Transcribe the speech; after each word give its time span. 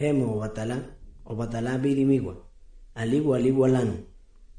hemo 0.00 0.40
batala, 0.40 0.76
o 1.26 1.34
batala 1.36 1.78
birimigua, 1.78 2.34
aligua 2.94 3.36
aligua 3.36 3.68
lanu, 3.68 3.96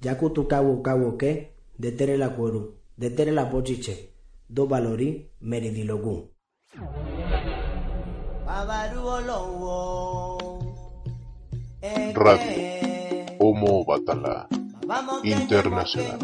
yakutu 0.02 0.44
kawo 0.44 0.78
kawo 0.82 1.12
ke, 1.18 1.50
detere 1.79 2.18
la 2.18 2.29
cueru, 2.29 2.75
detere 2.98 3.32
la 3.32 3.46
pochiche, 3.46 4.09
do 4.50 4.66
valori 4.66 5.25
meridilogun. 5.41 6.27
Radio 12.14 13.38
Homo 13.39 13.84
Batala 13.84 14.48
Internacional. 15.23 16.20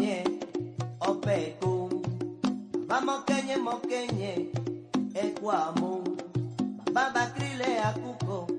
Vamos 2.88 3.24
kenye 3.26 3.56
mokenye 3.56 4.48
ekwamu 5.14 6.16
baba 6.94 7.26
krile 7.26 7.78
akuko 7.82 8.34
akuku 8.42 8.57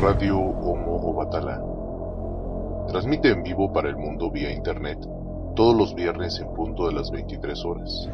Radio 0.00 0.38
Homo 0.38 1.14
Batala 1.14 1.62
Transmite 2.88 3.30
en 3.30 3.42
vivo 3.42 3.72
para 3.72 3.88
el 3.88 3.96
mundo 3.96 4.30
vía 4.30 4.50
internet 4.50 4.98
todos 5.54 5.76
los 5.76 5.94
viernes 5.94 6.38
en 6.40 6.54
punto 6.54 6.86
de 6.86 6.94
las 6.94 7.10
23 7.10 7.64
horas, 7.64 8.08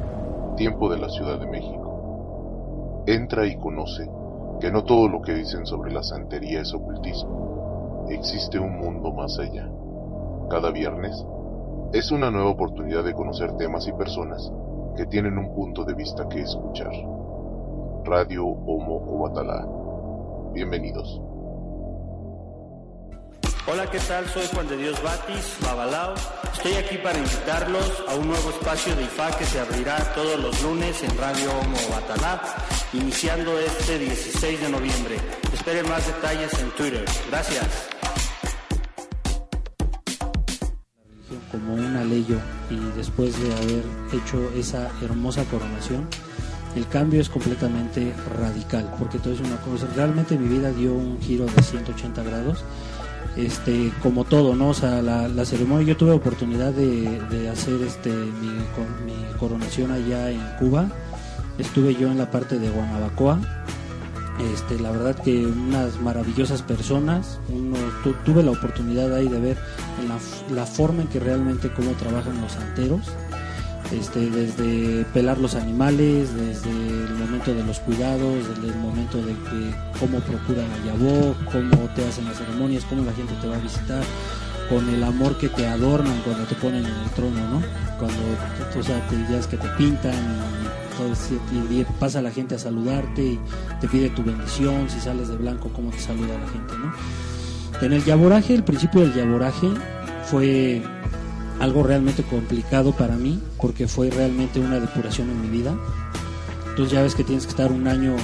tiempo 0.57 0.89
de 0.89 0.99
la 0.99 1.11
Ciudad 1.11 1.39
de 1.39 1.47
México. 1.47 3.05
Entra 3.07 3.47
y 3.47 3.57
conoce 3.59 4.09
que 4.61 4.73
no 4.73 4.83
todo 4.85 5.09
lo 5.09 5.21
que 5.21 5.35
dicen 5.35 5.67
sobre 5.67 5.93
la 5.93 6.03
santería 6.03 6.63
es 6.63 6.73
ocultismo. 6.73 8.07
Existe 8.09 8.59
un 8.59 8.79
mundo 8.79 9.13
más 9.13 9.39
allá. 9.39 9.69
Cada 10.49 10.71
viernes 10.71 11.23
es 11.93 12.11
una 12.11 12.31
nueva 12.31 12.51
oportunidad 12.51 13.05
de 13.05 13.15
conocer 13.15 13.57
temas 13.57 13.87
y 13.87 13.93
personas 13.93 14.51
que 14.97 15.07
tienen 15.07 15.39
un 15.39 15.55
punto 15.55 15.85
de 15.85 15.95
vista 15.95 16.29
que 16.29 16.41
escuchar. 16.41 16.93
Radio 18.05 18.47
Homo 18.47 18.97
Obatalá. 18.97 19.67
Bienvenidos. 20.53 21.21
Hola, 23.67 23.91
¿qué 23.91 23.99
tal? 23.99 24.29
Soy 24.29 24.47
Juan 24.53 24.69
de 24.69 24.77
Dios 24.77 25.03
Batis, 25.03 25.57
Babalao. 25.63 26.15
Estoy 26.53 26.75
aquí 26.75 26.99
para 26.99 27.19
invitarlos 27.19 28.05
a 28.09 28.15
un 28.15 28.29
nuevo 28.29 28.51
espacio 28.51 28.95
de 28.95 29.05
IFA 29.05 29.39
que 29.39 29.45
se 29.47 29.59
abrirá 29.59 29.97
todos 30.15 30.39
los 30.39 30.63
lunes 30.63 31.03
en 31.03 31.17
Radio 31.17 31.51
Homo 31.59 31.79
Batalá, 31.91 32.43
iniciando 32.93 33.59
este 33.59 33.99
16 33.99 34.61
de 34.61 34.69
noviembre. 34.69 35.17
Esperen 35.53 35.89
más 35.89 36.07
detalles 36.07 36.53
en 36.61 36.71
Twitter. 36.73 37.05
Gracias. 37.31 37.94
Como 41.55 41.75
un 41.75 41.97
aleyo 41.97 42.37
y 42.69 42.77
después 42.97 43.41
de 43.41 43.53
haber 43.55 43.85
hecho 44.13 44.51
esa 44.57 44.91
hermosa 45.03 45.45
coronación, 45.45 46.09
el 46.75 46.89
cambio 46.89 47.21
es 47.21 47.29
completamente 47.29 48.13
radical, 48.41 48.93
porque 48.99 49.19
todo 49.19 49.33
es 49.35 49.41
una 49.41 49.57
cosa, 49.59 49.87
realmente 49.95 50.37
mi 50.37 50.49
vida 50.49 50.73
dio 50.73 50.93
un 50.93 51.21
giro 51.21 51.47
de 51.47 51.63
180 51.63 52.23
grados, 52.25 52.65
este, 53.37 53.93
como 54.03 54.25
todo, 54.25 54.57
¿no? 54.57 54.71
O 54.71 54.75
sea, 54.75 55.01
la, 55.01 55.29
la 55.29 55.45
ceremonia, 55.45 55.87
yo 55.87 55.97
tuve 55.97 56.11
oportunidad 56.11 56.73
de, 56.73 57.21
de 57.31 57.49
hacer 57.49 57.81
este, 57.83 58.11
mi, 58.11 58.49
mi 59.07 59.39
coronación 59.39 59.93
allá 59.93 60.31
en 60.31 60.41
Cuba, 60.59 60.89
estuve 61.59 61.95
yo 61.95 62.11
en 62.11 62.19
la 62.19 62.31
parte 62.31 62.59
de 62.59 62.69
Guanabacoa, 62.69 63.39
este, 64.53 64.79
la 64.81 64.91
verdad 64.91 65.15
que 65.17 65.47
unas 65.47 66.01
maravillosas 66.01 66.63
personas, 66.63 67.39
uno, 67.49 67.77
tu- 68.03 68.15
tuve 68.25 68.43
la 68.43 68.51
oportunidad 68.51 69.15
ahí 69.15 69.29
de 69.29 69.39
ver 69.41 69.57
la, 70.51 70.67
forma 70.67 71.03
en 71.03 71.09
que 71.09 71.21
realmente 71.21 71.71
cómo 71.73 71.93
trabajan 71.93 72.41
los 72.41 72.53
santeros, 72.53 73.01
este, 73.93 74.31
desde 74.31 75.05
pelar 75.13 75.39
los 75.39 75.55
animales, 75.55 76.35
desde 76.35 76.71
el 76.71 77.15
momento 77.15 77.55
de 77.55 77.63
los 77.65 77.79
cuidados, 77.81 78.49
desde 78.49 78.69
el 78.73 78.79
momento 78.81 79.19
de 79.19 79.33
que 79.35 79.75
cómo 80.01 80.19
procuran 80.21 80.67
a 80.73 80.85
Yabó, 80.87 81.35
cómo 81.53 81.89
te 81.95 82.05
hacen 82.07 82.25
las 82.25 82.39
ceremonias, 82.39 82.85
cómo 82.87 83.05
la 83.05 83.13
gente 83.13 83.35
te 83.41 83.47
va 83.47 83.57
a 83.57 83.61
visitar, 83.61 84.03
con 84.69 84.89
el 84.89 85.05
amor 85.05 85.37
que 85.37 85.49
te 85.49 85.67
adornan 85.67 86.19
cuando 86.25 86.45
te 86.45 86.55
ponen 86.57 86.85
en 86.85 86.93
el 86.93 87.11
trono, 87.11 87.39
¿no? 87.51 87.63
Cuando 87.99 88.17
o 88.79 88.83
sea, 88.83 89.07
te, 89.09 89.17
que 89.49 89.57
te 89.59 89.69
pintan 89.77 90.15
y 91.71 91.85
pasa 91.99 92.23
la 92.23 92.31
gente 92.31 92.55
a 92.55 92.59
saludarte 92.59 93.23
y 93.23 93.41
te 93.81 93.89
pide 93.89 94.11
tu 94.11 94.23
bendición, 94.23 94.89
si 94.89 95.01
sales 95.01 95.29
de 95.29 95.37
blanco, 95.37 95.71
cómo 95.75 95.91
te 95.91 95.99
saluda 95.99 96.39
la 96.39 96.49
gente, 96.49 96.75
¿no? 96.79 96.93
En 97.85 97.93
el 97.93 98.05
yaboraje, 98.05 98.55
el 98.55 98.65
principio 98.65 99.01
del 99.01 99.15
yaboraje 99.15 99.69
fue 100.27 100.83
algo 101.61 101.83
realmente 101.83 102.23
complicado 102.23 102.93
para 102.93 103.17
mí 103.17 103.41
porque 103.61 103.89
fue 103.89 104.11
realmente 104.11 104.61
una 104.61 104.81
depuración 104.81 105.31
en 105.31 105.43
mi 105.43 105.49
vida. 105.49 105.75
Entonces 106.71 106.93
ya 106.93 107.03
ves 107.03 107.15
que 107.15 107.25
tienes 107.25 107.45
que 107.45 107.51
estar 107.51 107.73
un 107.73 107.87
año 107.87 108.17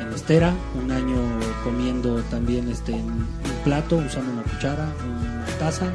en 0.00 0.12
estera, 0.12 0.52
un 0.82 0.90
año 0.90 1.16
comiendo 1.62 2.16
también 2.30 2.68
este 2.68 2.92
un 2.92 3.26
plato, 3.64 3.96
usando 3.96 4.32
una 4.32 4.42
cuchara, 4.42 4.88
una 5.04 5.46
taza, 5.58 5.92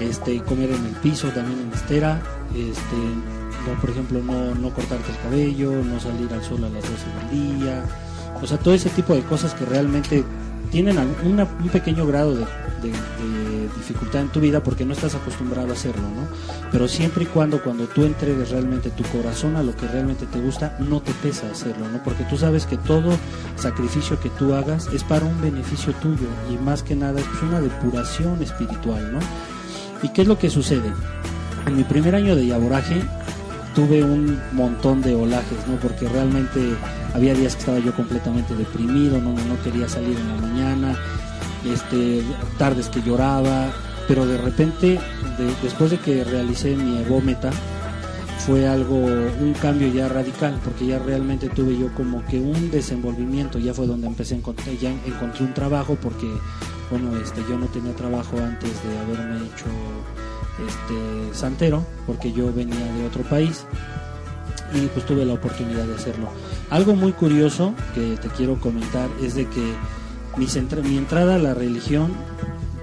este 0.00 0.42
comer 0.42 0.70
en 0.70 0.84
el 0.84 0.94
piso 1.02 1.28
también 1.28 1.60
en 1.60 1.72
estera, 1.72 2.20
este 2.54 2.96
por 3.74 3.90
ejemplo 3.90 4.20
no, 4.22 4.54
no 4.54 4.70
cortarte 4.70 5.10
el 5.12 5.18
cabello, 5.18 5.72
no 5.84 5.98
salir 6.00 6.32
al 6.32 6.42
sol 6.42 6.64
a 6.64 6.68
las 6.68 6.82
12 6.82 6.92
del 7.30 7.58
día, 7.60 7.84
o 8.42 8.46
sea 8.46 8.58
todo 8.58 8.74
ese 8.74 8.90
tipo 8.90 9.14
de 9.14 9.22
cosas 9.22 9.54
que 9.54 9.64
realmente 9.64 10.24
tienen 10.70 10.98
una- 11.24 11.44
un 11.62 11.68
pequeño 11.70 12.06
grado 12.06 12.34
de, 12.34 12.40
de- 12.40 12.90
de 12.90 13.68
dificultad 13.76 14.22
en 14.22 14.28
tu 14.28 14.40
vida 14.40 14.62
porque 14.62 14.84
no 14.84 14.92
estás 14.92 15.14
acostumbrado 15.14 15.70
a 15.70 15.72
hacerlo, 15.72 16.02
¿no? 16.02 16.26
Pero 16.72 16.88
siempre 16.88 17.22
y 17.24 17.26
cuando 17.26 17.62
cuando 17.62 17.84
tú 17.86 18.04
entregues 18.04 18.50
realmente 18.50 18.90
tu 18.90 19.04
corazón 19.04 19.54
a 19.56 19.62
lo 19.62 19.76
que 19.76 19.86
realmente 19.86 20.26
te 20.26 20.40
gusta, 20.40 20.76
no 20.80 21.00
te 21.00 21.12
pesa 21.12 21.48
hacerlo, 21.50 21.88
¿no? 21.88 22.02
Porque 22.02 22.24
tú 22.24 22.36
sabes 22.36 22.66
que 22.66 22.76
todo 22.78 23.12
sacrificio 23.56 24.18
que 24.20 24.28
tú 24.30 24.54
hagas 24.54 24.88
es 24.92 25.04
para 25.04 25.24
un 25.24 25.40
beneficio 25.40 25.92
tuyo 25.94 26.26
y 26.50 26.56
más 26.62 26.82
que 26.82 26.96
nada 26.96 27.20
es 27.20 27.26
una 27.42 27.60
depuración 27.60 28.42
espiritual, 28.42 29.12
¿no? 29.12 29.18
¿Y 30.02 30.08
qué 30.12 30.22
es 30.22 30.28
lo 30.28 30.38
que 30.38 30.50
sucede? 30.50 30.92
En 31.66 31.76
mi 31.76 31.84
primer 31.84 32.14
año 32.14 32.34
de 32.36 32.46
yaboraje 32.46 33.02
tuve 33.76 34.02
un 34.02 34.40
montón 34.52 35.02
de 35.02 35.14
olajes, 35.14 35.58
¿no? 35.68 35.76
Porque 35.76 36.08
realmente 36.08 36.74
había 37.14 37.34
días 37.34 37.54
que 37.54 37.60
estaba 37.60 37.78
yo 37.78 37.94
completamente 37.94 38.54
deprimido, 38.56 39.20
no, 39.20 39.30
no 39.32 39.62
quería 39.62 39.88
salir 39.88 40.16
en 40.18 40.28
la 40.28 40.40
mañana, 40.40 40.96
este, 41.64 42.22
tardes 42.58 42.88
que 42.88 43.02
lloraba, 43.02 43.70
pero 44.08 44.26
de 44.26 44.38
repente, 44.38 44.98
de- 45.38 45.54
después 45.62 45.90
de 45.90 45.98
que 45.98 46.24
realicé 46.24 46.74
mi 46.74 46.98
egómeta, 47.02 47.50
fue 48.46 48.66
algo, 48.68 48.96
un 48.96 49.54
cambio 49.60 49.88
ya 49.92 50.08
radical, 50.08 50.58
porque 50.64 50.86
ya 50.86 50.98
realmente 50.98 51.48
tuve 51.48 51.76
yo 51.78 51.92
como 51.94 52.24
que 52.26 52.38
un 52.40 52.70
desenvolvimiento, 52.70 53.58
ya 53.58 53.74
fue 53.74 53.86
donde 53.86 54.06
empecé 54.06 54.34
a 54.34 54.38
encontrar, 54.38 54.74
ya 54.80 54.90
encontré 55.04 55.44
un 55.44 55.52
trabajo, 55.52 55.98
porque, 56.00 56.28
bueno, 56.90 57.14
este, 57.22 57.42
yo 57.48 57.58
no 57.58 57.66
tenía 57.66 57.92
trabajo 57.94 58.36
antes 58.38 58.70
de 58.84 58.98
haberme 58.98 59.36
hecho 59.46 59.66
este 60.66 61.34
santero, 61.38 61.84
porque 62.06 62.32
yo 62.32 62.52
venía 62.52 62.84
de 62.92 63.06
otro 63.06 63.22
país, 63.24 63.64
y 64.74 64.86
pues 64.88 65.06
tuve 65.06 65.24
la 65.24 65.34
oportunidad 65.34 65.84
de 65.84 65.94
hacerlo. 65.94 66.28
Algo 66.70 66.94
muy 66.94 67.12
curioso 67.12 67.74
que 67.94 68.16
te 68.16 68.28
quiero 68.28 68.60
comentar 68.60 69.08
es 69.22 69.34
de 69.34 69.46
que 69.46 69.72
mi, 70.36 70.46
centra- 70.46 70.82
mi 70.82 70.96
entrada 70.98 71.36
a 71.36 71.38
la 71.38 71.54
religión, 71.54 72.12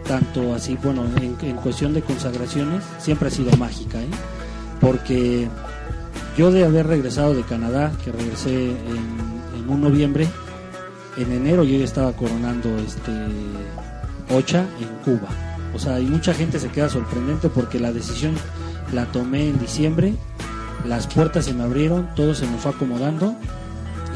tanto 0.07 0.53
así, 0.55 0.77
bueno, 0.83 1.03
en, 1.21 1.55
cuestión 1.57 1.93
de 1.93 2.01
consagraciones, 2.01 2.83
siempre 2.99 3.27
ha 3.27 3.31
sido 3.31 3.55
mágica, 3.57 4.01
¿eh? 4.01 4.07
porque 4.79 5.47
yo 6.37 6.51
de 6.51 6.65
haber 6.65 6.87
regresado 6.87 7.33
de 7.33 7.43
Canadá, 7.43 7.91
que 8.03 8.11
regresé 8.11 8.71
en, 8.71 9.69
un 9.69 9.81
noviembre, 9.81 10.27
en 11.17 11.31
enero 11.31 11.63
yo 11.63 11.81
estaba 11.83 12.11
coronando 12.13 12.69
este 12.79 13.11
Ocha 14.33 14.65
en 14.81 14.87
Cuba. 15.05 15.29
O 15.73 15.79
sea, 15.79 15.99
y 15.99 16.05
mucha 16.05 16.33
gente 16.33 16.59
se 16.59 16.69
queda 16.69 16.89
sorprendente 16.89 17.49
porque 17.49 17.79
la 17.79 17.91
decisión 17.91 18.35
la 18.93 19.05
tomé 19.05 19.49
en 19.49 19.59
diciembre, 19.59 20.13
las 20.85 21.07
puertas 21.07 21.45
se 21.45 21.53
me 21.53 21.63
abrieron, 21.63 22.09
todo 22.15 22.35
se 22.35 22.45
me 22.45 22.57
fue 22.57 22.71
acomodando 22.71 23.35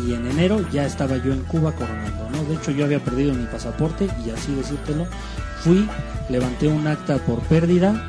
y 0.05 0.13
en 0.13 0.27
enero 0.27 0.63
ya 0.71 0.85
estaba 0.85 1.17
yo 1.17 1.33
en 1.33 1.41
Cuba 1.43 1.71
coronando, 1.71 2.29
¿no? 2.29 2.43
De 2.43 2.55
hecho 2.55 2.71
yo 2.71 2.85
había 2.85 3.03
perdido 3.03 3.33
mi 3.33 3.45
pasaporte 3.45 4.07
y 4.25 4.29
así 4.29 4.53
decírtelo, 4.53 5.07
fui, 5.61 5.87
levanté 6.29 6.67
un 6.67 6.85
acta 6.85 7.17
por 7.17 7.39
pérdida 7.41 8.05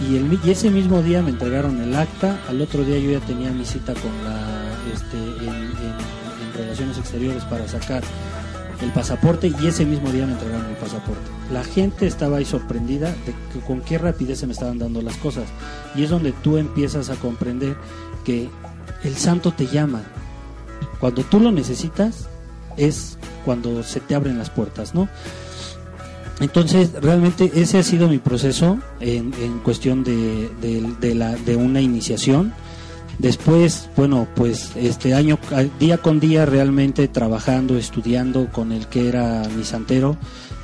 y, 0.00 0.16
el, 0.16 0.38
y 0.44 0.50
ese 0.50 0.70
mismo 0.70 1.02
día 1.02 1.22
me 1.22 1.30
entregaron 1.30 1.80
el 1.80 1.94
acta, 1.94 2.38
al 2.48 2.60
otro 2.60 2.84
día 2.84 2.98
yo 2.98 3.18
ya 3.18 3.26
tenía 3.26 3.50
mi 3.50 3.64
cita 3.64 3.94
con 3.94 4.12
la, 4.24 4.72
este, 4.92 5.16
en 5.16 6.52
relaciones 6.56 6.98
exteriores 6.98 7.42
para 7.44 7.66
sacar 7.66 8.02
el 8.82 8.90
pasaporte 8.92 9.52
y 9.60 9.66
ese 9.66 9.84
mismo 9.84 10.10
día 10.10 10.26
me 10.26 10.32
entregaron 10.32 10.66
el 10.66 10.76
pasaporte. 10.76 11.22
La 11.52 11.64
gente 11.64 12.06
estaba 12.06 12.38
ahí 12.38 12.44
sorprendida 12.44 13.10
de 13.10 13.34
que 13.52 13.60
con 13.66 13.80
qué 13.80 13.98
rapidez 13.98 14.40
se 14.40 14.46
me 14.46 14.52
estaban 14.52 14.78
dando 14.78 15.02
las 15.02 15.16
cosas 15.16 15.44
y 15.94 16.04
es 16.04 16.10
donde 16.10 16.32
tú 16.32 16.56
empiezas 16.56 17.10
a 17.10 17.16
comprender 17.16 17.76
que 18.24 18.48
el 19.04 19.16
santo 19.16 19.52
te 19.52 19.66
llama. 19.66 20.02
Cuando 21.00 21.22
tú 21.24 21.40
lo 21.40 21.52
necesitas 21.52 22.28
es 22.76 23.18
cuando 23.44 23.82
se 23.82 24.00
te 24.00 24.14
abren 24.14 24.38
las 24.38 24.50
puertas, 24.50 24.94
¿no? 24.94 25.08
Entonces, 26.40 26.92
realmente 27.00 27.52
ese 27.54 27.78
ha 27.78 27.82
sido 27.82 28.08
mi 28.08 28.18
proceso 28.18 28.78
en, 29.00 29.32
cuestión 29.62 30.02
de 30.02 31.56
una 31.56 31.80
iniciación. 31.80 32.52
Después, 33.18 33.88
bueno, 33.96 34.26
pues 34.34 34.72
este 34.74 35.14
año, 35.14 35.38
día 35.78 35.98
con 35.98 36.18
día, 36.18 36.46
realmente 36.46 37.08
trabajando, 37.08 37.76
estudiando 37.76 38.48
con 38.50 38.72
el 38.72 38.86
que 38.86 39.08
era 39.08 39.42
mi 39.56 39.64
santero, 39.64 40.16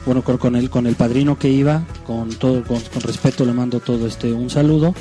bueno, 0.06 0.22
con, 0.22 0.56
el, 0.56 0.70
con 0.70 0.86
el 0.86 0.94
padrino 0.94 1.38
que 1.38 1.50
iba, 1.50 1.84
con 2.06 2.30
todo, 2.30 2.64
con, 2.64 2.80
con 2.80 3.02
respeto 3.02 3.44
le 3.44 3.52
mando 3.52 3.80
todo 3.80 4.06
este 4.06 4.32
un 4.32 4.50
saludo. 4.50 4.94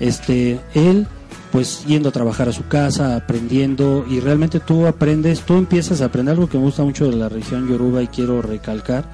Este, 0.00 0.60
él 0.74 1.06
pues 1.52 1.84
yendo 1.84 2.08
a 2.08 2.12
trabajar 2.12 2.48
a 2.48 2.52
su 2.52 2.66
casa, 2.68 3.16
aprendiendo 3.16 4.06
y 4.08 4.20
realmente 4.20 4.60
tú 4.60 4.86
aprendes, 4.86 5.40
tú 5.40 5.54
empiezas 5.54 6.00
a 6.00 6.06
aprender 6.06 6.34
algo 6.34 6.48
que 6.48 6.58
me 6.58 6.64
gusta 6.64 6.84
mucho 6.84 7.10
de 7.10 7.16
la 7.16 7.28
religión 7.28 7.68
yoruba 7.68 8.02
y 8.02 8.06
quiero 8.06 8.40
recalcar, 8.40 9.04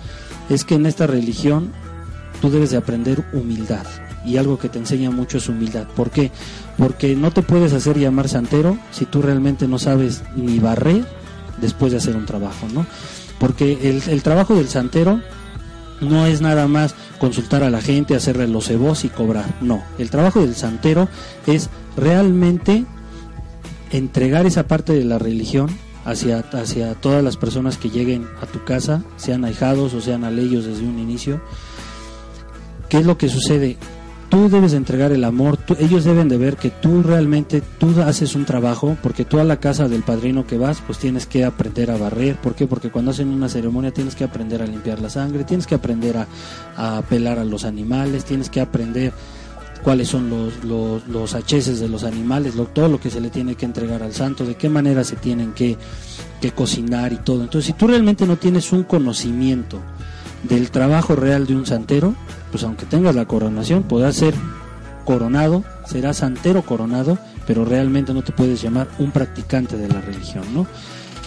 es 0.50 0.64
que 0.64 0.74
en 0.74 0.86
esta 0.86 1.06
religión 1.06 1.72
tú 2.40 2.50
debes 2.50 2.70
de 2.70 2.76
aprender 2.76 3.24
humildad 3.32 3.86
y 4.26 4.36
algo 4.36 4.58
que 4.58 4.68
te 4.68 4.78
enseña 4.78 5.10
mucho 5.10 5.38
es 5.38 5.48
humildad. 5.48 5.86
¿Por 5.94 6.10
qué? 6.10 6.30
Porque 6.76 7.14
no 7.14 7.30
te 7.30 7.42
puedes 7.42 7.72
hacer 7.72 7.98
llamar 7.98 8.28
santero 8.28 8.76
si 8.90 9.04
tú 9.04 9.22
realmente 9.22 9.68
no 9.68 9.78
sabes 9.78 10.22
ni 10.34 10.58
barrer 10.58 11.06
después 11.60 11.92
de 11.92 11.98
hacer 11.98 12.16
un 12.16 12.26
trabajo, 12.26 12.66
¿no? 12.74 12.86
Porque 13.38 14.02
el, 14.08 14.22
trabajo 14.22 14.54
del 14.54 14.68
santero 14.68 15.20
no 16.00 16.26
es 16.26 16.40
nada 16.40 16.66
más 16.66 16.94
consultar 17.18 17.62
a 17.62 17.70
la 17.70 17.80
gente, 17.80 18.14
hacerle 18.14 18.48
los 18.48 18.66
cebos 18.66 19.04
y 19.04 19.08
cobrar. 19.08 19.46
No, 19.60 19.82
el 19.98 20.10
trabajo 20.10 20.40
del 20.40 20.54
santero 20.54 21.08
es 21.46 21.70
realmente 21.96 22.84
entregar 23.90 24.46
esa 24.46 24.66
parte 24.66 24.92
de 24.94 25.04
la 25.04 25.18
religión 25.18 25.68
hacia, 26.04 26.38
hacia 26.38 26.94
todas 26.94 27.22
las 27.22 27.36
personas 27.36 27.76
que 27.76 27.90
lleguen 27.90 28.26
a 28.40 28.46
tu 28.46 28.64
casa, 28.64 29.02
sean 29.16 29.44
ahijados 29.44 29.92
o 29.94 30.00
sean 30.00 30.24
aleyos 30.24 30.64
desde 30.64 30.84
un 30.84 30.98
inicio. 30.98 31.42
¿Qué 32.88 32.98
es 32.98 33.06
lo 33.06 33.18
que 33.18 33.28
sucede? 33.28 33.76
Tú 34.28 34.48
debes 34.48 34.72
entregar 34.72 35.12
el 35.12 35.24
amor, 35.24 35.58
ellos 35.78 36.04
deben 36.04 36.28
de 36.28 36.36
ver 36.36 36.56
que 36.56 36.70
tú 36.70 37.02
realmente, 37.02 37.62
tú 37.78 38.00
haces 38.02 38.34
un 38.34 38.44
trabajo, 38.44 38.96
porque 39.02 39.24
tú 39.24 39.38
a 39.38 39.44
la 39.44 39.58
casa 39.58 39.88
del 39.88 40.02
padrino 40.02 40.46
que 40.46 40.58
vas, 40.58 40.82
pues 40.86 40.98
tienes 40.98 41.26
que 41.26 41.44
aprender 41.44 41.90
a 41.90 41.96
barrer, 41.96 42.36
¿por 42.36 42.54
qué? 42.54 42.66
Porque 42.66 42.90
cuando 42.90 43.10
hacen 43.10 43.28
una 43.28 43.48
ceremonia 43.48 43.92
tienes 43.92 44.14
que 44.14 44.24
aprender 44.24 44.62
a 44.62 44.66
limpiar 44.66 45.00
la 45.00 45.10
sangre, 45.10 45.44
tienes 45.44 45.66
que 45.66 45.74
aprender 45.74 46.16
a, 46.16 46.26
a 46.76 47.02
pelar 47.02 47.38
a 47.38 47.44
los 47.44 47.64
animales, 47.64 48.24
tienes 48.24 48.50
que 48.50 48.60
aprender 48.60 49.12
cuáles 49.86 50.08
son 50.08 50.28
los, 50.28 50.64
los, 50.64 51.06
los 51.06 51.80
de 51.80 51.88
los 51.88 52.02
animales, 52.02 52.54
todo 52.74 52.88
lo 52.88 53.00
que 53.00 53.08
se 53.08 53.20
le 53.20 53.30
tiene 53.30 53.54
que 53.54 53.66
entregar 53.66 54.02
al 54.02 54.12
santo, 54.12 54.44
de 54.44 54.56
qué 54.56 54.68
manera 54.68 55.04
se 55.04 55.14
tienen 55.14 55.52
que, 55.52 55.76
que 56.40 56.50
cocinar 56.50 57.12
y 57.12 57.18
todo. 57.18 57.42
Entonces, 57.42 57.66
si 57.66 57.72
tú 57.72 57.86
realmente 57.86 58.26
no 58.26 58.36
tienes 58.36 58.72
un 58.72 58.82
conocimiento, 58.82 59.80
del 60.48 60.70
trabajo 60.70 61.16
real 61.16 61.46
de 61.46 61.56
un 61.56 61.66
santero, 61.66 62.14
pues 62.50 62.64
aunque 62.64 62.86
tengas 62.86 63.14
la 63.14 63.26
coronación, 63.26 63.82
podrás 63.82 64.16
ser 64.16 64.34
coronado, 65.04 65.64
serás 65.86 66.18
santero 66.18 66.62
coronado, 66.62 67.18
pero 67.46 67.64
realmente 67.64 68.12
no 68.12 68.22
te 68.22 68.32
puedes 68.32 68.60
llamar 68.60 68.88
un 68.98 69.12
practicante 69.12 69.76
de 69.76 69.88
la 69.88 70.00
religión, 70.00 70.44
¿no? 70.52 70.66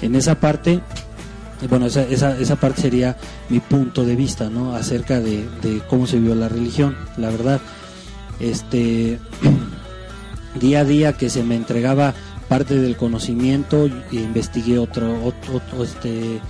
En 0.02 0.16
esa 0.16 0.36
parte, 0.36 0.82
bueno, 1.70 1.88
esa, 1.88 2.04
esa, 2.04 2.38
esa 2.38 2.56
parte 2.58 2.82
sería 2.82 3.18
mi 3.50 3.60
punto 3.60 4.06
de 4.06 4.16
vista, 4.16 4.50
¿no? 4.50 4.76
Acerca 4.76 5.20
de, 5.20 5.48
cómo 5.90 6.08
se 6.08 6.20
vio 6.20 6.36
la 6.36 6.50
religión, 6.50 6.96
la 7.18 7.30
verdad, 7.30 7.60
este, 8.40 9.20
día 10.60 10.82
a 10.82 10.86
día 10.86 11.14
que 11.14 11.30
se 11.30 11.44
me 11.44 11.56
entregaba 11.56 12.14
parte 12.48 12.76
del 12.76 12.98
conocimiento, 12.98 13.90
investigué 14.12 14.80
otro, 14.80 15.24
otro, 15.24 15.56
otro 15.56 15.84
este, 15.84 16.42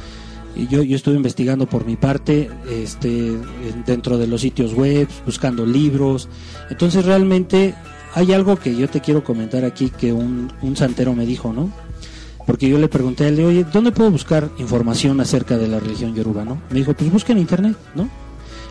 yo, 0.56 0.82
yo 0.84 0.96
estuve 0.96 1.16
investigando 1.16 1.68
por 1.68 1.86
mi 1.86 1.96
parte 1.96 2.50
este, 2.70 3.38
dentro 3.86 4.18
de 4.18 4.28
los 4.28 4.42
sitios 4.42 4.74
web, 4.74 5.08
buscando 5.26 5.66
libros. 5.66 6.28
Entonces 6.70 7.06
realmente 7.06 7.76
hay 8.14 8.34
algo 8.34 8.58
que 8.58 8.76
yo 8.76 8.90
te 8.90 9.02
quiero 9.02 9.24
comentar 9.24 9.66
aquí 9.66 9.90
que 9.90 10.12
un, 10.12 10.52
un 10.62 10.76
santero 10.76 11.14
me 11.14 11.26
dijo, 11.26 11.54
¿no? 11.54 11.72
Porque 12.46 12.68
yo 12.68 12.80
le 12.80 12.88
pregunté 12.88 13.26
a 13.26 13.28
él, 13.28 13.40
oye, 13.46 13.64
¿dónde 13.72 13.92
puedo 13.92 14.10
buscar 14.10 14.50
información 14.58 15.22
acerca 15.22 15.58
de 15.58 15.68
la 15.68 15.80
religión 15.80 16.16
yoruba, 16.16 16.44
no? 16.46 16.60
Me 16.72 16.80
dijo, 16.80 16.94
pues 16.94 17.12
busca 17.12 17.32
en 17.32 17.38
internet, 17.38 17.78
¿no? 17.94 18.10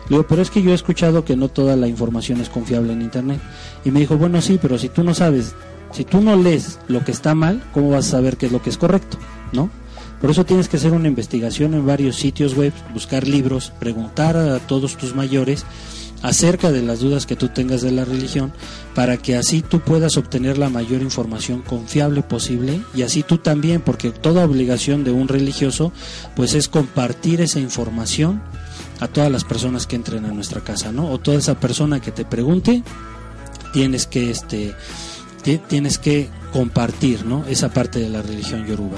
Le 0.09 0.17
digo, 0.17 0.25
pero 0.27 0.41
es 0.41 0.49
que 0.49 0.61
yo 0.61 0.71
he 0.71 0.73
escuchado 0.73 1.23
que 1.23 1.37
no 1.37 1.49
toda 1.49 1.75
la 1.75 1.87
información 1.87 2.41
es 2.41 2.49
confiable 2.49 2.93
en 2.93 3.01
internet. 3.01 3.39
Y 3.85 3.91
me 3.91 4.01
dijo, 4.01 4.17
bueno, 4.17 4.41
sí, 4.41 4.59
pero 4.61 4.77
si 4.77 4.89
tú 4.89 5.03
no 5.03 5.13
sabes, 5.13 5.55
si 5.91 6.03
tú 6.03 6.19
no 6.19 6.35
lees 6.35 6.79
lo 6.87 7.05
que 7.05 7.11
está 7.11 7.35
mal, 7.35 7.63
¿cómo 7.73 7.91
vas 7.91 8.07
a 8.07 8.11
saber 8.11 8.35
qué 8.35 8.47
es 8.47 8.51
lo 8.51 8.61
que 8.61 8.69
es 8.69 8.77
correcto, 8.77 9.17
¿no? 9.53 9.69
Por 10.21 10.31
eso 10.31 10.45
tienes 10.45 10.67
que 10.67 10.77
hacer 10.77 10.91
una 10.91 11.07
investigación 11.07 11.73
en 11.73 11.85
varios 11.85 12.17
sitios 12.17 12.55
web, 12.55 12.73
buscar 12.93 13.27
libros, 13.27 13.71
preguntar 13.79 14.35
a 14.35 14.59
todos 14.59 14.97
tus 14.97 15.15
mayores 15.15 15.65
acerca 16.21 16.71
de 16.71 16.81
las 16.81 16.99
dudas 16.99 17.25
que 17.25 17.35
tú 17.35 17.47
tengas 17.49 17.81
de 17.81 17.91
la 17.91 18.03
religión 18.03 18.51
para 18.93 19.17
que 19.17 19.37
así 19.37 19.61
tú 19.61 19.79
puedas 19.79 20.17
obtener 20.17 20.57
la 20.57 20.69
mayor 20.69 21.01
información 21.01 21.61
confiable 21.61 22.21
posible 22.21 22.81
y 22.93 23.03
así 23.03 23.23
tú 23.23 23.37
también 23.37 23.81
porque 23.81 24.11
toda 24.11 24.43
obligación 24.43 25.03
de 25.03 25.11
un 25.11 25.29
religioso 25.29 25.93
pues 26.35 26.53
es 26.55 26.67
compartir 26.67 27.39
esa 27.39 27.59
información 27.59 28.41
a 28.99 29.07
todas 29.07 29.31
las 29.31 29.45
personas 29.45 29.87
que 29.87 29.95
entren 29.95 30.25
a 30.25 30.33
nuestra 30.33 30.61
casa, 30.61 30.91
¿no? 30.91 31.09
O 31.09 31.19
toda 31.19 31.37
esa 31.37 31.57
persona 31.57 32.01
que 32.01 32.11
te 32.11 32.25
pregunte 32.25 32.83
tienes 33.71 34.07
que 34.07 34.29
este 34.29 34.75
tienes 35.69 35.97
que 35.97 36.29
compartir, 36.51 37.25
¿no? 37.25 37.45
Esa 37.47 37.73
parte 37.73 37.99
de 37.99 38.09
la 38.09 38.21
religión 38.21 38.67
yoruba. 38.67 38.97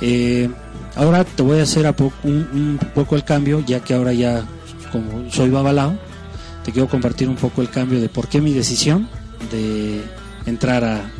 Eh, 0.00 0.48
ahora 0.94 1.24
te 1.24 1.42
voy 1.42 1.60
a 1.60 1.62
hacer 1.62 1.92
un, 2.22 2.78
poco 2.94 3.16
el 3.16 3.24
cambio, 3.24 3.60
ya 3.60 3.80
que 3.80 3.94
ahora 3.94 4.12
ya, 4.12 4.44
como 4.92 5.30
soy 5.30 5.50
babalao, 5.50 5.96
te 6.64 6.72
quiero 6.72 6.88
compartir 6.88 7.28
un 7.28 7.36
poco 7.36 7.62
el 7.62 7.70
cambio 7.70 8.00
de 8.00 8.08
por 8.08 8.28
qué 8.28 8.40
mi 8.40 8.52
decisión 8.52 9.08
de 9.50 10.02
entrar 10.46 10.84
a, 10.84 11.10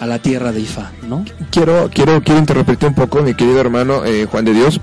a 0.00 0.06
la 0.06 0.18
tierra 0.18 0.52
de 0.52 0.60
Ifá, 0.60 0.92
¿no? 1.08 1.24
Quiero, 1.50 1.90
quiero, 1.92 2.22
quiero 2.22 2.40
interrumpirte 2.40 2.86
un 2.86 2.94
poco, 2.94 3.22
mi 3.22 3.34
querido 3.34 3.60
hermano 3.60 4.04
eh, 4.04 4.26
Juan 4.26 4.44
de 4.44 4.52
Dios. 4.52 4.80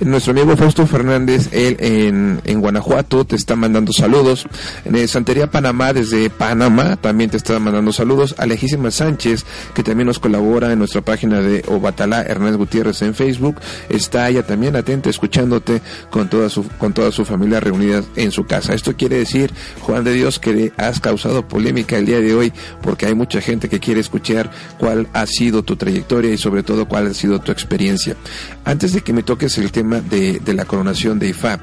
Nuestro 0.00 0.32
amigo 0.32 0.56
Fausto 0.56 0.86
Fernández, 0.86 1.48
él 1.52 1.76
en, 1.80 2.40
en 2.44 2.60
Guanajuato, 2.60 3.24
te 3.24 3.36
está 3.36 3.56
mandando 3.56 3.92
saludos. 3.92 4.46
En 4.84 5.08
Santería 5.08 5.50
Panamá, 5.50 5.92
desde 5.92 6.30
Panamá, 6.30 6.96
también 6.96 7.30
te 7.30 7.36
está 7.36 7.58
mandando 7.58 7.92
saludos. 7.92 8.34
Alejísima 8.38 8.90
Sánchez, 8.90 9.44
que 9.74 9.82
también 9.82 10.06
nos 10.06 10.18
colabora 10.18 10.72
en 10.72 10.78
nuestra 10.78 11.00
página 11.00 11.40
de 11.40 11.64
Obatalá, 11.68 12.22
Hernández 12.22 12.56
Gutiérrez 12.56 13.02
en 13.02 13.14
Facebook, 13.14 13.56
está 13.88 14.28
ella 14.28 14.44
también 14.44 14.76
atenta, 14.76 15.10
escuchándote 15.10 15.82
con 16.10 16.28
toda 16.28 16.48
su, 16.48 16.66
con 16.78 16.92
toda 16.92 17.10
su 17.10 17.24
familia 17.24 17.60
reunida 17.60 18.02
en 18.16 18.30
su 18.30 18.44
casa. 18.44 18.74
Esto 18.74 18.96
quiere 18.96 19.18
decir, 19.18 19.52
Juan 19.80 20.04
de 20.04 20.12
Dios, 20.12 20.38
que 20.38 20.72
has 20.76 21.00
causado 21.00 21.46
polémica 21.48 21.98
el 21.98 22.06
día 22.06 22.20
de 22.20 22.34
hoy, 22.34 22.52
porque 22.82 23.06
hay 23.06 23.14
mucha 23.14 23.40
gente 23.40 23.68
que 23.68 23.80
quiere 23.80 24.00
escuchar 24.00 24.51
cuál 24.78 25.08
ha 25.12 25.26
sido 25.26 25.62
tu 25.62 25.76
trayectoria 25.76 26.32
y 26.32 26.38
sobre 26.38 26.62
todo 26.62 26.86
cuál 26.86 27.06
ha 27.06 27.14
sido 27.14 27.40
tu 27.40 27.52
experiencia. 27.52 28.16
Antes 28.64 28.92
de 28.92 29.02
que 29.02 29.12
me 29.12 29.22
toques 29.22 29.58
el 29.58 29.72
tema 29.72 30.00
de, 30.00 30.40
la 30.54 30.64
coronación 30.64 31.18
de 31.18 31.28
IFA, 31.28 31.60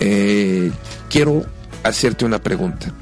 eh, 0.00 0.70
quiero 1.08 1.44
hacerte 1.82 2.24
una 2.24 2.38
pregunta. 2.40 2.92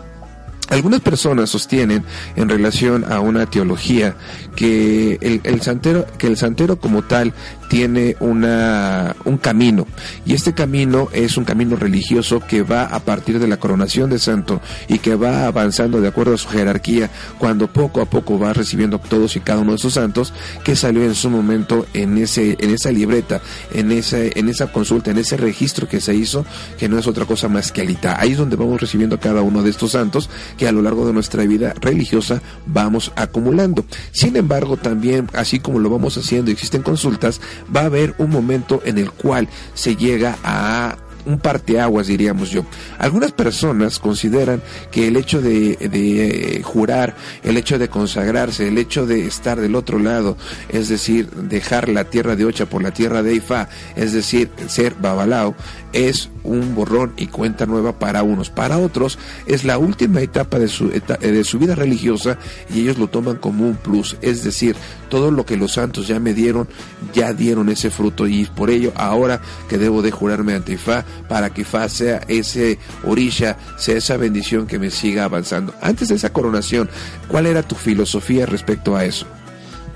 Algunas 0.68 1.00
personas 1.00 1.50
sostienen 1.50 2.02
en 2.34 2.48
relación 2.48 3.04
a 3.12 3.20
una 3.20 3.44
teología 3.44 4.16
que 4.56 5.18
el, 5.20 5.60
santero, 5.60 6.06
que 6.16 6.26
el 6.26 6.38
santero 6.38 6.78
como 6.78 7.02
tal 7.02 7.34
tiene 7.72 8.16
una, 8.20 9.16
un 9.24 9.38
camino. 9.38 9.86
Y 10.26 10.34
este 10.34 10.52
camino 10.52 11.08
es 11.10 11.38
un 11.38 11.46
camino 11.46 11.74
religioso 11.74 12.38
que 12.38 12.60
va 12.60 12.82
a 12.82 13.00
partir 13.00 13.38
de 13.38 13.48
la 13.48 13.56
coronación 13.56 14.10
de 14.10 14.18
santo 14.18 14.60
y 14.88 14.98
que 14.98 15.14
va 15.14 15.46
avanzando 15.46 15.98
de 16.02 16.08
acuerdo 16.08 16.34
a 16.34 16.36
su 16.36 16.48
jerarquía 16.48 17.08
cuando 17.38 17.72
poco 17.72 18.02
a 18.02 18.04
poco 18.04 18.38
va 18.38 18.52
recibiendo 18.52 18.98
todos 18.98 19.36
y 19.36 19.40
cada 19.40 19.60
uno 19.60 19.70
de 19.70 19.76
esos 19.76 19.94
santos 19.94 20.34
que 20.64 20.76
salió 20.76 21.02
en 21.02 21.14
su 21.14 21.30
momento 21.30 21.86
en 21.94 22.18
ese 22.18 22.58
en 22.60 22.74
esa 22.74 22.92
libreta 22.92 23.40
en 23.72 23.90
ese 23.90 24.38
en 24.38 24.50
esa 24.50 24.70
consulta 24.70 25.10
en 25.10 25.16
ese 25.16 25.38
registro 25.38 25.88
que 25.88 26.02
se 26.02 26.14
hizo 26.14 26.44
que 26.78 26.90
no 26.90 26.98
es 26.98 27.06
otra 27.06 27.24
cosa 27.24 27.48
más 27.48 27.72
que 27.72 27.80
alita. 27.80 28.20
Ahí 28.20 28.32
es 28.32 28.36
donde 28.36 28.56
vamos 28.56 28.82
recibiendo 28.82 29.18
cada 29.18 29.40
uno 29.40 29.62
de 29.62 29.70
estos 29.70 29.92
santos 29.92 30.28
que 30.58 30.68
a 30.68 30.72
lo 30.72 30.82
largo 30.82 31.06
de 31.06 31.14
nuestra 31.14 31.44
vida 31.44 31.72
religiosa 31.80 32.42
vamos 32.66 33.12
acumulando. 33.16 33.86
Sin 34.10 34.36
embargo 34.36 34.76
también 34.76 35.30
así 35.32 35.58
como 35.58 35.78
lo 35.78 35.88
vamos 35.88 36.18
haciendo 36.18 36.50
existen 36.50 36.82
consultas 36.82 37.40
va 37.75 37.83
a 37.83 37.87
haber 37.87 38.14
un 38.19 38.31
momento 38.31 38.83
en 38.85 38.99
el 38.99 39.11
cual 39.11 39.49
se 39.75 39.97
llega 39.97 40.38
a 40.42 40.97
un 41.25 41.38
parteaguas, 41.38 42.07
diríamos 42.07 42.50
yo. 42.50 42.64
Algunas 42.99 43.33
personas 43.33 43.99
consideran 43.99 44.62
que 44.90 45.09
el 45.09 45.16
hecho 45.16 45.40
de, 45.40 45.76
de, 45.76 46.62
jurar, 46.64 47.16
el 47.42 47.57
hecho 47.57 47.78
de 47.78 47.88
consagrarse, 47.88 48.69
el 48.69 48.78
hecho 48.78 49.07
de 49.07 49.26
estar 49.26 49.61
del 49.61 49.75
otro 49.75 49.99
lado, 49.99 50.37
es 50.69 50.88
decir, 50.88 51.31
dejar 51.31 51.88
la 51.88 52.04
tierra 52.04 52.37
de 52.37 52.45
Ocha 52.45 52.66
por 52.66 52.83
la 52.83 52.92
tierra 52.92 53.23
de 53.23 53.35
Ifá, 53.35 53.69
es 53.97 54.12
decir, 54.12 54.50
ser 54.66 54.95
babalao, 54.95 55.54
es 55.92 56.30
un 56.44 56.75
borrón 56.75 57.12
y 57.16 57.26
cuenta 57.26 57.66
nueva 57.66 57.99
para 57.99 58.22
unos. 58.22 58.50
Para 58.50 58.78
otros 58.78 59.18
es 59.46 59.64
la 59.64 59.78
última 59.78 60.20
etapa 60.20 60.58
de 60.58 60.68
su, 60.68 60.88
de 60.88 61.44
su 61.44 61.58
vida 61.58 61.75
religiosa 61.75 62.38
y 62.72 62.80
ellos 62.80 62.99
lo 62.99 63.08
toman 63.08 63.37
como 63.37 63.66
un 63.66 63.76
plus. 63.76 64.16
Es 64.20 64.44
decir, 64.44 64.76
todo 65.08 65.30
lo 65.30 65.44
que 65.44 65.56
los 65.56 65.72
santos 65.72 66.08
ya 66.08 66.18
me 66.20 66.34
dieron, 66.34 66.68
ya 67.14 67.32
dieron 67.32 67.68
ese 67.68 67.90
fruto 67.90 68.26
y 68.26 68.44
por 68.46 68.70
ello 68.70 68.92
ahora 68.96 69.40
que 69.68 69.78
debo 69.78 70.02
de 70.02 70.11
jurarme 70.11 70.54
ante 70.54 70.72
Ifá, 70.72 71.04
para 71.28 71.50
que 71.50 71.64
Fa 71.64 71.88
sea 71.88 72.22
ese 72.28 72.78
orilla, 73.04 73.56
sea 73.78 73.99
esa 73.99 74.16
bendición 74.16 74.66
que 74.66 74.78
me 74.78 74.90
siga 74.90 75.25
avanzando. 75.25 75.75
Antes 75.80 76.08
de 76.08 76.16
esa 76.16 76.32
coronación, 76.32 76.88
¿cuál 77.28 77.46
era 77.46 77.62
tu 77.62 77.75
filosofía 77.75 78.46
respecto 78.46 78.96
a 78.96 79.04
eso? 79.04 79.26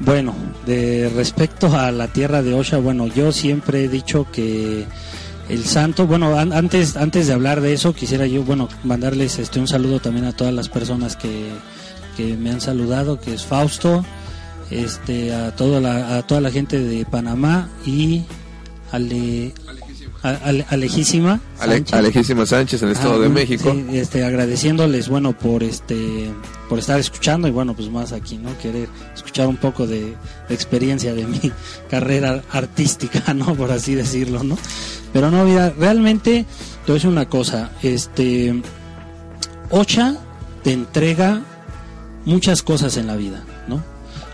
Bueno, 0.01 0.35
de 0.67 1.11
respecto 1.15 1.75
a 1.75 1.91
la 1.91 2.09
tierra 2.09 2.43
de 2.43 2.53
Osha, 2.53 2.77
bueno, 2.77 3.07
yo 3.07 3.33
siempre 3.33 3.85
he 3.85 3.89
dicho 3.89 4.27
que 4.31 4.85
el 5.49 5.65
santo, 5.65 6.07
bueno, 6.07 6.37
antes 6.39 6.97
antes 6.97 7.27
de 7.27 7.33
hablar 7.33 7.61
de 7.61 7.73
eso, 7.73 7.95
quisiera 7.95 8.27
yo, 8.27 8.43
bueno, 8.43 8.69
mandarles 8.85 9.39
este 9.39 9.61
un 9.61 9.69
saludo 9.69 10.01
también 10.01 10.27
a 10.27 10.33
todas 10.33 10.53
las 10.53 10.69
personas 10.69 11.17
que, 11.17 11.51
que 12.17 12.37
me 12.37 12.51
han 12.51 12.61
saludado, 12.61 13.21
que 13.21 13.35
es 13.35 13.45
Fausto, 13.45 14.05
este 14.71 15.33
a 15.35 15.55
toda 15.55 15.81
la, 15.81 16.17
a 16.17 16.27
toda 16.27 16.41
la 16.41 16.51
gente 16.51 16.79
de 16.79 17.05
Panamá 17.05 17.69
y 17.85 18.25
Ale, 18.91 19.55
Alejísima 20.69 21.41
Sánchez. 21.59 21.95
Alejísima 21.95 22.47
Sánchez 22.47 22.83
en 22.83 22.89
el 22.89 22.95
Estado 22.95 23.21
de 23.21 23.29
México. 23.29 23.75
este, 23.93 24.25
agradeciéndoles, 24.25 25.09
bueno, 25.09 25.33
por 25.33 25.63
este 25.63 26.31
por 26.69 26.79
estar 26.79 26.99
escuchando 26.99 27.47
y 27.47 27.53
bueno, 27.53 27.75
pues 27.75 27.89
más 27.91 28.13
aquí, 28.13 28.39
¿no? 28.39 28.57
Querer 28.59 28.89
escuchar 29.15 29.47
un 29.47 29.57
poco 29.57 29.87
de, 29.87 30.17
experiencia 30.49 31.15
de 31.15 31.27
mi 31.27 31.53
carrera 31.91 32.43
artística, 32.51 33.35
¿no? 33.35 33.55
Por 33.55 33.71
así 33.71 33.95
decirlo, 33.95 34.43
¿no? 34.43 34.59
Pero 35.13 35.31
no, 35.31 35.45
mira, 35.45 35.73
realmente 35.79 36.45
te 36.85 36.93
voy 36.93 37.07
una 37.07 37.29
cosa, 37.29 37.71
este 37.83 38.63
Ocha 39.71 40.17
te 40.63 40.73
entrega 40.73 41.43
muchas 42.25 42.63
cosas 42.63 42.97
en 42.97 43.07
la 43.07 43.17
vida. 43.17 43.45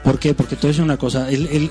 ¿Por 0.04 0.18
qué? 0.18 0.34
Porque 0.34 0.56
te 0.56 0.66
voy 0.66 0.80
una 0.80 0.96
cosa, 0.96 1.30
el, 1.30 1.70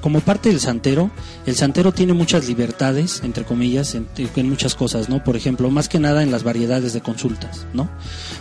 como 0.00 0.20
parte 0.20 0.48
del 0.48 0.60
santero, 0.60 1.10
el 1.44 1.56
santero 1.56 1.92
tiene 1.92 2.14
muchas 2.14 2.48
libertades, 2.48 3.20
entre 3.22 3.44
comillas, 3.44 3.94
en, 3.94 4.08
en, 4.16 4.48
muchas 4.48 4.74
cosas, 4.74 5.08
¿no? 5.08 5.22
Por 5.22 5.36
ejemplo, 5.36 5.70
más 5.70 5.88
que 5.88 5.98
nada 5.98 6.22
en 6.22 6.30
las 6.30 6.42
variedades 6.42 6.94
de 6.94 7.02
consultas, 7.02 7.66
¿no? 7.74 7.90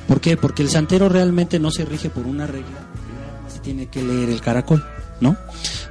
¿Por 0.07 0.21
qué? 0.21 0.37
Porque 0.37 0.63
el 0.63 0.69
santero 0.69 1.09
realmente 1.09 1.59
no 1.59 1.69
se 1.69 1.83
rige 1.83 2.09
por 2.09 2.27
una 2.27 2.47
regla, 2.47 2.87
se 3.53 3.59
tiene 3.59 3.87
que 3.87 4.01
leer 4.01 4.29
el 4.29 4.41
caracol. 4.41 4.83
¿no? 5.19 5.37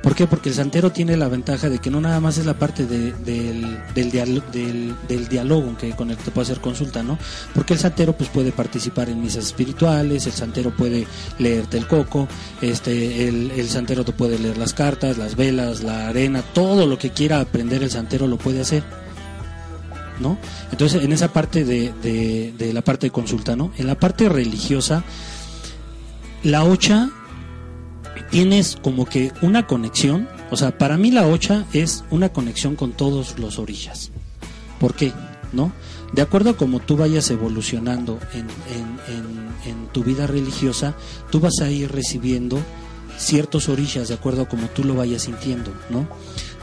¿Por 0.05 0.15
qué? 0.15 0.27
Porque 0.27 0.51
el 0.51 0.55
santero 0.55 0.93
tiene 0.93 1.17
la 1.17 1.29
ventaja 1.29 1.71
de 1.71 1.79
que 1.79 1.91
no 1.91 1.99
nada 1.99 2.21
más 2.21 2.37
es 2.37 2.45
la 2.45 2.53
parte 2.53 2.85
del, 2.85 3.15
del, 3.25 5.29
diálogo 5.31 5.79
que, 5.79 5.93
con 5.93 6.11
el 6.11 6.19
que 6.19 6.25
te 6.25 6.31
puede 6.31 6.45
hacer 6.45 6.61
consulta, 6.61 7.03
¿no? 7.03 7.19
Porque 7.55 7.73
el 7.73 7.79
santero 7.79 8.13
pues 8.13 8.29
puede 8.29 8.53
participar 8.53 9.09
en 9.09 9.23
misas 9.23 9.47
espirituales, 9.47 10.27
el 10.27 10.33
santero 10.33 10.77
puede 10.77 11.07
leerte 11.39 11.79
el 11.79 11.87
coco, 11.87 12.29
este, 12.61 13.29
el, 13.29 13.69
santero 13.71 14.05
te 14.05 14.13
puede 14.13 14.39
leer 14.39 14.59
las 14.59 14.75
cartas, 14.75 15.17
las 15.17 15.37
velas, 15.37 15.83
la 15.83 16.09
arena, 16.09 16.43
todo 16.43 16.87
lo 16.87 16.99
que 16.99 17.09
quiera 17.09 17.41
aprender 17.41 17.83
el 17.83 17.91
santero 17.91 18.27
lo 18.27 18.37
puede 18.37 18.61
hacer. 18.61 18.85
¿No? 20.21 20.37
Entonces, 20.71 21.03
en 21.03 21.13
esa 21.13 21.33
parte 21.33 21.65
de, 21.65 22.53
de 22.53 22.73
la 22.75 22.83
parte 22.83 23.07
de 23.07 23.11
consulta, 23.11 23.57
¿no? 23.57 23.73
En 23.79 23.87
la 23.87 23.95
parte 23.95 24.29
religiosa, 24.29 25.03
la 26.43 26.65
ocha 26.65 27.09
tienes 28.31 28.77
como 28.83 29.07
que 29.07 29.33
una 29.43 29.67
conexión, 29.67 30.29
o 30.51 30.57
sea, 30.57 30.77
para 30.79 30.97
mí 30.97 31.11
la 31.11 31.27
ocha 31.27 31.65
es 31.73 32.05
una 32.11 32.31
conexión 32.31 32.77
con 32.77 32.93
todos 32.93 33.39
los 33.39 33.59
orillas. 33.59 34.11
¿Por 34.79 34.95
qué? 34.95 35.13
¿No? 35.53 35.73
De 36.13 36.23
acuerdo 36.23 36.51
a 36.51 36.57
cómo 36.57 36.81
tú 36.81 36.97
vayas 36.97 37.31
evolucionando 37.31 38.19
en, 38.33 38.47
en 39.67 39.87
tu 39.93 40.05
vida 40.05 40.27
religiosa, 40.27 40.95
tú 41.31 41.41
vas 41.41 41.61
a 41.61 41.71
ir 41.71 41.91
recibiendo 41.91 42.59
ciertos 43.19 43.69
orillas 43.69 44.09
de 44.09 44.15
acuerdo 44.15 44.43
a 44.43 44.49
como 44.49 44.67
tú 44.69 44.85
lo 44.85 44.95
vayas 44.95 45.23
sintiendo, 45.23 45.73
¿no? 45.91 46.07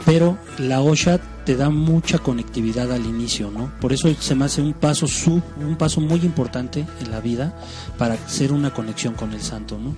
Pero 0.04 0.38
la 0.58 0.80
OSHA 0.80 1.20
te 1.44 1.56
da 1.56 1.70
mucha 1.70 2.18
conectividad 2.18 2.92
al 2.92 3.04
inicio, 3.04 3.50
¿no? 3.50 3.72
Por 3.80 3.92
eso 3.92 4.12
se 4.18 4.34
me 4.34 4.44
hace 4.44 4.62
un 4.62 4.74
paso 4.74 5.06
sub, 5.06 5.42
un 5.56 5.76
paso 5.76 6.00
muy 6.00 6.20
importante 6.20 6.86
en 7.00 7.10
la 7.10 7.20
vida 7.20 7.54
para 7.98 8.14
hacer 8.14 8.52
una 8.52 8.72
conexión 8.72 9.14
con 9.14 9.32
el 9.32 9.42
santo, 9.42 9.78
¿no? 9.78 9.94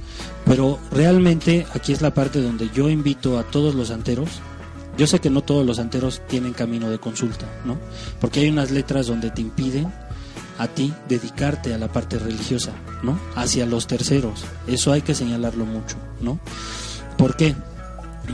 Pero 0.47 0.79
realmente 0.91 1.67
aquí 1.75 1.93
es 1.93 2.01
la 2.01 2.15
parte 2.15 2.41
donde 2.41 2.71
yo 2.71 2.89
invito 2.89 3.39
a 3.39 3.45
todos 3.45 3.75
los 3.75 3.89
santeros. 3.89 4.29
Yo 4.97 5.07
sé 5.07 5.19
que 5.19 5.31
no 5.31 5.43
todos 5.43 5.67
los 5.67 5.79
santeros 5.79 6.23
tienen 6.29 6.53
camino 6.53 6.89
de 6.89 6.99
consulta, 6.99 7.47
¿no? 7.65 7.79
Porque 8.21 8.41
hay 8.41 8.49
unas 8.49 8.71
letras 8.71 9.07
donde 9.07 9.31
te 9.31 9.43
impiden 9.43 9.93
a 10.59 10.69
ti 10.69 10.93
dedicarte 11.09 11.75
a 11.75 11.79
la 11.79 11.89
parte 11.89 12.19
religiosa, 12.19 12.73
¿no? 13.03 13.19
Hacia 13.35 13.67
los 13.67 13.87
terceros. 13.87 14.45
Eso 14.67 14.93
hay 14.93 15.03
que 15.03 15.15
señalarlo 15.15 15.67
mucho, 15.67 15.97
¿no? 16.21 16.39
¿Por 17.19 17.37
qué? 17.37 17.55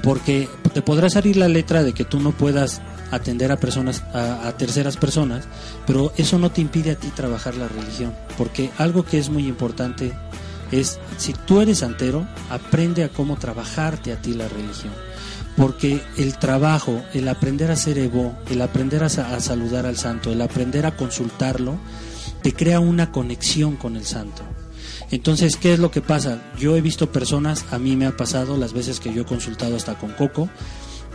Porque 0.03 0.49
te 0.73 0.83
podrá 0.83 1.11
salir 1.11 1.37
la 1.37 1.49
letra 1.49 1.83
de 1.83 1.93
que 1.93 2.05
tú 2.05 2.21
no 2.21 2.33
puedas 2.33 2.81
atender 3.11 3.53
a 3.53 3.59
personas 3.59 4.03
a, 4.15 4.53
terceras 4.59 4.97
personas, 4.97 5.45
pero 5.87 6.13
eso 6.17 6.39
no 6.39 6.51
te 6.51 6.61
impide 6.61 6.93
a 6.93 6.97
ti 6.97 7.09
trabajar 7.09 7.57
la 7.57 7.69
religión, 7.69 8.15
porque 8.37 8.71
algo 8.79 9.05
que 9.05 9.19
es 9.19 9.31
muy 9.31 9.47
importante 9.47 10.13
es 10.73 10.99
si 11.17 11.33
tú 11.33 11.61
eres 11.61 11.79
santero, 11.79 12.27
aprende 12.49 13.05
a 13.05 13.09
cómo 13.09 13.37
trabajarte 13.37 14.13
a 14.13 14.21
ti 14.21 14.35
la 14.35 14.49
religión. 14.49 14.93
Porque 15.57 16.01
el 16.17 16.39
trabajo, 16.39 17.03
el 17.13 17.29
aprender 17.29 17.71
a 17.73 17.77
ser 17.77 17.99
Evo, 17.99 18.39
el 18.49 18.63
aprender 18.63 19.03
a 19.03 19.09
saludar 19.09 19.85
al 19.85 19.97
santo, 19.97 20.33
el 20.33 20.41
aprender 20.41 20.87
a 20.87 20.97
consultarlo, 20.97 21.77
te 22.43 22.55
crea 22.55 22.81
una 22.81 23.11
conexión 23.11 23.77
con 23.77 23.97
el 23.97 24.07
santo. 24.07 24.43
Entonces, 25.11 25.57
¿qué 25.57 25.73
es 25.73 25.81
lo 25.81 25.91
que 25.91 26.01
pasa? 26.01 26.41
Yo 26.59 26.77
he 26.77 26.81
visto 26.81 27.11
personas, 27.11 27.65
a 27.73 27.79
mí 27.79 27.97
me 27.97 28.07
ha 28.07 28.17
pasado 28.17 28.57
las 28.57 28.73
veces 28.73 29.01
que 29.01 29.13
yo 29.13 29.23
he 29.23 29.27
consultado 29.27 29.77
hasta 29.77 29.99
con 29.99 30.13
Coco, 30.13 30.49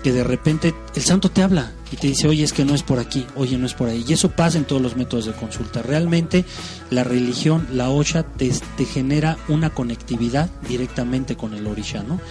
que 0.06 0.14
de 0.14 0.24
repente 0.24 0.76
el 0.94 1.02
santo 1.02 1.32
te 1.32 1.42
habla 1.42 1.72
y 1.92 1.96
te 1.96 2.06
dice, 2.06 2.28
oye, 2.28 2.44
es 2.44 2.54
que 2.54 2.64
no 2.64 2.76
es 2.76 2.84
por 2.84 3.00
aquí, 3.00 3.26
oye, 3.34 3.58
no 3.58 3.66
es 3.66 3.74
por 3.74 3.90
ahí. 3.90 4.06
Y 4.08 4.14
eso 4.14 4.30
pasa 4.30 4.60
en 4.60 4.66
todos 4.66 4.80
los 4.80 4.96
métodos 4.96 5.26
de 5.26 5.34
consulta. 5.34 5.82
Realmente 5.82 6.46
la 6.92 7.04
religión, 7.04 7.66
la 7.74 7.90
Osha, 7.90 8.22
te, 8.22 8.52
genera 8.86 9.36
una 9.48 9.72
conectividad 9.72 10.52
directamente 10.70 11.36
con 11.36 11.56
el 11.56 11.66
orisha, 11.66 12.04
¿no? 12.04 12.22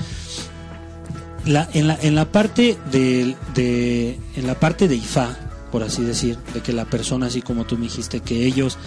En, 1.47 1.89
la, 1.89 1.99
en 2.01 2.15
la 2.15 2.31
parte 2.31 2.79
de, 2.93 3.35
de, 3.57 4.21
en 4.37 4.47
la 4.47 4.55
parte 4.55 4.87
de 4.87 4.95
Ifá, 4.95 5.37
por 5.73 5.83
así 5.83 6.05
decir, 6.05 6.39
de 6.55 6.61
que 6.61 6.73
la 6.73 6.85
persona, 6.85 7.27
así 7.27 7.43
como 7.43 7.65
tú 7.65 7.77
me 7.77 7.87
dijiste, 7.87 8.21
que 8.21 8.47
ellos 8.47 8.79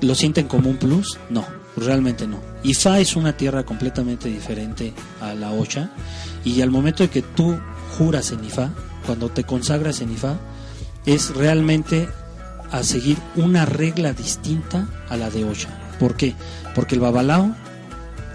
lo 0.00 0.16
sienten 0.16 0.48
como 0.48 0.68
un 0.68 0.78
plus, 0.78 1.16
no, 1.28 1.46
realmente 1.76 2.26
no. 2.26 2.40
Ifá 2.64 2.98
es 2.98 3.14
una 3.14 3.36
tierra 3.36 3.62
completamente 3.62 4.28
diferente 4.28 4.94
a 5.20 5.32
la 5.32 5.52
Ocha 5.52 5.92
y 6.44 6.60
al 6.60 6.72
momento 6.72 7.04
de 7.04 7.10
que 7.10 7.22
tú 7.22 7.56
juras 7.98 8.32
en 8.32 8.44
Ifá, 8.44 8.70
cuando 9.06 9.28
te 9.28 9.44
consagras 9.44 10.00
en 10.00 10.12
Ifá, 10.12 10.38
es 11.06 11.34
realmente 11.34 12.08
a 12.70 12.82
seguir 12.82 13.18
una 13.36 13.66
regla 13.66 14.12
distinta 14.12 14.86
a 15.08 15.16
la 15.16 15.30
de 15.30 15.44
Ocha. 15.44 15.68
¿Por 15.98 16.16
qué? 16.16 16.34
Porque 16.74 16.94
el 16.94 17.00
Babalao 17.00 17.54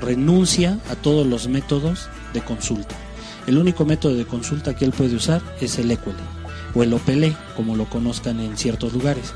renuncia 0.02 0.80
a 0.92 0.96
todos 0.96 1.26
los 1.26 1.48
métodos 1.48 2.10
de 2.34 2.42
consulta. 2.42 2.96
El 3.48 3.58
único 3.58 3.86
método 3.86 4.16
de 4.16 4.26
consulta 4.26 4.76
que 4.76 4.86
él 4.86 4.92
puede 4.92 5.16
usar 5.16 5.42
es 5.62 5.78
el 5.78 5.92
Ecuele 5.92 6.20
o 6.74 6.84
el 6.84 6.94
opelé, 6.94 7.36
como 7.56 7.76
lo 7.76 7.86
conozcan 7.86 8.40
en 8.40 8.58
ciertos 8.58 8.94
lugares. 8.94 9.34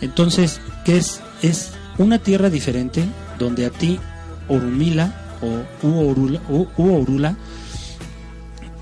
Entonces, 0.00 0.60
¿qué 0.84 0.96
es? 0.98 1.20
Es 1.42 1.72
una 1.98 2.18
tierra 2.18 2.50
diferente 2.50 3.04
donde 3.38 3.66
a 3.66 3.70
ti 3.70 3.98
Orumila 4.48 5.14
o 5.40 5.86
Uorula, 5.86 7.36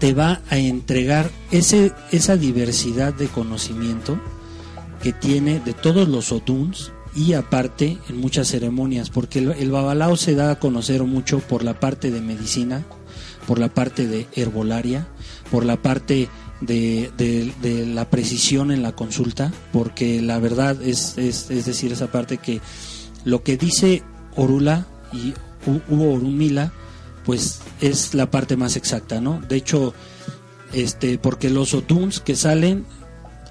te 0.05 0.13
va 0.13 0.43
a 0.51 0.59
entregar 0.59 1.31
ese, 1.51 1.95
esa 2.13 2.37
diversidad 2.37 3.15
de 3.15 3.27
conocimiento 3.27 4.21
que 5.03 5.15
tiene 5.15 5.61
de 5.61 5.73
todos 5.73 6.11
los 6.11 6.31
otuns 6.31 6.93
y 7.17 7.33
aparte 7.33 7.97
en 8.11 8.19
muchas 8.19 8.49
ceremonias, 8.49 9.09
porque 9.09 9.39
el, 9.39 9.71
babalao 9.71 10.19
se 10.19 10.35
da 10.35 10.51
a 10.51 10.59
conocer 10.59 11.03
mucho 11.05 11.39
por 11.39 11.65
la 11.65 11.81
parte 11.81 12.11
de 12.11 12.21
medicina, 12.21 12.85
por 13.47 13.59
la 13.59 13.73
parte 13.73 14.07
de 14.07 14.27
herbolaria, 14.35 15.09
por 15.51 15.65
la 15.65 15.81
parte 15.81 16.29
de, 16.61 17.87
la 17.95 18.11
precisión 18.11 18.73
en 18.73 18.83
la 18.83 18.93
consulta, 18.93 19.55
porque 19.73 20.21
la 20.21 20.39
verdad 20.39 20.83
es, 20.83 21.17
es, 21.17 21.49
decir, 21.65 21.93
esa 21.93 22.13
parte 22.13 22.37
que 22.37 22.61
lo 23.25 23.43
que 23.43 23.57
dice 23.57 24.03
Orula 24.37 24.87
y 25.15 25.33
Hugo 25.67 26.13
Orumila, 26.13 26.75
pues 27.25 27.61
es 27.81 28.15
la 28.15 28.31
parte 28.31 28.57
más 28.57 28.77
exacta, 28.77 29.21
¿no? 29.21 29.41
De 29.49 29.57
hecho, 29.57 29.95
este, 30.73 31.19
porque 31.19 31.51
los 31.51 31.75
otuns 31.75 32.21
que 32.21 32.37
salen 32.37 32.87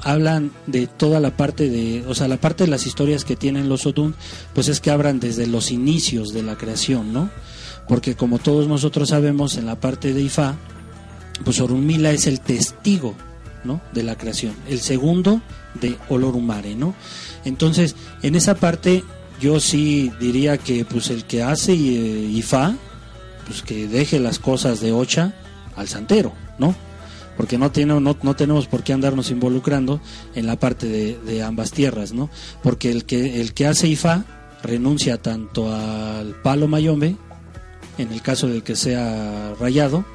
hablan 0.01 0.51
de 0.67 0.87
toda 0.87 1.19
la 1.19 1.37
parte 1.37 1.69
de, 1.69 2.05
o 2.07 2.13
sea, 2.13 2.27
la 2.27 2.37
parte 2.37 2.65
de 2.65 2.69
las 2.69 2.85
historias 2.85 3.23
que 3.23 3.35
tienen 3.35 3.69
los 3.69 3.85
otuns, 3.85 4.15
pues 4.53 4.67
es 4.67 4.79
que 4.79 4.91
hablan 4.91 5.19
desde 5.19 5.47
los 5.47 5.71
inicios 5.71 6.33
de 6.33 6.43
la 6.43 6.57
creación, 6.57 7.13
¿no? 7.13 7.29
Porque 7.87 8.15
como 8.15 8.39
todos 8.39 8.67
nosotros 8.67 9.09
sabemos 9.09 9.57
en 9.57 9.65
la 9.65 9.79
parte 9.79 10.13
de 10.13 10.21
Ifá, 10.21 10.55
pues 11.43 11.59
Orunmila 11.59 12.11
es 12.11 12.27
el 12.27 12.39
testigo 12.39 13.15
¿no? 13.63 13.81
de 13.93 14.03
la 14.03 14.17
creación, 14.17 14.53
el 14.69 14.79
segundo 14.79 15.41
de 15.79 15.97
Olorumare, 16.09 16.75
¿no? 16.75 16.93
Entonces, 17.45 17.95
en 18.21 18.35
esa 18.35 18.55
parte 18.55 19.03
yo 19.39 19.59
sí 19.59 20.11
diría 20.19 20.57
que 20.57 20.85
pues 20.85 21.09
el 21.09 21.25
que 21.25 21.43
hace 21.43 21.73
eh, 21.73 21.75
Ifá, 21.75 22.75
pues 23.45 23.61
que 23.61 23.87
deje 23.87 24.19
las 24.19 24.39
cosas 24.39 24.79
de 24.81 24.91
Ocha 24.91 25.33
al 25.75 25.87
santero, 25.87 26.33
¿no? 26.57 26.75
porque 27.37 27.57
no, 27.57 27.71
tiene, 27.71 27.99
no, 27.99 28.17
no, 28.21 28.35
tenemos 28.35 28.67
por 28.67 28.83
qué 28.83 28.93
andarnos 28.93 29.31
involucrando 29.31 29.99
en 30.35 30.47
la 30.47 30.57
parte 30.57 30.87
de, 30.87 31.43
ambas 31.43 31.71
tierras, 31.71 32.13
¿no? 32.13 32.29
Porque 32.61 32.91
el 32.91 33.05
que, 33.05 33.41
el 33.41 33.53
que 33.53 33.67
hace 33.67 33.87
IFA 33.87 34.25
renuncia 34.61 35.21
tanto 35.21 35.73
al 35.73 36.35
palo 36.41 36.67
mayombe, 36.67 37.15
en 37.97 38.11
el 38.11 38.21
caso 38.21 38.47
del 38.47 38.63
que 38.63 38.75
sea 38.75 39.53
rayado, 39.59 40.05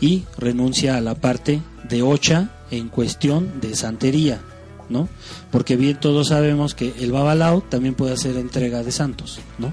y 0.00 0.24
renuncia 0.36 0.96
a 0.96 1.00
la 1.00 1.14
parte 1.16 1.60
de 1.88 2.02
Ocha 2.02 2.50
en 2.70 2.88
cuestión 2.88 3.60
de 3.60 3.74
santería, 3.74 4.40
¿no? 4.88 5.08
Porque 5.50 5.76
bien 5.76 5.98
todos 5.98 6.28
sabemos 6.28 6.74
que 6.74 6.94
el 7.00 7.12
babalao 7.12 7.62
también 7.62 7.94
puede 7.94 8.12
hacer 8.12 8.36
entrega 8.36 8.82
de 8.82 8.92
santos, 8.92 9.40
¿no? 9.58 9.72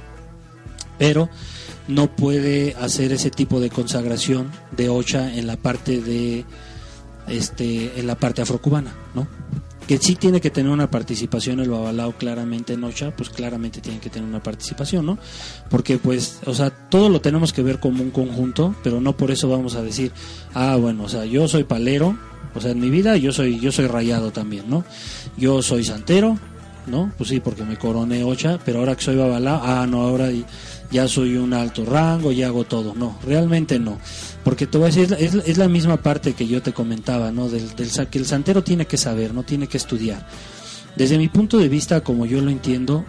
Pero 0.97 1.29
no 1.87 2.15
puede 2.15 2.75
hacer 2.79 3.11
ese 3.11 3.29
tipo 3.29 3.59
de 3.59 3.69
consagración 3.69 4.51
de 4.75 4.89
Ocha 4.89 5.33
en 5.35 5.47
la 5.47 5.57
parte 5.57 6.01
de 6.01 6.45
este 7.27 7.99
en 7.99 8.07
la 8.07 8.15
parte 8.15 8.41
afrocubana, 8.41 8.93
¿no? 9.13 9.27
Que 9.87 9.99
sí 9.99 10.15
tiene 10.15 10.41
que 10.41 10.49
tener 10.49 10.71
una 10.71 10.89
participación 10.89 11.59
el 11.59 11.69
babalao 11.69 12.13
claramente 12.13 12.73
en 12.73 12.83
Ocha, 12.83 13.15
pues 13.15 13.29
claramente 13.29 13.81
tiene 13.81 13.99
que 13.99 14.09
tener 14.09 14.27
una 14.27 14.41
participación, 14.41 15.05
¿no? 15.05 15.19
Porque 15.69 15.99
pues, 15.99 16.39
o 16.45 16.55
sea, 16.55 16.71
todo 16.71 17.07
lo 17.09 17.21
tenemos 17.21 17.53
que 17.53 17.61
ver 17.61 17.79
como 17.79 18.01
un 18.01 18.09
conjunto, 18.09 18.75
pero 18.83 18.99
no 18.99 19.15
por 19.15 19.29
eso 19.29 19.47
vamos 19.47 19.75
a 19.75 19.83
decir, 19.83 20.11
ah, 20.55 20.75
bueno, 20.75 21.03
o 21.03 21.09
sea, 21.09 21.25
yo 21.25 21.47
soy 21.47 21.65
palero, 21.65 22.17
o 22.55 22.61
sea, 22.61 22.71
en 22.71 22.79
mi 22.79 22.89
vida 22.89 23.15
yo 23.17 23.31
soy 23.31 23.59
yo 23.59 23.71
soy 23.71 23.85
rayado 23.85 24.31
también, 24.31 24.67
¿no? 24.67 24.83
Yo 25.37 25.61
soy 25.61 25.83
santero, 25.83 26.39
¿no? 26.87 27.11
Pues 27.17 27.29
sí, 27.29 27.39
porque 27.39 27.63
me 27.63 27.77
coroné 27.77 28.23
Ocha, 28.23 28.59
pero 28.65 28.79
ahora 28.79 28.95
que 28.95 29.03
soy 29.03 29.15
babalao, 29.15 29.61
ah, 29.63 29.85
no, 29.87 30.01
ahora 30.01 30.29
ya 30.91 31.07
soy 31.07 31.37
un 31.37 31.53
alto 31.53 31.85
rango, 31.85 32.31
ya 32.31 32.47
hago 32.47 32.63
todo. 32.63 32.93
No, 32.95 33.17
realmente 33.23 33.79
no. 33.79 33.99
Porque 34.43 34.67
te 34.67 34.77
voy 34.77 34.85
a 34.89 34.91
decir, 34.91 35.15
es, 35.19 35.57
la 35.57 35.67
misma 35.67 35.97
parte 35.97 36.33
que 36.33 36.47
yo 36.47 36.61
te 36.61 36.73
comentaba, 36.73 37.31
¿no? 37.31 37.49
Del, 37.49 37.75
del, 37.75 37.89
que 38.09 38.19
el 38.19 38.25
santero 38.25 38.63
tiene 38.63 38.85
que 38.85 38.97
saber, 38.97 39.33
no 39.33 39.43
tiene 39.43 39.67
que 39.67 39.77
estudiar. 39.77 40.27
Desde 40.95 41.17
mi 41.17 41.27
punto 41.27 41.57
de 41.57 41.67
vista, 41.67 42.01
como 42.01 42.25
yo 42.25 42.41
lo 42.41 42.51
entiendo, 42.51 43.05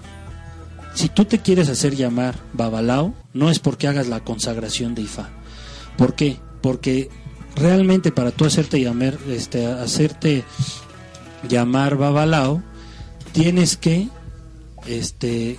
si 0.95 1.09
tú 1.09 1.25
te 1.27 1.41
quieres 1.41 1.69
hacer 1.69 1.95
llamar 1.95 2.37
Babalao, 2.53 3.15
no 3.35 3.51
es 3.51 3.59
porque 3.59 3.87
hagas 3.87 4.09
la 4.09 4.25
consagración 4.25 4.95
de 4.95 5.03
Ifa. 5.03 5.29
¿Por 5.99 6.15
qué? 6.15 6.39
Porque 6.63 7.11
realmente 7.55 8.13
para 8.13 8.31
tú 8.31 8.45
hacerte 8.45 8.81
llamar, 8.81 9.19
este, 9.29 9.67
hacerte 9.67 10.45
llamar 11.49 11.97
Babalao, 11.97 12.63
tienes 13.33 13.77
que 13.77 14.09
este, 14.87 15.59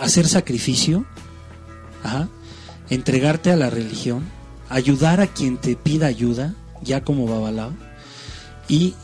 hacer 0.00 0.26
sacrificio, 0.26 1.04
entregarte 2.88 3.50
a 3.50 3.56
la 3.56 3.70
religión, 3.70 4.24
ayudar 4.68 5.20
a 5.20 5.26
quien 5.26 5.58
te 5.58 5.76
pida 5.76 6.06
ayuda, 6.06 6.54
ya 6.82 7.02
como 7.02 7.26
Babalao, 7.26 7.72
y 8.68 8.94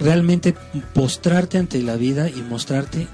realmente 0.00 0.54
postrarte 0.94 1.58
ante 1.58 1.82
la 1.82 1.96
vida 1.96 2.28
y 2.28 2.42
mostrarte 2.42 3.08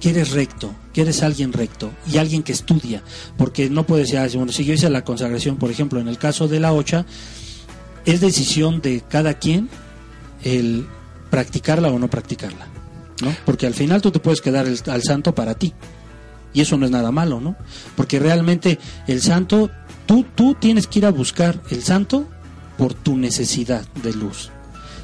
que 0.00 0.10
eres 0.10 0.30
recto, 0.30 0.74
que 0.92 1.02
eres 1.02 1.22
alguien 1.22 1.52
recto 1.52 1.90
y 2.10 2.18
alguien 2.18 2.42
que 2.42 2.52
estudia, 2.52 3.02
porque 3.36 3.68
no 3.68 3.84
puedes 3.84 4.06
decir, 4.06 4.18
ah, 4.18 4.28
bueno, 4.36 4.52
si 4.52 4.64
yo 4.64 4.74
hice 4.74 4.88
la 4.90 5.04
consagración, 5.04 5.56
por 5.56 5.70
ejemplo, 5.70 6.00
en 6.00 6.08
el 6.08 6.18
caso 6.18 6.48
de 6.48 6.60
la 6.60 6.72
ocha, 6.72 7.04
es 8.04 8.20
decisión 8.20 8.80
de 8.80 9.02
cada 9.08 9.34
quien 9.34 9.68
el 10.42 10.86
practicarla 11.30 11.88
o 11.90 11.98
no 11.98 12.08
practicarla, 12.08 12.66
¿no? 13.22 13.34
Porque 13.44 13.66
al 13.66 13.74
final 13.74 14.00
tú 14.00 14.10
te 14.10 14.20
puedes 14.20 14.40
quedar 14.40 14.66
al 14.66 15.02
santo 15.02 15.34
para 15.34 15.54
ti, 15.54 15.74
y 16.58 16.60
eso 16.60 16.76
no 16.76 16.86
es 16.86 16.90
nada 16.90 17.12
malo, 17.12 17.40
¿no? 17.40 17.54
Porque 17.94 18.18
realmente 18.18 18.80
el 19.06 19.22
santo, 19.22 19.70
tú, 20.06 20.26
tú 20.34 20.56
tienes 20.58 20.88
que 20.88 20.98
ir 20.98 21.06
a 21.06 21.12
buscar 21.12 21.60
el 21.70 21.84
santo 21.84 22.26
por 22.76 22.94
tu 22.94 23.16
necesidad 23.16 23.86
de 24.02 24.12
luz. 24.12 24.50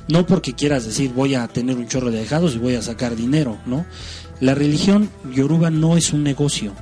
No 0.08 0.26
porque 0.26 0.54
quieras 0.54 0.84
decir 0.84 1.12
voy 1.12 1.36
a 1.36 1.46
tener 1.46 1.76
un 1.76 1.86
chorro 1.86 2.10
de 2.10 2.18
dejados 2.18 2.56
y 2.56 2.58
voy 2.58 2.74
a 2.74 2.82
sacar 2.82 3.14
dinero, 3.14 3.56
¿no? 3.66 3.86
La 4.40 4.56
religión 4.56 5.08
yoruba 5.32 5.70
no 5.70 5.96
es 5.96 6.12
un 6.12 6.24
negocio, 6.24 6.72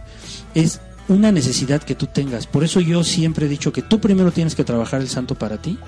es 0.54 0.80
una 1.06 1.32
necesidad 1.32 1.82
que 1.82 1.94
tú 1.94 2.06
tengas. 2.06 2.46
Por 2.46 2.64
eso 2.64 2.80
yo 2.80 3.04
siempre 3.04 3.44
he 3.44 3.50
dicho 3.50 3.74
que 3.74 3.82
tú 3.82 4.00
primero 4.00 4.32
tienes 4.32 4.54
que 4.54 4.64
trabajar 4.64 5.02
el 5.02 5.10
santo 5.10 5.34
para 5.34 5.58
ti, 5.58 5.78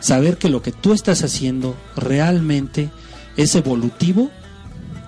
saber 0.00 0.36
que 0.36 0.50
lo 0.50 0.60
que 0.60 0.72
tú 0.72 0.92
estás 0.92 1.24
haciendo 1.24 1.74
realmente 1.96 2.90
es 3.38 3.54
evolutivo 3.54 4.30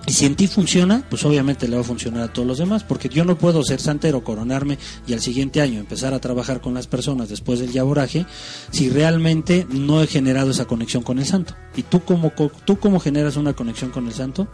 y 0.09 0.11
si 0.11 0.25
en 0.25 0.35
ti 0.35 0.47
funciona, 0.47 1.05
pues 1.07 1.23
obviamente 1.23 1.67
le 1.67 1.75
va 1.75 1.83
a 1.83 1.85
funcionar 1.85 2.23
a 2.23 2.33
todos 2.33 2.47
los 2.47 2.57
demás, 2.57 2.83
porque 2.83 3.09
yo 3.09 3.25
no 3.25 3.37
puedo 3.37 3.63
ser 3.63 3.79
santero, 3.79 4.23
coronarme 4.23 4.79
y 5.05 5.13
al 5.13 5.19
siguiente 5.19 5.61
año 5.61 5.79
empezar 5.79 6.15
a 6.15 6.19
trabajar 6.19 6.61
con 6.61 6.73
las 6.73 6.87
personas 6.87 7.29
después 7.29 7.59
del 7.59 7.71
yaboraje, 7.71 8.25
si 8.71 8.89
realmente 8.89 9.67
no 9.69 10.01
he 10.01 10.07
generado 10.07 10.49
esa 10.49 10.65
conexión 10.65 11.03
con 11.03 11.19
el 11.19 11.27
santo. 11.27 11.53
¿Y 11.75 11.83
tú 11.83 11.99
cómo, 11.99 12.33
tú 12.65 12.79
cómo 12.79 12.99
generas 12.99 13.37
una 13.37 13.53
conexión 13.53 13.91
con 13.91 14.07
el 14.07 14.13
santo? 14.13 14.47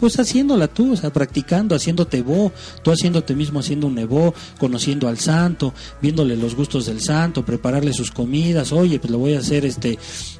Pues 0.00 0.18
haciéndola 0.18 0.68
tú, 0.68 0.92
o 0.92 0.96
sea, 0.96 1.12
practicando, 1.12 1.74
haciéndote 1.74 2.22
vos, 2.22 2.52
tú 2.82 2.90
haciéndote 2.90 3.34
mismo 3.34 3.60
haciendo 3.60 3.86
un 3.86 3.94
nevo, 3.94 4.34
conociendo 4.58 5.08
al 5.08 5.18
santo, 5.18 5.74
viéndole 6.00 6.36
los 6.36 6.54
gustos 6.54 6.86
del 6.86 7.00
santo, 7.00 7.44
prepararle 7.44 7.92
sus 7.92 8.10
comidas, 8.10 8.72
oye, 8.72 8.98
pues 8.98 9.10
le 9.10 9.16
voy 9.16 9.34
a 9.34 9.40
hacer 9.40 9.64
este 9.64 9.98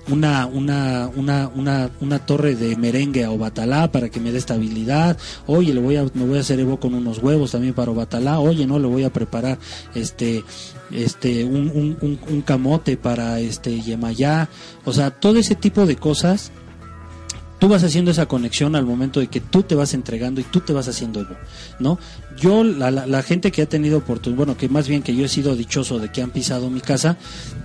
una, 0.08 0.46
una, 0.46 1.10
una, 1.14 1.48
una, 1.54 1.90
una 2.00 2.18
torre 2.24 2.54
de 2.54 2.76
merengue 2.76 3.24
a 3.24 3.30
Obatalá 3.30 3.90
para 3.90 4.08
que 4.08 4.20
me 4.20 4.32
dé 4.32 4.38
estabilidad, 4.38 5.18
oye, 5.46 5.74
le 5.74 5.80
voy 5.80 5.96
a, 5.96 6.04
me 6.14 6.24
voy 6.24 6.38
a 6.38 6.40
hacer 6.40 6.60
evo 6.60 6.78
con 6.78 6.94
unos 6.94 7.18
huevos 7.18 7.52
también 7.52 7.74
para 7.74 7.90
Obatalá, 7.90 8.38
oye, 8.40 8.66
no, 8.66 8.78
le 8.78 8.86
voy 8.86 9.04
a 9.04 9.12
preparar 9.12 9.58
este 9.94 10.44
este 10.90 11.44
un, 11.44 11.96
un, 12.00 12.18
un 12.28 12.42
camote 12.42 12.96
para 12.96 13.40
este 13.40 13.80
Yemayá, 13.80 14.48
o 14.84 14.92
sea, 14.92 15.10
todo 15.10 15.38
ese 15.38 15.54
tipo 15.54 15.84
de 15.84 15.96
cosas 15.96 16.50
tú 17.58 17.68
vas 17.68 17.82
haciendo 17.82 18.10
esa 18.10 18.26
conexión 18.26 18.76
al 18.76 18.84
momento 18.84 19.20
de 19.20 19.28
que 19.28 19.40
tú 19.40 19.62
te 19.62 19.74
vas 19.74 19.94
entregando 19.94 20.40
y 20.40 20.44
tú 20.44 20.60
te 20.60 20.72
vas 20.72 20.88
haciendo 20.88 21.20
Evo, 21.20 21.36
¿no? 21.78 21.98
Yo, 22.40 22.62
la, 22.62 22.90
la, 22.90 23.22
gente 23.22 23.50
que 23.50 23.62
ha 23.62 23.68
tenido 23.68 23.98
oportunidad, 23.98 24.36
bueno, 24.36 24.56
que 24.56 24.68
más 24.68 24.86
bien 24.86 25.02
que 25.02 25.14
yo 25.14 25.24
he 25.24 25.28
sido 25.28 25.56
dichoso 25.56 25.98
de 25.98 26.10
que 26.10 26.22
han 26.22 26.30
pisado 26.30 26.70
mi 26.70 26.80
casa, 26.80 27.16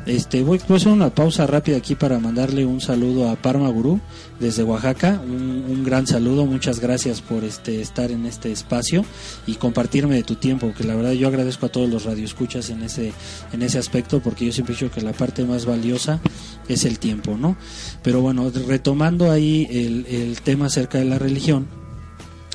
este, 0.07 0.41
voy, 0.41 0.59
a 0.67 0.73
hacer 0.73 0.91
una 0.91 1.13
pausa 1.13 1.45
rápida 1.45 1.77
aquí 1.77 1.93
para 1.93 2.17
mandarle 2.17 2.65
un 2.65 2.81
saludo 2.81 3.29
a 3.29 3.35
Parma 3.35 3.69
Gurú 3.69 4.01
desde 4.39 4.63
Oaxaca, 4.63 5.21
un, 5.23 5.83
gran 5.83 6.07
saludo, 6.07 6.45
muchas 6.45 6.79
gracias 6.79 7.21
por 7.21 7.43
este, 7.43 7.81
estar 7.81 8.09
en 8.09 8.25
este 8.25 8.51
espacio 8.51 9.05
y 9.45 9.55
compartirme 9.55 10.15
de 10.15 10.23
tu 10.23 10.35
tiempo, 10.35 10.73
que 10.75 10.85
la 10.85 10.95
verdad 10.95 11.11
yo 11.11 11.27
agradezco 11.27 11.67
a 11.67 11.69
todos 11.69 11.89
los 11.89 12.05
radioescuchas 12.05 12.71
en 12.71 12.81
ese, 12.81 13.13
en 13.51 13.61
ese 13.61 13.77
aspecto, 13.77 14.21
porque 14.21 14.45
yo 14.45 14.51
siempre 14.51 14.73
he 14.73 14.77
dicho 14.77 14.91
que 14.91 15.01
la 15.01 15.13
parte 15.13 15.45
más 15.45 15.65
valiosa 15.65 16.19
es 16.67 16.83
el 16.85 16.97
tiempo, 16.97 17.37
¿no? 17.37 17.57
Pero 18.01 18.21
bueno, 18.21 18.51
retomando 18.67 19.31
ahí 19.31 19.67
el, 19.69 20.05
el 20.07 20.41
tema 20.41 20.65
acerca 20.65 20.97
de 20.97 21.05
la 21.05 21.19
religión, 21.19 21.67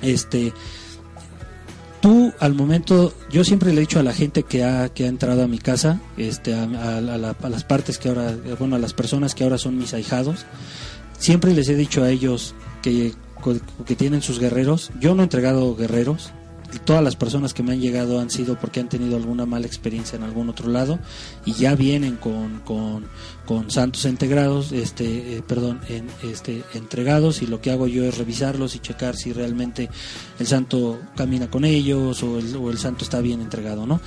este 0.02 0.52
tú 2.00 2.32
al 2.40 2.54
momento, 2.54 3.12
yo 3.30 3.44
siempre 3.44 3.72
le 3.72 3.78
he 3.78 3.80
dicho 3.80 4.00
a 4.00 4.02
la 4.02 4.12
gente 4.12 4.42
que 4.42 4.64
ha, 4.64 4.88
que 4.88 5.04
ha 5.04 5.08
entrado 5.08 5.42
a 5.42 5.48
mi 5.48 5.58
casa, 5.58 6.00
este, 6.16 6.54
a, 6.54 7.00
las 7.00 7.64
partes 7.64 7.98
que 7.98 8.08
ahora, 8.08 8.37
bueno, 8.58 8.76
a 8.76 8.78
las 8.78 8.94
personas 8.94 9.34
que 9.34 9.44
ahora 9.44 9.58
son 9.58 9.76
mis 9.76 9.94
ahijados, 9.94 10.46
siempre 11.18 11.54
les 11.54 11.68
he 11.68 11.74
dicho 11.74 12.02
a 12.02 12.11
ellos 12.11 12.54
que, 12.82 13.12
que 13.87 13.96
tienen 13.96 14.22
sus 14.22 14.38
guerreros. 14.38 14.90
Yo 15.00 15.14
no 15.14 15.22
he 15.22 15.24
entregado 15.24 15.76
guerreros, 15.76 16.32
todas 16.85 17.02
las 17.02 17.16
personas 17.16 17.54
que 17.54 17.62
me 17.62 17.72
han 17.72 17.81
llegado 17.81 18.20
han 18.20 18.31
sido 18.31 18.59
porque 18.59 18.81
han 18.81 18.88
tenido 18.88 19.16
alguna 19.16 19.46
mala 19.46 19.66
experiencia 19.66 20.16
en 20.16 20.22
algún 20.22 20.50
otro 20.50 20.68
lado 20.68 20.98
y 21.46 21.54
ya 21.54 21.74
vienen 21.74 22.16
con, 22.16 22.61
con, 22.61 23.70
santos 23.70 24.04
integrados, 24.04 24.72
este, 24.72 25.37
eh, 25.37 25.42
perdón, 25.46 25.81
en, 25.88 26.09
este, 26.22 26.62
entregados 26.74 27.40
y 27.40 27.46
lo 27.46 27.61
que 27.62 27.70
hago 27.70 27.87
yo 27.87 28.04
es 28.04 28.18
revisarlos 28.18 28.76
y 28.76 28.81
checar 28.81 29.16
si 29.16 29.33
realmente 29.33 29.88
el 30.38 30.46
santo 30.46 31.00
camina 31.16 31.50
con 31.50 31.64
ellos 31.64 32.22
o 32.22 32.38
el, 32.38 32.54
o 32.57 32.70
el 32.70 32.78
santo 32.78 33.04
está 33.04 33.20
bien 33.20 33.40
entregado, 33.40 33.87
¿no? 33.87 34.00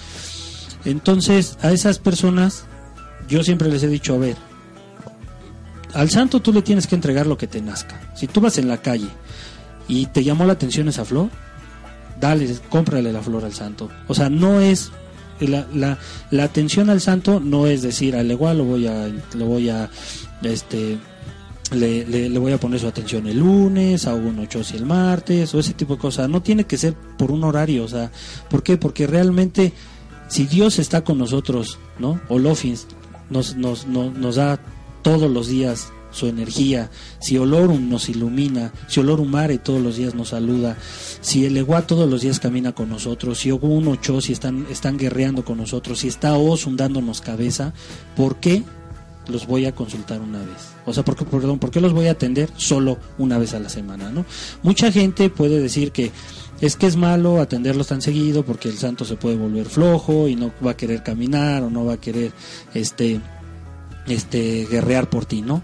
Entonces, 0.85 1.57
a 1.61 1.71
esas 1.71 1.99
personas 1.99 2.65
yo 3.27 3.43
siempre 3.43 3.69
les 3.69 3.81
he 3.83 3.87
dicho, 3.87 4.13
a 4.13 4.17
ver, 4.17 4.35
al 5.93 6.09
santo 6.09 6.41
tú 6.41 6.53
le 6.53 6.61
tienes 6.61 6.87
que 6.87 6.95
entregar 6.95 7.27
lo 7.27 7.37
que 7.37 7.47
te 7.47 7.61
nazca. 7.61 8.13
Si 8.15 8.27
tú 8.27 8.41
vas 8.41 8.57
en 8.57 8.67
la 8.67 8.81
calle 8.81 9.09
y 9.87 10.05
te 10.07 10.23
llamó 10.23 10.45
la 10.45 10.53
atención 10.53 10.87
esa 10.87 11.05
flor, 11.05 11.29
dale, 12.21 12.55
cómprale 12.69 13.11
la 13.11 13.21
flor 13.21 13.43
al 13.43 13.53
santo. 13.53 13.89
O 14.07 14.13
sea, 14.13 14.29
no 14.29 14.61
es 14.61 14.91
la, 15.41 15.67
la, 15.73 15.97
la 16.29 16.43
atención 16.43 16.89
al 16.91 17.01
santo 17.01 17.39
no 17.39 17.65
es 17.65 17.81
decir 17.81 18.15
al 18.15 18.29
igual 18.29 18.59
lo 18.59 18.63
voy 18.63 18.85
a 18.85 19.11
lo 19.33 19.45
voy 19.45 19.69
a 19.69 19.89
este 20.43 20.99
le, 21.71 22.05
le, 22.05 22.37
voy 22.37 22.51
a 22.51 22.59
poner 22.59 22.79
su 22.79 22.87
atención 22.87 23.27
el 23.27 23.39
lunes, 23.39 24.05
a 24.05 24.13
un 24.13 24.37
ocho 24.39 24.61
y 24.73 24.75
el 24.75 24.85
martes, 24.85 25.55
o 25.55 25.59
ese 25.59 25.73
tipo 25.73 25.95
de 25.95 26.01
cosas. 26.01 26.27
No 26.27 26.41
tiene 26.41 26.65
que 26.65 26.77
ser 26.77 26.93
por 27.17 27.31
un 27.31 27.45
horario, 27.45 27.85
o 27.85 27.87
sea, 27.87 28.11
¿por 28.49 28.61
qué? 28.61 28.75
Porque 28.75 29.07
realmente, 29.07 29.71
si 30.27 30.47
Dios 30.47 30.79
está 30.79 31.05
con 31.05 31.17
nosotros, 31.17 31.79
¿no? 31.97 32.19
O 32.27 32.39
Lofins 32.39 32.87
nos, 33.29 33.55
nos, 33.55 33.87
nos, 33.87 34.13
nos 34.13 34.35
da 34.35 34.59
todos 35.01 35.31
los 35.31 35.47
días 35.47 35.93
su 36.11 36.27
energía, 36.27 36.89
si 37.19 37.37
Olorum 37.37 37.89
nos 37.89 38.09
ilumina, 38.09 38.71
si 38.87 38.99
Olorum 38.99 39.29
Mare 39.29 39.57
todos 39.57 39.81
los 39.81 39.97
días 39.97 40.15
nos 40.15 40.29
saluda, 40.29 40.77
si 41.21 41.45
el 41.45 41.57
Eguá 41.57 41.87
todos 41.87 42.09
los 42.09 42.21
días 42.21 42.39
camina 42.39 42.73
con 42.73 42.89
nosotros, 42.89 43.39
si 43.39 43.51
Ogun 43.51 43.87
Ocho 43.87 44.21
si 44.21 44.33
están, 44.33 44.67
están 44.69 44.97
guerreando 44.97 45.45
con 45.45 45.57
nosotros, 45.57 45.99
si 45.99 46.07
está 46.07 46.35
Osun 46.35 46.77
dándonos 46.77 47.21
cabeza, 47.21 47.73
¿por 48.15 48.37
qué 48.37 48.63
los 49.27 49.47
voy 49.47 49.65
a 49.65 49.73
consultar 49.73 50.21
una 50.21 50.39
vez? 50.39 50.71
O 50.85 50.93
sea, 50.93 51.03
¿por 51.03 51.15
qué, 51.15 51.25
perdón, 51.25 51.59
¿por 51.59 51.71
qué 51.71 51.79
los 51.79 51.93
voy 51.93 52.07
a 52.07 52.11
atender 52.11 52.49
solo 52.57 52.97
una 53.17 53.37
vez 53.37 53.53
a 53.53 53.59
la 53.59 53.69
semana? 53.69 54.11
¿no? 54.11 54.25
Mucha 54.63 54.91
gente 54.91 55.29
puede 55.29 55.59
decir 55.59 55.91
que 55.91 56.11
es 56.59 56.75
que 56.75 56.85
es 56.85 56.95
malo 56.95 57.41
atenderlos 57.41 57.87
tan 57.87 58.01
seguido 58.01 58.43
porque 58.43 58.69
el 58.69 58.77
santo 58.77 59.03
se 59.03 59.15
puede 59.15 59.35
volver 59.35 59.65
flojo 59.65 60.27
y 60.27 60.35
no 60.35 60.51
va 60.65 60.71
a 60.71 60.77
querer 60.77 61.01
caminar 61.03 61.63
o 61.63 61.69
no 61.69 61.85
va 61.85 61.93
a 61.93 61.97
querer 61.97 62.31
este, 62.73 63.19
este 64.07 64.67
guerrear 64.69 65.09
por 65.09 65.25
ti, 65.25 65.41
¿no? 65.41 65.63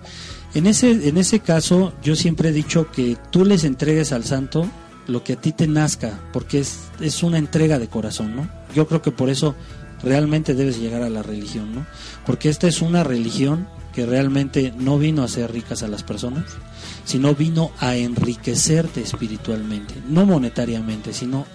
En 0.54 0.66
ese, 0.66 1.08
en 1.08 1.18
ese 1.18 1.40
caso, 1.40 1.94
yo 2.02 2.16
siempre 2.16 2.50
he 2.50 2.54
dicho 2.54 2.92
que 2.92 3.18
tú 3.32 3.46
les 3.46 3.64
entregues 3.64 4.12
al 4.12 4.24
santo 4.24 4.68
lo 5.08 5.24
que 5.24 5.34
a 5.34 5.36
ti 5.42 5.52
te 5.52 5.68
nazca, 5.68 6.20
porque 6.34 6.60
es, 6.60 6.80
es 7.00 7.24
una 7.24 7.38
entrega 7.38 7.80
de 7.80 7.88
corazón, 7.88 8.36
¿no? 8.36 8.50
Yo 8.74 8.88
creo 8.88 9.02
que 9.02 9.12
por 9.12 9.30
eso 9.30 9.56
realmente 10.04 10.54
debes 10.54 10.80
llegar 10.80 11.02
a 11.02 11.10
la 11.10 11.24
religión, 11.24 11.74
¿no? 11.74 11.86
Porque 12.26 12.50
esta 12.50 12.68
es 12.68 12.82
una 12.82 13.04
religión 13.04 13.68
que 13.94 14.06
realmente 14.06 14.74
no 14.78 15.00
vino 15.00 15.22
a 15.22 15.26
hacer 15.26 15.52
ricas 15.52 15.82
a 15.82 15.88
las 15.88 16.04
personas, 16.04 16.44
sino 17.04 17.34
vino 17.34 17.72
a 17.80 17.96
enriquecerte 17.96 19.02
espiritualmente, 19.02 19.96
no 20.08 20.26
monetariamente, 20.26 21.14
sino 21.14 21.46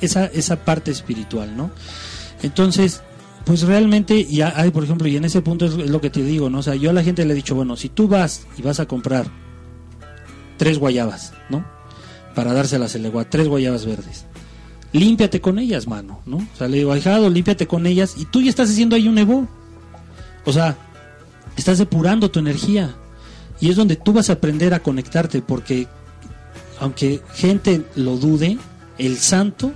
esa, 0.00 0.26
esa 0.26 0.56
parte 0.56 0.90
espiritual, 0.90 1.56
¿no? 1.56 1.70
Entonces, 2.42 3.02
pues 3.44 3.62
realmente 3.62 4.24
ya 4.26 4.52
hay, 4.56 4.70
por 4.70 4.84
ejemplo, 4.84 5.08
y 5.08 5.16
en 5.16 5.24
ese 5.24 5.42
punto 5.42 5.66
es 5.66 5.74
lo 5.74 6.00
que 6.00 6.10
te 6.10 6.22
digo, 6.22 6.50
¿no? 6.50 6.58
O 6.58 6.62
sea, 6.62 6.74
yo 6.74 6.90
a 6.90 6.92
la 6.92 7.02
gente 7.02 7.24
le 7.24 7.32
he 7.32 7.36
dicho, 7.36 7.54
bueno, 7.54 7.76
si 7.76 7.88
tú 7.88 8.08
vas 8.08 8.46
y 8.58 8.62
vas 8.62 8.80
a 8.80 8.86
comprar 8.86 9.26
tres 10.56 10.78
guayabas, 10.78 11.32
¿no? 11.48 11.64
Para 12.34 12.52
dárselas 12.52 12.94
el 12.94 13.02
legua, 13.02 13.28
tres 13.28 13.48
guayabas 13.48 13.86
verdes. 13.86 14.26
Límpiate 14.92 15.40
con 15.40 15.58
ellas, 15.58 15.86
mano, 15.86 16.20
¿no? 16.26 16.38
O 16.38 16.56
sea, 16.56 16.68
le 16.68 16.78
digo, 16.78 16.92
ahijado, 16.92 17.30
límpiate 17.30 17.66
con 17.66 17.86
ellas 17.86 18.14
y 18.16 18.24
tú 18.26 18.42
ya 18.42 18.50
estás 18.50 18.70
haciendo 18.70 18.96
ahí 18.96 19.08
un 19.08 19.18
evo. 19.18 19.48
O 20.44 20.52
sea, 20.52 20.76
estás 21.56 21.78
depurando 21.78 22.30
tu 22.30 22.40
energía. 22.40 22.94
Y 23.60 23.70
es 23.70 23.76
donde 23.76 23.96
tú 23.96 24.12
vas 24.12 24.30
a 24.30 24.34
aprender 24.34 24.74
a 24.74 24.80
conectarte 24.80 25.42
porque 25.42 25.86
aunque 26.78 27.20
gente 27.34 27.84
lo 27.94 28.16
dude, 28.16 28.58
el 28.98 29.18
santo 29.18 29.72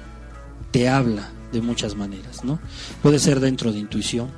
te 0.70 0.88
habla 0.88 1.33
de 1.54 1.62
muchas 1.62 1.96
maneras, 1.96 2.44
¿no? 2.44 2.58
Puede 3.02 3.18
ser 3.18 3.40
dentro 3.40 3.72
de 3.72 3.78
intuición, 3.78 4.28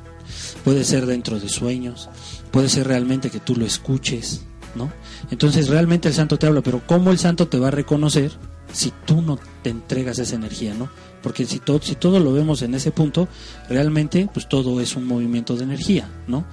puede 0.64 0.84
ser 0.84 1.06
dentro 1.06 1.40
de 1.40 1.48
sueños, 1.48 2.08
puede 2.52 2.68
ser 2.68 2.86
realmente 2.86 3.30
que 3.30 3.40
tú 3.40 3.56
lo 3.56 3.64
escuches, 3.64 4.42
¿no? 4.76 4.92
Entonces 5.30 5.68
realmente 5.68 6.08
el 6.08 6.14
santo 6.14 6.38
te 6.38 6.46
habla, 6.46 6.60
pero 6.60 6.82
¿cómo 6.86 7.10
el 7.10 7.18
santo 7.18 7.48
te 7.48 7.58
va 7.58 7.68
a 7.68 7.72
reconocer 7.72 8.32
si 8.72 8.92
tú 9.04 9.22
no 9.22 9.38
te 9.62 9.70
entregas 9.70 10.18
esa 10.18 10.34
energía, 10.34 10.74
¿no? 10.74 10.88
Porque 11.22 11.46
si 11.46 11.58
todo, 11.58 11.80
si 11.82 11.94
todo 11.94 12.20
lo 12.20 12.32
vemos 12.32 12.62
en 12.62 12.74
ese 12.74 12.90
punto, 12.90 13.28
realmente 13.68 14.28
pues 14.32 14.48
todo 14.48 14.80
es 14.80 14.96
un 14.96 15.06
movimiento 15.06 15.56
de 15.56 15.64
energía, 15.64 16.08
¿no? 16.26 16.44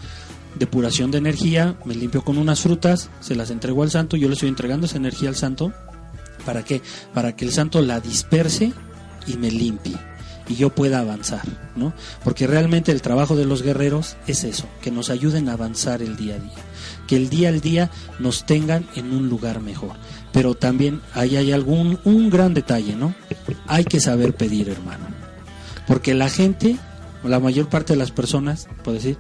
Depuración 0.57 1.11
de 1.11 1.17
energía, 1.17 1.77
me 1.85 1.95
limpio 1.95 2.23
con 2.23 2.37
unas 2.37 2.61
frutas, 2.61 3.09
se 3.19 3.35
las 3.35 3.49
entrego 3.49 3.83
al 3.83 3.91
santo, 3.91 4.17
yo 4.17 4.27
le 4.27 4.35
estoy 4.35 4.49
entregando 4.49 4.85
esa 4.85 4.97
energía 4.97 5.29
al 5.29 5.35
santo, 5.35 5.73
¿para 6.45 6.63
qué? 6.63 6.81
Para 7.13 7.35
que 7.35 7.45
el 7.45 7.51
santo 7.51 7.81
la 7.81 7.99
disperse 7.99 8.71
y 9.27 9.37
me 9.37 9.49
limpie 9.49 9.97
y 10.47 10.55
yo 10.55 10.69
pueda 10.69 10.99
avanzar, 10.99 11.43
¿no? 11.75 11.93
Porque 12.23 12.47
realmente 12.47 12.91
el 12.91 13.01
trabajo 13.01 13.35
de 13.35 13.45
los 13.45 13.61
guerreros 13.61 14.17
es 14.27 14.43
eso, 14.43 14.65
que 14.81 14.91
nos 14.91 15.09
ayuden 15.09 15.49
a 15.49 15.53
avanzar 15.53 16.01
el 16.01 16.15
día 16.15 16.35
a 16.35 16.39
día, 16.39 16.63
que 17.07 17.15
el 17.15 17.29
día 17.29 17.49
al 17.49 17.61
día 17.61 17.89
nos 18.19 18.45
tengan 18.45 18.85
en 18.95 19.13
un 19.13 19.29
lugar 19.29 19.61
mejor. 19.61 19.93
Pero 20.31 20.55
también 20.55 21.01
ahí 21.13 21.37
hay 21.37 21.51
algún 21.51 21.99
un 22.03 22.29
gran 22.29 22.53
detalle, 22.53 22.95
¿no? 22.95 23.13
Hay 23.67 23.85
que 23.85 23.99
saber 23.99 24.35
pedir, 24.35 24.69
hermano. 24.69 25.05
Porque 25.87 26.13
la 26.13 26.29
gente, 26.29 26.77
la 27.23 27.39
mayor 27.39 27.69
parte 27.69 27.93
de 27.93 27.99
las 27.99 28.11
personas, 28.11 28.67
puedo 28.83 28.95
decir, 28.95 29.17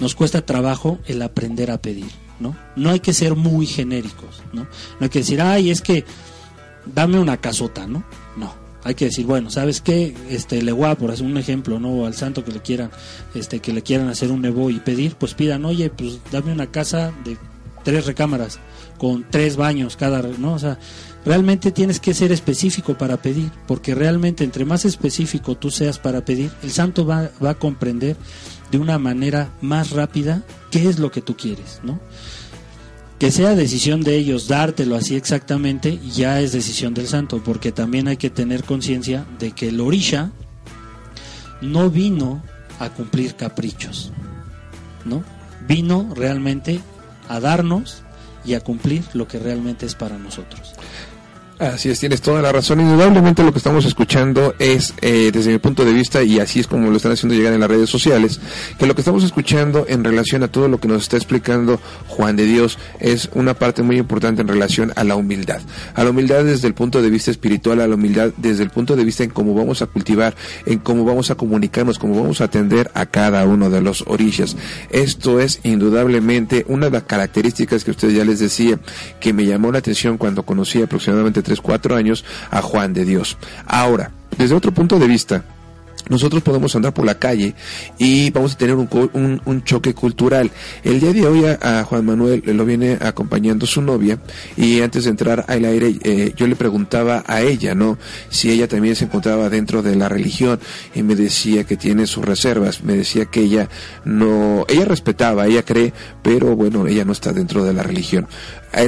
nos 0.00 0.14
cuesta 0.14 0.44
trabajo 0.44 0.98
el 1.06 1.22
aprender 1.22 1.70
a 1.70 1.80
pedir, 1.80 2.10
¿no? 2.40 2.56
No 2.76 2.90
hay 2.90 3.00
que 3.00 3.12
ser 3.12 3.36
muy 3.36 3.66
genéricos, 3.66 4.42
¿no? 4.52 4.62
No 4.62 4.68
hay 5.00 5.08
que 5.08 5.20
decir, 5.20 5.40
"Ay, 5.40 5.70
es 5.70 5.80
que 5.80 6.04
dame 6.86 7.18
una 7.18 7.36
casota", 7.36 7.86
¿no? 7.86 8.04
No 8.36 8.67
hay 8.84 8.94
que 8.94 9.06
decir, 9.06 9.26
bueno, 9.26 9.50
¿sabes 9.50 9.80
qué? 9.80 10.14
Este, 10.30 10.62
le 10.62 10.72
voy 10.72 10.86
a, 10.86 10.94
por 10.94 11.10
hacer 11.10 11.26
un 11.26 11.36
ejemplo, 11.36 11.80
¿no? 11.80 12.06
Al 12.06 12.14
santo 12.14 12.44
que 12.44 12.52
le 12.52 12.60
quieran, 12.60 12.90
este, 13.34 13.60
que 13.60 13.72
le 13.72 13.82
quieran 13.82 14.08
hacer 14.08 14.30
un 14.30 14.42
nevo 14.42 14.70
y 14.70 14.80
pedir, 14.80 15.16
pues 15.16 15.34
pidan, 15.34 15.64
oye, 15.64 15.90
pues 15.90 16.18
dame 16.30 16.52
una 16.52 16.70
casa 16.70 17.12
de 17.24 17.36
tres 17.84 18.06
recámaras, 18.06 18.58
con 18.98 19.24
tres 19.28 19.56
baños 19.56 19.96
cada, 19.96 20.22
¿no? 20.22 20.54
O 20.54 20.58
sea, 20.58 20.78
realmente 21.24 21.72
tienes 21.72 22.00
que 22.00 22.14
ser 22.14 22.32
específico 22.32 22.96
para 22.96 23.16
pedir, 23.16 23.50
porque 23.66 23.94
realmente 23.94 24.44
entre 24.44 24.64
más 24.64 24.84
específico 24.84 25.56
tú 25.56 25.70
seas 25.70 25.98
para 25.98 26.24
pedir, 26.24 26.50
el 26.62 26.70
santo 26.70 27.06
va, 27.06 27.30
va 27.42 27.50
a 27.50 27.58
comprender 27.58 28.16
de 28.70 28.78
una 28.78 28.98
manera 28.98 29.50
más 29.60 29.90
rápida 29.90 30.42
qué 30.70 30.88
es 30.88 30.98
lo 30.98 31.10
que 31.10 31.22
tú 31.22 31.36
quieres, 31.36 31.80
¿no? 31.82 31.98
Que 33.18 33.32
sea 33.32 33.56
decisión 33.56 34.02
de 34.02 34.16
ellos 34.16 34.46
dártelo 34.46 34.94
así 34.96 35.16
exactamente, 35.16 35.98
ya 35.98 36.40
es 36.40 36.52
decisión 36.52 36.94
del 36.94 37.08
santo, 37.08 37.42
porque 37.42 37.72
también 37.72 38.06
hay 38.06 38.16
que 38.16 38.30
tener 38.30 38.62
conciencia 38.62 39.26
de 39.38 39.52
que 39.52 39.68
el 39.68 39.80
orisha 39.80 40.30
no 41.60 41.90
vino 41.90 42.42
a 42.78 42.90
cumplir 42.90 43.34
caprichos, 43.34 44.12
¿no? 45.04 45.24
Vino 45.66 46.12
realmente 46.14 46.80
a 47.28 47.40
darnos 47.40 48.02
y 48.44 48.54
a 48.54 48.60
cumplir 48.60 49.02
lo 49.14 49.26
que 49.26 49.40
realmente 49.40 49.84
es 49.84 49.96
para 49.96 50.16
nosotros. 50.16 50.74
Así 51.58 51.90
es, 51.90 51.98
tienes 51.98 52.20
toda 52.20 52.40
la 52.40 52.52
razón. 52.52 52.80
Indudablemente 52.80 53.42
lo 53.42 53.50
que 53.50 53.58
estamos 53.58 53.84
escuchando 53.84 54.54
es, 54.60 54.94
eh, 55.00 55.30
desde 55.32 55.50
mi 55.50 55.58
punto 55.58 55.84
de 55.84 55.92
vista, 55.92 56.22
y 56.22 56.38
así 56.38 56.60
es 56.60 56.68
como 56.68 56.88
lo 56.88 56.96
están 56.96 57.10
haciendo 57.10 57.34
llegar 57.34 57.52
en 57.52 57.58
las 57.58 57.68
redes 57.68 57.90
sociales, 57.90 58.38
que 58.78 58.86
lo 58.86 58.94
que 58.94 59.00
estamos 59.00 59.24
escuchando 59.24 59.84
en 59.88 60.04
relación 60.04 60.44
a 60.44 60.48
todo 60.52 60.68
lo 60.68 60.78
que 60.78 60.86
nos 60.86 61.02
está 61.02 61.16
explicando 61.16 61.80
Juan 62.06 62.36
de 62.36 62.44
Dios 62.44 62.78
es 63.00 63.28
una 63.34 63.54
parte 63.54 63.82
muy 63.82 63.96
importante 63.96 64.40
en 64.40 64.46
relación 64.46 64.92
a 64.94 65.02
la 65.02 65.16
humildad. 65.16 65.60
A 65.94 66.04
la 66.04 66.10
humildad 66.10 66.44
desde 66.44 66.68
el 66.68 66.74
punto 66.74 67.02
de 67.02 67.10
vista 67.10 67.32
espiritual, 67.32 67.80
a 67.80 67.88
la 67.88 67.96
humildad 67.96 68.30
desde 68.36 68.62
el 68.62 68.70
punto 68.70 68.94
de 68.94 69.04
vista 69.04 69.24
en 69.24 69.30
cómo 69.30 69.52
vamos 69.52 69.82
a 69.82 69.86
cultivar, 69.86 70.36
en 70.64 70.78
cómo 70.78 71.04
vamos 71.04 71.32
a 71.32 71.34
comunicarnos, 71.34 71.98
cómo 71.98 72.22
vamos 72.22 72.40
a 72.40 72.44
atender 72.44 72.88
a 72.94 73.06
cada 73.06 73.44
uno 73.46 73.68
de 73.68 73.80
los 73.80 74.04
orillas. 74.06 74.56
Esto 74.90 75.40
es 75.40 75.58
indudablemente 75.64 76.64
una 76.68 76.86
de 76.86 76.92
las 76.92 77.02
características 77.02 77.82
que 77.82 77.90
usted 77.90 78.10
ya 78.10 78.24
les 78.24 78.38
decía, 78.38 78.78
que 79.18 79.32
me 79.32 79.44
llamó 79.44 79.72
la 79.72 79.78
atención 79.78 80.18
cuando 80.18 80.44
conocí 80.44 80.80
aproximadamente 80.80 81.47
tres, 81.48 81.60
cuatro 81.62 81.96
años 81.96 82.24
a 82.50 82.60
Juan 82.60 82.92
de 82.92 83.06
Dios. 83.06 83.38
Ahora, 83.66 84.10
desde 84.36 84.54
otro 84.54 84.72
punto 84.72 84.98
de 84.98 85.06
vista, 85.06 85.44
nosotros 86.08 86.42
podemos 86.42 86.74
andar 86.74 86.94
por 86.94 87.04
la 87.04 87.18
calle 87.18 87.54
y 87.98 88.30
vamos 88.30 88.54
a 88.54 88.58
tener 88.58 88.76
un, 88.76 89.40
un, 89.44 89.64
choque 89.64 89.94
cultural. 89.94 90.50
El 90.82 91.00
día 91.00 91.12
de 91.12 91.26
hoy 91.26 91.44
a, 91.44 91.84
Juan 91.84 92.06
Manuel 92.06 92.42
lo 92.46 92.64
viene 92.64 92.96
acompañando 93.00 93.66
su 93.66 93.82
novia 93.82 94.18
y 94.56 94.80
antes 94.80 95.04
de 95.04 95.10
entrar 95.10 95.44
al 95.48 95.64
aire 95.64 95.96
eh, 96.02 96.32
yo 96.36 96.46
le 96.46 96.56
preguntaba 96.56 97.24
a 97.26 97.42
ella, 97.42 97.74
¿no? 97.74 97.98
Si 98.30 98.50
ella 98.50 98.68
también 98.68 98.96
se 98.96 99.04
encontraba 99.04 99.50
dentro 99.50 99.82
de 99.82 99.96
la 99.96 100.08
religión 100.08 100.58
y 100.94 101.02
me 101.02 101.14
decía 101.14 101.64
que 101.64 101.76
tiene 101.76 102.06
sus 102.06 102.24
reservas, 102.24 102.82
me 102.82 102.96
decía 102.96 103.26
que 103.26 103.40
ella 103.40 103.68
no, 104.04 104.64
ella 104.68 104.86
respetaba, 104.86 105.46
ella 105.46 105.62
cree, 105.62 105.92
pero 106.22 106.56
bueno, 106.56 106.86
ella 106.86 107.04
no 107.04 107.12
está 107.12 107.32
dentro 107.32 107.64
de 107.64 107.74
la 107.74 107.82
religión. 107.82 108.28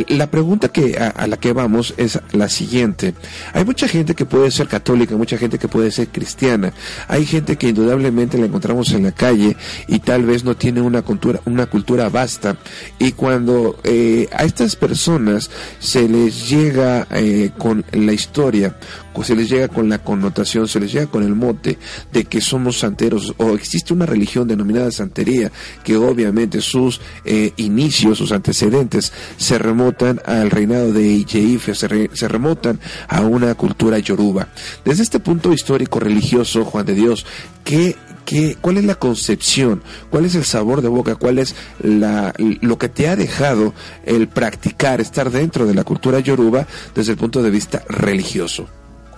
La 0.08 0.30
pregunta 0.30 0.68
que 0.68 0.96
a, 0.98 1.26
la 1.26 1.36
que 1.38 1.52
vamos 1.52 1.94
es 1.96 2.20
la 2.32 2.48
siguiente. 2.48 3.14
Hay 3.52 3.64
mucha 3.64 3.88
gente 3.88 4.14
que 4.14 4.26
puede 4.26 4.50
ser 4.50 4.68
católica, 4.68 5.16
mucha 5.16 5.38
gente 5.38 5.58
que 5.58 5.68
puede 5.68 5.90
ser 5.90 6.08
cristiana. 6.08 6.72
Hay 7.08 7.24
gente 7.24 7.56
que 7.56 7.68
indudablemente 7.68 8.38
la 8.38 8.46
encontramos 8.46 8.92
en 8.92 9.04
la 9.04 9.12
calle 9.12 9.56
y 9.86 10.00
tal 10.00 10.24
vez 10.24 10.44
no 10.44 10.56
tiene 10.56 10.80
una 10.80 11.02
cultura, 11.02 11.40
una 11.46 11.66
cultura 11.66 12.08
vasta. 12.08 12.56
Y 12.98 13.12
cuando 13.12 13.78
eh, 13.84 14.28
a 14.32 14.44
estas 14.44 14.76
personas 14.76 15.50
se 15.78 16.08
les 16.08 16.48
llega 16.48 17.06
eh, 17.10 17.50
con 17.56 17.84
la 17.92 18.12
historia 18.12 18.76
se 19.22 19.36
les 19.36 19.48
llega 19.48 19.68
con 19.68 19.88
la 19.88 19.98
connotación, 19.98 20.66
se 20.66 20.80
les 20.80 20.92
llega 20.92 21.06
con 21.06 21.22
el 21.22 21.34
mote 21.34 21.78
de 22.12 22.24
que 22.24 22.40
somos 22.40 22.78
santeros 22.78 23.34
o 23.36 23.54
existe 23.54 23.92
una 23.92 24.06
religión 24.06 24.48
denominada 24.48 24.90
santería 24.90 25.52
que 25.84 25.96
obviamente 25.96 26.60
sus 26.60 27.00
eh, 27.24 27.52
inicios, 27.56 28.18
sus 28.18 28.32
antecedentes 28.32 29.12
se 29.36 29.58
remontan 29.58 30.20
al 30.24 30.50
reinado 30.50 30.92
de 30.92 31.06
Ijeife, 31.06 31.74
se, 31.74 32.10
se 32.12 32.28
remontan 32.28 32.80
a 33.08 33.22
una 33.22 33.54
cultura 33.54 33.98
yoruba. 33.98 34.48
Desde 34.84 35.02
este 35.02 35.20
punto 35.20 35.52
histórico 35.52 36.00
religioso, 36.00 36.64
Juan 36.64 36.86
de 36.86 36.94
Dios, 36.94 37.26
¿qué 37.64 37.96
¿Qué, 38.24 38.56
¿Cuál 38.60 38.76
es 38.76 38.84
la 38.84 38.94
concepción? 38.94 39.82
¿Cuál 40.08 40.24
es 40.24 40.36
el 40.36 40.44
sabor 40.44 40.82
de 40.82 40.88
boca? 40.88 41.16
¿Cuál 41.16 41.40
es 41.40 41.56
la, 41.82 42.32
lo 42.38 42.78
que 42.78 42.88
te 42.88 43.08
ha 43.08 43.16
dejado 43.16 43.74
el 44.04 44.28
practicar, 44.28 45.00
estar 45.00 45.32
dentro 45.32 45.66
de 45.66 45.74
la 45.74 45.82
cultura 45.82 46.20
yoruba 46.20 46.66
desde 46.94 47.12
el 47.12 47.18
punto 47.18 47.42
de 47.42 47.50
vista 47.50 47.82
religioso? 47.88 48.68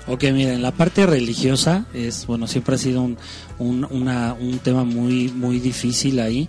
Ok, 0.08 0.24
miren, 0.32 0.62
la 0.62 0.72
parte 0.72 1.06
religiosa 1.06 1.86
es, 1.94 2.26
bueno, 2.26 2.48
siempre 2.48 2.74
ha 2.74 2.78
sido 2.78 3.02
un, 3.02 3.16
un, 3.58 3.86
una, 3.90 4.34
un 4.34 4.58
tema 4.58 4.82
muy, 4.84 5.28
muy 5.28 5.60
difícil 5.60 6.18
ahí, 6.18 6.48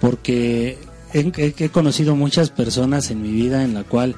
porque 0.00 0.78
he, 1.12 1.68
conocido 1.68 2.16
muchas 2.16 2.50
personas 2.50 3.10
en 3.10 3.22
mi 3.22 3.30
vida 3.30 3.62
en 3.62 3.74
la 3.74 3.84
cual, 3.84 4.16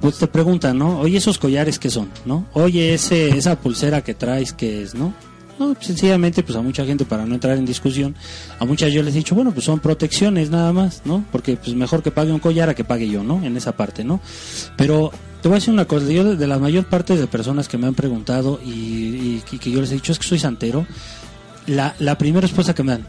pues 0.00 0.18
te 0.18 0.26
preguntan, 0.26 0.78
¿no? 0.78 1.00
Oye, 1.00 1.18
esos 1.18 1.38
collares 1.38 1.78
qué 1.78 1.90
son, 1.90 2.10
¿no? 2.24 2.46
Oye, 2.54 2.94
ese, 2.94 3.28
esa 3.28 3.60
pulsera 3.60 4.02
que 4.02 4.14
traes, 4.14 4.52
¿qué 4.52 4.82
es, 4.82 4.94
no? 4.94 5.14
No, 5.58 5.76
sencillamente, 5.80 6.42
pues 6.42 6.56
a 6.56 6.62
mucha 6.62 6.84
gente, 6.84 7.04
para 7.04 7.24
no 7.26 7.34
entrar 7.34 7.56
en 7.56 7.64
discusión, 7.64 8.16
a 8.58 8.64
muchas 8.64 8.92
yo 8.92 9.02
les 9.02 9.14
he 9.14 9.18
dicho, 9.18 9.34
bueno, 9.34 9.52
pues 9.52 9.64
son 9.64 9.78
protecciones 9.78 10.50
nada 10.50 10.72
más, 10.72 11.02
¿no? 11.04 11.24
Porque 11.30 11.56
pues 11.56 11.74
mejor 11.76 12.02
que 12.02 12.10
pague 12.10 12.32
un 12.32 12.40
collar 12.40 12.68
a 12.68 12.74
que 12.74 12.82
pague 12.84 13.08
yo, 13.08 13.22
¿no? 13.22 13.42
En 13.44 13.56
esa 13.56 13.76
parte, 13.76 14.02
¿no? 14.02 14.20
Pero 14.76 15.12
te 15.42 15.48
voy 15.48 15.56
a 15.56 15.58
decir 15.58 15.72
una 15.72 15.84
cosa, 15.84 16.10
yo 16.10 16.36
de 16.36 16.46
la 16.46 16.58
mayor 16.58 16.86
parte 16.86 17.16
de 17.16 17.26
personas 17.28 17.68
que 17.68 17.78
me 17.78 17.86
han 17.86 17.94
preguntado 17.94 18.60
y, 18.64 19.42
y 19.50 19.58
que 19.58 19.70
yo 19.70 19.80
les 19.80 19.90
he 19.92 19.94
dicho 19.94 20.10
es 20.10 20.18
que 20.18 20.26
soy 20.26 20.38
santero, 20.40 20.86
la, 21.66 21.94
la 22.00 22.18
primera 22.18 22.40
respuesta 22.40 22.74
que 22.74 22.82
me 22.82 22.92
dan, 22.92 23.06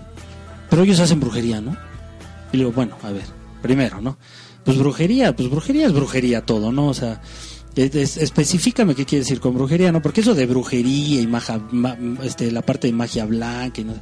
pero 0.69 0.83
ellos 0.83 0.99
hacen 0.99 1.19
brujería, 1.19 1.61
¿no? 1.61 1.75
Y 2.51 2.57
digo, 2.57 2.71
bueno, 2.71 2.95
a 3.01 3.11
ver, 3.11 3.25
primero, 3.61 4.01
¿no? 4.01 4.17
Pues 4.63 4.77
brujería, 4.77 5.35
pues 5.35 5.49
brujería 5.49 5.87
es 5.87 5.93
brujería 5.93 6.45
todo, 6.45 6.71
¿no? 6.71 6.87
O 6.87 6.93
sea, 6.93 7.21
es, 7.75 8.17
específicame 8.17 8.95
qué 8.95 9.05
quiere 9.05 9.23
decir 9.23 9.39
con 9.39 9.53
brujería, 9.53 9.91
¿no? 9.91 10.01
Porque 10.01 10.21
eso 10.21 10.33
de 10.33 10.45
brujería 10.45 11.21
y 11.21 11.27
magia, 11.27 11.61
este, 12.23 12.51
la 12.51 12.61
parte 12.61 12.87
de 12.87 12.93
magia 12.93 13.25
blanca, 13.25 13.81
y 13.81 13.83
no, 13.83 13.93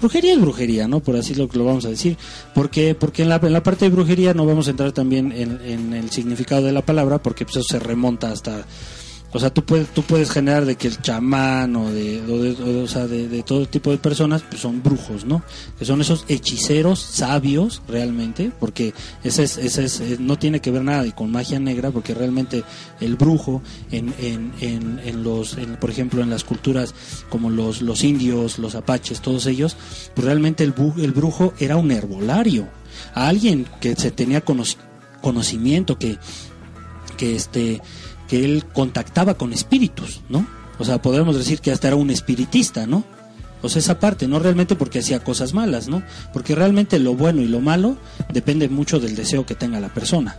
brujería 0.00 0.34
es 0.34 0.40
brujería, 0.40 0.86
¿no? 0.86 1.00
Por 1.00 1.16
así 1.16 1.34
lo, 1.34 1.48
lo 1.52 1.64
vamos 1.64 1.84
a 1.84 1.90
decir. 1.90 2.16
Porque, 2.54 2.94
porque 2.94 3.22
en, 3.22 3.28
la, 3.28 3.40
en 3.42 3.52
la 3.52 3.62
parte 3.62 3.86
de 3.86 3.90
brujería 3.90 4.34
no 4.34 4.46
vamos 4.46 4.68
a 4.68 4.70
entrar 4.70 4.92
también 4.92 5.32
en, 5.32 5.60
en 5.64 5.92
el 5.92 6.10
significado 6.10 6.62
de 6.62 6.72
la 6.72 6.82
palabra, 6.82 7.22
porque 7.22 7.44
pues, 7.44 7.56
eso 7.56 7.64
se 7.68 7.78
remonta 7.78 8.30
hasta 8.30 8.64
o 9.32 9.38
sea, 9.38 9.50
tú 9.50 9.64
puedes, 9.64 9.88
tú 9.88 10.02
puedes 10.02 10.30
generar 10.30 10.64
de 10.64 10.76
que 10.76 10.88
el 10.88 11.00
chamán 11.02 11.74
o 11.76 11.90
de, 11.90 12.22
o 12.82 12.86
sea, 12.86 13.06
de, 13.06 13.42
todo 13.42 13.66
tipo 13.66 13.90
de 13.90 13.98
personas 13.98 14.42
pues 14.48 14.62
son 14.62 14.82
brujos, 14.82 15.24
¿no? 15.24 15.42
Que 15.78 15.84
son 15.84 16.00
esos 16.00 16.24
hechiceros 16.28 17.00
sabios 17.00 17.82
realmente, 17.88 18.52
porque 18.58 18.94
ese 19.24 19.42
es, 19.42 19.58
ese 19.58 19.84
es, 19.84 20.00
eh, 20.00 20.16
no 20.20 20.38
tiene 20.38 20.60
que 20.60 20.70
ver 20.70 20.82
nada 20.82 21.04
con 21.14 21.30
magia 21.30 21.58
negra, 21.58 21.90
porque 21.90 22.14
realmente 22.14 22.64
el 23.00 23.16
brujo 23.16 23.62
en, 23.90 24.14
en, 24.18 24.52
en, 24.60 25.00
en 25.04 25.22
los, 25.22 25.56
por 25.80 25.90
ejemplo, 25.90 26.22
en 26.22 26.30
las 26.30 26.44
culturas 26.44 26.94
como 27.28 27.50
los, 27.50 27.82
los 27.82 28.04
indios, 28.04 28.58
los 28.58 28.74
apaches, 28.74 29.20
todos 29.20 29.46
ellos, 29.46 29.76
pues 30.14 30.24
realmente 30.24 30.64
el, 30.64 30.72
el 30.98 31.12
brujo 31.12 31.52
era 31.58 31.76
un 31.76 31.90
herbolario, 31.90 32.68
alguien 33.12 33.66
que 33.80 33.96
se 33.96 34.10
tenía 34.10 34.42
conocimiento, 35.20 35.98
que, 35.98 36.18
que 37.16 37.36
este 37.36 37.82
que 38.28 38.44
él 38.44 38.64
contactaba 38.72 39.34
con 39.34 39.52
espíritus, 39.52 40.20
¿no? 40.28 40.46
O 40.78 40.84
sea, 40.84 41.00
podríamos 41.00 41.36
decir 41.36 41.60
que 41.60 41.72
hasta 41.72 41.88
era 41.88 41.96
un 41.96 42.10
espiritista, 42.10 42.86
¿no? 42.86 43.04
O 43.62 43.68
sea, 43.68 43.80
esa 43.80 43.98
parte, 43.98 44.28
no 44.28 44.38
realmente 44.38 44.76
porque 44.76 45.00
hacía 45.00 45.20
cosas 45.20 45.54
malas, 45.54 45.88
¿no? 45.88 46.02
Porque 46.32 46.54
realmente 46.54 46.98
lo 46.98 47.14
bueno 47.14 47.42
y 47.42 47.48
lo 47.48 47.60
malo 47.60 47.96
depende 48.32 48.68
mucho 48.68 49.00
del 49.00 49.16
deseo 49.16 49.46
que 49.46 49.54
tenga 49.54 49.80
la 49.80 49.88
persona. 49.88 50.36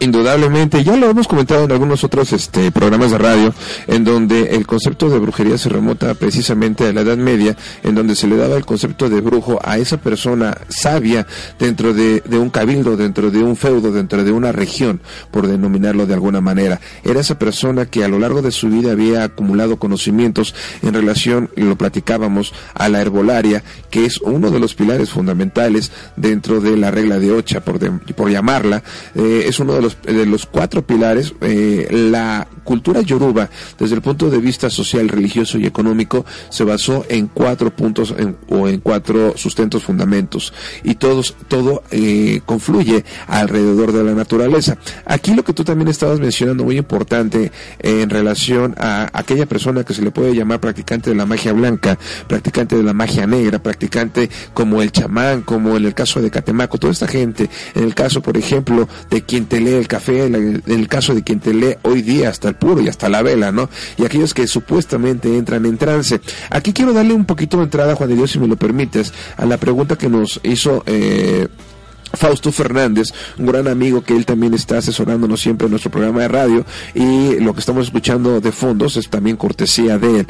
Indudablemente, 0.00 0.84
ya 0.84 0.96
lo 0.96 1.10
hemos 1.10 1.26
comentado 1.26 1.64
en 1.64 1.72
algunos 1.72 2.04
otros 2.04 2.32
este, 2.32 2.70
programas 2.70 3.10
de 3.10 3.18
radio, 3.18 3.52
en 3.88 4.04
donde 4.04 4.54
el 4.54 4.64
concepto 4.64 5.10
de 5.10 5.18
brujería 5.18 5.58
se 5.58 5.68
remota 5.68 6.14
precisamente 6.14 6.86
a 6.86 6.92
la 6.92 7.00
Edad 7.00 7.16
Media, 7.16 7.56
en 7.82 7.96
donde 7.96 8.14
se 8.14 8.28
le 8.28 8.36
daba 8.36 8.56
el 8.56 8.64
concepto 8.64 9.10
de 9.10 9.20
brujo 9.20 9.58
a 9.64 9.78
esa 9.78 9.96
persona 9.96 10.56
sabia 10.68 11.26
dentro 11.58 11.92
de, 11.92 12.22
un 12.30 12.50
cabildo, 12.50 12.96
dentro 12.96 13.32
de 13.32 13.42
un 13.42 13.56
feudo, 13.56 13.90
dentro 13.90 14.22
de 14.22 14.30
una 14.30 14.52
región, 14.52 15.00
por 15.32 15.48
denominarlo 15.48 16.06
de 16.06 16.14
alguna 16.14 16.40
manera. 16.40 16.80
Era 17.02 17.18
esa 17.18 17.40
persona 17.40 17.86
que 17.86 18.04
a 18.04 18.08
lo 18.08 18.20
largo 18.20 18.40
de 18.40 18.52
su 18.52 18.68
vida 18.68 18.92
había 18.92 19.24
acumulado 19.24 19.80
conocimientos 19.80 20.54
en 20.82 20.94
relación, 20.94 21.50
lo 21.56 21.76
platicábamos, 21.76 22.47
a 22.74 22.88
la 22.88 23.00
herbolaria, 23.00 23.62
que 23.90 24.04
es 24.04 24.20
uno 24.20 24.50
de 24.50 24.60
los 24.60 24.74
pilares 24.74 25.10
fundamentales 25.10 25.90
dentro 26.16 26.60
de 26.60 26.76
la 26.76 26.90
regla 26.90 27.18
de 27.18 27.32
Ocha, 27.32 27.60
por, 27.60 27.78
por 28.14 28.30
llamarla. 28.30 28.82
Eh, 29.14 29.44
es 29.46 29.58
uno 29.58 29.74
de 29.74 29.82
los, 29.82 30.00
de 30.02 30.26
los 30.26 30.46
cuatro 30.46 30.86
pilares, 30.86 31.34
eh, 31.40 31.88
la 31.90 32.46
cultura 32.64 33.00
yoruba, 33.00 33.48
desde 33.78 33.94
el 33.94 34.02
punto 34.02 34.30
de 34.30 34.38
vista 34.38 34.68
social, 34.68 35.08
religioso 35.08 35.58
y 35.58 35.66
económico, 35.66 36.26
se 36.50 36.64
basó 36.64 37.04
en 37.08 37.28
cuatro 37.28 37.74
puntos 37.74 38.14
o 38.48 38.68
en 38.68 38.80
cuatro 38.80 39.34
sustentos 39.36 39.84
fundamentos. 39.84 40.52
Y 40.82 40.96
todos, 40.96 41.34
todo 41.48 41.82
eh, 41.90 42.40
confluye 42.44 43.04
alrededor 43.26 43.92
de 43.92 44.04
la 44.04 44.12
naturaleza. 44.12 44.76
Aquí 45.06 45.34
lo 45.34 45.44
que 45.44 45.52
tú 45.52 45.64
también 45.64 45.88
estabas 45.88 46.20
mencionando, 46.20 46.64
muy 46.64 46.76
importante, 46.76 47.52
en 47.78 48.10
relación 48.10 48.74
a 48.78 49.08
aquella 49.12 49.46
persona 49.46 49.84
que 49.84 49.94
se 49.94 50.02
le 50.02 50.10
puede 50.10 50.34
llamar 50.34 50.60
practicante 50.60 51.10
de 51.10 51.16
la 51.16 51.26
magia 51.26 51.52
blanca, 51.52 51.98
practicante 52.28 52.76
de 52.76 52.82
la 52.82 52.92
magia 52.92 53.26
negra, 53.26 53.58
practicante 53.58 54.30
como 54.54 54.82
el 54.82 54.92
chamán, 54.92 55.42
como 55.42 55.76
en 55.76 55.86
el 55.86 55.94
caso 55.94 56.20
de 56.20 56.30
Catemaco, 56.30 56.78
toda 56.78 56.92
esta 56.92 57.08
gente, 57.08 57.50
en 57.74 57.84
el 57.84 57.94
caso, 57.94 58.22
por 58.22 58.36
ejemplo, 58.36 58.88
de 59.10 59.22
quien 59.22 59.46
te 59.46 59.60
lee 59.60 59.74
el 59.74 59.88
café, 59.88 60.26
en 60.26 60.62
el 60.66 60.88
caso 60.88 61.14
de 61.14 61.22
quien 61.22 61.40
te 61.40 61.52
lee 61.52 61.76
hoy 61.82 62.02
día 62.02 62.28
hasta 62.28 62.48
el 62.48 62.54
puro 62.54 62.80
y 62.80 62.88
hasta 62.88 63.08
la 63.08 63.22
vela, 63.22 63.50
¿no? 63.50 63.68
Y 63.96 64.04
aquellos 64.04 64.34
que 64.34 64.46
supuestamente 64.46 65.36
entran 65.36 65.66
en 65.66 65.78
trance. 65.78 66.20
Aquí 66.50 66.72
quiero 66.72 66.92
darle 66.92 67.14
un 67.14 67.24
poquito 67.24 67.58
de 67.58 67.64
entrada, 67.64 67.94
Juan 67.94 68.10
de 68.10 68.16
Dios, 68.16 68.30
si 68.30 68.38
me 68.38 68.46
lo 68.46 68.56
permites, 68.56 69.12
a 69.36 69.46
la 69.46 69.56
pregunta 69.56 69.96
que 69.96 70.08
nos 70.08 70.40
hizo 70.42 70.82
eh, 70.86 71.48
Fausto 72.12 72.52
Fernández, 72.52 73.12
un 73.38 73.46
gran 73.46 73.68
amigo 73.68 74.02
que 74.02 74.16
él 74.16 74.26
también 74.26 74.54
está 74.54 74.78
asesorándonos 74.78 75.40
siempre 75.40 75.66
en 75.66 75.72
nuestro 75.72 75.90
programa 75.90 76.22
de 76.22 76.28
radio 76.28 76.64
y 76.94 77.38
lo 77.40 77.54
que 77.54 77.60
estamos 77.60 77.86
escuchando 77.86 78.40
de 78.40 78.52
fondos 78.52 78.96
es 78.96 79.08
también 79.08 79.36
cortesía 79.36 79.98
de 79.98 80.20
él. 80.20 80.26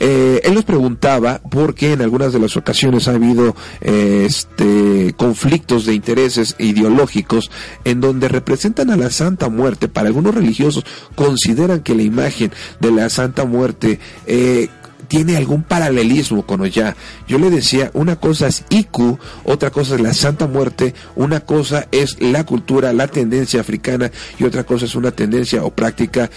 Eh, 0.00 0.40
él 0.44 0.54
nos 0.54 0.64
preguntaba 0.64 1.38
por 1.38 1.74
qué 1.74 1.92
en 1.92 2.02
algunas 2.02 2.32
de 2.32 2.38
las 2.38 2.56
ocasiones 2.56 3.08
ha 3.08 3.12
habido 3.12 3.56
eh, 3.80 4.24
este, 4.26 5.14
conflictos 5.16 5.86
de 5.86 5.94
intereses 5.94 6.56
ideológicos 6.58 7.50
en 7.84 8.00
donde 8.00 8.28
representan 8.28 8.90
a 8.90 8.96
la 8.96 9.10
Santa 9.10 9.48
Muerte. 9.48 9.88
Para 9.88 10.08
algunos 10.08 10.34
religiosos 10.34 10.84
consideran 11.14 11.80
que 11.80 11.94
la 11.94 12.02
imagen 12.02 12.52
de 12.80 12.90
la 12.90 13.08
Santa 13.08 13.44
Muerte 13.44 13.98
eh, 14.26 14.68
tiene 15.12 15.36
algún 15.36 15.62
paralelismo 15.62 16.46
con 16.46 16.62
Oya. 16.62 16.96
Yo 17.28 17.38
le 17.38 17.50
decía, 17.50 17.90
una 17.92 18.16
cosa 18.16 18.46
es 18.46 18.64
IQ, 18.70 19.18
otra 19.44 19.68
cosa 19.68 19.96
es 19.96 20.00
la 20.00 20.14
Santa 20.14 20.46
Muerte, 20.46 20.94
una 21.16 21.40
cosa 21.40 21.86
es 21.92 22.18
la 22.18 22.46
cultura, 22.46 22.94
la 22.94 23.08
tendencia 23.08 23.60
africana 23.60 24.10
y 24.38 24.44
otra 24.44 24.64
cosa 24.64 24.86
es 24.86 24.94
una 24.94 25.10
tendencia 25.10 25.64
o 25.64 25.70
práctica 25.70 26.30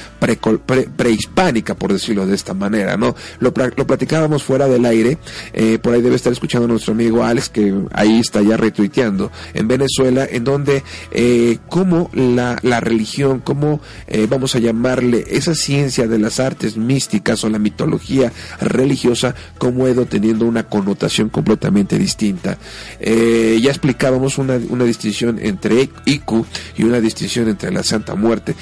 prehispánica, 0.98 1.76
por 1.76 1.94
decirlo 1.94 2.28
de 2.28 2.36
esta 2.36 2.54
manera, 2.54 2.98
¿no? 2.98 3.16
Lo, 3.40 3.54
lo 3.78 3.88
platicábamos 3.88 4.44
fuera 4.44 4.68
del 4.68 4.84
aire, 4.84 5.20
eh, 5.54 5.80
por 5.82 5.94
ahí 5.94 6.02
debe 6.02 6.18
estar 6.18 6.34
escuchando 6.34 6.68
nuestro 6.68 6.92
amigo 6.92 7.24
Alex, 7.24 7.48
que 7.48 7.74
ahí 7.94 8.20
está 8.20 8.42
ya 8.42 8.58
retuiteando, 8.58 9.32
en 9.54 9.70
Venezuela, 9.70 10.28
en 10.30 10.44
donde 10.44 10.84
eh, 11.12 11.60
cómo 11.70 12.10
la, 12.12 12.60
la 12.62 12.82
religión, 12.82 13.40
cómo 13.40 13.80
eh, 14.08 14.28
vamos 14.30 14.54
a 14.56 14.60
llamarle 14.60 15.24
esa 15.30 15.56
ciencia 15.56 16.10
de 16.10 16.20
las 16.20 16.42
artes 16.42 16.76
místicas 16.76 17.42
o 17.46 17.50
la 17.50 17.58
mitología 17.58 18.34
religiosa 18.66 19.36
como 19.58 19.88
ido 19.88 20.06
teniendo 20.06 20.46
una 20.46 20.64
connotación 20.64 21.30
completamente 21.30 21.98
distinta. 21.98 22.58
Eh, 23.00 23.60
ya 23.62 23.70
explicábamos 23.70 24.38
una, 24.38 24.60
una 24.70 24.84
distinción 24.84 25.40
entre 25.42 25.90
Iku 26.06 26.46
y 26.78 26.84
una 26.84 27.00
distinción 27.00 27.48
entre 27.48 27.72
la 27.72 27.84
Santa 27.84 28.16
Muerte. 28.16 28.56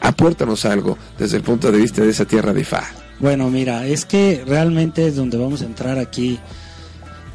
Apórtanos 0.00 0.64
algo 0.64 0.96
desde 1.18 1.36
el 1.36 1.42
punto 1.42 1.70
de 1.72 1.78
vista 1.78 2.02
de 2.02 2.10
esa 2.10 2.24
tierra 2.24 2.52
de 2.52 2.64
Fa. 2.64 2.84
Bueno, 3.20 3.50
mira, 3.50 3.86
es 3.86 4.04
que 4.04 4.44
realmente 4.46 5.06
es 5.08 5.16
donde 5.16 5.36
vamos 5.36 5.62
a 5.62 5.66
entrar 5.66 5.98
aquí. 5.98 6.38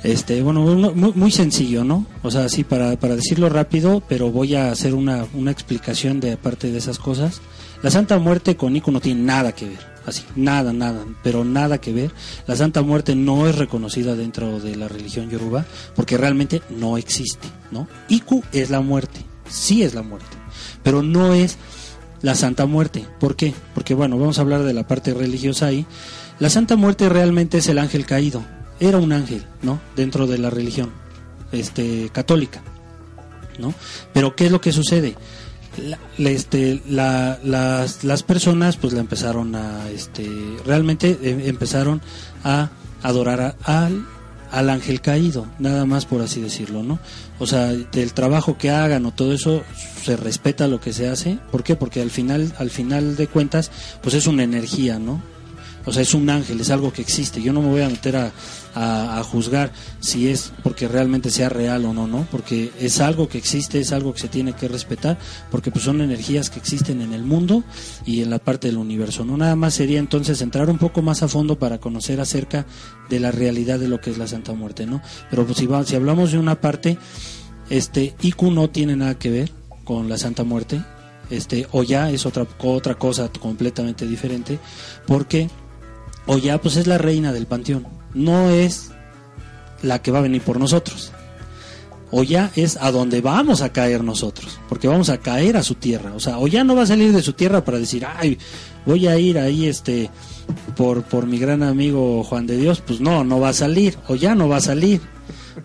Este, 0.03 0.41
bueno, 0.41 0.61
muy, 0.61 1.13
muy, 1.13 1.31
sencillo, 1.31 1.83
¿no? 1.85 2.05
O 2.23 2.31
sea, 2.31 2.49
sí, 2.49 2.65
para, 2.65 2.97
para 2.97 3.15
decirlo 3.15 3.47
rápido, 3.47 4.03
pero 4.07 4.31
voy 4.31 4.55
a 4.55 4.69
hacer 4.69 4.93
una, 4.93 5.25
una 5.33 5.51
explicación 5.51 6.19
de 6.19 6.33
aparte 6.33 6.71
de 6.71 6.77
esas 6.77 6.99
cosas. 6.99 7.41
La 7.81 7.89
Santa 7.89 8.17
Muerte 8.17 8.57
con 8.57 8.75
Iku 8.75 8.91
no 8.91 8.99
tiene 8.99 9.21
nada 9.21 9.53
que 9.53 9.69
ver 9.69 9.92
así, 10.05 10.23
nada, 10.35 10.73
nada, 10.73 11.05
pero 11.23 11.43
nada 11.43 11.79
que 11.79 11.93
ver. 11.93 12.11
La 12.47 12.55
Santa 12.55 12.81
Muerte 12.81 13.15
no 13.15 13.47
es 13.47 13.57
reconocida 13.57 14.15
dentro 14.15 14.59
de 14.59 14.75
la 14.75 14.87
religión 14.87 15.29
yoruba 15.29 15.65
porque 15.95 16.17
realmente 16.17 16.61
no 16.69 16.97
existe, 16.97 17.47
¿no? 17.71 17.87
Iku 18.09 18.43
es 18.51 18.69
la 18.69 18.81
muerte, 18.81 19.21
sí 19.49 19.83
es 19.83 19.93
la 19.93 20.01
muerte, 20.01 20.37
pero 20.83 21.03
no 21.03 21.33
es 21.33 21.57
la 22.21 22.35
Santa 22.35 22.65
Muerte. 22.65 23.05
¿Por 23.19 23.35
qué? 23.35 23.53
Porque 23.75 23.93
bueno, 23.93 24.17
vamos 24.17 24.39
a 24.39 24.41
hablar 24.41 24.63
de 24.63 24.73
la 24.73 24.87
parte 24.87 25.13
religiosa 25.13 25.67
ahí. 25.67 25.85
La 26.39 26.49
Santa 26.49 26.75
Muerte 26.75 27.09
realmente 27.09 27.59
es 27.59 27.67
el 27.67 27.77
ángel 27.77 28.05
caído. 28.05 28.43
Era 28.79 28.97
un 28.97 29.11
ángel, 29.11 29.45
¿no? 29.61 29.79
Dentro 29.95 30.25
de 30.25 30.39
la 30.39 30.49
religión 30.49 30.91
este 31.51 32.09
católica, 32.11 32.63
¿no? 33.59 33.73
Pero 34.13 34.35
¿qué 34.35 34.47
es 34.47 34.51
lo 34.51 34.61
que 34.61 34.71
sucede? 34.71 35.15
La, 35.77 36.29
este, 36.29 36.81
la, 36.87 37.39
las, 37.43 38.03
las 38.03 38.23
personas 38.23 38.77
pues 38.77 38.93
la 38.93 38.99
empezaron 38.99 39.55
a, 39.55 39.89
este, 39.89 40.29
realmente 40.65 41.17
eh, 41.21 41.43
empezaron 41.45 42.01
a 42.43 42.69
adorar 43.01 43.55
al, 43.63 44.05
al 44.51 44.69
ángel 44.69 45.01
caído, 45.01 45.47
nada 45.59 45.85
más 45.85 46.05
por 46.05 46.21
así 46.21 46.41
decirlo, 46.41 46.83
¿no? 46.83 46.99
O 47.39 47.47
sea, 47.47 47.67
del 47.67 48.13
trabajo 48.13 48.57
que 48.57 48.69
hagan 48.69 49.05
o 49.05 49.11
todo 49.11 49.33
eso 49.33 49.63
se 50.03 50.15
respeta 50.15 50.67
lo 50.67 50.79
que 50.79 50.93
se 50.93 51.09
hace, 51.09 51.39
¿por 51.51 51.63
qué? 51.63 51.75
Porque 51.75 52.01
al 52.01 52.11
final, 52.11 52.53
al 52.57 52.69
final 52.69 53.15
de 53.15 53.27
cuentas, 53.27 53.71
pues 54.01 54.15
es 54.15 54.27
una 54.27 54.43
energía, 54.43 54.99
¿no? 54.99 55.21
O 55.85 55.91
sea, 55.91 56.01
es 56.01 56.13
un 56.13 56.29
ángel, 56.29 56.61
es 56.61 56.69
algo 56.69 56.93
que 56.93 57.01
existe. 57.01 57.41
Yo 57.41 57.51
no 57.51 57.61
me 57.61 57.69
voy 57.69 57.81
a 57.81 57.89
meter 57.89 58.15
a, 58.15 58.31
a, 58.75 59.23
juzgar 59.23 59.71
si 59.99 60.27
es 60.27 60.51
porque 60.63 60.87
realmente 60.87 61.29
sea 61.29 61.49
real 61.49 61.85
o 61.85 61.93
no, 61.93 62.07
¿no? 62.07 62.27
Porque 62.31 62.71
es 62.79 62.99
algo 62.99 63.29
que 63.29 63.37
existe, 63.37 63.79
es 63.79 63.91
algo 63.91 64.13
que 64.13 64.19
se 64.19 64.27
tiene 64.27 64.53
que 64.53 64.67
respetar, 64.67 65.17
porque 65.49 65.71
pues 65.71 65.85
son 65.85 66.01
energías 66.01 66.49
que 66.49 66.59
existen 66.59 67.01
en 67.01 67.13
el 67.13 67.23
mundo 67.23 67.63
y 68.05 68.21
en 68.21 68.29
la 68.29 68.39
parte 68.39 68.67
del 68.67 68.77
universo, 68.77 69.25
¿no? 69.25 69.37
Nada 69.37 69.55
más 69.55 69.73
sería 69.73 69.99
entonces 69.99 70.41
entrar 70.41 70.69
un 70.69 70.77
poco 70.77 71.01
más 71.01 71.23
a 71.23 71.27
fondo 71.27 71.57
para 71.57 71.79
conocer 71.79 72.19
acerca 72.19 72.65
de 73.09 73.19
la 73.19 73.31
realidad 73.31 73.79
de 73.79 73.87
lo 73.87 74.01
que 74.01 74.09
es 74.09 74.17
la 74.17 74.27
Santa 74.27 74.53
Muerte, 74.53 74.85
¿no? 74.85 75.01
Pero 75.29 75.45
pues 75.45 75.57
si, 75.57 75.65
va, 75.65 75.83
si 75.85 75.95
hablamos 75.95 76.31
de 76.31 76.39
una 76.39 76.59
parte, 76.59 76.97
este, 77.69 78.15
IQ 78.21 78.43
no 78.51 78.69
tiene 78.69 78.95
nada 78.95 79.17
que 79.17 79.29
ver 79.29 79.51
con 79.83 80.09
la 80.09 80.17
Santa 80.17 80.43
Muerte, 80.43 80.81
este, 81.29 81.67
o 81.71 81.83
es 81.83 82.25
otra, 82.25 82.45
otra 82.59 82.95
cosa 82.95 83.29
completamente 83.39 84.05
diferente, 84.05 84.59
porque 85.07 85.49
o 86.25 86.37
ya 86.37 86.59
pues 86.61 86.77
es 86.77 86.87
la 86.87 86.97
reina 86.97 87.33
del 87.33 87.47
panteón, 87.47 87.85
no 88.13 88.49
es 88.49 88.91
la 89.81 90.01
que 90.01 90.11
va 90.11 90.19
a 90.19 90.23
venir 90.23 90.41
por 90.41 90.59
nosotros. 90.59 91.11
O 92.11 92.21
ya 92.21 92.51
es 92.55 92.77
a 92.79 92.91
donde 92.91 93.21
vamos 93.21 93.61
a 93.61 93.73
caer 93.73 94.03
nosotros, 94.03 94.59
porque 94.69 94.87
vamos 94.87 95.09
a 95.09 95.17
caer 95.17 95.57
a 95.57 95.63
su 95.63 95.75
tierra. 95.75 96.13
O 96.15 96.19
sea, 96.19 96.37
o 96.37 96.47
ya 96.47 96.63
no 96.63 96.75
va 96.75 96.83
a 96.83 96.87
salir 96.87 97.11
de 97.11 97.23
su 97.23 97.33
tierra 97.33 97.65
para 97.65 97.79
decir, 97.79 98.05
ay, 98.05 98.37
voy 98.85 99.07
a 99.07 99.17
ir 99.17 99.39
ahí 99.39 99.65
este 99.65 100.11
por, 100.75 101.03
por 101.03 101.25
mi 101.25 101.39
gran 101.39 101.63
amigo 101.63 102.23
Juan 102.23 102.45
de 102.45 102.57
Dios. 102.57 102.83
Pues 102.85 103.01
no, 103.01 103.23
no 103.23 103.39
va 103.39 103.49
a 103.49 103.53
salir, 103.53 103.97
o 104.07 104.15
ya 104.15 104.35
no 104.35 104.47
va 104.47 104.57
a 104.57 104.61
salir, 104.61 105.01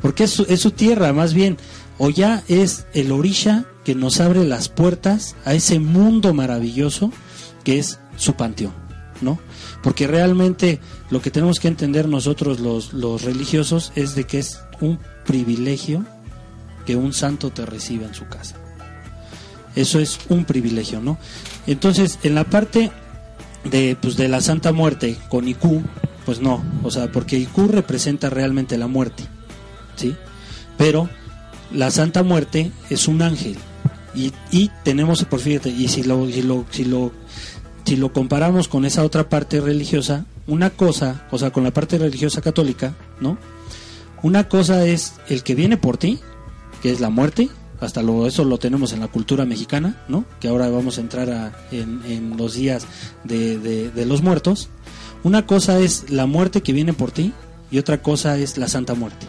porque 0.00 0.24
es 0.24 0.30
su, 0.30 0.46
es 0.48 0.60
su 0.60 0.70
tierra, 0.70 1.12
más 1.12 1.34
bien. 1.34 1.58
O 1.98 2.08
ya 2.08 2.42
es 2.48 2.86
el 2.94 3.12
orisha 3.12 3.66
que 3.84 3.94
nos 3.94 4.20
abre 4.20 4.44
las 4.44 4.68
puertas 4.70 5.36
a 5.44 5.52
ese 5.52 5.80
mundo 5.80 6.32
maravilloso 6.32 7.12
que 7.62 7.78
es 7.78 7.98
su 8.16 8.34
panteón, 8.34 8.72
¿no? 9.20 9.38
Porque 9.82 10.06
realmente 10.06 10.80
lo 11.10 11.22
que 11.22 11.30
tenemos 11.30 11.60
que 11.60 11.68
entender 11.68 12.08
nosotros 12.08 12.60
los, 12.60 12.92
los 12.92 13.22
religiosos 13.22 13.92
es 13.94 14.14
de 14.14 14.24
que 14.24 14.38
es 14.38 14.60
un 14.80 14.98
privilegio 15.24 16.04
que 16.84 16.96
un 16.96 17.12
santo 17.12 17.50
te 17.50 17.64
reciba 17.66 18.06
en 18.06 18.14
su 18.14 18.26
casa. 18.26 18.56
Eso 19.76 20.00
es 20.00 20.18
un 20.28 20.44
privilegio, 20.44 21.00
¿no? 21.00 21.18
Entonces, 21.66 22.18
en 22.22 22.34
la 22.34 22.44
parte 22.44 22.90
de, 23.64 23.96
pues, 24.00 24.16
de 24.16 24.28
la 24.28 24.40
Santa 24.40 24.72
Muerte 24.72 25.16
con 25.28 25.46
IQ, 25.46 25.82
pues 26.24 26.40
no, 26.40 26.64
o 26.82 26.90
sea, 26.90 27.12
porque 27.12 27.38
IQ 27.38 27.68
representa 27.68 28.30
realmente 28.30 28.76
la 28.76 28.86
muerte, 28.86 29.24
¿sí? 29.96 30.16
Pero 30.76 31.08
la 31.72 31.90
Santa 31.90 32.22
Muerte 32.22 32.72
es 32.90 33.08
un 33.08 33.22
ángel 33.22 33.56
y, 34.14 34.32
y 34.50 34.70
tenemos, 34.84 35.24
por 35.24 35.40
fíjate, 35.40 35.70
y 35.70 35.88
si 35.88 36.02
lo, 36.02 36.26
si 36.26 36.42
lo, 36.42 36.64
si 36.70 36.84
lo 36.84 37.12
si 37.88 37.96
lo 37.96 38.12
comparamos 38.12 38.68
con 38.68 38.84
esa 38.84 39.02
otra 39.02 39.30
parte 39.30 39.62
religiosa, 39.62 40.26
una 40.46 40.68
cosa, 40.68 41.26
o 41.30 41.38
sea, 41.38 41.52
con 41.52 41.64
la 41.64 41.70
parte 41.70 41.96
religiosa 41.96 42.42
católica, 42.42 42.94
¿no? 43.18 43.38
Una 44.22 44.46
cosa 44.46 44.84
es 44.84 45.14
el 45.28 45.42
que 45.42 45.54
viene 45.54 45.78
por 45.78 45.96
ti, 45.96 46.18
que 46.82 46.90
es 46.90 47.00
la 47.00 47.08
muerte, 47.08 47.48
hasta 47.80 48.02
lo, 48.02 48.26
eso 48.26 48.44
lo 48.44 48.58
tenemos 48.58 48.92
en 48.92 49.00
la 49.00 49.08
cultura 49.08 49.46
mexicana, 49.46 50.02
¿no? 50.06 50.26
Que 50.38 50.48
ahora 50.48 50.68
vamos 50.68 50.98
a 50.98 51.00
entrar 51.00 51.30
a, 51.30 51.52
en, 51.70 52.02
en, 52.04 52.36
los 52.36 52.54
días 52.54 52.86
de, 53.24 53.58
de, 53.58 53.90
de 53.90 54.04
los 54.04 54.20
muertos. 54.20 54.68
Una 55.22 55.46
cosa 55.46 55.78
es 55.78 56.10
la 56.10 56.26
muerte 56.26 56.62
que 56.62 56.74
viene 56.74 56.92
por 56.92 57.10
ti 57.10 57.32
y 57.70 57.78
otra 57.78 58.02
cosa 58.02 58.36
es 58.36 58.58
la 58.58 58.68
Santa 58.68 58.94
Muerte, 58.94 59.26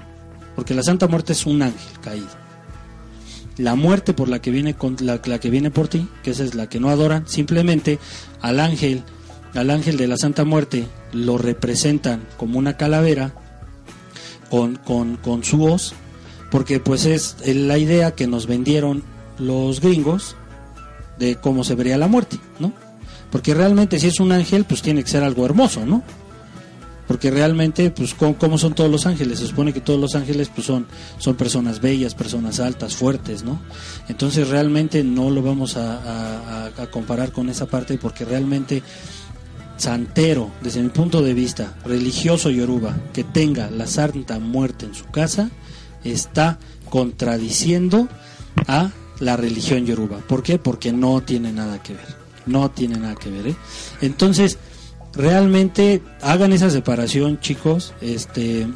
porque 0.57 0.73
la 0.73 0.83
Santa 0.83 1.07
Muerte 1.07 1.31
es 1.31 1.45
un 1.45 1.61
ángel 1.61 1.99
caído 2.01 2.38
la 3.59 3.75
muerte 3.75 4.13
por 4.13 4.29
la 4.29 4.41
que 4.41 4.51
viene 4.51 4.73
con 4.73 4.95
la, 5.01 5.19
que 5.19 5.49
viene 5.49 5.69
por 5.69 5.89
ti, 5.89 6.07
que 6.23 6.31
esa 6.31 6.45
es 6.45 6.55
la 6.55 6.69
que 6.69 6.79
no 6.79 6.89
adoran, 6.89 7.27
simplemente 7.27 7.99
al 8.41 8.59
ángel, 8.59 9.03
al 9.53 9.69
ángel 9.69 9.97
de 9.97 10.07
la 10.07 10.15
Santa 10.17 10.45
Muerte 10.45 10.87
lo 11.11 11.37
representan 11.37 12.25
como 12.37 12.57
una 12.57 12.77
calavera 12.77 13.33
con, 14.49 14.77
con, 14.77 15.17
con 15.17 15.43
su 15.43 15.61
hoz, 15.65 15.93
porque 16.49 16.79
pues 16.79 17.05
es 17.05 17.35
la 17.45 17.77
idea 17.77 18.15
que 18.15 18.27
nos 18.27 18.47
vendieron 18.47 19.03
los 19.37 19.81
gringos 19.81 20.37
de 21.17 21.35
cómo 21.35 21.65
se 21.65 21.75
vería 21.75 21.97
la 21.97 22.07
muerte, 22.07 22.37
¿no? 22.59 22.71
Porque 23.29 23.53
realmente 23.53 23.99
si 23.99 24.07
es 24.07 24.21
un 24.21 24.31
ángel, 24.31 24.63
pues 24.63 24.81
tiene 24.81 25.03
que 25.03 25.09
ser 25.09 25.23
algo 25.23 25.45
hermoso, 25.45 25.85
¿no? 25.85 26.01
Porque 27.19 27.31
realmente 27.31 27.91
pues 27.91 28.13
¿cómo, 28.13 28.57
son 28.57 28.73
todos 28.73 28.89
los 28.89 29.05
ángeles 29.05 29.39
se 29.39 29.47
supone 29.47 29.73
que 29.73 29.81
todos 29.81 29.99
los 29.99 30.15
ángeles 30.15 30.47
pues 30.47 30.65
son 30.65 30.87
son 31.17 31.35
personas 31.35 31.81
bellas 31.81 32.15
personas 32.15 32.61
altas 32.61 32.95
fuertes 32.95 33.43
no 33.43 33.59
entonces 34.07 34.47
realmente 34.47 35.03
no 35.03 35.29
lo 35.29 35.41
vamos 35.41 35.75
a, 35.75 35.97
a, 35.97 36.65
a 36.67 36.87
comparar 36.89 37.33
con 37.33 37.49
esa 37.49 37.65
parte 37.65 37.97
porque 37.97 38.23
realmente 38.23 38.81
santero 39.75 40.49
desde 40.61 40.81
mi 40.81 40.87
punto 40.87 41.21
de 41.21 41.33
vista 41.33 41.75
religioso 41.83 42.51
yoruba 42.51 42.95
que 43.11 43.25
tenga 43.25 43.69
la 43.69 43.85
santa 43.85 44.39
muerte 44.39 44.85
en 44.85 44.95
su 44.95 45.03
casa 45.07 45.49
está 46.05 46.57
contradiciendo 46.89 48.07
a 48.65 48.91
la 49.19 49.35
religión 49.35 49.85
yoruba 49.85 50.19
¿por 50.19 50.41
qué? 50.41 50.57
porque 50.57 50.93
no 50.93 51.19
tiene 51.19 51.51
nada 51.51 51.83
que 51.83 51.95
ver 51.95 52.15
no 52.45 52.71
tiene 52.71 52.95
nada 52.95 53.15
que 53.15 53.29
ver 53.29 53.47
¿eh? 53.47 53.55
entonces 53.99 54.57
realmente 55.19 56.01
hagan 56.21 56.53
esa 56.53 56.69
separación, 56.69 57.39
chicos. 57.39 57.93
Este, 58.01 58.67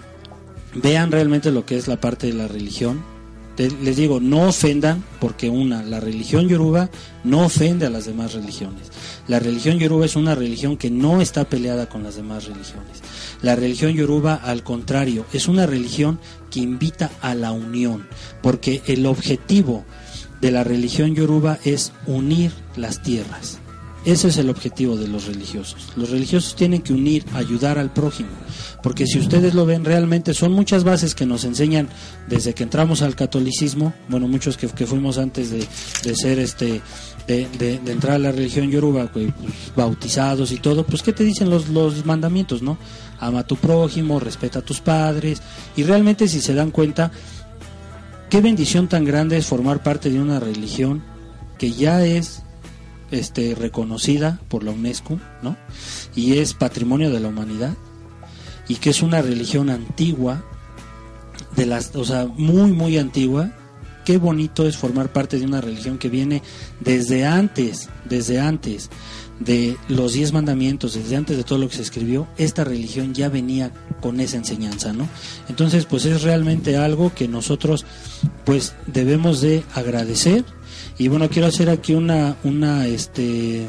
vean 0.76 1.12
realmente 1.12 1.52
lo 1.52 1.66
que 1.66 1.78
es 1.78 1.88
la 1.88 2.00
parte 2.00 2.28
de 2.28 2.34
la 2.34 2.48
religión. 2.48 3.02
Les 3.58 3.96
digo, 3.96 4.20
no 4.20 4.48
ofendan, 4.48 5.04
porque 5.22 5.50
una, 5.50 5.84
la 5.84 6.00
religión 6.00 6.50
yoruba 6.50 6.90
no 7.24 7.46
ofende 7.46 7.86
a 7.86 7.92
las 7.92 8.06
demás 8.06 8.34
religiones. 8.34 8.92
La 9.28 9.40
religión 9.40 9.78
yoruba 9.78 10.06
es 10.06 10.16
una 10.16 10.34
religión 10.34 10.76
que 10.76 10.90
no 10.90 11.22
está 11.22 11.46
peleada 11.46 11.88
con 11.88 12.04
las 12.04 12.16
demás 12.16 12.46
religiones. 12.46 13.04
La 13.44 13.56
religión 13.56 13.94
yoruba, 13.94 14.34
al 14.34 14.64
contrario, 14.64 15.26
es 15.34 15.48
una 15.48 15.68
religión 15.68 16.20
que 16.50 16.62
invita 16.62 17.12
a 17.22 17.36
la 17.36 17.52
unión, 17.52 18.08
porque 18.42 18.82
el 18.88 19.06
objetivo 19.06 19.86
de 20.42 20.52
la 20.52 20.64
religión 20.64 21.14
yoruba 21.14 21.60
es 21.64 21.94
unir 22.08 22.52
las 22.76 23.04
tierras. 23.04 23.60
Ese 24.06 24.28
es 24.28 24.38
el 24.38 24.50
objetivo 24.50 24.98
de 24.98 25.08
los 25.08 25.28
religiosos. 25.28 25.94
Los 25.96 26.10
religiosos 26.10 26.56
tienen 26.56 26.82
que 26.82 26.92
unir, 26.92 27.26
ayudar 27.34 27.78
al 27.78 27.94
prójimo, 27.94 28.30
porque 28.82 29.08
si 29.08 29.18
ustedes 29.18 29.54
lo 29.54 29.66
ven 29.66 29.86
realmente 29.86 30.34
son 30.34 30.52
muchas 30.52 30.84
bases 30.84 31.16
que 31.16 31.26
nos 31.26 31.46
enseñan 31.46 31.88
desde 32.28 32.54
que 32.54 32.64
entramos 32.64 33.02
al 33.02 33.16
catolicismo, 33.16 33.94
bueno, 34.10 34.28
muchos 34.28 34.58
que, 34.58 34.68
que 34.68 34.86
fuimos 34.86 35.18
antes 35.18 35.52
de, 35.52 35.66
de 36.04 36.16
ser 36.16 36.40
este 36.40 36.82
de, 37.28 37.48
de, 37.58 37.92
entrar 37.92 38.16
a 38.16 38.20
la 38.20 38.32
religión 38.32 38.70
yoruba, 38.70 39.10
pues, 39.12 39.30
bautizados 39.76 40.52
y 40.52 40.58
todo, 40.58 40.86
pues 40.86 41.02
¿qué 41.02 41.14
te 41.14 41.24
dicen 41.24 41.50
los, 41.50 41.70
los 41.70 42.06
mandamientos, 42.06 42.62
no? 42.62 42.78
Ama 43.20 43.40
a 43.40 43.48
tu 43.48 43.56
prójimo, 43.56 44.20
respeta 44.20 44.60
a 44.60 44.62
tus 44.62 44.82
padres, 44.82 45.42
y 45.78 45.84
realmente 45.84 46.28
si 46.28 46.42
se 46.42 46.54
dan 46.54 46.72
cuenta, 46.72 47.12
qué 48.30 48.42
bendición 48.42 48.90
tan 48.90 49.06
grande 49.06 49.38
es 49.38 49.46
formar 49.46 49.82
parte 49.82 50.10
de 50.10 50.20
una 50.20 50.40
religión 50.40 51.02
que 51.58 51.72
ya 51.72 52.06
es 52.06 52.43
este, 53.16 53.56
reconocida 53.56 54.40
por 54.48 54.64
la 54.64 54.72
UNESCO, 54.72 55.20
¿no? 55.42 55.58
Y 56.16 56.38
es 56.38 56.54
patrimonio 56.54 57.12
de 57.12 57.20
la 57.20 57.30
humanidad 57.30 57.76
y 58.68 58.76
que 58.76 58.90
es 58.90 59.02
una 59.02 59.22
religión 59.22 59.70
antigua, 59.70 60.44
de 61.56 61.66
las, 61.66 61.96
o 61.96 62.06
sea, 62.06 62.26
muy, 62.26 62.72
muy 62.72 62.98
antigua. 62.98 63.52
Qué 64.06 64.18
bonito 64.18 64.68
es 64.68 64.76
formar 64.76 65.14
parte 65.14 65.40
de 65.40 65.46
una 65.46 65.62
religión 65.62 65.98
que 65.98 66.10
viene 66.10 66.42
desde 66.82 67.26
antes, 67.26 67.90
desde 68.10 68.40
antes 68.40 68.90
de 69.40 69.78
los 69.88 70.14
diez 70.14 70.34
mandamientos, 70.34 70.94
desde 70.94 71.16
antes 71.16 71.38
de 71.38 71.44
todo 71.44 71.60
lo 71.60 71.70
que 71.70 71.76
se 71.76 71.82
escribió, 71.82 72.28
esta 72.38 72.64
religión 72.64 73.14
ya 73.14 73.30
venía 73.30 73.72
con 74.02 74.20
esa 74.20 74.38
enseñanza, 74.38 74.94
¿no? 74.94 75.08
Entonces, 75.50 75.86
pues 75.86 76.06
es 76.06 76.22
realmente 76.22 76.78
algo 76.78 77.14
que 77.14 77.28
nosotros, 77.28 77.86
pues, 78.46 78.74
debemos 78.88 79.42
de 79.42 79.64
agradecer 79.74 80.46
y 80.98 81.08
bueno, 81.08 81.30
quiero 81.30 81.48
hacer 81.48 81.70
aquí 81.70 81.94
una, 81.94 82.36
una, 82.44 82.86
este, 82.88 83.68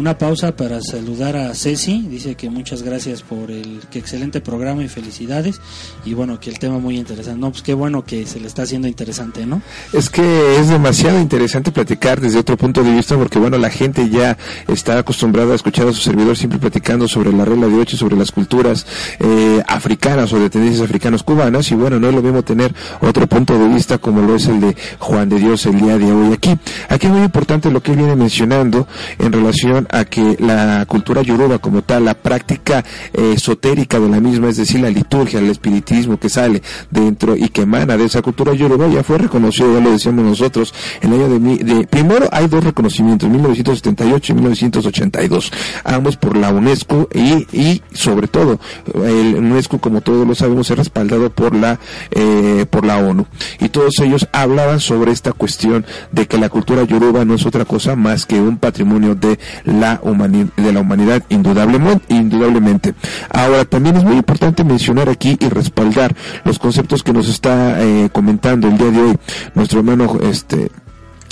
una 0.00 0.16
pausa 0.16 0.56
para 0.56 0.80
saludar 0.80 1.36
a 1.36 1.54
Ceci. 1.54 2.06
Dice 2.08 2.34
que 2.34 2.48
muchas 2.48 2.82
gracias 2.82 3.20
por 3.20 3.50
el 3.50 3.82
que 3.90 3.98
excelente 3.98 4.40
programa 4.40 4.82
y 4.82 4.88
felicidades. 4.88 5.60
Y 6.06 6.14
bueno, 6.14 6.40
que 6.40 6.48
el 6.48 6.58
tema 6.58 6.78
muy 6.78 6.96
interesante. 6.96 7.38
No, 7.38 7.50
pues 7.50 7.62
qué 7.62 7.74
bueno 7.74 8.02
que 8.02 8.24
se 8.24 8.40
le 8.40 8.46
está 8.46 8.62
haciendo 8.62 8.88
interesante, 8.88 9.44
¿no? 9.44 9.60
Es 9.92 10.08
que 10.08 10.58
es 10.58 10.70
demasiado 10.70 11.20
interesante 11.20 11.70
platicar 11.70 12.18
desde 12.18 12.38
otro 12.38 12.56
punto 12.56 12.82
de 12.82 12.92
vista 12.92 13.14
porque 13.16 13.38
bueno, 13.38 13.58
la 13.58 13.68
gente 13.68 14.08
ya 14.08 14.38
está 14.68 14.98
acostumbrada 14.98 15.52
a 15.52 15.56
escuchar 15.56 15.86
a 15.86 15.92
su 15.92 16.00
servidor 16.00 16.34
siempre 16.34 16.58
platicando 16.58 17.06
sobre 17.06 17.30
la 17.30 17.44
regla 17.44 17.66
de 17.66 17.74
ocho, 17.74 17.98
sobre 17.98 18.16
las 18.16 18.32
culturas 18.32 18.86
eh, 19.18 19.62
africanas 19.68 20.32
o 20.32 20.38
de 20.38 20.48
tendencias 20.48 20.82
africanas 20.82 21.22
cubanas. 21.22 21.70
Y 21.72 21.74
bueno, 21.74 22.00
no 22.00 22.08
es 22.08 22.14
lo 22.14 22.22
mismo 22.22 22.42
tener 22.42 22.74
otro 23.02 23.26
punto 23.26 23.58
de 23.58 23.68
vista 23.68 23.98
como 23.98 24.22
lo 24.22 24.36
es 24.36 24.46
el 24.46 24.62
de 24.62 24.74
Juan 24.98 25.28
de 25.28 25.38
Dios 25.38 25.66
el 25.66 25.78
día 25.78 25.98
de 25.98 26.10
hoy 26.10 26.32
aquí. 26.32 26.56
Aquí 26.88 27.06
es 27.06 27.12
muy 27.12 27.22
importante 27.22 27.70
lo 27.70 27.82
que 27.82 27.90
él 27.90 27.98
viene 27.98 28.16
mencionando 28.16 28.88
en 29.18 29.30
relación 29.30 29.88
a 29.90 30.04
que 30.04 30.36
la 30.38 30.84
cultura 30.86 31.22
yoruba 31.22 31.58
como 31.58 31.82
tal, 31.82 32.04
la 32.04 32.14
práctica 32.14 32.84
eh, 33.12 33.32
esotérica 33.34 33.98
de 33.98 34.08
la 34.08 34.20
misma, 34.20 34.48
es 34.48 34.56
decir, 34.56 34.80
la 34.80 34.90
liturgia, 34.90 35.38
el 35.38 35.50
espiritismo 35.50 36.18
que 36.18 36.28
sale 36.28 36.62
dentro 36.90 37.36
y 37.36 37.48
que 37.48 37.62
emana 37.62 37.96
de 37.96 38.04
esa 38.04 38.22
cultura 38.22 38.54
yoruba, 38.54 38.88
ya 38.88 39.02
fue 39.02 39.18
reconocido, 39.18 39.74
ya 39.74 39.80
lo 39.80 39.90
decíamos 39.90 40.24
nosotros, 40.24 40.74
en 41.00 41.12
el 41.12 41.22
año 41.22 41.38
de, 41.38 41.64
de 41.64 41.86
primero 41.86 42.28
hay 42.32 42.46
dos 42.46 42.64
reconocimientos, 42.64 43.28
1978 43.28 44.32
y 44.32 44.34
1982, 44.34 45.52
ambos 45.84 46.16
por 46.16 46.36
la 46.36 46.50
UNESCO 46.50 47.08
y, 47.14 47.46
y 47.56 47.82
sobre 47.92 48.28
todo 48.28 48.60
el 48.94 49.34
UNESCO, 49.36 49.78
como 49.78 50.00
todos 50.00 50.26
lo 50.26 50.34
sabemos, 50.34 50.70
es 50.70 50.78
respaldado 50.78 51.30
por 51.30 51.54
la 51.54 51.78
eh, 52.10 52.66
por 52.70 52.84
la 52.84 52.98
ONU. 52.98 53.26
Y 53.60 53.68
todos 53.68 53.98
ellos 54.00 54.28
hablaban 54.32 54.80
sobre 54.80 55.12
esta 55.12 55.32
cuestión 55.32 55.84
de 56.12 56.26
que 56.26 56.38
la 56.38 56.48
cultura 56.48 56.82
yoruba 56.84 57.24
no 57.24 57.34
es 57.34 57.46
otra 57.46 57.64
cosa 57.64 57.96
más 57.96 58.26
que 58.26 58.40
un 58.40 58.58
patrimonio 58.58 59.14
de 59.14 59.38
la 59.64 59.79
humanidad, 60.02 60.48
de 60.56 60.72
la 60.72 60.80
humanidad 60.80 61.22
indudablemente, 61.28 62.14
indudablemente. 62.14 62.94
Ahora 63.30 63.64
también 63.64 63.96
es 63.96 64.04
muy 64.04 64.16
importante 64.16 64.64
mencionar 64.64 65.08
aquí 65.08 65.36
y 65.40 65.48
respaldar 65.48 66.14
los 66.44 66.58
conceptos 66.58 67.02
que 67.02 67.12
nos 67.12 67.28
está 67.28 67.82
eh, 67.82 68.08
comentando 68.12 68.68
el 68.68 68.78
día 68.78 68.90
de 68.90 69.00
hoy 69.00 69.18
nuestro 69.54 69.80
hermano 69.80 70.18
este 70.22 70.70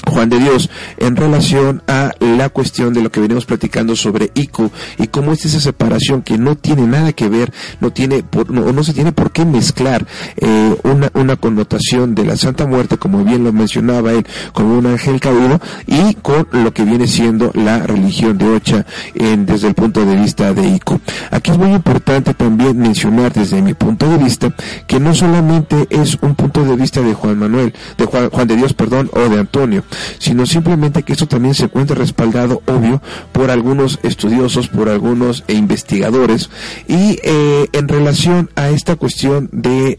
Juan 0.09 0.29
de 0.29 0.39
Dios 0.39 0.71
en 0.97 1.17
relación 1.17 1.83
a 1.87 2.13
la 2.21 2.49
cuestión 2.49 2.95
de 2.95 3.03
lo 3.03 3.11
que 3.11 3.21
venimos 3.21 3.47
platicando 3.47 3.97
sobre 3.97 4.31
ICU 4.35 4.71
y 4.99 5.09
cómo 5.09 5.33
es 5.33 5.45
esa 5.45 5.61
separación 5.61 6.23
que 6.23 6.39
no 6.39 6.57
tiene 6.57 6.87
nada 6.87 7.13
que 7.13 7.29
ver, 7.29 7.53
no 7.81 7.93
tiene 7.93 8.23
por, 8.23 8.51
no, 8.51 8.85
se 8.85 8.93
tiene 8.93 9.13
por 9.13 9.31
qué 9.31 9.45
mezclar 9.45 10.07
eh, 10.37 10.77
una, 10.85 11.11
una 11.15 11.37
connotación 11.37 12.15
de 12.15 12.25
la 12.25 12.37
Santa 12.37 12.67
Muerte, 12.67 12.99
como 12.99 13.25
bien 13.25 13.45
lo 13.45 13.53
mencionaba 13.53 14.13
él, 14.13 14.27
como 14.53 14.79
un 14.79 14.87
ángel 14.87 15.21
caído, 15.21 15.61
y 15.87 16.15
con 16.15 16.47
lo 16.53 16.73
que 16.73 16.85
viene 16.85 17.07
siendo 17.07 17.51
la 17.55 17.81
religión 17.81 18.39
de 18.39 18.49
Ocha 18.49 18.87
en, 19.15 19.47
desde 19.47 19.69
el 19.69 19.75
punto 19.75 20.05
de 20.05 20.17
vista 20.17 20.53
de 20.53 20.67
ICU. 20.69 21.01
Aquí 21.31 21.51
es 21.51 21.59
muy 21.59 21.73
importante 21.73 22.35
también 22.35 22.79
mencionar 22.79 23.33
desde 23.33 23.63
mi 23.63 23.75
punto 23.75 24.09
de 24.09 24.19
vista 24.19 24.55
que 24.87 25.01
no 25.01 25.15
solamente 25.15 25.87
es 25.91 26.19
un 26.21 26.35
punto 26.35 26.65
de 26.65 26.77
vista 26.77 27.01
de 27.01 27.15
Juan 27.15 27.39
Manuel, 27.39 27.75
de 27.97 28.05
Juan, 28.05 28.31
Juan 28.31 28.49
de 28.49 28.57
Dios, 28.57 28.75
perdón, 28.75 29.11
o 29.13 29.21
de 29.29 29.39
Antonio, 29.39 29.85
sino 30.19 30.47
simplemente 30.47 31.03
que 31.03 31.13
esto 31.13 31.27
también 31.27 31.55
se 31.55 31.65
encuentra 31.65 31.97
respaldado, 31.97 32.63
obvio, 32.67 33.03
por 33.33 33.51
algunos 33.51 33.99
estudiosos, 34.03 34.69
por 34.69 34.89
algunos 34.89 35.45
investigadores, 35.49 36.51
y 36.87 37.19
eh, 37.23 37.69
en 37.73 37.89
relación 37.89 38.51
a 38.57 38.71
esta 38.71 38.97
cuestión 38.97 39.49
de, 39.53 39.97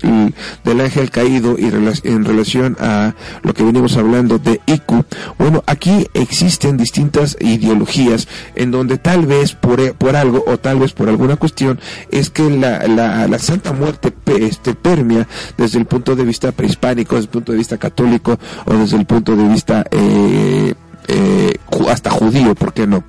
del 0.63 0.81
ángel 0.81 1.11
caído 1.11 1.57
y 1.57 1.65
en 1.65 2.25
relación 2.25 2.77
a 2.79 3.15
lo 3.43 3.53
que 3.53 3.63
venimos 3.63 3.97
hablando 3.97 4.39
de 4.39 4.61
IQ, 4.65 5.05
bueno, 5.37 5.63
aquí 5.65 6.07
existen 6.13 6.77
distintas 6.77 7.37
ideologías 7.39 8.27
en 8.55 8.71
donde 8.71 8.97
tal 8.97 9.25
vez 9.25 9.53
por, 9.53 9.93
por 9.95 10.15
algo 10.15 10.43
o 10.47 10.57
tal 10.57 10.79
vez 10.79 10.93
por 10.93 11.09
alguna 11.09 11.35
cuestión 11.35 11.79
es 12.11 12.29
que 12.29 12.49
la, 12.49 12.87
la, 12.87 13.27
la 13.27 13.39
Santa 13.39 13.73
Muerte 13.73 14.11
este, 14.37 14.73
permea 14.73 15.27
desde 15.57 15.79
el 15.79 15.85
punto 15.85 16.15
de 16.15 16.23
vista 16.23 16.51
prehispánico, 16.51 17.15
desde 17.15 17.25
el 17.25 17.31
punto 17.31 17.51
de 17.51 17.57
vista 17.57 17.77
católico 17.77 18.37
o 18.65 18.73
desde 18.73 18.97
el 18.97 19.05
punto 19.05 19.35
de 19.35 19.47
vista 19.47 19.85
eh, 19.91 20.73
eh, 21.09 21.57
hasta 21.89 22.11
judío, 22.11 22.55
¿por 22.55 22.73
qué 22.73 22.87
no? 22.87 23.03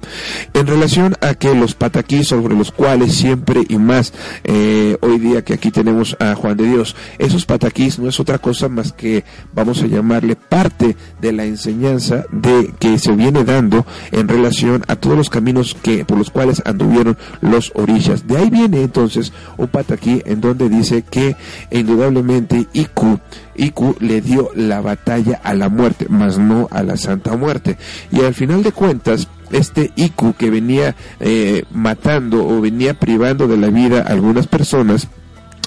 En 0.55 0.67
relación 0.67 1.17
a 1.21 1.35
que 1.35 1.55
los 1.55 1.75
pataquís 1.75 2.29
sobre 2.29 2.55
los 2.55 2.73
cuales 2.73 3.15
siempre 3.15 3.63
y 3.69 3.77
más 3.77 4.13
eh, 4.45 4.97
hoy 5.01 5.19
día 5.19 5.45
que 5.45 5.55
aquí 5.55 5.71
tenemos 5.71 6.17
a 6.19 6.35
Juan 6.35 6.57
de 6.57 6.65
Dios, 6.65 6.97
esos 7.19 7.45
pataquís 7.45 7.99
no 7.99 8.09
es 8.09 8.19
otra 8.21 8.39
cosa 8.39 8.69
más 8.69 8.93
que 8.93 9.25
vamos 9.53 9.83
a 9.83 9.87
llamarle 9.87 10.37
parte 10.37 10.97
de 11.21 11.33
la 11.33 11.45
enseñanza 11.45 12.25
de 12.31 12.73
que 12.79 12.99
se 12.99 13.13
viene 13.13 13.45
dando 13.45 13.85
en 14.13 14.29
relación 14.29 14.83
a 14.89 14.97
todos 14.97 15.17
los 15.17 15.31
caminos 15.31 15.77
que 15.81 16.05
por 16.05 16.17
los 16.17 16.31
cuales 16.31 16.63
anduvieron 16.65 17.19
los 17.41 17.73
orillas. 17.75 18.27
De 18.27 18.39
ahí 18.39 18.51
viene 18.51 18.83
entonces 18.83 19.33
un 19.59 19.69
pataquí 19.69 20.23
en 20.25 20.41
donde 20.41 20.69
dice 20.69 21.03
que 21.03 21.37
indudablemente 21.71 22.67
Iku 22.73 23.21
Iku 23.57 23.97
le 24.01 24.21
dio 24.21 24.51
la 24.55 24.81
batalla 24.81 25.41
a 25.43 25.55
la 25.55 25.69
muerte, 25.69 26.07
mas 26.09 26.39
no 26.39 26.69
a 26.71 26.83
la 26.83 26.97
santa 26.97 27.37
muerte. 27.37 27.77
Y 28.11 28.21
al 28.21 28.35
final 28.35 28.63
de 28.63 28.73
cuentas, 28.73 29.29
este 29.51 29.93
Iku 29.97 30.35
que 30.35 30.51
venía 30.51 30.95
eh, 31.19 31.65
matando 31.73 32.47
o 32.47 32.61
venía 32.61 32.95
privando 32.95 33.49
de 33.49 33.57
la 33.57 33.69
vida 33.69 34.03
a 34.03 34.13
algunas 34.13 34.47
personas, 34.47 35.09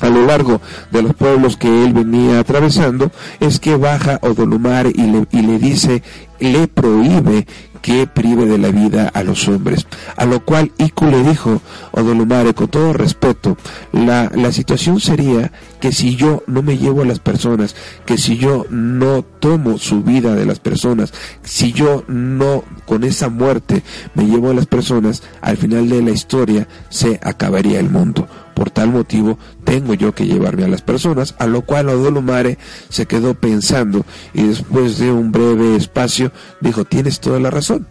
a 0.01 0.09
lo 0.09 0.25
largo 0.25 0.61
de 0.91 1.01
los 1.01 1.13
pueblos 1.13 1.55
que 1.55 1.85
él 1.85 1.93
venía 1.93 2.39
atravesando, 2.39 3.11
es 3.39 3.59
que 3.59 3.75
baja 3.77 4.19
Odolumare 4.21 4.91
y 4.93 5.03
le, 5.03 5.27
y 5.31 5.41
le 5.41 5.59
dice, 5.59 6.03
le 6.39 6.67
prohíbe 6.67 7.47
que 7.81 8.07
prive 8.07 8.45
de 8.45 8.57
la 8.57 8.69
vida 8.69 9.09
a 9.13 9.23
los 9.23 9.47
hombres. 9.47 9.87
A 10.15 10.25
lo 10.25 10.43
cual 10.43 10.71
Iku 10.77 11.05
le 11.05 11.23
dijo, 11.23 11.61
Odolumare, 11.91 12.53
con 12.53 12.69
todo 12.69 12.93
respeto, 12.93 13.57
la, 13.91 14.31
la 14.33 14.51
situación 14.51 14.99
sería 14.99 15.51
que 15.83 15.91
si 15.91 16.15
yo 16.15 16.43
no 16.47 16.61
me 16.61 16.77
llevo 16.77 17.01
a 17.01 17.05
las 17.05 17.19
personas, 17.19 17.75
que 18.05 18.17
si 18.17 18.37
yo 18.37 18.65
no 18.69 19.21
tomo 19.21 19.77
su 19.77 20.01
vida 20.01 20.33
de 20.33 20.45
las 20.45 20.61
personas, 20.61 21.11
si 21.43 21.73
yo 21.73 22.05
no 22.07 22.63
con 22.85 23.03
esa 23.03 23.27
muerte 23.27 23.83
me 24.15 24.23
llevo 24.23 24.51
a 24.51 24.53
las 24.53 24.65
personas, 24.65 25.23
al 25.41 25.57
final 25.57 25.89
de 25.89 26.01
la 26.01 26.11
historia 26.11 26.69
se 26.87 27.19
acabaría 27.21 27.81
el 27.81 27.89
mundo. 27.89 28.29
Por 28.55 28.69
tal 28.69 28.93
motivo 28.93 29.37
tengo 29.65 29.93
yo 29.93 30.15
que 30.15 30.25
llevarme 30.25 30.63
a 30.63 30.69
las 30.69 30.81
personas, 30.81 31.35
a 31.37 31.47
lo 31.47 31.63
cual 31.63 31.89
Odolumare 31.89 32.57
se 32.87 33.05
quedó 33.05 33.33
pensando 33.33 34.05
y 34.33 34.43
después 34.43 34.99
de 34.99 35.11
un 35.11 35.33
breve 35.33 35.75
espacio 35.75 36.31
dijo, 36.61 36.85
tienes 36.85 37.19
toda 37.19 37.41
la 37.41 37.51
razón, 37.51 37.87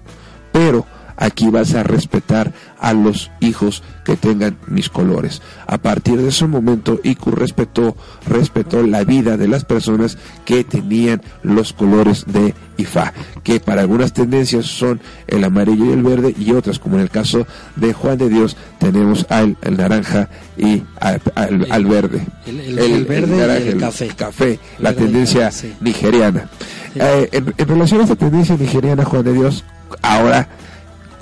pero 0.51 0.86
aquí 1.17 1.49
vas 1.51 1.75
a 1.75 1.83
respetar 1.83 2.53
a 2.81 2.93
los 2.93 3.31
hijos 3.41 3.83
que 4.05 4.17
tengan 4.17 4.57
mis 4.67 4.89
colores. 4.89 5.41
A 5.67 5.79
partir 5.79 6.21
de 6.21 6.29
ese 6.29 6.47
momento, 6.47 7.01
Iku 7.03 7.31
respetó, 7.31 7.97
respetó 8.27 8.83
la 8.83 9.05
vida 9.05 9.37
de 9.37 9.49
las 9.49 9.65
personas 9.65 10.19
que 10.45 10.65
tenían 10.65 11.23
los 11.43 11.73
colores 11.73 12.25
de 12.27 12.55
Ifá, 12.77 13.13
que 13.45 13.61
para 13.61 13.83
algunas 13.83 14.13
tendencias 14.13 14.67
son 14.67 15.01
el 15.29 15.45
amarillo 15.45 15.87
y 15.87 15.93
el 15.93 16.03
verde, 16.03 16.35
y 16.37 16.53
otras, 16.53 16.79
como 16.79 16.97
en 16.97 17.03
el 17.03 17.11
caso 17.11 17.47
de 17.77 17.93
Juan 17.93 18.19
de 18.19 18.29
Dios, 18.29 18.57
tenemos 18.79 19.27
al 19.29 19.57
naranja 19.71 20.29
y 20.57 20.83
al, 20.99 21.21
al, 21.35 21.67
al 21.71 21.85
verde. 21.87 22.27
El, 22.47 22.61
el, 22.61 22.79
el 22.79 23.05
verde 23.05 23.37
naranja, 23.37 23.65
y 23.65 23.69
el 23.69 23.79
café. 23.79 24.09
café, 24.09 24.59
la 24.79 24.93
tendencia 24.95 25.47
café, 25.47 25.69
sí. 25.69 25.75
nigeriana. 25.81 26.49
Eh, 26.95 27.29
en, 27.33 27.55
en 27.57 27.69
relación 27.69 28.01
a 28.01 28.05
esta 28.05 28.17
tendencia 28.17 28.57
nigeriana, 28.57 29.05
Juan 29.05 29.23
de 29.25 29.33
Dios, 29.33 29.65
ahora 30.03 30.49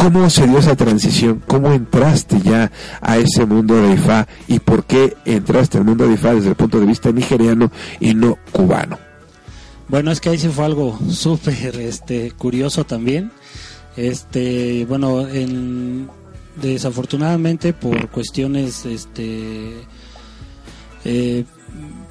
¿Cómo 0.01 0.31
se 0.31 0.47
dio 0.47 0.59
esa 0.59 0.75
transición? 0.77 1.43
¿Cómo 1.47 1.73
entraste 1.73 2.41
ya 2.41 2.73
a 3.03 3.19
ese 3.19 3.45
mundo 3.45 3.77
de 3.77 3.93
Ifá? 3.93 4.27
¿Y 4.49 4.59
por 4.59 4.85
qué 4.85 5.15
entraste 5.27 5.77
al 5.77 5.85
mundo 5.85 6.09
de 6.09 6.15
Ifá 6.15 6.33
desde 6.33 6.49
el 6.49 6.55
punto 6.55 6.81
de 6.81 6.87
vista 6.87 7.13
nigeriano 7.13 7.71
y 8.01 8.15
no 8.15 8.39
cubano? 8.51 8.99
Bueno, 9.89 10.11
es 10.11 10.23
que 10.23 10.31
ahí 10.31 10.39
sí 10.39 10.49
fue 10.49 10.65
algo 10.65 10.99
súper 11.11 11.77
este, 11.77 12.31
curioso 12.31 12.85
también. 12.85 13.31
Este, 13.95 14.87
bueno, 14.89 15.29
en, 15.29 16.09
desafortunadamente 16.57 17.75
por 17.75 18.09
cuestiones 18.09 18.87
este 18.87 19.83
eh, 21.05 21.45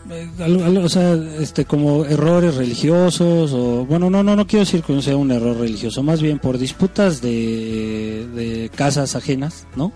o 0.10 0.90
sea, 0.90 1.14
este 1.40 1.66
como 1.66 2.06
errores 2.06 2.56
religiosos 2.56 3.54
o 3.54 3.86
bueno, 3.86 4.10
no 4.10 4.24
no 4.24 4.36
no 4.36 4.48
quiero 4.48 4.66
decir 4.66 4.82
que 4.82 4.94
no 4.94 5.02
sea 5.02 5.18
un 5.18 5.32
error 5.32 5.58
religioso, 5.58 6.04
más 6.04 6.22
bien 6.22 6.40
por 6.40 6.58
disputas 6.58 7.22
de, 7.22 8.72
casas 8.76 9.16
ajenas, 9.16 9.68
¿no? 9.76 9.92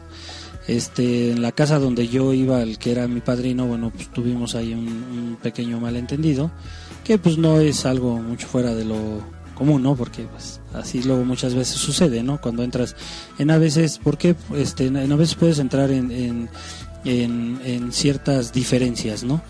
Este, 0.68 1.32
en 1.32 1.42
la 1.42 1.52
casa 1.52 1.78
donde 1.78 2.08
yo 2.08 2.32
iba, 2.32 2.62
el 2.62 2.78
que 2.78 2.92
era 2.92 3.08
mi 3.08 3.20
padrino, 3.20 3.66
bueno, 3.66 3.92
pues 3.94 4.10
tuvimos 4.14 4.56
ahí 4.56 4.74
un, 4.74 4.88
un 4.88 5.38
pequeño 5.42 5.80
malentendido, 5.80 6.52
que 7.04 7.18
pues 7.18 7.38
no 7.38 7.60
es 7.60 7.86
algo 7.86 8.16
mucho 8.18 8.48
fuera 8.48 8.74
de 8.74 8.86
lo 8.86 9.22
común, 9.54 9.84
¿no? 9.84 9.96
Porque 9.96 10.24
pues 10.24 10.62
así 10.74 11.04
luego 11.04 11.26
muchas 11.26 11.54
veces 11.54 11.76
sucede, 11.76 12.24
¿no? 12.24 12.40
Cuando 12.40 12.64
entras 12.64 12.96
en 13.38 13.52
a 13.52 13.58
veces, 13.58 14.00
porque 14.02 14.36
este, 14.56 14.88
en 14.88 15.12
a 15.12 15.16
veces 15.16 15.36
puedes 15.36 15.60
entrar 15.60 15.92
en, 15.92 16.12
en, 16.12 16.50
en, 17.06 17.60
en 17.66 17.92
ciertas 17.92 18.54
diferencias, 18.54 19.24
¿no? 19.24 19.42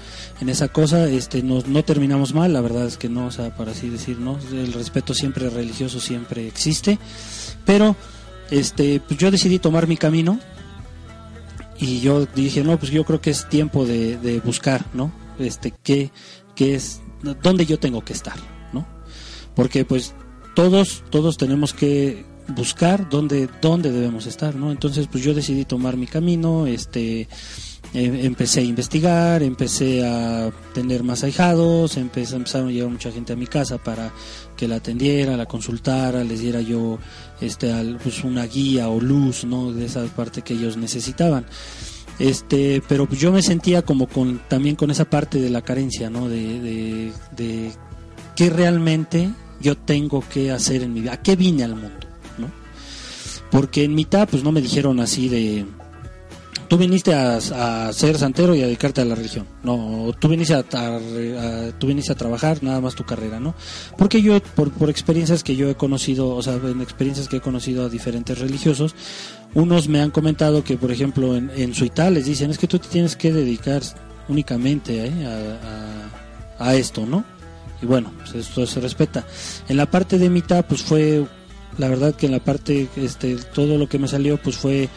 En 0.44 0.50
esa 0.50 0.68
cosa, 0.68 1.08
este, 1.08 1.41
no, 1.41 1.64
no 1.66 1.86
terminamos 1.86 2.34
mal, 2.34 2.52
la 2.52 2.60
verdad 2.60 2.86
es 2.86 2.98
que 2.98 3.08
no, 3.08 3.28
o 3.28 3.32
sea, 3.32 3.56
para 3.56 3.72
así 3.72 3.88
decir, 3.88 4.20
¿no? 4.20 4.38
El 4.52 4.74
respeto 4.74 5.14
siempre 5.14 5.50
religioso 5.50 6.02
siempre 6.02 6.46
existe, 6.46 7.00
pero 7.66 7.96
este, 8.52 9.00
pues 9.00 9.18
yo 9.18 9.32
decidí 9.32 9.58
tomar 9.58 9.88
mi 9.88 9.96
camino 9.96 10.41
y 11.80 12.02
yo 12.02 12.26
dije, 12.26 12.62
no, 12.62 12.78
pues 12.78 12.91
yo 12.91 13.06
creo 13.06 13.22
que 13.22 13.30
es 13.30 13.48
tiempo 13.48 13.86
de, 13.86 14.18
de 14.18 14.41
buscar, 14.41 14.86
¿no? 14.94 15.14
Este, 15.39 15.74
qué, 15.82 16.12
qué 16.56 16.76
es, 16.76 17.00
dónde 17.41 17.66
yo 17.66 17.80
tengo 17.80 18.04
que 18.04 18.12
estar, 18.12 18.36
¿no? 18.74 18.86
Porque 19.56 19.86
pues 19.86 20.14
todos, 20.56 21.06
todos 21.10 21.38
tenemos 21.38 21.74
que 21.74 22.26
buscar 22.50 23.10
dónde, 23.10 23.48
dónde 23.62 23.94
debemos 23.94 24.26
estar, 24.26 24.56
¿no? 24.56 24.74
Entonces, 24.74 25.08
pues 25.10 25.24
yo 25.24 25.34
decidí 25.34 25.64
tomar 25.64 25.96
mi 25.96 26.06
camino, 26.06 26.68
este, 26.68 27.30
empecé 27.94 28.62
a 28.62 28.64
investigar, 28.64 29.44
empecé 29.44 30.06
a 30.06 30.52
tener 30.74 31.04
más 31.04 31.24
ahijados, 31.24 31.98
empecé, 31.98 32.36
empezaron 32.36 32.70
a 32.70 32.72
llegar 32.72 32.89
mucha 32.89 33.12
gente 33.12 33.34
a 33.34 33.36
mi 33.36 33.46
casa 33.46 33.78
para 33.78 34.12
que 34.58 34.68
la 34.68 34.78
atendiera, 34.78 35.38
la 35.38 35.46
consultara, 35.46 36.24
les 36.24 36.39
diera 36.39 36.62
yo 36.62 36.98
este 37.39 37.72
pues 38.02 38.24
una 38.24 38.46
guía 38.46 38.89
o 38.89 39.00
luz, 39.00 39.46
¿no? 39.46 39.72
De 39.72 39.86
esa 39.86 40.04
parte 40.06 40.41
que 40.41 40.54
ellos 40.54 40.76
necesitaban. 40.76 41.46
Este, 42.20 42.82
pero 42.88 43.08
yo 43.10 43.32
me 43.32 43.41
sentía 43.41 43.82
como 43.82 44.08
con 44.08 44.41
también 44.48 44.76
con 44.76 44.91
esa 44.91 45.06
parte 45.06 45.39
de 45.39 45.50
la 45.50 45.62
carencia, 45.62 46.10
¿no? 46.10 46.30
De, 46.30 46.60
de, 46.60 47.12
de 47.36 47.72
qué 48.36 48.50
realmente 48.50 49.30
yo 49.62 49.78
tengo 49.78 50.24
que 50.28 50.52
hacer 50.52 50.84
en 50.84 50.94
mi 50.94 51.02
vida, 51.02 51.14
a 51.14 51.22
qué 51.22 51.36
vine 51.36 51.64
al 51.64 51.76
mundo, 51.76 52.08
¿no? 52.38 52.52
Porque 53.52 53.84
en 53.84 53.94
mitad 53.94 54.28
pues 54.28 54.44
no 54.44 54.52
me 54.52 54.62
dijeron 54.62 55.00
así 55.00 55.30
de 55.30 55.66
tú 56.74 56.80
viniste 56.80 57.13
a, 57.13 57.93
ser 57.93 58.17
santero 58.17 58.55
y 58.55 58.63
a 58.63 58.65
dedicarte 58.65 58.99
a 58.99 59.05
la 59.05 59.13
religión. 59.13 59.45
No, 59.61 60.11
tú 60.17 60.28
viniste 60.28 60.55
a, 60.55 60.63
tú 61.78 61.86
viniste 61.86 62.11
a 62.11 62.15
trabajar, 62.15 62.63
nada 62.63 62.82
más 62.82 62.95
tu 62.95 63.03
carrera, 63.03 63.39
¿no? 63.39 63.53
Porque 63.95 64.24
yo, 64.24 64.41
por, 64.41 64.71
por 64.71 64.89
experiencias 64.89 65.43
que 65.43 65.55
yo 65.55 65.69
he 65.69 65.76
conocido, 65.76 66.30
o 66.30 66.41
sea, 66.41 66.55
en 66.55 66.82
experiencias 66.82 67.28
que 67.28 67.38
he 67.38 67.41
conocido 67.41 67.86
a 67.86 67.89
diferentes 67.89 68.39
religiosos, 68.39 68.95
unos 69.53 69.88
me 69.88 70.01
han 70.01 70.09
comentado 70.09 70.63
que, 70.63 70.76
por 70.76 70.91
ejemplo, 70.91 71.36
en, 71.36 71.51
en 71.55 71.74
les 72.11 72.26
dicen, 72.26 72.49
es 72.49 72.57
que 72.57 72.65
tú 72.65 72.80
te 72.80 72.88
tienes 72.88 73.15
que 73.15 73.32
dedicar 73.32 73.84
únicamente 74.28 75.05
¿eh? 75.05 75.28
a, 76.57 76.69
a, 76.69 76.74
esto, 76.74 77.05
¿no? 77.05 77.24
Y 77.84 77.86
bueno, 77.86 78.11
pues 78.17 78.34
esto 78.34 78.65
se 78.65 78.80
respeta. 78.80 79.28
En 79.67 79.78
la 79.78 79.86
parte 79.86 80.17
de 80.17 80.28
mitad, 80.28 80.65
pues 80.65 80.82
fue, 80.82 81.24
la 81.78 81.88
verdad 81.88 82.15
que 82.15 82.26
en 82.26 82.32
la 82.32 82.43
parte, 82.43 82.88
este, 82.95 83.36
todo 83.53 83.78
lo 83.78 83.88
que 83.88 83.99
me 83.99 84.07
salió, 84.07 84.38
pues 84.38 84.57
fue 84.57 84.89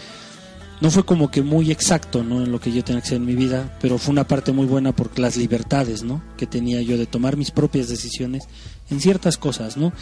no 0.80 0.90
fue 0.90 1.04
como 1.04 1.30
que 1.30 1.42
muy 1.42 1.70
exacto 1.70 2.22
¿no? 2.22 2.42
en 2.42 2.52
lo 2.52 2.60
que 2.60 2.72
yo 2.72 2.84
tenía 2.84 3.00
que 3.00 3.06
hacer 3.06 3.16
en 3.16 3.26
mi 3.26 3.34
vida, 3.34 3.76
pero 3.80 3.98
fue 3.98 4.12
una 4.12 4.26
parte 4.26 4.52
muy 4.52 4.66
buena 4.66 4.94
por 4.94 5.18
las 5.18 5.36
libertades 5.36 6.02
¿no? 6.02 6.22
que 6.36 6.46
tenía 6.46 6.82
yo 6.82 6.98
de 6.98 7.06
tomar 7.06 7.36
mis 7.36 7.50
propias 7.50 7.88
decisiones 7.88 8.44
en 8.90 9.00
ciertas 9.00 9.38
cosas, 9.38 9.76
¿no? 9.76 9.92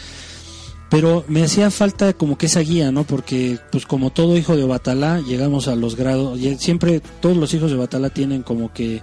Pero 0.89 1.25
me 1.27 1.43
hacía 1.43 1.71
falta 1.71 2.13
como 2.13 2.37
que 2.37 2.45
esa 2.45 2.59
guía, 2.59 2.91
¿no? 2.91 3.05
Porque 3.05 3.57
pues 3.71 3.87
como 3.87 4.11
todo 4.11 4.37
hijo 4.37 4.55
de 4.55 4.65
Batalá 4.65 5.19
llegamos 5.19 5.67
a 5.67 5.75
los 5.75 5.95
grados, 5.95 6.39
siempre 6.59 7.01
todos 7.21 7.35
los 7.35 7.53
hijos 7.55 7.71
de 7.71 7.77
Batalá 7.77 8.11
tienen 8.11 8.43
como 8.43 8.71
que 8.71 9.01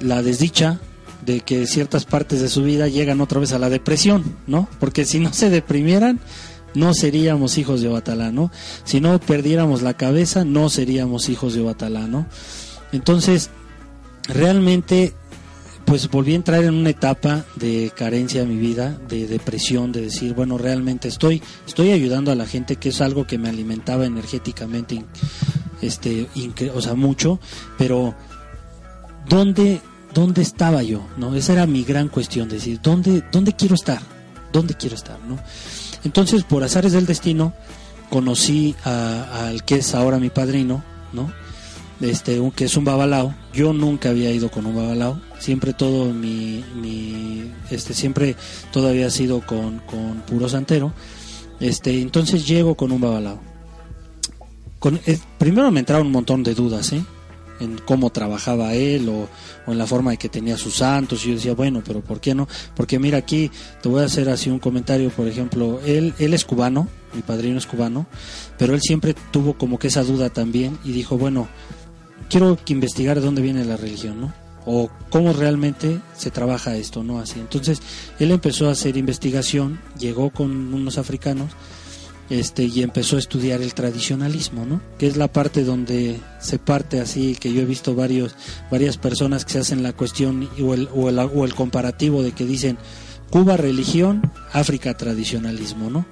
la 0.00 0.22
desdicha 0.22 0.80
de 1.24 1.40
que 1.40 1.68
ciertas 1.68 2.04
partes 2.04 2.40
de 2.40 2.48
su 2.48 2.64
vida 2.64 2.88
llegan 2.88 3.20
otra 3.20 3.38
vez 3.38 3.52
a 3.52 3.58
la 3.60 3.70
depresión, 3.70 4.36
¿no? 4.48 4.68
Porque 4.80 5.04
si 5.04 5.20
no 5.20 5.32
se 5.32 5.50
deprimieran, 5.50 6.20
no 6.74 6.94
seríamos 6.94 7.58
hijos 7.58 7.80
de 7.80 7.88
Obatalá, 7.88 8.32
¿no? 8.32 8.50
Si 8.84 9.00
no 9.00 9.18
perdiéramos 9.20 9.82
la 9.82 9.94
cabeza, 9.94 10.44
no 10.44 10.68
seríamos 10.70 11.28
hijos 11.28 11.54
de 11.54 11.60
Obatalá, 11.60 12.06
¿no? 12.06 12.26
Entonces, 12.92 13.50
realmente, 14.28 15.14
pues 15.84 16.08
volví 16.10 16.32
a 16.32 16.36
entrar 16.36 16.64
en 16.64 16.74
una 16.74 16.90
etapa 16.90 17.44
de 17.56 17.92
carencia 17.96 18.42
en 18.42 18.48
mi 18.48 18.56
vida, 18.56 18.98
de 19.08 19.26
depresión, 19.26 19.92
de 19.92 20.02
decir, 20.02 20.34
bueno, 20.34 20.58
realmente 20.58 21.08
estoy, 21.08 21.42
estoy 21.66 21.90
ayudando 21.90 22.30
a 22.30 22.34
la 22.34 22.46
gente, 22.46 22.76
que 22.76 22.90
es 22.90 23.00
algo 23.00 23.26
que 23.26 23.38
me 23.38 23.48
alimentaba 23.48 24.06
energéticamente, 24.06 25.04
este, 25.80 26.28
o 26.74 26.80
sea, 26.80 26.94
mucho, 26.94 27.40
pero 27.78 28.14
¿dónde, 29.28 29.80
dónde 30.14 30.42
estaba 30.42 30.82
yo? 30.82 31.06
¿No? 31.16 31.34
Esa 31.34 31.54
era 31.54 31.66
mi 31.66 31.82
gran 31.84 32.08
cuestión, 32.08 32.48
decir, 32.48 32.80
¿dónde, 32.82 33.24
dónde 33.32 33.54
quiero 33.54 33.74
estar? 33.74 34.00
¿Dónde 34.52 34.74
quiero 34.74 34.94
estar? 34.94 35.18
¿No? 35.26 35.38
Entonces, 36.04 36.44
por 36.44 36.64
azares 36.64 36.92
del 36.92 37.06
destino, 37.06 37.52
conocí 38.10 38.74
al 38.84 39.64
que 39.64 39.76
es 39.76 39.94
ahora 39.94 40.18
mi 40.18 40.30
padrino, 40.30 40.82
¿no? 41.12 41.32
Este, 42.00 42.40
un, 42.40 42.50
que 42.50 42.64
es 42.64 42.76
un 42.76 42.84
babalao. 42.84 43.34
Yo 43.52 43.72
nunca 43.72 44.10
había 44.10 44.30
ido 44.32 44.50
con 44.50 44.66
un 44.66 44.74
babalao. 44.74 45.20
Siempre 45.38 45.72
todo 45.72 46.12
mi, 46.12 46.64
mi 46.74 47.50
este, 47.70 47.94
siempre 47.94 48.36
todo 48.72 48.88
había 48.88 49.08
sido 49.10 49.40
con, 49.40 49.78
con 49.80 50.22
puro 50.26 50.48
santero. 50.48 50.92
Este, 51.60 52.00
entonces 52.00 52.46
llego 52.46 52.74
con 52.74 52.90
un 52.90 53.00
babalao. 53.00 53.40
Con, 54.80 55.00
eh, 55.06 55.18
primero 55.38 55.70
me 55.70 55.80
entraron 55.80 56.06
un 56.08 56.12
montón 56.12 56.42
de 56.42 56.54
dudas, 56.54 56.92
¿eh? 56.92 57.04
En 57.62 57.78
cómo 57.78 58.10
trabajaba 58.10 58.74
él 58.74 59.08
o, 59.08 59.28
en 59.70 59.78
la 59.78 59.86
forma 59.86 60.12
de 60.12 60.16
que 60.16 60.28
tenía 60.28 60.56
sus 60.56 60.74
santos. 60.74 61.24
Y 61.24 61.28
yo 61.28 61.34
decía, 61.34 61.54
bueno, 61.54 61.82
pero 61.84 62.00
¿por 62.00 62.20
qué 62.20 62.34
no? 62.34 62.48
Porque 62.74 62.98
mira, 62.98 63.18
aquí 63.18 63.50
te 63.82 63.88
voy 63.88 64.02
a 64.02 64.06
hacer 64.06 64.28
así 64.28 64.50
un 64.50 64.58
comentario, 64.58 65.10
por 65.10 65.28
ejemplo, 65.28 65.80
él, 65.84 66.14
él 66.18 66.34
es 66.34 66.44
cubano, 66.44 66.88
mi 67.14 67.22
padrino 67.22 67.58
es 67.58 67.66
cubano, 67.66 68.06
pero 68.58 68.74
él 68.74 68.80
siempre 68.80 69.14
tuvo 69.30 69.54
como 69.54 69.78
que 69.78 69.88
esa 69.88 70.02
duda 70.02 70.30
también 70.30 70.78
y 70.84 70.92
dijo, 70.92 71.18
bueno, 71.18 71.48
quiero 72.28 72.58
investigar 72.66 73.18
de 73.18 73.26
dónde 73.26 73.42
viene 73.42 73.64
la 73.64 73.76
religión, 73.76 74.20
¿no? 74.20 74.32
O 74.64 74.90
cómo 75.10 75.32
realmente 75.32 76.00
se 76.16 76.30
trabaja 76.30 76.76
esto, 76.76 77.02
¿no? 77.02 77.18
Así. 77.18 77.40
Entonces, 77.40 77.82
él 78.18 78.30
empezó 78.30 78.68
a 78.68 78.72
hacer 78.72 78.96
investigación, 78.96 79.80
llegó 79.98 80.30
con 80.30 80.72
unos 80.72 80.98
africanos 80.98 81.50
este, 82.30 82.64
y 82.64 82.82
empezó 82.82 83.16
a 83.16 83.18
estudiar 83.18 83.62
el 83.62 83.74
tradicionalismo, 83.74 84.64
¿no? 84.64 84.80
Que 84.98 85.06
es 85.06 85.16
la 85.16 85.28
parte 85.28 85.64
donde 85.64 86.18
se 86.40 86.58
parte 86.58 87.00
así, 87.00 87.36
que 87.38 87.52
yo 87.52 87.62
he 87.62 87.66
visto 87.66 87.94
varios, 87.94 88.34
varias 88.70 88.96
personas 88.96 89.44
que 89.44 89.52
se 89.52 89.58
hacen 89.58 89.82
la 89.82 89.92
cuestión 89.92 90.48
o 90.62 90.74
el, 90.74 90.88
o 90.94 91.08
el, 91.08 91.18
o 91.18 91.44
el 91.44 91.54
comparativo 91.54 92.22
de 92.22 92.32
que 92.32 92.46
dicen 92.46 92.78
Cuba 93.30 93.56
religión, 93.56 94.30
África 94.52 94.94
tradicionalismo, 94.96 95.90
¿no? 95.90 96.06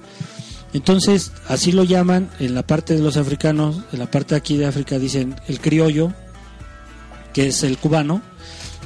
Entonces, 0.73 1.31
así 1.47 1.71
lo 1.71 1.83
llaman 1.83 2.29
en 2.39 2.55
la 2.55 2.65
parte 2.65 2.95
de 2.95 3.01
los 3.01 3.17
africanos, 3.17 3.81
en 3.91 3.99
la 3.99 4.09
parte 4.09 4.35
aquí 4.35 4.57
de 4.57 4.65
África 4.65 4.97
dicen 4.99 5.35
el 5.47 5.59
criollo, 5.59 6.13
que 7.33 7.47
es 7.47 7.63
el 7.63 7.77
cubano, 7.77 8.21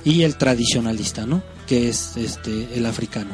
y 0.04 0.24
el 0.24 0.36
tradicionalista, 0.36 1.26
¿no? 1.26 1.44
Que 1.66 1.90
es 1.90 2.18
este 2.18 2.70
el 2.76 2.86
africano. 2.86 3.32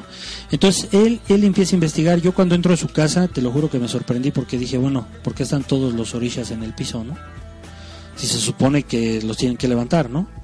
Entonces 0.52 0.90
él 0.92 1.20
él 1.28 1.44
empieza 1.44 1.76
a 1.76 1.78
investigar. 1.78 2.20
Yo 2.22 2.34
cuando 2.34 2.56
entro 2.56 2.74
a 2.74 2.78
su 2.78 2.88
casa, 2.88 3.28
te 3.28 3.42
lo 3.42 3.52
juro 3.52 3.70
que 3.70 3.80
me 3.80 3.88
sorprendí 3.88 4.32
porque 4.32 4.58
dije, 4.58 4.78
bueno, 4.78 5.08
¿por 5.24 5.34
qué 5.34 5.44
están 5.44 5.64
todos 5.64 5.94
los 5.94 6.16
orillas 6.16 6.52
en 6.52 6.64
el 6.64 6.74
piso, 6.74 7.04
no? 7.04 7.16
Si 8.16 8.28
se 8.28 8.38
supone 8.38 8.84
que 8.84 9.22
los 9.22 9.38
tienen 9.38 9.58
que 9.58 9.68
levantar, 9.68 10.10
¿no? 10.10 10.41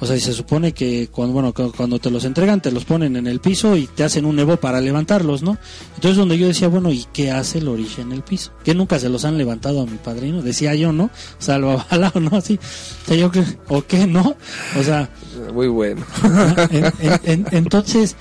O 0.00 0.06
sea, 0.06 0.16
si 0.16 0.22
se 0.22 0.32
supone 0.32 0.72
que 0.72 1.08
cuando 1.08 1.32
bueno, 1.32 1.52
cuando 1.76 1.98
te 1.98 2.10
los 2.10 2.24
entregan 2.24 2.60
te 2.60 2.70
los 2.70 2.84
ponen 2.84 3.16
en 3.16 3.26
el 3.26 3.40
piso 3.40 3.76
y 3.76 3.86
te 3.86 4.04
hacen 4.04 4.24
un 4.24 4.38
evo 4.38 4.56
para 4.56 4.80
levantarlos, 4.80 5.42
¿no? 5.42 5.58
Entonces 5.96 6.16
donde 6.16 6.38
yo 6.38 6.46
decía, 6.46 6.68
bueno, 6.68 6.90
¿y 6.92 7.04
qué 7.12 7.32
hace 7.32 7.58
el 7.58 7.68
orilla 7.68 8.02
en 8.02 8.12
el 8.12 8.22
piso? 8.22 8.52
Que 8.62 8.74
nunca 8.74 8.98
se 8.98 9.08
los 9.08 9.24
han 9.24 9.36
levantado 9.36 9.82
a 9.82 9.86
mi 9.86 9.96
padrino, 9.96 10.40
decía 10.40 10.74
yo, 10.74 10.92
¿no? 10.92 11.04
O 11.04 11.42
sea, 11.42 11.58
lo 11.58 11.84
¿no? 12.20 12.36
Así, 12.36 12.60
o 13.04 13.08
sea, 13.08 13.16
yo 13.16 13.30
¿o 13.68 13.82
qué, 13.82 14.06
no? 14.06 14.36
O 14.78 14.82
sea, 14.82 15.10
muy 15.52 15.68
bueno. 15.68 16.04
entonces, 17.24 18.14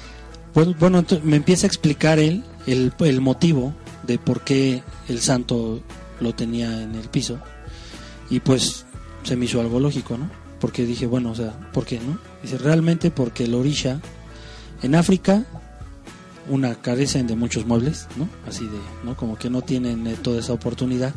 pues, 0.54 0.78
bueno, 0.80 1.06
me 1.24 1.36
empieza 1.36 1.68
a 1.68 1.70
explicar 1.70 2.18
él 2.18 2.44
el, 2.66 2.92
el 3.00 3.22
motivo 3.22 3.74
de 4.08 4.18
por 4.18 4.42
qué 4.42 4.82
el 5.08 5.20
santo 5.20 5.82
lo 6.20 6.34
tenía 6.34 6.82
en 6.82 6.96
el 6.96 7.10
piso. 7.10 7.40
Y 8.30 8.40
pues 8.40 8.86
se 9.24 9.36
me 9.36 9.46
hizo 9.46 9.62
algo 9.62 9.80
lógico, 9.80 10.18
¿no? 10.18 10.47
Porque 10.60 10.86
dije, 10.86 11.06
bueno, 11.06 11.32
o 11.32 11.36
sea, 11.36 11.58
¿por 11.72 11.86
qué, 11.86 12.00
no? 12.00 12.20
Dice, 12.42 12.58
realmente 12.58 13.12
porque 13.12 13.46
el 13.46 13.54
orisha 13.54 14.00
en 14.82 14.96
África 14.96 15.46
una 16.50 16.76
carecen 16.76 17.28
de 17.28 17.36
muchos 17.36 17.66
muebles, 17.66 18.08
¿no? 18.16 18.30
Así 18.48 18.66
de, 18.66 18.80
¿no? 19.04 19.16
Como 19.18 19.38
que 19.38 19.50
no 19.50 19.62
tienen 19.62 20.08
eh, 20.08 20.16
toda 20.22 20.40
esa 20.40 20.54
oportunidad 20.54 21.14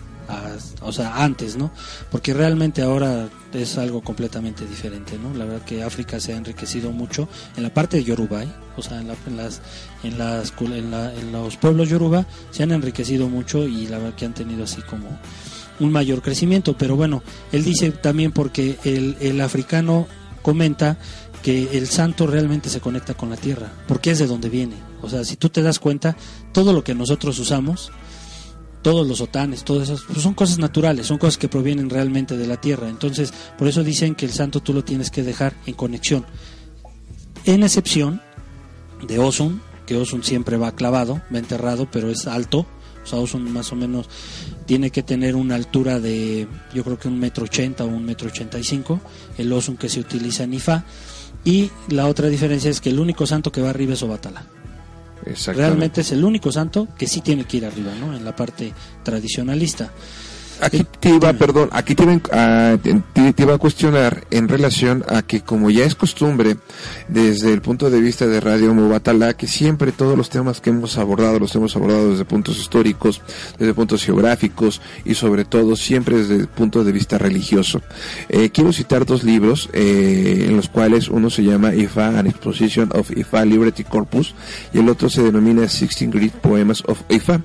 o 0.82 0.93
sea, 0.93 1.22
antes, 1.22 1.57
¿no? 1.57 1.70
Porque 2.11 2.34
realmente 2.34 2.82
ahora 2.82 3.28
es 3.53 3.78
algo 3.78 4.03
completamente 4.03 4.66
diferente, 4.66 5.18
¿no? 5.18 5.36
La 5.36 5.45
verdad 5.45 5.64
que 5.64 5.82
África 5.82 6.20
se 6.20 6.32
ha 6.32 6.36
enriquecido 6.36 6.91
mucho 6.93 7.28
en 7.57 7.62
la 7.62 7.74
parte 7.74 7.99
de 7.99 8.05
Yoruba, 8.05 8.45
¿eh? 8.45 8.53
o 8.76 8.82
sea, 8.82 9.01
en, 9.01 9.09
las, 9.09 9.61
en, 10.03 10.18
las, 10.18 10.53
en, 10.62 11.32
los 11.32 11.57
pueblos 11.57 11.88
Yoruba 11.88 12.26
se 12.51 12.62
han 12.62 12.72
enriquecido 12.72 13.28
mucho 13.28 13.66
y 13.66 13.86
la 13.88 13.99
verdad 13.99 14.14
que 14.14 14.24
han 14.24 14.34
tenido 14.34 14.64
así 14.64 14.82
como 14.82 15.18
un 15.81 15.91
mayor 15.91 16.22
crecimiento, 16.22 16.76
pero 16.76 16.97
bueno, 16.97 17.22
él 17.53 17.64
dice 17.64 17.91
también 17.91 18.33
porque 18.33 18.78
el, 18.85 19.16
el 19.20 19.41
africano 19.41 20.07
comenta 20.43 20.99
que 21.43 21.76
el 21.76 21.87
santo 21.89 22.26
realmente 22.26 22.68
se 22.68 22.81
conecta 22.81 23.14
con 23.14 23.31
la 23.31 23.37
tierra, 23.37 23.72
porque 23.89 24.11
es 24.11 24.18
de 24.18 24.26
donde 24.26 24.49
viene. 24.49 24.76
O 25.03 25.09
sea, 25.09 25.24
si 25.24 25.37
tú 25.37 25.49
te 25.49 25.62
das 25.62 25.78
cuenta, 25.78 26.16
todo 26.53 26.72
lo 26.72 26.85
que 26.85 26.95
nosotros 26.95 27.39
usamos, 27.39 27.91
todos 28.83 29.07
los 29.07 29.20
otanes, 29.20 29.64
todas 29.64 29.89
esas, 29.89 30.05
pues 30.07 30.22
son 30.22 30.35
cosas 30.35 30.59
naturales, 30.59 31.07
son 31.07 31.18
cosas 31.18 31.39
que 31.39 31.49
provienen 31.49 31.91
realmente 31.91 32.37
de 32.37 32.47
la 32.47 32.61
tierra. 32.61 32.89
Entonces, 32.89 33.33
por 33.59 33.68
eso 33.68 33.85
dicen 33.85 34.14
que 34.14 34.26
el 34.26 34.33
santo 34.33 34.61
tú 34.61 34.72
lo 34.72 34.85
tienes 34.85 35.11
que 35.11 35.22
dejar 35.22 35.55
en 35.66 35.74
conexión. 35.74 36.26
En 37.45 37.62
excepción 37.62 38.20
de 39.07 39.18
Osun, 39.18 39.62
que 39.87 39.97
Osun 39.97 40.22
siempre 40.22 40.57
va 40.57 40.74
clavado, 40.74 41.22
va 41.35 41.39
enterrado, 41.39 41.91
pero 41.91 42.11
es 42.11 42.26
alto. 42.26 42.66
O 43.03 43.07
sea, 43.07 43.18
Osun 43.18 43.51
más 43.53 43.72
o 43.72 43.76
menos 43.76 44.09
tiene 44.66 44.90
que 44.90 45.03
tener 45.03 45.34
una 45.34 45.55
altura 45.55 46.01
de, 46.01 46.46
yo 46.74 46.84
creo 46.84 46.98
que 46.98 47.09
un 47.09 47.18
metro 47.18 47.44
ochenta 47.44 47.84
o 47.84 47.88
un 47.88 48.05
metro 48.05 48.28
ochenta 48.28 48.59
y 48.59 48.64
cinco. 48.64 49.01
El 49.38 49.53
Osun 49.53 49.76
que 49.76 49.88
se 49.88 50.01
utiliza 50.01 50.44
en 50.44 50.55
Ifá. 50.55 50.84
Y 51.44 51.70
la 51.88 52.07
otra 52.07 52.28
diferencia 52.28 52.70
es 52.70 52.80
que 52.80 52.90
el 52.90 52.98
único 53.01 53.26
santo 53.26 53.51
que 53.51 53.62
va 53.62 53.70
arriba 53.70 53.94
es 53.94 54.03
Obatala. 54.03 54.44
Realmente 55.46 56.03
es 56.03 56.12
el 56.12 56.24
único 56.24 56.53
santo 56.53 56.88
que 56.98 57.07
sí 57.07 57.20
tiene 57.20 57.44
que 57.44 57.59
ir 57.59 57.66
arriba, 57.66 57.92
¿no? 57.98 58.14
En 58.14 58.24
la 58.24 58.36
parte 58.36 58.72
tradicionalista. 59.03 59.90
Aquí 60.61 60.86
te 60.98 61.11
iba, 61.11 61.32
perdón, 61.32 61.68
aquí 61.72 61.94
te 61.94 62.02
iba, 62.04 62.20
a, 62.32 62.78
te, 62.78 63.42
iba 63.42 63.54
a 63.54 63.58
cuestionar 63.58 64.24
en 64.30 64.48
relación 64.48 65.04
a 65.08 65.22
que 65.22 65.40
como 65.40 65.70
ya 65.70 65.84
es 65.84 65.94
costumbre 65.94 66.56
desde 67.08 67.52
el 67.52 67.61
punto 67.61 67.90
de 67.90 68.00
vista 68.00 68.26
de 68.26 68.40
Radio 68.40 68.74
Mobatala, 68.74 69.34
que 69.34 69.46
siempre 69.46 69.92
todos 69.92 70.16
los 70.16 70.30
temas 70.30 70.61
que 70.61 70.70
hemos 70.70 70.98
abordado 70.98 71.38
los 71.38 71.54
hemos 71.54 71.74
abordado 71.76 72.11
desde 72.11 72.24
puntos 72.24 72.58
históricos, 72.58 73.22
desde 73.58 73.74
puntos 73.74 74.04
geográficos 74.04 74.80
y 75.04 75.14
sobre 75.14 75.44
todo 75.44 75.76
siempre 75.76 76.18
desde 76.18 76.36
el 76.36 76.48
punto 76.48 76.84
de 76.84 76.92
vista 76.92 77.18
religioso. 77.18 77.82
Eh, 78.28 78.50
quiero 78.50 78.72
citar 78.72 79.06
dos 79.06 79.24
libros 79.24 79.68
eh, 79.72 80.46
en 80.48 80.56
los 80.56 80.68
cuales 80.68 81.08
uno 81.08 81.30
se 81.30 81.42
llama 81.44 81.74
IFA, 81.74 82.18
An 82.18 82.26
Exposition 82.26 82.90
of 82.94 83.11
IFA 83.11 83.44
Liberty 83.44 83.84
Corpus 83.84 84.34
y 84.72 84.78
el 84.78 84.88
otro 84.88 85.08
se 85.11 85.22
denomina 85.22 85.68
Sixteen 85.68 86.11
Great 86.11 86.34
Poems 86.34 86.82
of 86.86 87.00
IFA. 87.08 87.40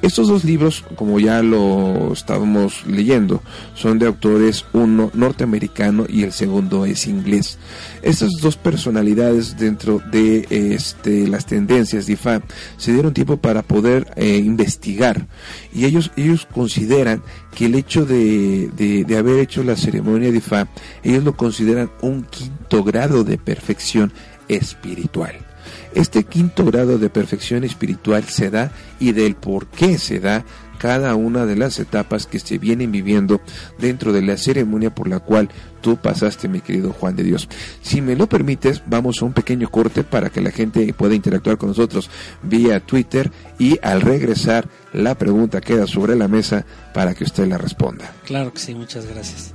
Estos 0.00 0.28
dos 0.28 0.44
libros, 0.44 0.84
como 0.94 1.18
ya 1.18 1.42
lo 1.42 2.12
estábamos 2.12 2.86
leyendo, 2.86 3.42
son 3.74 3.98
de 3.98 4.06
autores, 4.06 4.64
uno 4.72 5.10
norteamericano 5.12 6.06
y 6.08 6.22
el 6.22 6.32
segundo 6.32 6.86
es 6.86 7.08
inglés. 7.08 7.58
Estas 8.02 8.30
dos 8.40 8.56
personalidades 8.56 9.56
dentro 9.58 10.00
de 10.12 10.46
este, 10.50 11.26
las 11.26 11.46
tendencias 11.46 12.06
de 12.06 12.12
IFA 12.12 12.42
se 12.76 12.92
dieron 12.92 13.12
tiempo 13.12 13.38
para 13.38 13.62
poder 13.62 14.06
eh, 14.14 14.36
investigar 14.36 15.26
y 15.74 15.84
ellos, 15.84 16.12
ellos 16.16 16.46
consideran 16.46 17.22
que 17.56 17.66
el 17.66 17.74
hecho 17.74 18.06
de, 18.06 18.68
de 18.68 19.16
haber 19.16 19.40
hecho 19.40 19.64
la 19.64 19.76
ceremonia 19.76 20.30
de 20.30 20.38
IFA, 20.38 20.68
ellos 21.02 21.24
lo 21.24 21.36
consideran 21.36 21.90
un 22.02 22.22
quinto 22.22 22.84
grado 22.84 23.24
de 23.24 23.36
perfección 23.36 24.12
espiritual. 24.46 25.47
Este 25.94 26.24
quinto 26.24 26.64
grado 26.64 26.98
de 26.98 27.10
perfección 27.10 27.64
espiritual 27.64 28.24
se 28.24 28.50
da 28.50 28.70
y 29.00 29.12
del 29.12 29.34
por 29.34 29.66
qué 29.66 29.98
se 29.98 30.20
da 30.20 30.44
cada 30.78 31.14
una 31.16 31.44
de 31.44 31.56
las 31.56 31.78
etapas 31.78 32.26
que 32.26 32.38
se 32.38 32.58
vienen 32.58 32.92
viviendo 32.92 33.40
dentro 33.78 34.12
de 34.12 34.22
la 34.22 34.36
ceremonia 34.36 34.94
por 34.94 35.08
la 35.08 35.18
cual 35.18 35.50
tú 35.80 35.96
pasaste, 35.96 36.48
mi 36.48 36.60
querido 36.60 36.92
Juan 36.92 37.16
de 37.16 37.24
Dios. 37.24 37.48
Si 37.82 38.00
me 38.00 38.16
lo 38.16 38.28
permites, 38.28 38.82
vamos 38.86 39.20
a 39.20 39.24
un 39.24 39.32
pequeño 39.32 39.68
corte 39.70 40.04
para 40.04 40.30
que 40.30 40.40
la 40.40 40.50
gente 40.50 40.92
pueda 40.94 41.14
interactuar 41.14 41.58
con 41.58 41.70
nosotros 41.70 42.10
vía 42.42 42.80
Twitter 42.80 43.30
y 43.58 43.78
al 43.82 44.00
regresar 44.00 44.68
la 44.92 45.16
pregunta 45.16 45.60
queda 45.60 45.86
sobre 45.86 46.16
la 46.16 46.28
mesa 46.28 46.64
para 46.94 47.14
que 47.14 47.24
usted 47.24 47.46
la 47.46 47.58
responda. 47.58 48.12
Claro 48.24 48.52
que 48.52 48.60
sí, 48.60 48.74
muchas 48.74 49.06
gracias. 49.06 49.54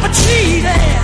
never 0.00 0.12
cheated. 0.12 0.95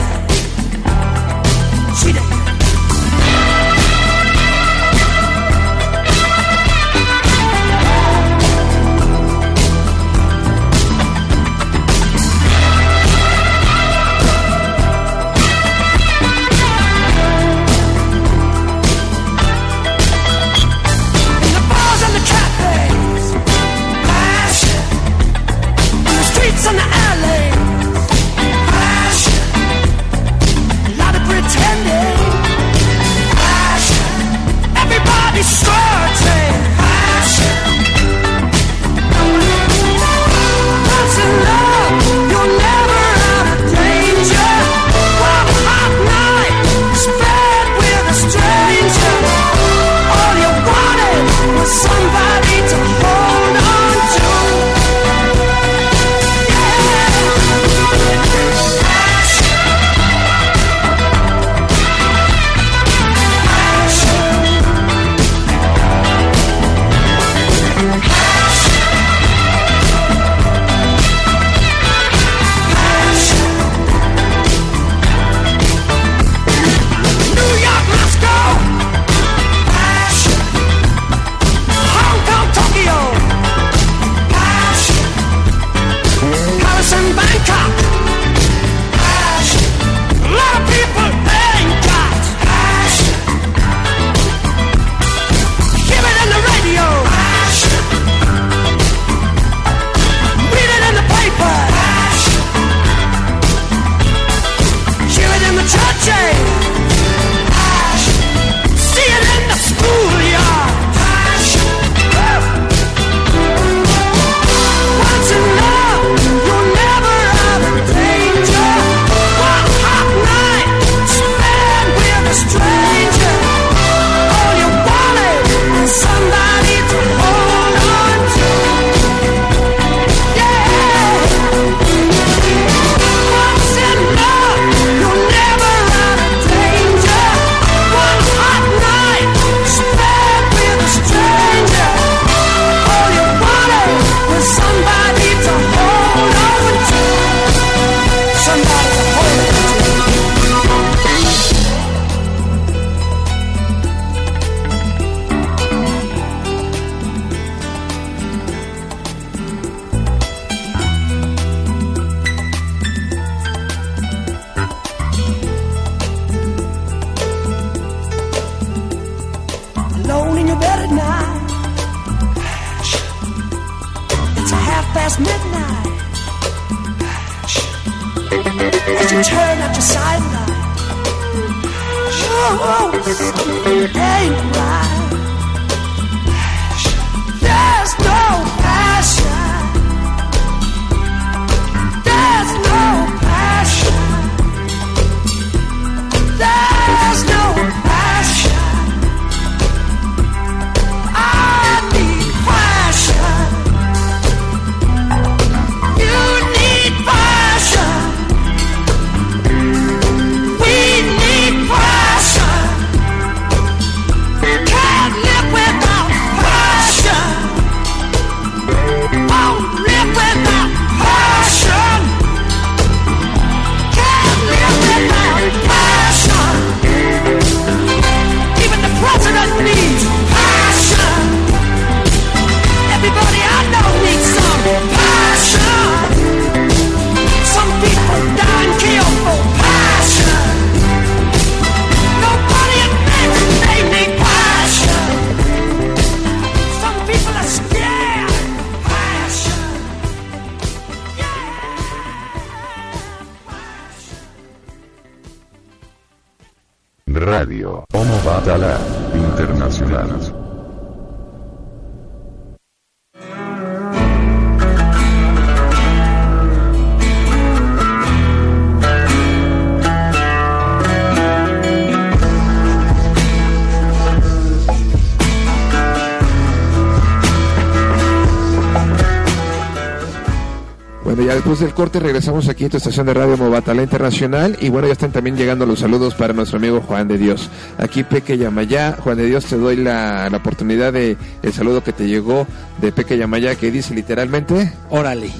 Corte 281.83 281.99
regresamos 281.99 282.49
aquí 282.49 282.66
a 282.66 282.68
tu 282.68 282.76
estación 282.76 283.07
de 283.07 283.14
radio 283.14 283.37
Mobatala 283.37 283.83
Internacional 283.83 284.57
y 284.61 284.68
bueno, 284.68 284.87
ya 284.87 284.93
están 284.93 285.11
también 285.11 285.37
llegando 285.37 285.66
los 285.66 285.80
saludos 285.80 286.14
para 286.14 286.33
nuestro 286.33 286.59
amigo 286.59 286.80
Juan 286.80 287.09
de 287.09 287.18
Dios. 287.18 287.51
Aquí 287.76 288.05
Peque 288.05 288.39
Yamayá, 288.39 288.99
Juan 289.01 289.16
de 289.16 289.26
Dios 289.26 289.47
te 289.47 289.57
doy 289.57 289.74
la, 289.74 290.30
la 290.30 290.37
oportunidad 290.37 290.93
de 290.93 291.16
el 291.43 291.53
saludo 291.53 291.83
que 291.83 291.93
te 291.93 292.07
llegó 292.07 292.47
de 292.80 292.93
Peque 292.93 293.18
Yamayá 293.18 293.57
que 293.57 293.72
dice 293.72 293.95
literalmente 293.95 294.72
Órale. 294.91 295.33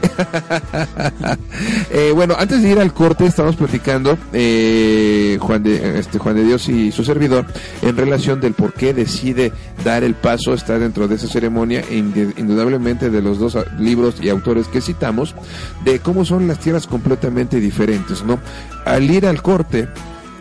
Eh, 1.92 2.12
bueno, 2.14 2.36
antes 2.38 2.62
de 2.62 2.70
ir 2.70 2.78
al 2.78 2.94
corte, 2.94 3.26
estamos 3.26 3.56
platicando 3.56 4.16
eh, 4.32 5.36
Juan, 5.40 5.62
de, 5.64 5.98
este, 5.98 6.18
Juan 6.20 6.36
de 6.36 6.44
Dios 6.44 6.68
y 6.68 6.92
su 6.92 7.02
servidor 7.02 7.46
en 7.82 7.96
relación 7.96 8.40
del 8.40 8.54
por 8.54 8.72
qué 8.74 8.94
decide 8.94 9.52
dar 9.84 10.04
el 10.04 10.14
paso, 10.14 10.54
estar 10.54 10.78
dentro 10.78 11.08
de 11.08 11.16
esa 11.16 11.26
ceremonia, 11.26 11.82
indudablemente 11.90 13.10
de 13.10 13.20
los 13.20 13.40
dos 13.40 13.56
ah, 13.56 13.64
libros 13.78 14.16
y 14.22 14.28
autores 14.28 14.68
que 14.68 14.80
citamos, 14.80 15.34
de 15.84 15.98
cómo 15.98 16.24
son 16.24 16.46
las 16.46 16.60
tierras 16.60 16.86
completamente 16.86 17.58
diferentes, 17.58 18.22
¿no? 18.22 18.38
Al 18.84 19.10
ir 19.10 19.26
al 19.26 19.42
corte, 19.42 19.88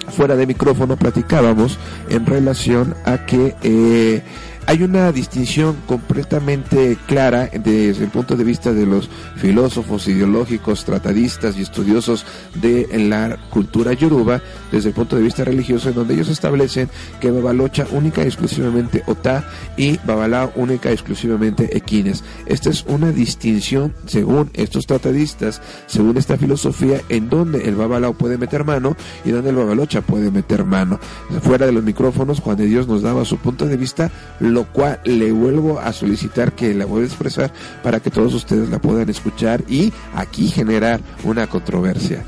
fuera 0.10 0.36
de 0.36 0.46
micrófono 0.46 0.98
platicábamos 0.98 1.80
en 2.10 2.28
relación 2.28 2.94
a 3.06 3.26
que 3.26 3.56
eh, 3.64 4.22
hay 4.70 4.84
una 4.84 5.12
distinción 5.12 5.76
completamente 5.88 6.96
clara 7.08 7.50
desde 7.52 8.04
el 8.04 8.12
punto 8.12 8.38
de 8.38 8.44
vista 8.44 8.72
de 8.72 8.86
los 8.86 9.10
filósofos 9.38 10.08
ideológicos, 10.08 10.86
tratadistas 10.86 11.58
y 11.58 11.64
estudiosos 11.64 12.24
de 12.54 12.88
la 13.00 13.36
cultura 13.50 13.94
yoruba, 13.94 14.44
desde 14.72 14.90
el 14.90 14.94
punto 14.94 15.16
de 15.16 15.24
vista 15.24 15.44
religioso, 15.44 15.90
en 15.90 15.96
donde 15.96 16.14
ellos 16.14 16.30
establecen 16.30 16.88
que 17.20 17.32
Babalocha 17.32 17.88
única 17.90 18.24
y 18.24 18.28
exclusivamente 18.28 19.02
Ota 19.08 19.44
y 19.76 19.98
Babalao 20.06 20.52
única 20.56 20.92
y 20.92 20.94
exclusivamente 20.94 21.76
Equines. 21.76 22.24
Esta 22.46 22.70
es 22.70 22.86
una 22.88 23.12
distinción 23.12 23.96
según 24.06 24.52
estos 24.54 24.86
tratadistas, 24.86 25.64
según 25.88 26.16
esta 26.18 26.38
filosofía, 26.38 27.02
en 27.10 27.28
donde 27.28 27.68
el 27.68 27.74
Babalao 27.74 28.14
puede 28.14 28.38
meter 28.38 28.66
mano 28.66 28.96
y 29.26 29.32
donde 29.32 29.50
el 29.50 29.56
Babalocha 29.56 30.02
puede 30.02 30.30
meter 30.30 30.64
mano. 30.64 31.00
Fuera 31.42 31.66
de 31.66 31.72
los 31.72 31.84
micrófonos, 31.84 32.40
Juan 32.40 32.58
de 32.58 32.68
Dios 32.68 32.88
nos 32.88 33.02
daba 33.02 33.26
su 33.26 33.38
punto 33.38 33.66
de 33.66 33.76
vista, 33.76 34.12
lo 34.40 34.59
cual 34.66 35.00
le 35.06 35.32
vuelvo 35.32 35.80
a 35.80 35.92
solicitar 35.94 36.54
que 36.54 36.74
la 36.74 36.86
vuelva 36.86 37.06
a 37.06 37.08
expresar 37.10 37.52
para 37.84 38.00
que 38.00 38.10
todos 38.10 38.34
ustedes 38.34 38.70
la 38.70 38.80
puedan 38.80 39.10
escuchar 39.10 39.64
y 39.70 39.92
aquí 40.16 40.48
generar 40.48 41.00
una 41.24 41.48
controversia. 41.48 42.24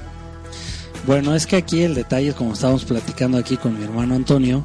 Bueno, 1.07 1.34
es 1.36 1.47
que 1.47 1.55
aquí 1.55 1.82
el 1.82 1.95
detalle, 1.95 2.34
como 2.34 2.53
estábamos 2.53 2.86
platicando 2.86 3.38
aquí 3.38 3.57
con 3.57 3.77
mi 3.77 3.84
hermano 3.84 4.15
Antonio, 4.15 4.63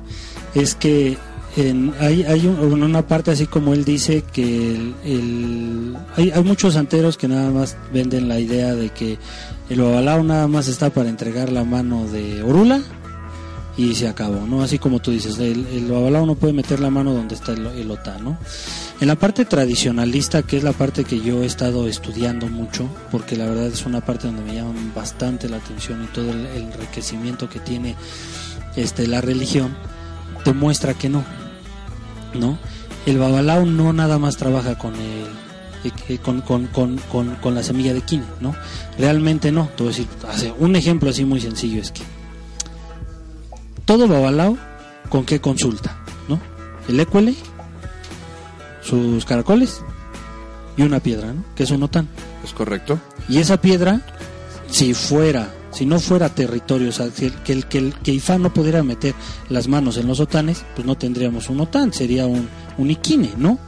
es 0.54 0.74
que 0.74 1.16
en- 1.56 1.94
hay, 1.98 2.24
hay 2.24 2.46
un- 2.46 2.82
una 2.82 3.06
parte 3.06 3.30
así 3.30 3.46
como 3.46 3.72
él 3.72 3.84
dice 3.86 4.22
que 4.30 4.74
el- 5.04 5.96
hay, 6.16 6.30
hay 6.30 6.44
muchos 6.44 6.74
santeros 6.74 7.16
que 7.16 7.28
nada 7.28 7.50
más 7.50 7.76
venden 7.92 8.28
la 8.28 8.38
idea 8.38 8.74
de 8.74 8.90
que 8.90 9.16
el 9.70 9.80
babalao 9.80 10.22
nada 10.22 10.46
más 10.46 10.68
está 10.68 10.90
para 10.90 11.08
entregar 11.08 11.50
la 11.50 11.64
mano 11.64 12.06
de 12.06 12.42
Orula 12.42 12.82
y 13.76 13.94
se 13.94 14.08
acabó, 14.08 14.46
¿no? 14.46 14.62
Así 14.62 14.78
como 14.78 15.00
tú 15.00 15.10
dices, 15.10 15.38
el, 15.38 15.66
el 15.66 15.90
babalao 15.90 16.24
no 16.24 16.34
puede 16.34 16.54
meter 16.54 16.80
la 16.80 16.90
mano 16.90 17.12
donde 17.12 17.34
está 17.34 17.52
el, 17.52 17.66
el 17.66 17.90
otá, 17.90 18.18
¿no? 18.18 18.38
En 19.00 19.08
la 19.08 19.16
parte 19.16 19.44
tradicionalista, 19.44 20.42
que 20.42 20.56
es 20.56 20.62
la 20.62 20.72
parte 20.72 21.04
que 21.04 21.20
yo 21.20 21.42
he 21.42 21.46
estado 21.46 21.86
estudiando 21.86 22.46
mucho, 22.46 22.88
porque 23.10 23.36
la 23.36 23.44
verdad 23.44 23.66
es 23.66 23.84
una 23.84 24.00
parte 24.00 24.28
donde 24.28 24.42
me 24.42 24.54
llama 24.54 24.72
bastante 24.94 25.48
la 25.48 25.58
atención 25.58 26.02
y 26.04 26.06
todo 26.06 26.30
el, 26.30 26.46
el 26.46 26.62
enriquecimiento 26.62 27.50
que 27.50 27.60
tiene 27.60 27.96
este 28.76 29.06
la 29.06 29.20
religión, 29.20 29.76
demuestra 30.44 30.94
que 30.94 31.10
no, 31.10 31.24
¿no? 32.34 32.58
El 33.04 33.18
babalao 33.18 33.66
no 33.66 33.92
nada 33.92 34.18
más 34.18 34.36
trabaja 34.36 34.78
con 34.78 34.94
el 34.94 35.26
eh, 36.08 36.18
con, 36.18 36.40
con, 36.40 36.66
con, 36.66 36.98
con 37.42 37.54
la 37.54 37.62
semilla 37.62 37.92
de 37.92 38.00
quine, 38.00 38.24
¿no? 38.40 38.56
Realmente 38.98 39.52
no. 39.52 39.68
Te 39.76 39.84
voy 39.84 39.92
a 39.92 39.96
decir, 39.96 40.08
hace 40.28 40.52
un 40.58 40.74
ejemplo 40.74 41.10
así 41.10 41.24
muy 41.24 41.40
sencillo 41.40 41.80
es 41.80 41.92
que 41.92 42.02
todo 43.86 44.06
babalao 44.08 44.58
con 45.08 45.24
qué 45.24 45.40
consulta, 45.40 45.96
¿no? 46.28 46.38
El 46.88 47.00
écuele, 47.00 47.34
sus 48.82 49.24
caracoles 49.24 49.80
y 50.76 50.82
una 50.82 51.00
piedra, 51.00 51.32
¿no? 51.32 51.42
Que 51.54 51.62
es 51.62 51.70
un 51.70 51.82
otán. 51.82 52.08
¿Es 52.44 52.52
correcto? 52.52 53.00
Y 53.28 53.38
esa 53.38 53.60
piedra, 53.60 54.02
si 54.68 54.92
fuera, 54.92 55.48
si 55.70 55.86
no 55.86 55.98
fuera 55.98 56.28
territorio, 56.28 56.90
o 56.90 56.92
sea, 56.92 57.08
que 57.08 57.26
el 57.52 57.66
que 57.66 57.92
que 58.02 58.38
no 58.38 58.52
pudiera 58.52 58.82
meter 58.82 59.14
las 59.48 59.68
manos 59.68 59.96
en 59.96 60.06
los 60.06 60.20
otanes, 60.20 60.64
pues 60.74 60.86
no 60.86 60.96
tendríamos 60.96 61.48
un 61.48 61.60
otán, 61.60 61.92
sería 61.92 62.26
un, 62.26 62.48
un 62.76 62.90
iquine, 62.90 63.32
¿no? 63.38 63.58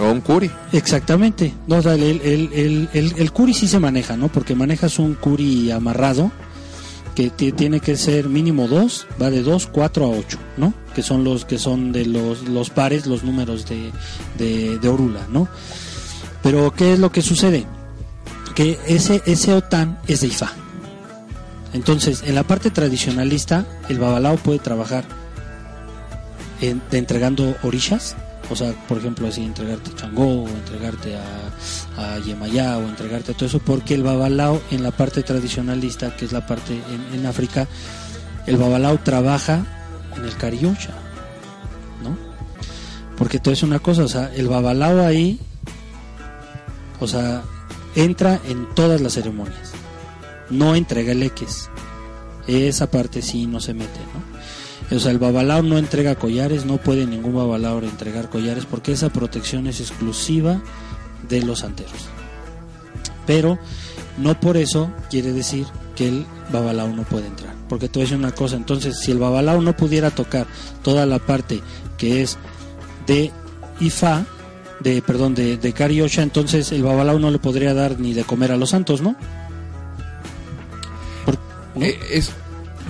O 0.00 0.10
un 0.10 0.22
curi. 0.22 0.50
Exactamente. 0.72 1.54
No, 1.68 1.78
el, 1.78 2.02
el, 2.02 2.88
el, 2.92 3.14
el 3.16 3.32
curi 3.32 3.54
sí 3.54 3.68
se 3.68 3.78
maneja, 3.78 4.16
¿no? 4.16 4.28
Porque 4.28 4.56
manejas 4.56 4.98
un 4.98 5.14
curi 5.14 5.70
amarrado 5.70 6.32
que 7.14 7.30
ti- 7.30 7.52
tiene 7.52 7.80
que 7.80 7.96
ser 7.96 8.28
mínimo 8.28 8.66
dos, 8.68 9.06
va 9.20 9.30
de 9.30 9.42
2, 9.42 9.68
4 9.68 10.04
a 10.04 10.08
8, 10.08 10.38
¿no? 10.56 10.74
Que 10.94 11.02
son 11.02 11.22
los 11.24 11.44
que 11.44 11.58
son 11.58 11.92
de 11.92 12.06
los, 12.06 12.48
los 12.48 12.70
pares, 12.70 13.06
los 13.06 13.22
números 13.24 13.66
de, 13.66 13.92
de, 14.78 14.88
Orula, 14.88 15.20
¿no? 15.30 15.48
Pero 16.42 16.72
¿qué 16.74 16.92
es 16.94 16.98
lo 16.98 17.10
que 17.12 17.22
sucede? 17.22 17.64
Que 18.54 18.78
ese, 18.86 19.22
ese 19.26 19.52
OTAN 19.54 19.98
es 20.06 20.20
de 20.20 20.26
Ifá. 20.28 20.52
Entonces, 21.72 22.22
en 22.26 22.34
la 22.36 22.42
parte 22.44 22.70
tradicionalista, 22.70 23.64
el 23.88 23.98
babalao 23.98 24.36
puede 24.36 24.58
trabajar 24.60 25.04
entregando 26.92 27.56
orishas, 27.62 28.14
o 28.50 28.56
sea, 28.56 28.72
por 28.86 28.98
ejemplo, 28.98 29.28
así 29.28 29.42
entregarte 29.42 29.94
Changó, 29.94 30.44
o 30.44 30.48
entregarte 30.48 31.16
a, 31.16 32.14
a 32.14 32.18
Yemayá, 32.18 32.78
o 32.78 32.82
entregarte 32.82 33.32
a 33.32 33.34
todo 33.34 33.46
eso, 33.46 33.58
porque 33.58 33.94
el 33.94 34.02
babalao 34.02 34.60
en 34.70 34.82
la 34.82 34.90
parte 34.90 35.22
tradicionalista, 35.22 36.16
que 36.16 36.24
es 36.24 36.32
la 36.32 36.46
parte 36.46 36.74
en, 36.74 37.20
en 37.20 37.26
África, 37.26 37.66
el 38.46 38.56
babalao 38.56 38.98
trabaja 38.98 39.64
en 40.16 40.24
el 40.24 40.36
cariyuncha, 40.36 40.90
¿no? 42.02 42.16
Porque 43.16 43.38
todo 43.38 43.54
es 43.54 43.62
una 43.62 43.78
cosa, 43.78 44.04
o 44.04 44.08
sea, 44.08 44.30
el 44.34 44.48
babalao 44.48 45.04
ahí, 45.04 45.40
o 47.00 47.06
sea, 47.06 47.42
entra 47.94 48.40
en 48.46 48.68
todas 48.74 49.00
las 49.00 49.14
ceremonias. 49.14 49.72
No 50.50 50.74
entrega 50.74 51.14
leques. 51.14 51.70
Esa 52.46 52.90
parte 52.90 53.22
sí 53.22 53.46
no 53.46 53.60
se 53.60 53.72
mete, 53.72 54.00
¿no? 54.12 54.33
O 54.90 54.98
sea, 54.98 55.12
el 55.12 55.18
babalao 55.18 55.62
no 55.62 55.78
entrega 55.78 56.14
collares, 56.14 56.66
no 56.66 56.76
puede 56.76 57.06
ningún 57.06 57.34
babalao 57.34 57.80
entregar 57.80 58.28
collares 58.28 58.66
porque 58.66 58.92
esa 58.92 59.08
protección 59.08 59.66
es 59.66 59.80
exclusiva 59.80 60.60
de 61.28 61.42
los 61.42 61.60
santeros. 61.60 62.08
Pero 63.26 63.58
no 64.18 64.38
por 64.38 64.56
eso 64.56 64.90
quiere 65.10 65.32
decir 65.32 65.66
que 65.96 66.08
el 66.08 66.26
babalao 66.52 66.88
no 66.88 67.04
puede 67.04 67.26
entrar. 67.26 67.54
Porque 67.68 67.88
te 67.88 67.98
voy 67.98 68.02
a 68.02 68.06
decir 68.06 68.18
una 68.18 68.32
cosa, 68.32 68.56
entonces 68.56 68.98
si 69.00 69.10
el 69.10 69.18
babalao 69.18 69.60
no 69.60 69.76
pudiera 69.76 70.10
tocar 70.10 70.46
toda 70.82 71.06
la 71.06 71.18
parte 71.18 71.62
que 71.96 72.22
es 72.22 72.36
de 73.06 73.32
Ifa, 73.80 74.24
de 74.80 75.00
perdón, 75.02 75.34
de, 75.34 75.56
de 75.56 75.74
entonces 76.18 76.72
el 76.72 76.82
babalao 76.82 77.18
no 77.18 77.30
le 77.30 77.38
podría 77.38 77.74
dar 77.74 77.98
ni 77.98 78.12
de 78.12 78.24
comer 78.24 78.52
a 78.52 78.56
los 78.56 78.70
santos, 78.70 79.00
¿no? 79.00 79.16
Eh, 81.80 81.98
es 82.12 82.30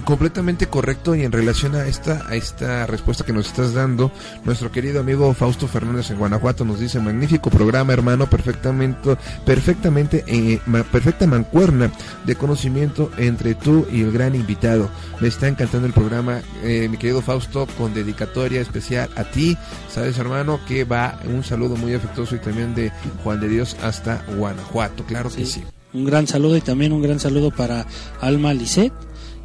completamente 0.05 0.67
correcto 0.67 1.15
y 1.15 1.23
en 1.23 1.33
relación 1.33 1.75
a 1.75 1.87
esta 1.87 2.27
a 2.29 2.35
esta 2.35 2.87
respuesta 2.87 3.25
que 3.25 3.33
nos 3.33 3.47
estás 3.47 3.75
dando 3.75 4.13
nuestro 4.45 4.71
querido 4.71 5.01
amigo 5.01 5.33
Fausto 5.35 5.67
Fernández 5.67 6.11
en 6.11 6.19
Guanajuato 6.19 6.65
nos 6.65 6.79
dice 6.79 7.01
magnífico 7.01 7.51
programa 7.51 7.93
hermano 7.93 8.29
perfectamente 8.29 9.17
perfectamente 9.45 10.25
eh, 10.27 10.61
perfecta 10.93 11.27
mancuerna 11.27 11.91
de 12.25 12.37
conocimiento 12.37 13.11
entre 13.17 13.55
tú 13.55 13.87
y 13.91 14.03
el 14.03 14.13
gran 14.13 14.35
invitado. 14.35 14.91
Me 15.21 15.29
está 15.29 15.49
encantando 15.49 15.87
el 15.87 15.93
programa 15.93 16.41
eh, 16.63 16.89
mi 16.89 16.97
querido 16.97 17.23
Fausto 17.23 17.67
con 17.79 17.95
dedicatoria 17.95 18.61
especial 18.61 19.11
a 19.17 19.25
ti. 19.25 19.57
Sabes 19.89 20.19
hermano 20.19 20.61
que 20.67 20.85
va 20.85 21.19
un 21.27 21.45
saludo 21.45 21.77
muy 21.77 21.95
afectuoso 21.95 22.37
y 22.37 22.39
también 22.39 22.75
de 22.75 22.93
Juan 23.23 23.41
de 23.41 23.49
Dios 23.49 23.77
hasta 23.83 24.25
Guanajuato 24.37 25.05
claro 25.05 25.31
que 25.31 25.47
sí. 25.47 25.63
Un 25.93 26.05
gran 26.05 26.27
saludo 26.27 26.57
y 26.57 26.61
también 26.61 26.93
un 26.93 27.03
gran 27.03 27.21
saludo 27.21 27.53
para 27.53 27.87
Alma 28.21 28.53
Lisset, 28.53 28.93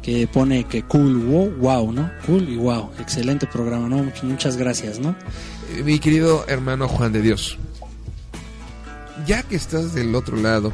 que 0.02 0.26
pone 0.26 0.64
que 0.64 0.82
cool, 0.84 1.18
wow, 1.26 1.50
wow, 1.58 1.92
¿no? 1.92 2.10
Cool 2.26 2.48
y 2.48 2.56
wow. 2.56 2.90
Excelente 2.98 3.46
programa, 3.46 3.88
¿no? 3.88 3.98
Much- 4.04 4.22
muchas 4.22 4.56
gracias, 4.56 4.98
¿no? 4.98 5.14
Eh, 5.76 5.82
Mi 5.84 5.98
querido 5.98 6.44
hermano 6.48 6.88
Juan 6.88 7.12
de 7.12 7.20
Dios, 7.22 7.58
ya 9.26 9.42
que 9.42 9.56
estás 9.56 9.94
del 9.94 10.14
otro 10.14 10.36
lado 10.36 10.72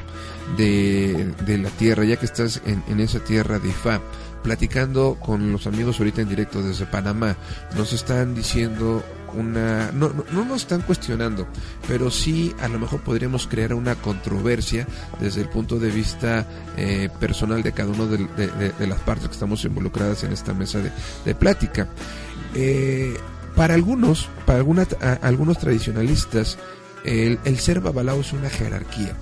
de, 0.57 1.33
de 1.45 1.59
la 1.59 1.71
tierra, 1.71 2.05
ya 2.05 2.17
que 2.17 2.27
estás 2.27 2.63
en, 2.67 2.83
en 2.89 3.01
esa 3.01 3.19
tierra 3.21 3.59
de 3.59 3.69
Ifá, 3.69 4.01
platicando 4.43 5.17
con 5.21 5.51
los 5.53 5.67
amigos 5.67 5.99
ahorita 5.99 6.21
en 6.23 6.29
directo 6.29 6.63
desde 6.63 6.87
Panamá, 6.87 7.37
nos 7.77 7.93
están 7.93 8.35
diciendo 8.35 9.03
una... 9.37 9.91
No, 9.93 10.09
no, 10.09 10.25
no 10.33 10.45
nos 10.45 10.63
están 10.63 10.83
cuestionando, 10.83 11.47
pero 11.87 12.11
sí 12.11 12.55
a 12.61 12.69
lo 12.69 12.79
mejor 12.79 13.01
podríamos 13.01 13.47
crear 13.47 13.75
una 13.75 13.95
controversia 13.95 14.87
desde 15.21 15.43
el 15.43 15.49
punto 15.49 15.79
de 15.79 15.91
vista 15.91 16.47
eh, 16.77 17.09
personal 17.21 17.63
de 17.63 17.73
cada 17.73 17.91
una 17.91 18.07
de, 18.07 18.87
las 18.87 19.01
partes 19.01 19.29
que 19.29 19.35
estamos 19.35 19.65
involucradas 19.65 20.25
en 20.25 20.33
esta 20.33 20.55
mesa 20.55 20.81
de, 21.25 21.35
plática. 21.35 21.89
Eh, 22.55 23.17
para 23.55 23.75
algunos, 23.75 24.29
para 24.45 24.59
algunos 25.23 25.59
tradicionalistas, 25.59 26.59
el, 27.05 27.59
ser 27.59 27.81
babalao 27.81 28.21
es 28.21 28.33
una 28.33 28.51
jerarquía. 28.51 29.15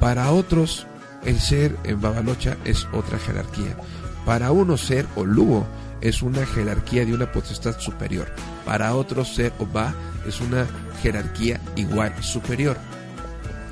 Para 0.00 0.30
otros, 0.30 0.86
el 1.24 1.40
ser 1.40 1.76
en 1.84 2.00
babalocha 2.00 2.56
es 2.64 2.86
otra 2.92 3.18
jerarquía. 3.18 3.76
Para 4.24 4.52
unos, 4.52 4.82
ser 4.82 5.06
oluo 5.16 5.66
es 6.08 6.22
una 6.22 6.44
jerarquía 6.46 7.04
de 7.04 7.14
una 7.14 7.32
potestad 7.32 7.78
superior. 7.80 8.32
Para 8.64 8.94
otros, 8.94 9.34
ser 9.34 9.52
oba 9.58 9.94
es 10.26 10.40
una 10.40 10.66
jerarquía 11.02 11.60
igual 11.76 12.12
superior. 12.22 12.76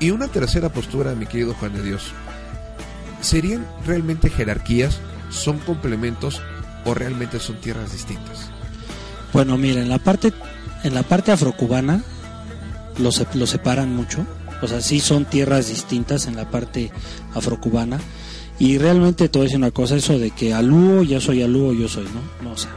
Y 0.01 0.11
una 0.11 0.29
tercera 0.29 0.69
postura, 0.71 1.15
mi 1.15 1.27
querido 1.27 1.55
Juan 1.55 1.73
de 1.75 1.83
Dios, 1.83 2.13
¿serían 3.21 3.67
realmente 3.87 4.31
jerarquías, 4.31 4.99
son 5.31 5.59
complementos 5.59 6.41
o 6.85 6.95
realmente 6.95 7.39
son 7.41 7.61
tierras 7.61 7.93
distintas? 7.93 8.51
Bueno, 9.33 9.57
mira, 9.57 9.81
en 9.81 9.89
la 9.89 9.99
parte, 9.99 10.33
en 10.83 10.95
la 10.95 11.03
parte 11.03 11.33
afrocubana 11.33 12.03
se- 13.11 13.27
los 13.35 13.51
separan 13.51 13.95
mucho. 13.95 14.27
O 14.63 14.69
sea, 14.69 14.81
sí 14.81 15.01
son 15.01 15.25
tierras 15.25 15.69
distintas 15.69 16.27
en 16.27 16.37
la 16.37 16.49
parte 16.51 16.91
afrocubana. 17.35 17.99
Y 18.59 18.79
realmente 18.79 19.29
te 19.29 19.39
voy 19.39 19.45
a 19.45 19.49
decir 19.49 19.59
una 19.59 19.71
cosa, 19.73 19.97
eso 19.97 20.19
de 20.19 20.31
que 20.31 20.55
alúo, 20.55 21.03
ya 21.03 21.21
soy 21.21 21.43
alúo, 21.43 21.73
yo 21.73 21.89
soy, 21.89 22.05
¿no? 22.05 22.49
No, 22.49 22.55
o 22.55 22.57
sea, 22.57 22.71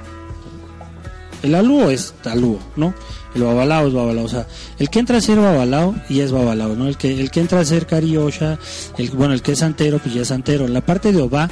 el 1.44 1.54
alúo 1.56 1.90
es 1.92 2.14
alúo, 2.26 2.60
¿no? 2.76 2.94
El 3.36 3.44
babalao 3.44 3.88
es 3.88 3.94
babalao, 3.94 4.26
o 4.26 4.30
sea, 4.30 4.48
el 4.80 4.90
que 4.90 4.98
entra 5.00 5.18
a 5.18 5.22
ser 5.22 5.38
babalao 5.40 5.94
y 6.10 6.22
es 6.22 6.32
babalao, 6.32 6.76
¿no? 6.76 6.88
El 6.88 6.98
que, 6.98 7.20
el 7.20 7.30
que 7.30 7.42
entra 7.42 7.60
a 7.60 7.66
ser 7.66 7.86
cariosha, 7.86 8.58
el, 8.98 9.12
bueno, 9.12 9.34
el 9.36 9.44
que 9.44 9.52
es 9.52 9.60
santero, 9.60 10.00
pues 10.00 10.16
ya 10.16 10.22
es 10.24 10.30
santero. 10.30 10.66
En 10.66 10.74
la 10.74 10.82
parte 10.82 11.12
de 11.12 11.22
Obá, 11.22 11.48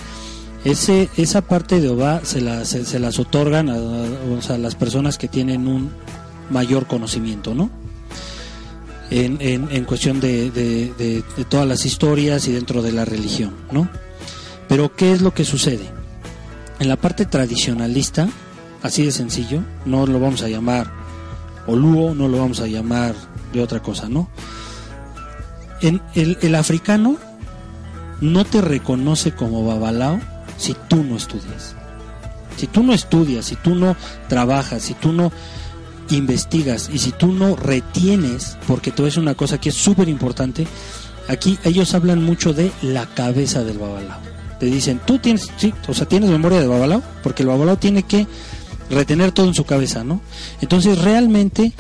ese, 0.64 1.08
esa 1.18 1.42
parte 1.42 1.80
de 1.80 1.90
OVA 1.90 2.22
se, 2.26 2.42
la- 2.42 2.66
se, 2.66 3.00
las 3.00 3.20
otorgan 3.20 3.70
a, 3.70 3.76
o 3.78 4.42
sea, 4.42 4.58
las 4.58 4.74
personas 4.74 5.20
que 5.20 5.28
tienen 5.28 5.68
un 5.68 5.92
mayor 6.50 6.88
conocimiento, 6.88 7.54
¿no? 7.54 7.70
En, 9.12 9.38
en, 9.40 9.86
cuestión 9.86 10.20
de- 10.20 10.50
de 10.50 11.24
todas 11.48 11.68
las 11.68 11.86
historias 11.86 12.48
y 12.48 12.52
dentro 12.54 12.82
de 12.82 12.92
la 12.92 13.06
religión, 13.06 13.52
¿no? 13.72 13.88
Pero 14.68 14.96
¿qué 14.96 15.12
es 15.12 15.22
lo 15.22 15.34
que 15.34 15.46
sucede? 15.46 15.90
En 16.80 16.90
la 16.90 16.98
parte 16.98 17.26
tradicionalista, 17.26 18.28
así 18.82 19.06
de 19.06 19.12
sencillo, 19.12 19.62
no 19.86 20.06
lo 20.06 20.20
vamos 20.20 20.42
a 20.42 20.50
llamar 20.50 20.92
Oluo, 21.68 22.14
no 22.14 22.28
lo 22.28 22.38
vamos 22.38 22.60
a 22.60 22.68
llamar 22.68 23.16
de 23.54 23.62
otra 23.62 23.82
cosa, 23.82 24.08
¿no? 24.08 24.30
En 25.82 26.02
el, 26.14 26.56
africano 26.56 27.18
no 28.22 28.46
te 28.46 28.62
reconoce 28.62 29.34
como 29.34 29.66
babalao 29.66 30.20
si 30.58 30.76
tú 30.88 31.04
no 31.04 31.18
estudias. 31.18 31.76
Si 32.56 32.68
tú 32.68 32.84
no 32.84 32.94
estudias, 32.94 33.46
si 33.46 33.56
tú 33.56 33.76
no 33.76 33.96
trabajas, 34.30 34.84
si 34.84 34.94
tú 34.94 35.12
no 35.12 35.32
investigas 36.10 36.90
y 36.94 37.00
si 37.00 37.12
tú 37.12 37.34
no 37.34 37.56
retienes, 37.56 38.58
porque 38.68 38.92
te 38.92 39.04
decir 39.04 39.22
una 39.22 39.36
cosa 39.36 39.60
que 39.60 39.70
es 39.70 39.76
súper 39.76 40.08
importante, 40.08 40.66
aquí 41.28 41.60
ellos 41.64 41.94
hablan 41.94 42.24
mucho 42.24 42.54
de 42.54 42.72
la 42.82 43.06
cabeza 43.08 43.64
del 43.64 43.80
babalao. 43.80 44.35
Te 44.60 44.68
dicen, 44.68 45.02
tú 45.06 45.20
tienes, 45.20 45.50
sí, 45.58 45.74
o 45.88 45.94
sea, 45.94 46.08
tienes 46.08 46.30
memoria 46.30 46.60
de 46.60 46.68
babalao, 46.68 47.04
porque 47.24 47.44
el 47.44 47.50
babalao 47.50 47.78
tiene 47.78 48.04
que 48.04 48.28
retener 48.90 49.32
todo 49.32 49.48
en 49.48 49.54
su 49.54 49.66
cabeza, 49.66 50.04
¿no? 50.04 50.22
Entonces 50.62 51.02
realmente 51.02 51.74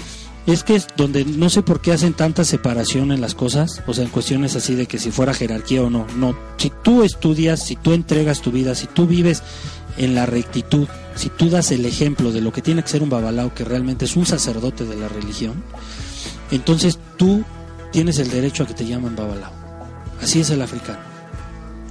es 0.47 0.63
que 0.63 0.75
es 0.75 0.87
donde 0.95 1.25
no 1.25 1.49
sé 1.49 1.63
por 1.63 1.81
qué 1.81 1.91
hacen 1.91 2.13
tanta 2.13 2.43
separación 2.43 3.11
en 3.11 3.21
las 3.21 3.33
cosas, 3.33 3.81
o 3.87 3.93
sea, 3.93 4.03
en 4.03 4.11
cuestiones 4.11 4.55
así 4.55 4.75
de 4.75 4.85
que 4.85 4.99
si 4.99 5.11
fuera 5.11 5.33
jerarquía 5.33 5.81
o 5.81 5.89
no. 5.89 6.05
No, 6.17 6.37
si 6.57 6.71
tú 6.83 7.03
estudias, 7.03 7.63
si 7.63 7.75
tú 7.75 7.93
entregas 7.93 8.41
tu 8.41 8.51
vida, 8.51 8.75
si 8.75 8.87
tú 8.87 9.07
vives 9.07 9.41
en 9.97 10.13
la 10.13 10.25
rectitud, 10.25 10.87
si 11.15 11.29
tú 11.29 11.49
das 11.49 11.71
el 11.71 11.85
ejemplo 11.85 12.31
de 12.31 12.41
lo 12.41 12.51
que 12.51 12.61
tiene 12.61 12.83
que 12.83 12.89
ser 12.89 13.01
un 13.01 13.09
babalao, 13.09 13.53
que 13.53 13.63
realmente 13.63 14.05
es 14.05 14.15
un 14.15 14.25
sacerdote 14.25 14.85
de 14.85 14.95
la 14.95 15.07
religión, 15.07 15.63
entonces 16.51 16.99
tú 17.17 17.43
tienes 17.91 18.19
el 18.19 18.29
derecho 18.29 18.63
a 18.63 18.67
que 18.67 18.73
te 18.73 18.85
llamen 18.85 19.15
babalao. 19.15 19.53
Así 20.21 20.41
es 20.41 20.49
el 20.51 20.61
africano. 20.61 21.14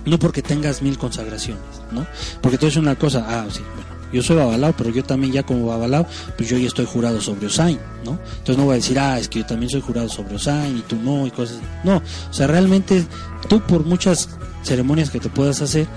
No 0.06 0.18
porque 0.18 0.42
tengas 0.42 0.82
mil 0.82 0.98
consagraciones, 0.98 1.62
¿no? 1.90 2.06
Porque 2.40 2.58
tú 2.58 2.66
es 2.66 2.76
una 2.76 2.94
cosa, 2.96 3.24
ah, 3.26 3.46
sí, 3.50 3.62
bueno, 3.74 3.94
yo 4.12 4.22
soy 4.22 4.36
babalao, 4.36 4.72
pero 4.76 4.90
yo 4.90 5.02
también 5.02 5.32
ya 5.32 5.42
como 5.42 5.66
babalao, 5.66 6.06
pues 6.36 6.48
yo 6.48 6.56
ya 6.56 6.68
estoy 6.68 6.86
jurado 6.86 7.20
sobre 7.20 7.46
Osain, 7.46 7.78
¿no? 8.04 8.18
Entonces 8.38 8.56
no 8.56 8.64
voy 8.64 8.74
a 8.74 8.76
decir, 8.76 8.98
ah, 8.98 9.18
es 9.18 9.28
que 9.28 9.40
yo 9.40 9.46
también 9.46 9.70
soy 9.70 9.80
jurado 9.80 10.08
sobre 10.08 10.36
Osain 10.36 10.78
y 10.78 10.82
tú 10.82 10.96
no, 10.96 11.26
y 11.26 11.30
cosas. 11.30 11.58
No, 11.82 11.96
o 11.96 12.32
sea, 12.32 12.46
realmente 12.46 13.04
tú 13.48 13.60
por 13.60 13.84
muchas 13.84 14.28
ceremonias 14.62 15.10
que 15.10 15.20
te 15.20 15.30
puedas 15.30 15.62
hacer, 15.62 15.88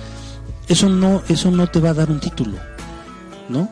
eso 0.68 0.90
no, 0.90 1.22
eso 1.30 1.52
no 1.52 1.68
te 1.68 1.80
va 1.80 1.92
a 1.92 1.94
dar 1.94 2.10
un 2.10 2.20
título, 2.20 2.58
¿no? 3.50 3.70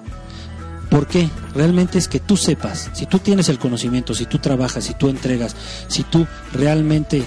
¿Por 0.89 1.07
qué? 1.07 1.29
Realmente 1.53 1.97
es 1.97 2.07
que 2.07 2.19
tú 2.19 2.37
sepas, 2.37 2.91
si 2.93 3.05
tú 3.05 3.19
tienes 3.19 3.49
el 3.49 3.57
conocimiento, 3.57 4.13
si 4.13 4.25
tú 4.25 4.37
trabajas, 4.39 4.83
si 4.83 4.93
tú 4.93 5.09
entregas, 5.09 5.55
si 5.87 6.03
tú 6.03 6.27
realmente 6.53 7.25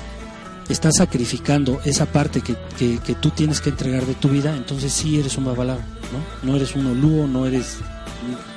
estás 0.69 0.97
sacrificando 0.97 1.81
esa 1.85 2.07
parte 2.07 2.41
que, 2.43 2.57
que, 2.99 3.15
tú 3.15 3.31
tienes 3.31 3.61
que 3.61 3.71
entregar 3.71 4.05
de 4.07 4.15
tu 4.15 4.29
vida, 4.29 4.55
entonces 4.57 4.93
sí 4.93 5.19
eres 5.19 5.37
un 5.39 5.45
babalao, 5.47 5.79
¿no? 5.79 6.51
No 6.51 6.57
eres 6.57 6.75
un 6.75 6.87
olúo, 6.87 7.27
no 7.27 7.47
eres... 7.47 7.77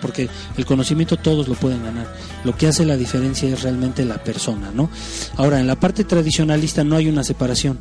Porque 0.01 0.27
el 0.57 0.65
conocimiento 0.65 1.17
todos 1.17 1.47
lo 1.47 1.53
pueden 1.53 1.83
ganar. 1.83 2.11
Lo 2.43 2.55
que 2.57 2.67
hace 2.67 2.83
la 2.83 2.97
diferencia 2.97 3.47
es 3.47 3.61
realmente 3.61 4.03
la 4.03 4.23
persona, 4.23 4.71
¿no? 4.73 4.89
Ahora, 5.37 5.59
en 5.59 5.67
la 5.67 5.79
parte 5.79 6.03
tradicionalista 6.03 6.83
no 6.83 6.95
hay 6.97 7.07
una 7.07 7.23
separación. 7.23 7.77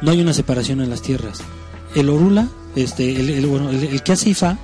No 0.00 0.12
hay 0.12 0.20
una 0.20 0.32
separación 0.32 0.80
en 0.80 0.90
las 0.90 1.02
tierras. 1.02 1.38
El 1.94 2.08
orula, 2.08 2.48
este, 2.76 3.18
el, 3.38 3.44
bueno, 3.46 3.70
el- 3.70 3.82
el 3.84 4.02
que 4.02 4.12
hace 4.12 4.30
Ifá, 4.30 4.56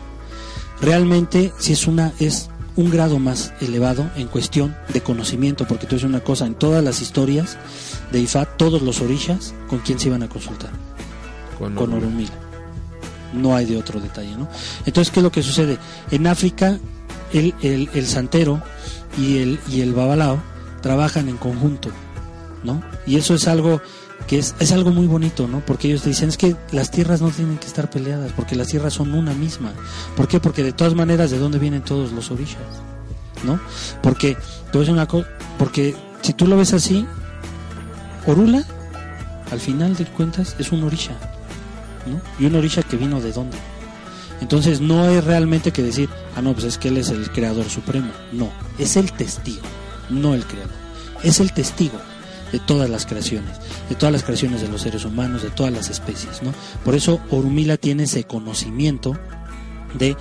realmente 0.80 1.52
si 1.58 1.72
es 1.72 1.86
una 1.86 2.12
es 2.20 2.48
un 2.76 2.90
grado 2.90 3.18
más 3.18 3.52
elevado 3.60 4.08
en 4.16 4.26
cuestión 4.28 4.76
de 4.92 5.00
conocimiento, 5.00 5.66
porque 5.66 5.86
tú 5.86 5.96
es 5.96 6.02
una 6.02 6.20
cosa, 6.20 6.46
en 6.46 6.54
todas 6.54 6.82
las 6.82 7.00
historias 7.02 7.56
de 8.14 8.20
Ifá, 8.20 8.44
todos 8.44 8.80
los 8.80 9.00
orishas, 9.00 9.54
¿con 9.68 9.80
quién 9.80 9.98
se 9.98 10.06
iban 10.06 10.22
a 10.22 10.28
consultar? 10.28 10.70
Con, 11.58 11.74
Con 11.74 11.92
Orumila. 11.92 12.30
No 13.32 13.56
hay 13.56 13.66
de 13.66 13.76
otro 13.76 14.00
detalle, 14.00 14.36
¿no? 14.36 14.48
Entonces, 14.86 15.12
¿qué 15.12 15.18
es 15.18 15.24
lo 15.24 15.32
que 15.32 15.42
sucede? 15.42 15.78
En 16.12 16.28
África, 16.28 16.78
el, 17.32 17.54
el, 17.60 17.90
el 17.92 18.06
santero 18.06 18.62
y 19.18 19.38
el, 19.38 19.58
y 19.68 19.80
el 19.80 19.92
babalao 19.92 20.40
trabajan 20.80 21.28
en 21.28 21.36
conjunto, 21.38 21.90
¿no? 22.62 22.84
Y 23.04 23.16
eso 23.16 23.34
es 23.34 23.48
algo 23.48 23.82
que 24.28 24.38
es, 24.38 24.54
es 24.60 24.70
algo 24.70 24.90
muy 24.92 25.08
bonito, 25.08 25.48
¿no? 25.48 25.58
Porque 25.66 25.88
ellos 25.88 26.02
te 26.02 26.10
dicen, 26.10 26.28
es 26.28 26.36
que 26.36 26.54
las 26.70 26.92
tierras 26.92 27.20
no 27.20 27.30
tienen 27.30 27.58
que 27.58 27.66
estar 27.66 27.90
peleadas, 27.90 28.30
porque 28.36 28.54
las 28.54 28.68
tierras 28.68 28.92
son 28.94 29.12
una 29.12 29.34
misma. 29.34 29.72
¿Por 30.16 30.28
qué? 30.28 30.38
Porque 30.38 30.62
de 30.62 30.72
todas 30.72 30.94
maneras, 30.94 31.32
¿de 31.32 31.38
dónde 31.38 31.58
vienen 31.58 31.82
todos 31.82 32.12
los 32.12 32.30
orishas? 32.30 32.62
¿No? 33.42 33.58
Porque, 34.04 34.36
te 34.36 34.40
voy 34.72 34.78
a 34.78 34.80
decir 34.80 34.94
una 34.94 35.08
cosa, 35.08 35.28
porque 35.58 35.96
si 36.22 36.32
tú 36.32 36.46
lo 36.46 36.56
ves 36.56 36.72
así, 36.72 37.04
Orula, 38.26 38.64
al 39.50 39.60
final 39.60 39.96
de 39.96 40.06
cuentas, 40.06 40.56
es 40.58 40.72
un 40.72 40.82
orisha, 40.82 41.12
¿no? 42.06 42.20
Y 42.38 42.46
un 42.46 42.56
orisha 42.56 42.82
que 42.82 42.96
vino 42.96 43.20
de 43.20 43.32
dónde? 43.32 43.56
Entonces 44.40 44.80
no 44.80 45.08
es 45.08 45.24
realmente 45.24 45.70
que 45.70 45.82
decir, 45.82 46.08
ah, 46.36 46.42
no, 46.42 46.52
pues 46.52 46.64
es 46.64 46.78
que 46.78 46.88
él 46.88 46.96
es 46.96 47.10
el 47.10 47.30
creador 47.30 47.68
supremo. 47.68 48.10
No, 48.32 48.50
es 48.78 48.96
el 48.96 49.12
testigo, 49.12 49.62
no 50.10 50.34
el 50.34 50.44
creador. 50.44 50.74
Es 51.22 51.40
el 51.40 51.52
testigo 51.52 51.98
de 52.52 52.58
todas 52.60 52.90
las 52.90 53.06
creaciones, 53.06 53.58
de 53.88 53.94
todas 53.94 54.12
las 54.12 54.22
creaciones 54.22 54.60
de 54.60 54.68
los 54.68 54.82
seres 54.82 55.04
humanos, 55.04 55.42
de 55.42 55.50
todas 55.50 55.72
las 55.72 55.90
especies, 55.90 56.42
¿no? 56.42 56.52
Por 56.84 56.94
eso 56.94 57.20
Orumila 57.30 57.76
tiene 57.76 58.04
ese 58.04 58.24
conocimiento 58.24 59.18
de, 59.94 60.16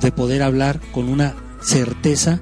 de 0.00 0.12
poder 0.12 0.42
hablar 0.42 0.80
con 0.92 1.08
una 1.08 1.34
certeza 1.62 2.40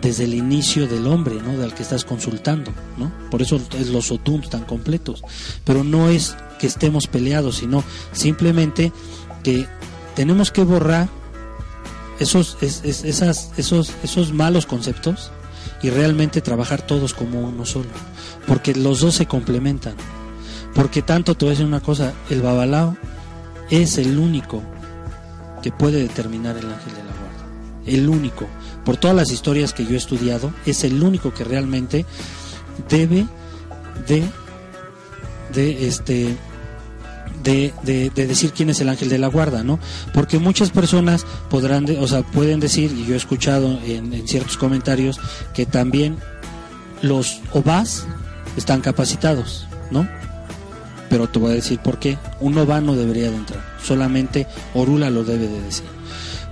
desde 0.00 0.24
el 0.24 0.34
inicio 0.34 0.86
del 0.86 1.06
hombre, 1.06 1.36
¿no? 1.42 1.56
Del 1.56 1.74
que 1.74 1.82
estás 1.82 2.04
consultando, 2.04 2.70
¿no? 2.98 3.10
Por 3.30 3.42
eso 3.42 3.60
es 3.78 3.88
los 3.88 4.10
otums 4.12 4.50
tan 4.50 4.64
completos. 4.64 5.22
Pero 5.64 5.84
no 5.84 6.08
es 6.10 6.36
que 6.58 6.66
estemos 6.66 7.06
peleados, 7.06 7.56
sino 7.56 7.82
simplemente 8.12 8.92
que 9.42 9.66
tenemos 10.14 10.50
que 10.50 10.64
borrar 10.64 11.08
esos, 12.18 12.56
es- 12.60 12.82
es- 12.84 13.04
esas, 13.04 13.50
esos, 13.56 13.92
esos 14.02 14.32
malos 14.32 14.66
conceptos 14.66 15.30
y 15.82 15.90
realmente 15.90 16.40
trabajar 16.40 16.82
todos 16.82 17.12
como 17.14 17.40
uno 17.42 17.66
solo. 17.66 17.88
Porque 18.46 18.74
los 18.74 19.00
dos 19.00 19.14
se 19.14 19.26
complementan. 19.26 19.94
Porque 20.74 21.02
tanto 21.02 21.34
te 21.34 21.44
voy 21.44 21.50
a 21.50 21.54
decir 21.54 21.66
una 21.66 21.80
cosa, 21.80 22.12
el 22.30 22.42
babalao 22.42 22.96
es 23.70 23.98
el 23.98 24.18
único 24.18 24.62
que 25.62 25.72
puede 25.72 26.00
determinar 26.02 26.56
el 26.56 26.66
ángel 26.66 26.92
de 26.94 26.98
la 27.02 27.10
guarda. 27.10 27.46
El 27.86 28.08
único. 28.08 28.46
Por 28.86 28.96
todas 28.96 29.14
las 29.16 29.30
historias 29.30 29.74
que 29.74 29.84
yo 29.84 29.92
he 29.92 29.96
estudiado, 29.98 30.50
es 30.64 30.82
el 30.84 31.02
único 31.02 31.34
que 31.34 31.44
realmente 31.44 32.06
debe 32.88 33.26
de, 34.06 34.22
de 35.52 35.88
este, 35.88 36.36
de, 37.42 37.74
de- 37.82 38.10
de 38.10 38.26
decir 38.26 38.52
quién 38.52 38.70
es 38.70 38.80
el 38.80 38.88
ángel 38.88 39.08
de 39.08 39.18
la 39.18 39.26
guarda, 39.26 39.62
¿no? 39.64 39.78
Porque 40.14 40.38
muchas 40.38 40.70
personas 40.70 41.26
podrán, 41.50 41.84
o 41.98 42.06
sea, 42.08 42.22
pueden 42.22 42.60
decir, 42.60 42.92
y 42.96 43.04
yo 43.06 43.14
he 43.14 43.16
escuchado 43.16 43.78
en, 43.84 44.12
en 44.14 44.26
ciertos 44.28 44.56
comentarios, 44.56 45.18
que 45.52 45.66
también 45.66 46.16
los 47.02 47.40
OVAs 47.52 48.06
están 48.56 48.80
capacitados, 48.80 49.66
¿no? 49.90 50.08
Pero 51.10 51.28
te 51.28 51.38
voy 51.38 51.52
a 51.52 51.54
decir 51.54 51.78
por 51.80 51.98
qué. 51.98 52.18
Un 52.40 52.56
OVA 52.58 52.80
no 52.80 52.94
debería 52.94 53.30
de 53.30 53.36
entrar, 53.36 53.64
solamente 53.82 54.46
Orula 54.74 55.10
lo 55.10 55.24
debe 55.24 55.46
de 55.48 55.60
decir. 55.62 55.86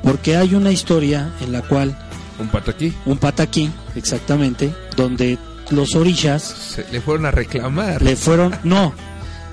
Porque 0.02 0.36
hay 0.36 0.54
una 0.54 0.70
historia 0.70 1.32
en 1.40 1.50
la 1.52 1.62
cual 1.62 1.96
Un 2.38 2.48
pato 2.48 2.70
aquí. 2.70 2.92
un 3.06 3.18
pataquí, 3.18 3.70
exactamente, 3.94 4.74
donde 4.96 5.38
los 5.70 5.94
orishas 5.94 6.42
Se- 6.42 6.86
le 6.92 7.00
fueron 7.00 7.26
a 7.26 7.30
reclamar. 7.30 8.02
le 8.02 8.16
fueron, 8.16 8.54
no, 8.64 8.92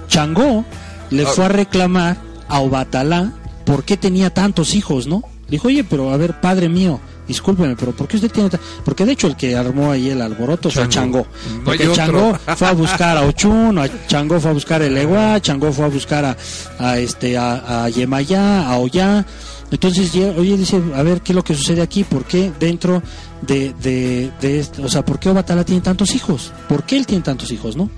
Changó 0.08 0.66
le 1.10 1.26
fue 1.26 1.46
a 1.46 1.50
reclamar 1.50 2.18
a 2.48 2.60
Obatalá 2.60 3.32
por 3.66 3.84
qué 3.84 3.98
tenía 3.98 4.30
tantos 4.34 4.74
hijos, 4.76 5.08
¿no? 5.08 5.24
Dijo, 5.48 5.68
oye, 5.68 5.84
pero 5.84 6.12
a 6.12 6.18
ver, 6.18 6.40
padre 6.40 6.70
mío, 6.70 7.00
discúlpeme, 7.28 7.76
pero 7.76 7.92
¿por 7.92 8.08
qué 8.08 8.16
usted 8.16 8.32
tiene 8.32 8.50
ta-?" 8.50 8.60
Porque 8.86 9.06
de 9.06 9.12
hecho 9.14 9.28
el 9.28 9.36
que 9.36 9.56
armó 9.56 9.92
ahí 9.92 10.10
el 10.10 10.22
alboroto 10.22 10.70
fue 10.70 10.88
Changó. 10.90 11.28
No 11.58 11.64
Porque 11.66 11.88
otro. 11.88 11.96
Changó 11.96 12.40
fue 12.56 12.68
a 12.68 12.72
buscar 12.74 13.18
a 13.18 13.22
Ochun, 13.24 13.78
a 13.78 14.08
Changó 14.08 14.40
fue 14.40 14.52
a 14.52 14.54
buscar 14.54 14.82
el 14.82 14.98
Eguá, 14.98 15.40
Changó 15.42 15.72
fue 15.74 15.86
a 15.86 15.90
buscar 15.90 16.24
a, 16.26 16.38
a 16.80 16.98
este 17.00 17.38
a, 17.38 17.84
a 17.84 17.90
Yemayá, 17.90 18.68
a 18.70 18.78
Ollá. 18.78 19.26
Entonces, 19.72 20.12
ye- 20.12 20.30
oye, 20.38 20.58
dice, 20.58 20.82
a 20.96 21.02
ver, 21.04 21.22
¿qué 21.22 21.32
es 21.32 21.36
lo 21.36 21.44
que 21.44 21.56
sucede 21.56 21.82
aquí? 21.82 22.04
¿Por 22.04 22.26
qué 22.26 22.52
dentro 22.60 23.02
de, 23.42 23.74
de, 23.82 24.30
de 24.42 24.60
este, 24.60 24.84
o 24.84 24.90
sea, 24.90 25.04
por 25.06 25.18
qué 25.20 25.30
Obatala 25.30 25.64
tiene 25.64 25.82
tantos 25.82 26.14
hijos? 26.14 26.52
¿Por 26.68 26.84
qué 26.84 26.98
él 26.98 27.06
tiene 27.06 27.24
tantos 27.24 27.52
hijos, 27.52 27.76
no? 27.78 27.90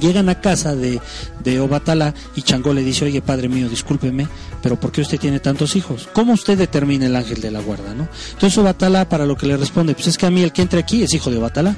Llegan 0.00 0.28
a 0.28 0.40
casa 0.40 0.74
de, 0.74 1.00
de 1.44 1.60
Obatala 1.60 2.14
y 2.34 2.42
Changó 2.42 2.72
le 2.74 2.82
dice, 2.82 3.04
oye, 3.04 3.22
padre 3.22 3.48
mío, 3.48 3.68
discúlpeme, 3.68 4.26
pero 4.60 4.80
¿por 4.80 4.90
qué 4.90 5.02
usted 5.02 5.20
tiene 5.20 5.38
tantos 5.38 5.76
hijos? 5.76 6.08
¿Cómo 6.12 6.32
usted 6.32 6.58
determina 6.58 7.06
el 7.06 7.14
ángel 7.14 7.40
de 7.40 7.50
la 7.52 7.60
guarda, 7.60 7.94
no? 7.94 8.08
Entonces 8.32 8.58
Obatala 8.58 9.08
para 9.08 9.24
lo 9.26 9.36
que 9.36 9.46
le 9.46 9.56
responde, 9.56 9.94
pues 9.94 10.08
es 10.08 10.18
que 10.18 10.26
a 10.26 10.30
mí 10.30 10.42
el 10.42 10.52
que 10.52 10.62
entre 10.62 10.80
aquí 10.80 11.02
es 11.04 11.14
hijo 11.14 11.30
de 11.30 11.36
Obatala. 11.38 11.76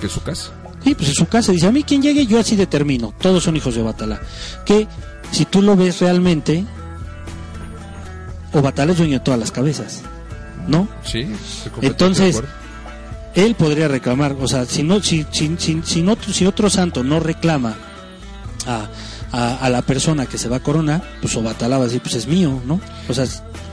Que 0.00 0.06
es 0.06 0.12
su 0.12 0.22
casa. 0.22 0.52
Sí, 0.84 0.94
pues 0.94 1.08
en 1.08 1.14
su 1.14 1.26
casa 1.26 1.50
dice, 1.52 1.66
a 1.66 1.72
mí 1.72 1.82
quien 1.84 2.02
llegue 2.02 2.26
yo 2.26 2.38
así 2.38 2.54
determino, 2.54 3.12
todos 3.20 3.42
son 3.42 3.56
hijos 3.56 3.74
de 3.74 3.80
Obatala. 3.82 4.20
Que 4.64 4.86
si 5.32 5.44
tú 5.46 5.62
lo 5.62 5.74
ves 5.74 6.00
realmente, 6.00 6.64
Obatala 8.52 8.92
es 8.92 8.98
dueño 8.98 9.14
de 9.18 9.24
todas 9.24 9.40
las 9.40 9.50
cabezas, 9.50 10.02
¿no? 10.68 10.88
Sí. 11.04 11.26
Entonces, 11.80 12.42
él 13.34 13.54
podría 13.54 13.88
reclamar, 13.88 14.36
o 14.40 14.48
sea, 14.48 14.64
si 14.66 14.82
no, 14.82 15.00
si, 15.02 15.26
si, 15.30 15.56
si, 15.58 15.80
si 15.84 16.02
no, 16.02 16.16
si 16.16 16.46
otro 16.46 16.68
santo 16.68 17.02
no 17.02 17.18
reclama 17.20 17.76
a, 18.66 18.88
a, 19.32 19.56
a 19.56 19.70
la 19.70 19.82
persona 19.82 20.26
que 20.26 20.38
se 20.38 20.48
va 20.48 20.56
a 20.56 20.60
coronar, 20.60 21.02
pues 21.20 21.34
Obatala 21.36 21.78
va 21.78 21.84
a 21.84 21.86
decir, 21.86 22.02
pues 22.02 22.14
es 22.14 22.26
mío, 22.26 22.60
¿no? 22.66 22.80
O 23.08 23.14
sea, 23.14 23.24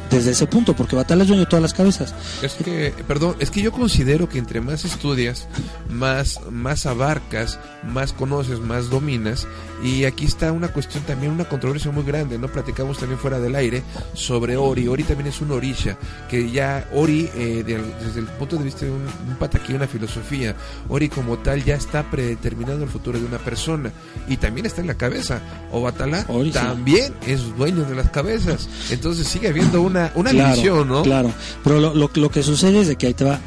desde 0.09 0.31
ese 0.31 0.47
punto, 0.47 0.75
porque 0.75 0.95
Obatala 0.95 1.23
es 1.23 1.27
dueño 1.27 1.43
de 1.43 1.49
todas 1.49 1.61
las 1.61 1.73
cabezas. 1.73 2.13
Es 2.41 2.53
que, 2.53 2.93
perdón, 3.07 3.35
es 3.39 3.51
que 3.51 3.61
yo 3.61 3.71
considero 3.71 4.27
que 4.27 4.37
entre 4.39 4.59
más 4.61 4.85
estudias, 4.85 5.47
más, 5.89 6.39
más 6.49 6.85
abarcas, 6.85 7.59
más 7.83 8.13
conoces, 8.13 8.59
más 8.59 8.89
dominas. 8.89 9.47
Y 9.83 10.03
aquí 10.05 10.25
está 10.25 10.51
una 10.51 10.67
cuestión 10.69 11.03
también, 11.03 11.31
una 11.31 11.45
controversia 11.47 11.91
muy 11.91 12.03
grande, 12.03 12.37
¿no? 12.37 12.47
Platicamos 12.49 12.97
también 12.97 13.19
fuera 13.19 13.39
del 13.39 13.55
aire 13.55 13.81
sobre 14.13 14.57
Ori. 14.57 14.87
Ori 14.87 15.03
también 15.03 15.27
es 15.27 15.39
un 15.41 15.51
orisha, 15.51 15.97
que 16.29 16.51
ya 16.51 16.87
Ori, 16.93 17.29
eh, 17.35 17.63
del- 17.65 17.93
desde 18.05 18.19
el 18.19 18.25
punto 18.25 18.57
de 18.57 18.63
vista 18.65 18.85
de 18.85 18.91
un, 18.91 19.03
un 19.27 19.35
pataquí, 19.39 19.73
una 19.73 19.87
filosofía, 19.87 20.55
Ori 20.89 21.07
como 21.07 21.37
tal 21.39 21.63
ya 21.63 21.75
está 21.75 22.03
predeterminado 22.11 22.83
el 22.83 22.89
futuro 22.89 23.17
de 23.19 23.25
una 23.25 23.37
persona. 23.37 23.91
Y 24.27 24.37
también 24.37 24.65
está 24.65 24.81
en 24.81 24.87
la 24.87 24.95
cabeza. 24.95 25.39
Obatala 25.71 26.25
Ori, 26.27 26.51
sí. 26.51 26.59
también 26.59 27.13
es 27.25 27.55
dueño 27.55 27.83
de 27.85 27.95
las 27.95 28.09
cabezas. 28.09 28.67
Entonces 28.89 29.27
sigue 29.27 29.47
habiendo 29.47 29.81
una, 29.81 29.98
una 30.15 30.31
claro, 30.31 30.49
división, 30.55 30.87
¿no? 30.87 31.01
Claro, 31.03 31.31
pero 31.63 31.79
lo, 31.79 31.93
lo, 31.93 32.09
lo 32.13 32.29
que 32.31 32.43
sucede 32.43 32.81
es 32.81 32.87
de 32.87 32.95
que 32.95 33.07
ahí 33.07 33.13
te 33.13 33.23
va. 33.25 33.39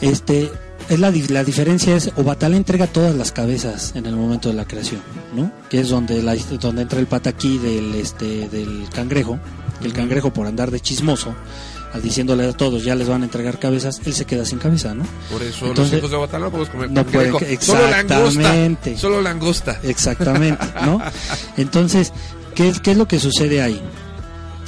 Este, 0.00 0.50
es 0.88 1.00
la, 1.00 1.10
la 1.28 1.44
diferencia 1.44 1.96
es 1.96 2.10
Obatala 2.16 2.56
entrega 2.56 2.86
todas 2.86 3.14
las 3.14 3.32
cabezas 3.32 3.92
en 3.94 4.06
el 4.06 4.16
momento 4.16 4.48
de 4.50 4.54
la 4.54 4.66
creación, 4.66 5.00
¿no? 5.34 5.50
Que 5.70 5.80
es 5.80 5.88
donde 5.88 6.22
la, 6.22 6.34
donde 6.60 6.82
entra 6.82 7.00
el 7.00 7.06
pataquí 7.06 7.58
del 7.58 7.94
este 7.94 8.48
del 8.48 8.86
cangrejo, 8.92 9.38
el 9.82 9.92
cangrejo 9.92 10.32
por 10.32 10.46
andar 10.46 10.70
de 10.70 10.80
chismoso, 10.80 11.34
al 11.94 12.02
diciéndole 12.02 12.46
a 12.48 12.52
todos 12.52 12.84
ya 12.84 12.94
les 12.96 13.08
van 13.08 13.22
a 13.22 13.24
entregar 13.24 13.58
cabezas, 13.58 14.00
él 14.04 14.12
se 14.12 14.26
queda 14.26 14.44
sin 14.44 14.58
cabeza, 14.58 14.94
¿no? 14.94 15.04
Por 15.30 15.42
eso 15.42 15.66
Entonces, 15.68 15.92
los 15.92 15.98
hijos 16.00 16.10
de 16.10 16.16
Obatala 16.16 16.44
no 16.46 16.50
podemos 16.50 16.68
comer 16.70 16.90
no 16.90 17.06
pueden 17.06 17.36
que- 17.38 17.58
Solo 17.60 17.88
langosta. 17.90 18.18
exactamente. 18.24 18.98
Solo 18.98 19.22
langosta. 19.22 19.80
Exactamente, 19.84 20.66
¿no? 20.84 21.00
Entonces, 21.56 22.12
¿qué, 22.54 22.68
es- 22.68 22.80
qué 22.80 22.90
es 22.90 22.96
lo 22.98 23.08
que 23.08 23.18
sucede 23.20 23.62
ahí? 23.62 23.80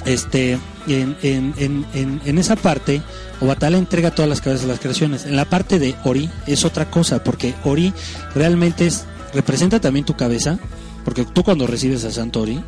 Este, 0.06 0.58
en, 0.86 1.16
en, 1.22 1.54
en, 1.58 1.86
en, 1.92 2.20
en 2.24 2.38
esa 2.38 2.56
parte, 2.56 3.02
Obatala 3.40 3.76
entrega 3.76 4.14
todas 4.14 4.28
las 4.28 4.40
cabezas 4.40 4.62
de 4.62 4.68
las 4.68 4.80
creaciones. 4.80 5.26
En 5.26 5.36
la 5.36 5.44
parte 5.44 5.78
de 5.78 5.94
Ori 6.04 6.30
es 6.46 6.64
otra 6.64 6.90
cosa, 6.90 7.22
porque 7.22 7.54
Ori 7.64 7.92
realmente 8.34 8.86
es, 8.86 9.04
representa 9.34 9.80
también 9.80 10.06
tu 10.06 10.16
cabeza, 10.16 10.58
porque 11.04 11.24
tú 11.24 11.42
cuando 11.42 11.66
recibes 11.66 12.04
a 12.04 12.12
Santo 12.12 12.40
Ori, 12.40 12.62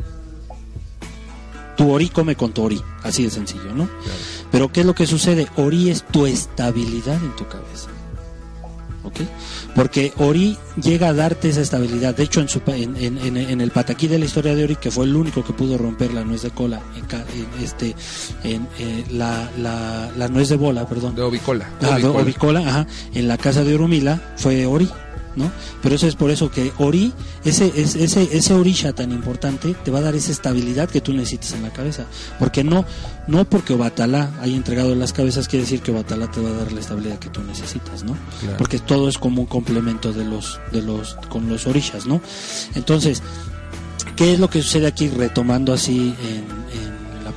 tu 1.76 1.91
Ori 1.91 2.09
come 2.09 2.34
con 2.34 2.53
tu 2.53 2.64
Ori, 2.64 2.82
así 3.05 3.22
de 3.22 3.30
sencillo, 3.30 3.72
¿no? 3.72 3.89
Pero 4.51 4.70
¿qué 4.72 4.80
es 4.80 4.86
lo 4.86 4.95
que 4.95 5.07
sucede? 5.07 5.47
Ori 5.57 5.91
es 5.91 6.05
tu 6.05 6.26
estabilidad 6.26 7.22
en 7.22 7.34
tu 7.36 7.47
cabeza. 7.47 7.89
¿Ok? 9.05 9.20
Porque 9.74 10.12
Ori 10.18 10.57
llega 10.82 11.09
a 11.09 11.12
darte 11.14 11.49
esa 11.49 11.61
estabilidad. 11.61 12.14
De 12.16 12.24
hecho, 12.24 12.40
en, 12.40 12.49
su, 12.49 12.61
en, 12.66 12.96
en- 12.96 13.36
en- 13.36 13.61
el 13.61 13.70
pataquí 13.70 14.09
de 14.09 14.18
la 14.18 14.24
historia 14.24 14.55
de 14.55 14.64
Ori, 14.64 14.76
que 14.76 14.90
fue 14.90 15.05
el 15.05 15.14
único 15.16 15.44
que 15.44 15.53
pudo 15.53 15.78
romper 15.78 16.12
la 16.12 16.24
nuez 16.24 16.42
de 16.42 16.51
cola, 16.51 16.80
en, 16.96 17.64
este, 17.64 17.94
en, 18.44 18.66
eh, 18.78 19.05
la, 19.12 19.49
la, 19.59 20.11
la 20.16 20.28
nuez 20.28 20.49
de 20.49 20.57
bola, 20.57 20.86
perdón. 20.88 21.14
De 21.14 21.22
Ovicola. 21.22 21.68
Ah, 21.80 21.96
de 21.99 22.05
Ovicola. 22.07 22.22
Ovicola, 22.22 22.61
ajá, 22.61 22.86
en 23.14 23.28
la 23.28 23.38
casa 23.38 23.62
de 23.64 23.74
Orumila 23.74 24.20
fue 24.36 24.66
Ori, 24.66 24.88
¿no? 25.39 25.51
Pero 25.82 25.95
eso 25.95 26.07
es 26.07 26.16
por 26.16 26.30
eso 26.30 26.51
que 26.51 26.72
Ori, 26.78 27.12
ese, 27.45 27.72
ese, 27.76 28.05
ese, 28.05 28.28
ese 28.32 28.55
orisha 28.55 28.93
tan 28.93 29.12
importante, 29.12 29.74
te 29.84 29.91
va 29.91 30.01
a 30.01 30.03
dar 30.03 30.14
esa 30.14 30.32
estabilidad 30.32 30.91
que 30.91 31.01
tú 31.01 31.12
necesitas 31.12 31.53
en 31.53 31.62
la 31.62 31.72
cabeza. 31.72 32.07
Porque 32.39 32.64
no, 32.64 32.84
no 33.26 33.45
porque 33.45 33.74
Obatalá 33.74 34.32
haya 34.41 34.57
entregado 34.57 34.95
las 34.95 35.12
cabezas, 35.12 35.49
quiere 35.49 35.64
decir 35.64 35.80
que 35.80 35.93
Obatalá 35.93 36.30
te 36.30 36.41
va 36.41 36.51
a 36.51 36.53
dar 36.53 36.72
la 36.72 36.80
estabilidad 36.80 37.18
que 37.18 37.30
tú 37.30 37.43
necesitas, 37.43 38.05
¿no? 38.05 38.16
Claro. 38.41 38.57
Porque 38.59 38.78
todo 38.78 39.09
es 39.09 39.18
como 39.18 39.43
un 39.43 39.47
complemento 39.47 40.12
de 40.12 40.24
los, 40.24 40.61
de 40.72 40.82
los, 40.82 41.14
con 41.28 41.49
los 41.49 41.66
orishas, 41.66 42.07
¿no? 42.07 42.20
Entonces, 42.74 43.22
¿qué 44.16 44.32
es 44.32 44.41
lo 44.41 44.51
que 44.51 44.62
sucede 44.62 44.86
aquí 44.86 45.09
retomando 45.09 45.72
así 45.72 46.14
en, 46.22 46.59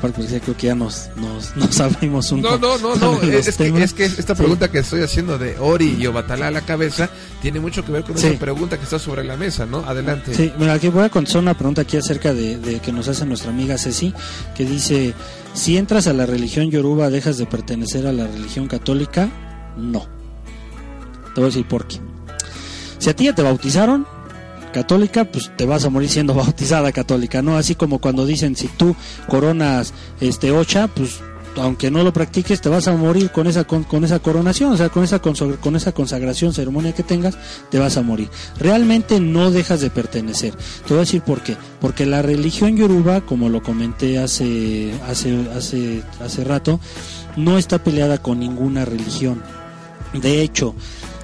parte 0.02 0.18
porque 0.22 0.40
creo 0.42 0.58
que 0.58 0.68
ya 0.68 0.76
nos, 0.76 1.10
nos, 1.16 1.56
nos 1.56 1.80
abrimos 1.80 2.32
un 2.32 2.42
No, 2.42 2.60
poco 2.60 2.78
no, 2.82 2.96
no, 2.96 2.96
no. 2.96 3.22
Es 3.22 3.56
que, 3.56 3.68
es 3.84 3.94
que 3.94 4.06
esta 4.06 4.36
Sí. 4.36 4.42
pregunta 4.42 4.70
que 4.72 4.80
estoy 4.80 5.02
haciendo 5.02 5.38
de 5.38 5.58
Ori 5.60 5.98
y 6.00 6.08
Obatalá 6.08 6.48
a 6.48 6.52
la 6.52 6.62
cabeza 6.62 7.10
tiene 7.42 7.60
mucho 7.60 7.86
que 7.86 7.92
ver 7.92 8.04
con 8.04 8.18
Sí. 8.18 8.28
esa 8.28 8.40
pregunta 8.40 8.78
que 8.78 8.84
está 8.84 9.00
sobre 9.00 9.24
la 9.24 9.38
mesa, 9.38 9.66
¿no? 9.66 9.80
Adelante. 9.86 10.34
Sí, 10.34 10.52
mira, 10.58 10.74
aquí 10.74 10.90
voy 10.90 11.04
a 11.06 11.10
contestar 11.10 11.42
una 11.42 11.54
pregunta 11.54 11.84
aquí 11.84 11.98
acerca 11.98 12.34
de, 12.34 12.58
de 12.58 12.80
que 12.80 12.92
nos 12.92 13.08
hace 13.08 13.26
nuestra 13.26 13.52
amiga 13.52 13.78
Ceci, 13.78 14.14
que 14.56 14.66
dice, 14.66 15.14
si 15.54 15.78
entras 15.78 16.08
a 16.08 16.14
la 16.14 16.26
religión 16.26 16.72
yoruba, 16.72 17.10
¿dejas 17.10 17.38
de 17.38 17.46
pertenecer 17.46 18.08
a 18.08 18.12
la 18.12 18.26
religión 18.28 18.68
católica? 18.68 19.30
No. 19.78 20.08
Te 21.34 21.42
voy 21.42 21.44
a 21.44 21.48
decir 21.48 21.68
por 21.68 21.88
qué. 21.88 22.00
Si 22.98 23.10
a 23.10 23.16
ti 23.16 23.26
ya 23.26 23.34
te 23.36 23.42
bautizaron, 23.42 24.06
católica, 24.72 25.26
pues 25.26 25.52
te 25.56 25.66
vas 25.66 25.86
a 25.86 25.90
morir 25.90 26.10
siendo 26.10 26.34
bautizada 26.36 26.92
católica, 26.92 27.42
¿no? 27.42 27.58
Así 27.58 27.76
como 27.76 28.00
cuando 28.00 28.26
dicen, 28.26 28.56
si 28.56 28.68
tú 28.68 28.96
coronas 29.28 29.94
este 30.20 30.52
ocha, 30.52 30.88
pues 30.88 31.20
aunque 31.58 31.92
no 31.92 32.04
lo 32.04 32.14
practiques, 32.14 32.62
te 32.62 32.70
vas 32.70 32.88
a 32.88 32.94
morir 32.94 33.32
con 33.32 33.48
esa 33.48 33.66
con, 33.66 33.84
con 33.84 34.04
esa 34.04 34.20
coronación, 34.20 34.72
o 34.72 34.78
sea, 34.78 34.90
con 34.90 35.04
esa 35.04 35.20
con 35.20 35.76
esa 35.76 35.92
consagración, 35.92 36.54
ceremonia 36.54 36.94
que 36.94 37.04
tengas, 37.04 37.38
te 37.70 37.80
vas 37.80 37.98
a 37.98 38.02
morir. 38.02 38.30
Realmente 38.58 39.20
no 39.20 39.52
dejas 39.52 39.82
de 39.82 39.90
pertenecer. 39.90 40.54
Te 40.54 40.90
voy 40.90 40.98
a 40.98 41.02
decir 41.02 41.22
por 41.22 41.42
qué. 41.42 41.58
Porque 41.80 42.06
la 42.06 42.22
religión 42.22 42.78
yoruba, 42.78 43.22
como 43.22 43.50
lo 43.50 43.62
comenté 43.62 44.20
hace 44.20 44.94
hace 45.08 45.50
hace 45.56 46.04
hace 46.22 46.44
rato, 46.44 46.80
no 47.36 47.58
está 47.58 47.84
peleada 47.84 48.18
con 48.18 48.40
ninguna 48.40 48.86
religión. 48.86 49.42
De 50.14 50.42
hecho, 50.42 50.76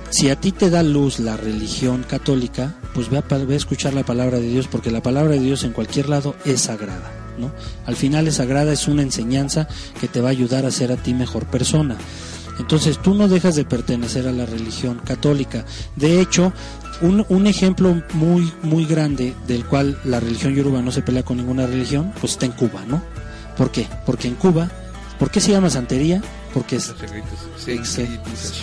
si 0.09 0.29
a 0.29 0.39
ti 0.39 0.51
te 0.51 0.69
da 0.69 0.83
luz 0.83 1.19
la 1.19 1.37
religión 1.37 2.03
católica, 2.07 2.75
pues 2.97 3.09
ve 3.11 3.19
a, 3.19 3.21
pa- 3.21 3.37
ve 3.37 3.53
a 3.53 3.57
escuchar 3.57 3.93
la 3.93 4.03
palabra 4.03 4.39
de 4.39 4.49
Dios, 4.49 4.67
porque 4.67 4.89
la 4.89 5.03
palabra 5.03 5.33
de 5.33 5.39
Dios 5.39 5.63
en 5.63 5.71
cualquier 5.71 6.09
lado 6.09 6.35
es 6.45 6.61
sagrada. 6.61 7.11
¿no? 7.37 7.51
Al 7.85 7.95
final 7.95 8.27
es 8.27 8.35
sagrada, 8.35 8.73
es 8.73 8.87
una 8.87 9.03
enseñanza 9.03 9.67
que 10.01 10.07
te 10.07 10.19
va 10.21 10.29
a 10.29 10.31
ayudar 10.31 10.65
a 10.65 10.71
ser 10.71 10.91
a 10.91 10.95
ti 10.97 11.13
mejor 11.13 11.45
persona. 11.45 11.95
Entonces 12.57 12.97
tú 12.99 13.13
no 13.13 13.27
dejas 13.27 13.53
de 13.53 13.65
pertenecer 13.65 14.27
a 14.27 14.31
la 14.31 14.47
religión 14.47 14.99
católica. 15.05 15.63
De 15.95 16.19
hecho, 16.19 16.51
un, 17.01 17.23
un 17.29 17.45
ejemplo 17.45 18.01
muy 18.13 18.51
muy 18.63 18.85
grande 18.87 19.35
del 19.45 19.63
cual 19.65 19.99
la 20.03 20.19
religión 20.19 20.55
yoruba 20.55 20.81
no 20.81 20.91
se 20.91 21.03
pelea 21.03 21.21
con 21.21 21.37
ninguna 21.37 21.67
religión, 21.67 22.11
pues 22.19 22.31
está 22.31 22.47
en 22.47 22.53
Cuba, 22.53 22.83
¿no? 22.87 23.03
¿Por 23.55 23.69
qué? 23.69 23.87
Porque 24.07 24.27
en 24.27 24.33
Cuba, 24.33 24.71
¿por 25.19 25.29
qué 25.29 25.39
se 25.39 25.51
llama 25.51 25.69
santería? 25.69 26.23
Porque 26.55 26.77
es 26.77 26.95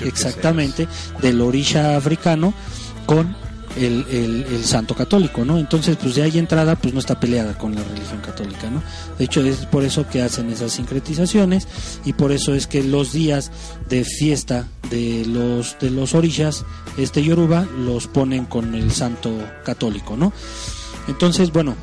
que 0.03 0.09
exactamente 0.09 0.89
del 1.23 1.41
orisha 1.41 1.97
africano 1.97 2.53
con 3.07 3.37
el, 3.77 4.05
el- 4.11 4.47
el 4.51 4.65
santo 4.65 4.95
católico, 4.95 5.45
¿no? 5.45 5.59
Entonces, 5.59 5.97
pues 6.01 6.15
de 6.15 6.23
ahí 6.23 6.39
entrada, 6.39 6.77
pues 6.77 6.95
no 6.95 7.01
está 7.01 7.19
peleada 7.19 7.57
con 7.59 7.75
la 7.75 7.83
religión 7.83 8.21
católica, 8.21 8.71
¿no? 8.71 8.83
De 9.19 9.25
hecho, 9.25 9.41
es 9.43 9.67
por 9.67 9.85
eso 9.85 10.07
que 10.09 10.23
hacen 10.23 10.51
esas 10.51 10.73
sincretizaciones 10.73 11.67
y 12.05 12.13
por 12.13 12.33
eso 12.33 12.55
es 12.55 12.67
que 12.67 12.83
los 12.83 13.13
días 13.13 13.51
de 13.89 14.05
fiesta 14.05 14.67
de 14.91 15.25
los 15.27 15.77
de 15.81 15.91
los 15.91 16.15
orishas, 16.15 16.65
este 16.99 17.23
yoruba, 17.23 17.67
los 17.79 18.07
ponen 18.07 18.45
con 18.45 18.75
el 18.75 18.91
santo 18.93 19.31
católico, 19.65 20.17
¿no? 20.17 20.33
Entonces, 21.09 21.53
bueno, 21.53 21.75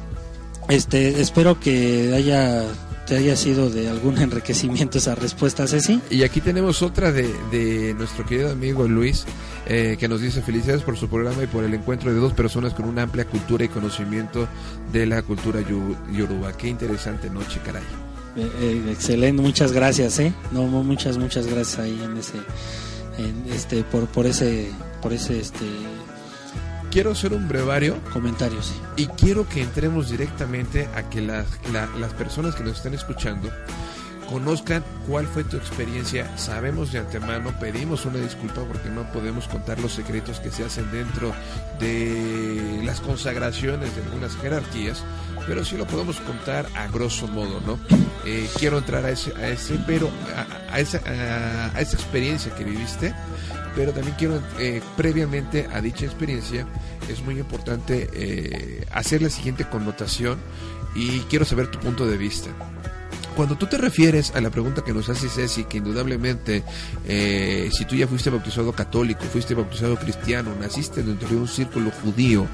este, 0.70 1.20
espero 1.22 1.60
que 1.60 2.14
haya 2.16 2.64
te 3.08 3.18
haya 3.18 3.36
sido 3.36 3.70
de 3.70 3.90
algún 3.90 4.18
enriquecimiento 4.22 4.98
esa 4.98 5.16
respuesta, 5.16 5.68
Ceci. 5.68 6.02
Y 6.10 6.24
aquí 6.24 6.42
tenemos 6.42 6.82
otra 6.82 7.12
de, 7.12 7.30
de 7.52 7.94
nuestro 7.98 8.26
querido 8.26 8.52
amigo 8.52 8.88
Luis, 8.88 9.26
eh, 9.68 9.98
que 10.00 10.08
nos 10.08 10.22
dice 10.22 10.42
felicidades 10.42 10.82
por 10.84 10.98
su 10.98 11.08
programa 11.10 11.44
y 11.44 11.48
por 11.48 11.64
el 11.64 11.74
encuentro 11.74 12.14
de 12.14 12.20
dos 12.20 12.34
personas 12.34 12.74
con 12.74 12.86
una 12.86 13.04
amplia 13.04 13.26
cultura 13.26 13.66
y 13.66 13.68
conocimiento 13.70 14.48
de 14.92 15.06
la 15.06 15.22
cultura 15.22 15.60
yoruba. 16.12 16.54
Qué 16.58 16.68
interesante 16.68 17.30
noche, 17.30 17.60
caray. 17.66 17.84
Eh, 18.38 18.50
eh, 18.62 18.84
excelente, 18.92 19.42
muchas 19.42 19.72
gracias, 19.74 20.18
¿eh? 20.20 20.34
No, 20.52 20.64
mu- 20.64 20.84
muchas, 20.84 21.18
muchas 21.18 21.48
gracias 21.48 21.80
ahí 21.80 22.02
en 22.02 22.16
ese, 22.18 22.38
en 23.18 23.44
este, 23.54 23.84
por, 23.84 24.08
por 24.08 24.26
ese, 24.26 24.70
por 25.02 25.12
ese, 25.12 25.40
este, 25.42 25.66
Quiero 26.92 27.12
hacer 27.12 27.32
un 27.34 27.48
brevario 27.48 27.98
comentario, 28.12 28.62
sí. 28.62 28.74
y 28.98 29.08
quiero 29.08 29.48
que 29.48 29.62
entremos 29.62 30.10
directamente 30.10 30.90
a 30.94 31.10
que 31.10 31.22
las, 31.22 31.46
la- 31.72 31.88
las 32.00 32.14
personas 32.14 32.54
que 32.56 32.64
nos 32.64 32.78
están 32.78 32.94
escuchando 32.94 33.50
conozcan 34.30 34.84
cuál 35.08 35.26
fue 35.28 35.44
tu 35.46 35.58
experiencia. 35.58 36.38
Sabemos 36.38 36.92
de 36.92 37.00
antemano, 37.00 37.54
pedimos 37.60 38.06
una 38.06 38.20
disculpa 38.20 38.62
porque 38.66 38.90
no 38.90 39.04
podemos 39.12 39.48
contar 39.48 39.80
los 39.80 39.94
secretos 39.94 40.40
que 40.42 40.52
se 40.52 40.64
hacen 40.66 40.90
dentro 40.92 41.34
de 41.80 42.82
las 42.86 43.00
consagraciones 43.02 43.96
de 43.96 44.04
algunas 44.04 44.36
jerarquías, 44.38 45.04
pero 45.48 45.66
sí 45.66 45.76
lo 45.78 45.86
podemos 45.88 46.18
contar 46.22 46.66
a 46.76 46.88
grosso 46.88 47.28
modo, 47.28 47.62
¿no? 47.66 47.80
Eh, 48.26 48.50
quiero 48.58 48.78
entrar 48.78 49.04
a 49.06 49.12
ese, 49.12 49.34
a 49.36 49.48
ese 49.50 49.80
pero 49.88 50.10
a, 50.36 50.76
a 50.76 50.80
esa, 50.80 51.00
a, 51.06 51.76
a 51.78 51.82
esa 51.82 51.96
experiencia 51.96 52.54
que 52.56 52.64
viviste, 52.64 53.14
pero 53.76 53.94
también 53.94 54.16
quiero, 54.18 54.42
eh, 54.60 54.82
previamente 54.98 55.68
a 55.72 55.82
dicha 55.82 56.06
experiencia, 56.06 56.66
es 57.10 57.22
muy 57.24 57.40
importante 57.40 58.10
eh, 58.14 58.86
hacer 58.92 59.22
la 59.22 59.30
siguiente 59.30 59.66
connotación 59.66 60.40
y 60.96 61.20
quiero 61.22 61.46
saber 61.46 61.68
tu 61.68 61.80
punto 61.80 62.06
de 62.08 62.18
vista. 62.18 62.50
Cuando 63.36 63.56
tú 63.56 63.66
te 63.66 63.78
refieres 63.78 64.32
a 64.36 64.42
la 64.42 64.50
pregunta 64.50 64.84
que 64.84 64.94
nos 64.94 65.08
hace 65.08 65.30
Ceci, 65.30 65.64
que 65.64 65.78
indudablemente 65.78 66.64
eh, 67.08 67.70
si 67.72 67.86
tú 67.86 67.96
ya 67.96 68.06
fuiste 68.08 68.30
bautizado 68.30 68.74
católico, 68.74 69.24
fuiste 69.24 69.56
bautizado 69.56 69.96
cristiano, 69.96 70.54
naciste 70.60 71.02
dentro 71.02 71.30
de 71.30 71.38
un 71.38 71.48
círculo 71.48 71.92
judío, 71.92 72.46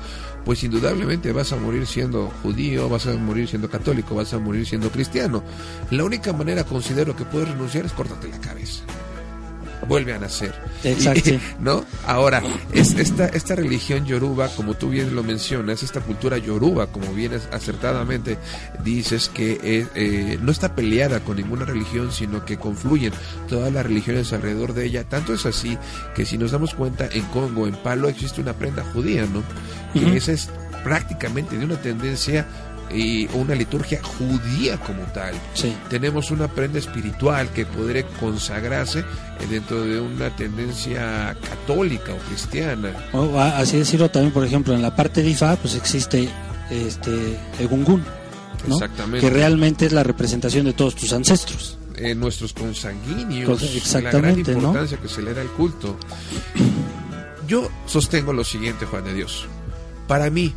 pues 0.45 0.63
indudablemente 0.63 1.31
vas 1.31 1.51
a 1.51 1.57
morir 1.57 1.87
siendo 1.87 2.31
judío, 2.43 2.87
vas 2.89 3.07
a 3.07 3.13
morir 3.13 3.49
siendo 3.49 3.69
católico, 3.69 4.13
vas 4.13 4.33
a 4.33 4.39
morir 4.39 4.67
siendo 4.67 4.91
cristiano. 4.91 5.43
La 5.89 6.03
única 6.03 6.31
manera 6.31 6.63
considero 6.63 7.15
que 7.15 7.25
puedes 7.25 7.49
renunciar 7.49 7.85
es 7.85 7.91
córtate 7.91 8.29
la 8.29 8.39
cabeza. 8.39 8.83
Vuelve 9.87 10.13
a 10.13 10.19
nacer. 10.19 10.53
Exacto. 10.83 11.29
Y- 11.29 11.39
¿No? 11.59 11.85
Ahora, 12.05 12.41
es 12.73 12.93
esta, 12.95 13.27
esta 13.27 13.55
religión 13.55 14.05
yoruba, 14.05 14.47
como 14.49 14.73
tú 14.73 14.89
bien 14.89 15.15
lo 15.15 15.23
mencionas, 15.23 15.83
esta 15.83 16.01
cultura 16.01 16.37
yoruba, 16.37 16.87
como 16.87 17.13
bien 17.13 17.33
acertadamente 17.51 18.37
dices, 18.83 19.29
que 19.33 19.59
eh, 19.63 19.87
eh, 19.95 20.39
no 20.41 20.51
está 20.51 20.73
peleada 20.75 21.19
con 21.19 21.37
ninguna 21.37 21.65
religión, 21.65 22.11
sino 22.11 22.43
que 22.45 22.57
confluyen 22.57 23.13
todas 23.47 23.71
las 23.71 23.85
religiones 23.85 24.33
alrededor 24.33 24.73
de 24.73 24.85
ella. 24.85 25.03
Tanto 25.03 25.33
es 25.33 25.45
así 25.45 25.77
que 26.15 26.25
si 26.25 26.37
nos 26.37 26.51
damos 26.51 26.73
cuenta, 26.73 27.07
en 27.11 27.23
Congo, 27.25 27.67
en 27.67 27.75
Palo, 27.75 28.09
existe 28.09 28.41
una 28.41 28.53
prenda 28.53 28.83
judía, 28.93 29.25
¿no? 29.25 29.43
Y 29.93 30.05
Ujú. 30.05 30.15
esa 30.15 30.31
es 30.31 30.49
prácticamente 30.83 31.57
de 31.57 31.65
una 31.65 31.75
tendencia 31.81 32.45
y 32.93 33.27
una 33.33 33.53
liturgia 33.55 34.01
judía 34.01 34.77
como 34.77 35.03
tal 35.13 35.33
Sí. 35.53 35.75
tenemos 35.89 36.31
una 36.31 36.47
prenda 36.47 36.79
espiritual 36.79 37.49
que 37.49 37.65
podría 37.65 38.05
consagrarse 38.19 38.99
eh, 38.99 39.03
dentro 39.49 39.81
de 39.81 39.99
una 39.99 40.35
tendencia 40.35 41.35
católica 41.49 42.13
o 42.13 42.17
cristiana. 42.29 42.91
O, 43.13 43.39
así 43.39 43.77
decirlo 43.77 44.09
también, 44.09 44.33
por 44.33 44.45
ejemplo, 44.45 44.73
en 44.73 44.81
la 44.81 44.95
parte 44.95 45.21
de 45.21 45.29
Ifa, 45.31 45.55
pues 45.57 45.75
existe 45.75 46.29
este 46.71 47.37
Egungun, 47.59 48.03
¿no? 48.67 48.75
Exactamente. 48.75 49.27
Que 49.27 49.33
realmente 49.33 49.85
es 49.85 49.91
la 49.91 50.03
representación 50.03 50.65
de 50.65 50.73
todos 50.73 50.95
tus 50.95 51.11
ancestros. 51.13 51.77
Eh, 51.97 52.13
nuestros 52.13 52.53
consanguíneos, 52.53 53.49
Pues, 53.49 53.61
la 53.63 53.67
gran 53.69 53.75
exactamente, 53.77 54.51
¿no? 54.53 54.57
importancia 54.59 54.97
que 54.97 55.07
se 55.09 55.21
le 55.23 55.33
da 55.33 55.41
al 55.41 55.47
culto. 55.49 55.97
Yo 57.47 57.69
sostengo 57.85 58.33
lo 58.33 58.43
siguiente, 58.43 58.85
Juan 58.85 59.03
de 59.05 59.13
Dios. 59.13 59.45
Para 60.07 60.29
mí, 60.29 60.53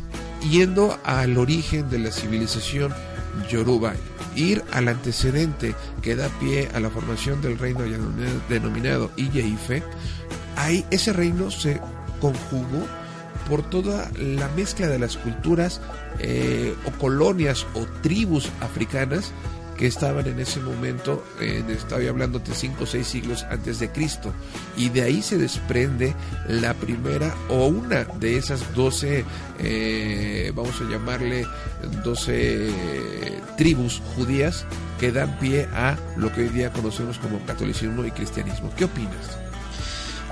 yendo 0.49 0.99
al 1.03 1.37
origen 1.37 1.89
de 1.89 1.99
la 1.99 2.11
civilización 2.11 2.93
yoruba, 3.49 3.93
ir 4.35 4.63
al 4.71 4.87
antecedente 4.87 5.75
que 6.01 6.15
da 6.15 6.29
pie 6.39 6.69
a 6.73 6.79
la 6.79 6.89
formación 6.89 7.41
del 7.41 7.57
reino 7.57 7.81
denominado- 8.49 9.11
Ille-Ife, 9.17 9.83
ahí 10.55 10.85
ese 10.91 11.13
reino 11.13 11.51
se 11.51 11.79
conjugó 12.19 12.85
por 13.49 13.63
toda 13.63 14.09
la 14.17 14.47
mezcla 14.49 14.87
de 14.87 14.99
las 14.99 15.17
culturas 15.17 15.81
eh, 16.19 16.75
o 16.85 16.91
colonias 16.91 17.65
o 17.73 17.85
tribus 18.01 18.49
africanas 18.61 19.31
que 19.81 19.87
estaban 19.87 20.27
en 20.27 20.39
ese 20.39 20.59
momento, 20.59 21.23
eh, 21.39 21.63
estoy 21.69 22.05
hablando 22.05 22.37
de 22.37 22.53
5 22.53 22.83
o 22.83 22.85
6 22.85 23.07
siglos 23.07 23.47
antes 23.49 23.79
de 23.79 23.89
Cristo, 23.89 24.31
y 24.77 24.89
de 24.89 25.01
ahí 25.01 25.23
se 25.23 25.39
desprende 25.39 26.13
la 26.47 26.75
primera 26.75 27.33
o 27.49 27.65
una 27.65 28.03
de 28.03 28.37
esas 28.37 28.75
12, 28.75 29.25
eh, 29.57 30.51
vamos 30.53 30.79
a 30.81 30.83
llamarle 30.83 31.47
12 32.03 32.69
tribus 33.57 34.03
judías 34.15 34.67
que 34.99 35.11
dan 35.11 35.39
pie 35.39 35.67
a 35.73 35.97
lo 36.15 36.31
que 36.31 36.41
hoy 36.41 36.49
día 36.49 36.71
conocemos 36.71 37.17
como 37.17 37.43
catolicismo 37.47 38.05
y 38.05 38.11
cristianismo. 38.11 38.69
¿Qué 38.77 38.85
opinas? 38.85 39.39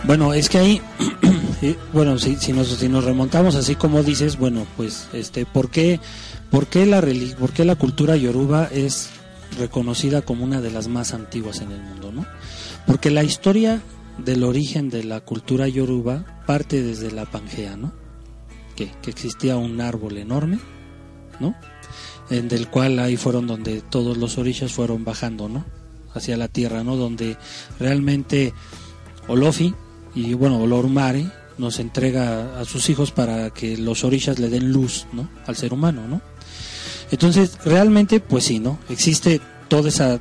Bueno, 0.03 0.31
es 0.31 0.47
que 0.47 0.59
ahí, 0.59 0.81
eh, 1.63 1.76
bueno, 1.91 2.19
si, 2.19 2.35
si, 2.35 2.53
nos, 2.53 2.67
si 2.67 2.88
nos 2.88 3.03
remontamos 3.03 3.55
así 3.55 3.73
como 3.73 4.03
dices, 4.03 4.38
bueno, 4.38 4.67
pues, 4.77 5.07
este, 5.11 5.47
¿por 5.47 5.71
qué, 5.71 5.99
por 6.51 6.67
qué 6.67 6.85
la, 6.85 7.03
por 7.39 7.51
qué 7.51 7.65
la 7.65 7.77
cultura 7.77 8.15
yoruba 8.15 8.69
es 8.71 9.09
reconocida 9.57 10.21
como 10.21 10.43
una 10.43 10.61
de 10.61 10.71
las 10.71 10.88
más 10.88 11.13
antiguas 11.13 11.61
en 11.61 11.71
el 11.71 11.81
mundo, 11.81 12.11
¿no? 12.11 12.26
Porque 12.85 13.09
la 13.09 13.23
historia 13.23 13.81
del 14.17 14.43
origen 14.43 14.89
de 14.89 15.03
la 15.03 15.21
cultura 15.21 15.67
yoruba 15.67 16.43
parte 16.45 16.81
desde 16.81 17.11
la 17.11 17.26
Pangea, 17.26 17.77
¿no? 17.77 17.93
Que, 18.76 18.91
que 19.01 19.09
existía 19.09 19.57
un 19.57 19.81
árbol 19.81 20.17
enorme, 20.17 20.59
¿no? 21.39 21.55
en 22.30 22.47
del 22.47 22.67
cual 22.67 22.99
ahí 22.99 23.17
fueron 23.17 23.47
donde 23.47 23.81
todos 23.81 24.17
los 24.17 24.38
orishas 24.38 24.71
fueron 24.71 25.03
bajando, 25.03 25.49
¿no? 25.49 25.65
Hacia 26.13 26.38
la 26.38 26.47
tierra, 26.47 26.84
¿no? 26.84 26.95
Donde 26.95 27.38
realmente 27.80 28.53
Olofi 29.27 29.73
y 30.15 30.34
bueno, 30.34 30.59
Olorumare 30.59 31.27
nos 31.57 31.80
entrega 31.80 32.59
a 32.59 32.65
sus 32.65 32.89
hijos 32.89 33.11
para 33.11 33.49
que 33.49 33.77
los 33.77 34.03
orishas 34.03 34.39
le 34.39 34.49
den 34.49 34.71
luz, 34.71 35.07
¿no? 35.11 35.30
Al 35.45 35.55
ser 35.55 35.73
humano, 35.73 36.07
¿no? 36.07 36.21
Entonces, 37.11 37.57
realmente, 37.65 38.19
pues 38.19 38.45
sí, 38.45 38.60
¿no? 38.60 38.77
Existe 38.90 39.41
toda 39.68 39.90
esa, 39.90 40.19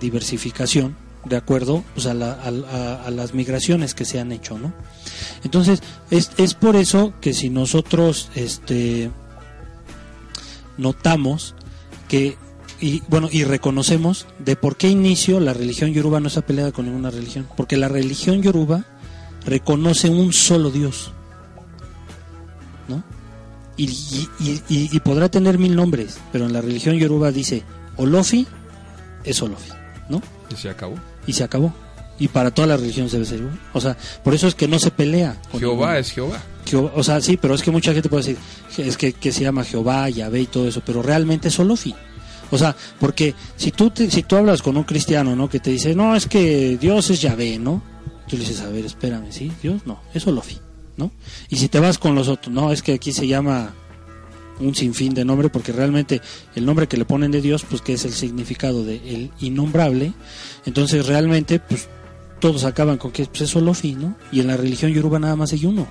diversificación 0.00 0.96
de 1.24 1.36
acuerdo 1.36 1.84
pues, 1.94 2.06
a, 2.06 2.14
la- 2.14 2.32
a- 2.32 3.06
a 3.06 3.10
las 3.10 3.34
migraciones 3.34 3.94
que 3.94 4.04
se 4.04 4.20
han 4.20 4.32
hecho, 4.32 4.58
¿no? 4.58 4.72
Entonces, 5.44 5.82
es, 6.10 6.30
es 6.38 6.54
por 6.54 6.76
eso 6.76 7.12
que 7.20 7.34
si 7.34 7.50
nosotros 7.50 8.30
este, 8.34 9.10
notamos 10.76 11.54
que, 12.08 12.36
y 12.80 13.02
bueno, 13.08 13.28
y 13.30 13.44
reconocemos 13.44 14.26
de 14.38 14.56
por 14.56 14.76
qué 14.76 14.88
inicio 14.88 15.40
la 15.40 15.52
religión 15.52 15.92
yoruba 15.92 16.20
no 16.20 16.28
está 16.28 16.42
peleada 16.42 16.72
con 16.72 16.86
ninguna 16.86 17.10
religión, 17.10 17.46
porque 17.56 17.76
la 17.76 17.88
religión 17.88 18.42
yoruba 18.42 18.84
reconoce 19.44 20.08
un 20.08 20.32
solo 20.32 20.70
Dios, 20.70 21.12
¿no? 22.88 23.02
Y, 23.78 23.84
y- 23.84 24.28
y- 24.68 24.90
y- 24.92 25.00
podrá 25.00 25.30
tener 25.30 25.56
mil 25.56 25.74
nombres, 25.74 26.18
pero 26.32 26.44
en 26.46 26.52
la 26.52 26.60
religión 26.60 26.96
yoruba 26.96 27.30
dice 27.30 27.62
Olofi 27.96 28.46
es 29.24 29.40
Olofi, 29.40 29.70
¿no? 30.10 30.20
Y 30.50 30.56
se 30.56 30.68
acabó. 30.68 30.96
Y 31.26 31.32
se 31.32 31.44
acabó. 31.44 31.72
Y 32.18 32.26
para 32.28 32.50
todas 32.50 32.68
las 32.68 32.80
religiones 32.80 33.12
debe 33.12 33.24
ser. 33.24 33.40
O 33.72 33.80
sea, 33.80 33.96
por 34.24 34.34
eso 34.34 34.48
es 34.48 34.54
que 34.56 34.66
no 34.68 34.78
se 34.80 34.90
pelea. 34.90 35.40
con 35.50 35.60
Jehová 35.60 35.98
es 35.98 36.10
Jehová. 36.10 36.42
Jehová- 36.66 36.90
o 36.96 37.02
sea, 37.04 37.20
sí, 37.20 37.36
pero 37.36 37.54
es 37.54 37.62
que 37.62 37.70
mucha 37.70 37.92
gente 37.94 38.08
puede 38.08 38.24
decir 38.24 38.38
es 38.84 38.96
que, 38.96 39.12
que 39.12 39.30
se 39.32 39.42
llama 39.44 39.62
Jehová, 39.64 40.08
Yahvé 40.10 40.40
y 40.42 40.46
todo 40.46 40.66
eso, 40.68 40.82
pero 40.84 41.00
realmente 41.02 41.46
es 41.48 41.58
Olofi. 41.60 41.94
O 42.50 42.58
sea, 42.58 42.74
porque 42.98 43.34
si 43.56 43.70
tú 43.70 43.90
te- 43.90 44.10
si 44.10 44.22
tú 44.24 44.34
hablas 44.36 44.60
con 44.62 44.76
un 44.76 44.84
cristiano, 44.84 45.36
¿no? 45.36 45.48
Que 45.48 45.60
te 45.60 45.70
dice, 45.70 45.94
"No, 45.94 46.16
es 46.16 46.26
que 46.26 46.76
Dios 46.80 47.10
es 47.10 47.20
Yahvé", 47.20 47.58
¿no? 47.58 47.80
Tú 48.26 48.36
le 48.36 48.44
dices, 48.44 48.60
"A 48.62 48.68
ver, 48.70 48.84
espérame, 48.86 49.30
¿sí? 49.30 49.52
Dios 49.62 49.82
no, 49.86 50.00
es 50.14 50.26
Olofi", 50.26 50.58
¿no? 50.98 51.10
Y 51.48 51.56
si 51.56 51.68
te 51.68 51.80
vas 51.80 51.96
con 51.98 52.14
los 52.14 52.28
otros, 52.28 52.52
"No, 52.54 52.72
es 52.72 52.82
que 52.82 52.92
aquí 52.92 53.12
se 53.12 53.26
llama 53.26 53.72
un 54.60 54.74
sinfín 54.74 55.14
de 55.14 55.24
nombre 55.24 55.48
porque 55.48 55.72
realmente 55.72 56.20
el 56.56 56.66
nombre 56.66 56.88
que 56.88 56.96
le 56.96 57.04
ponen 57.04 57.30
de 57.30 57.40
Dios, 57.40 57.64
pues 57.68 57.80
que 57.80 57.92
es 57.94 58.04
el 58.04 58.12
significado 58.12 58.84
de 58.84 58.96
el 58.96 59.30
innombrable, 59.40 60.12
entonces 60.66 61.06
realmente 61.06 61.60
pues 61.60 61.88
todos 62.40 62.64
acaban 62.64 62.98
con 62.98 63.12
que 63.12 63.24
pues, 63.26 63.42
es 63.42 63.56
Olofi, 63.56 63.94
¿no? 63.94 64.16
Y 64.32 64.40
en 64.40 64.48
la 64.48 64.56
religión 64.56 64.92
yoruba 64.92 65.18
nada 65.18 65.36
más 65.36 65.52
hay 65.52 65.64
uno. 65.64 65.86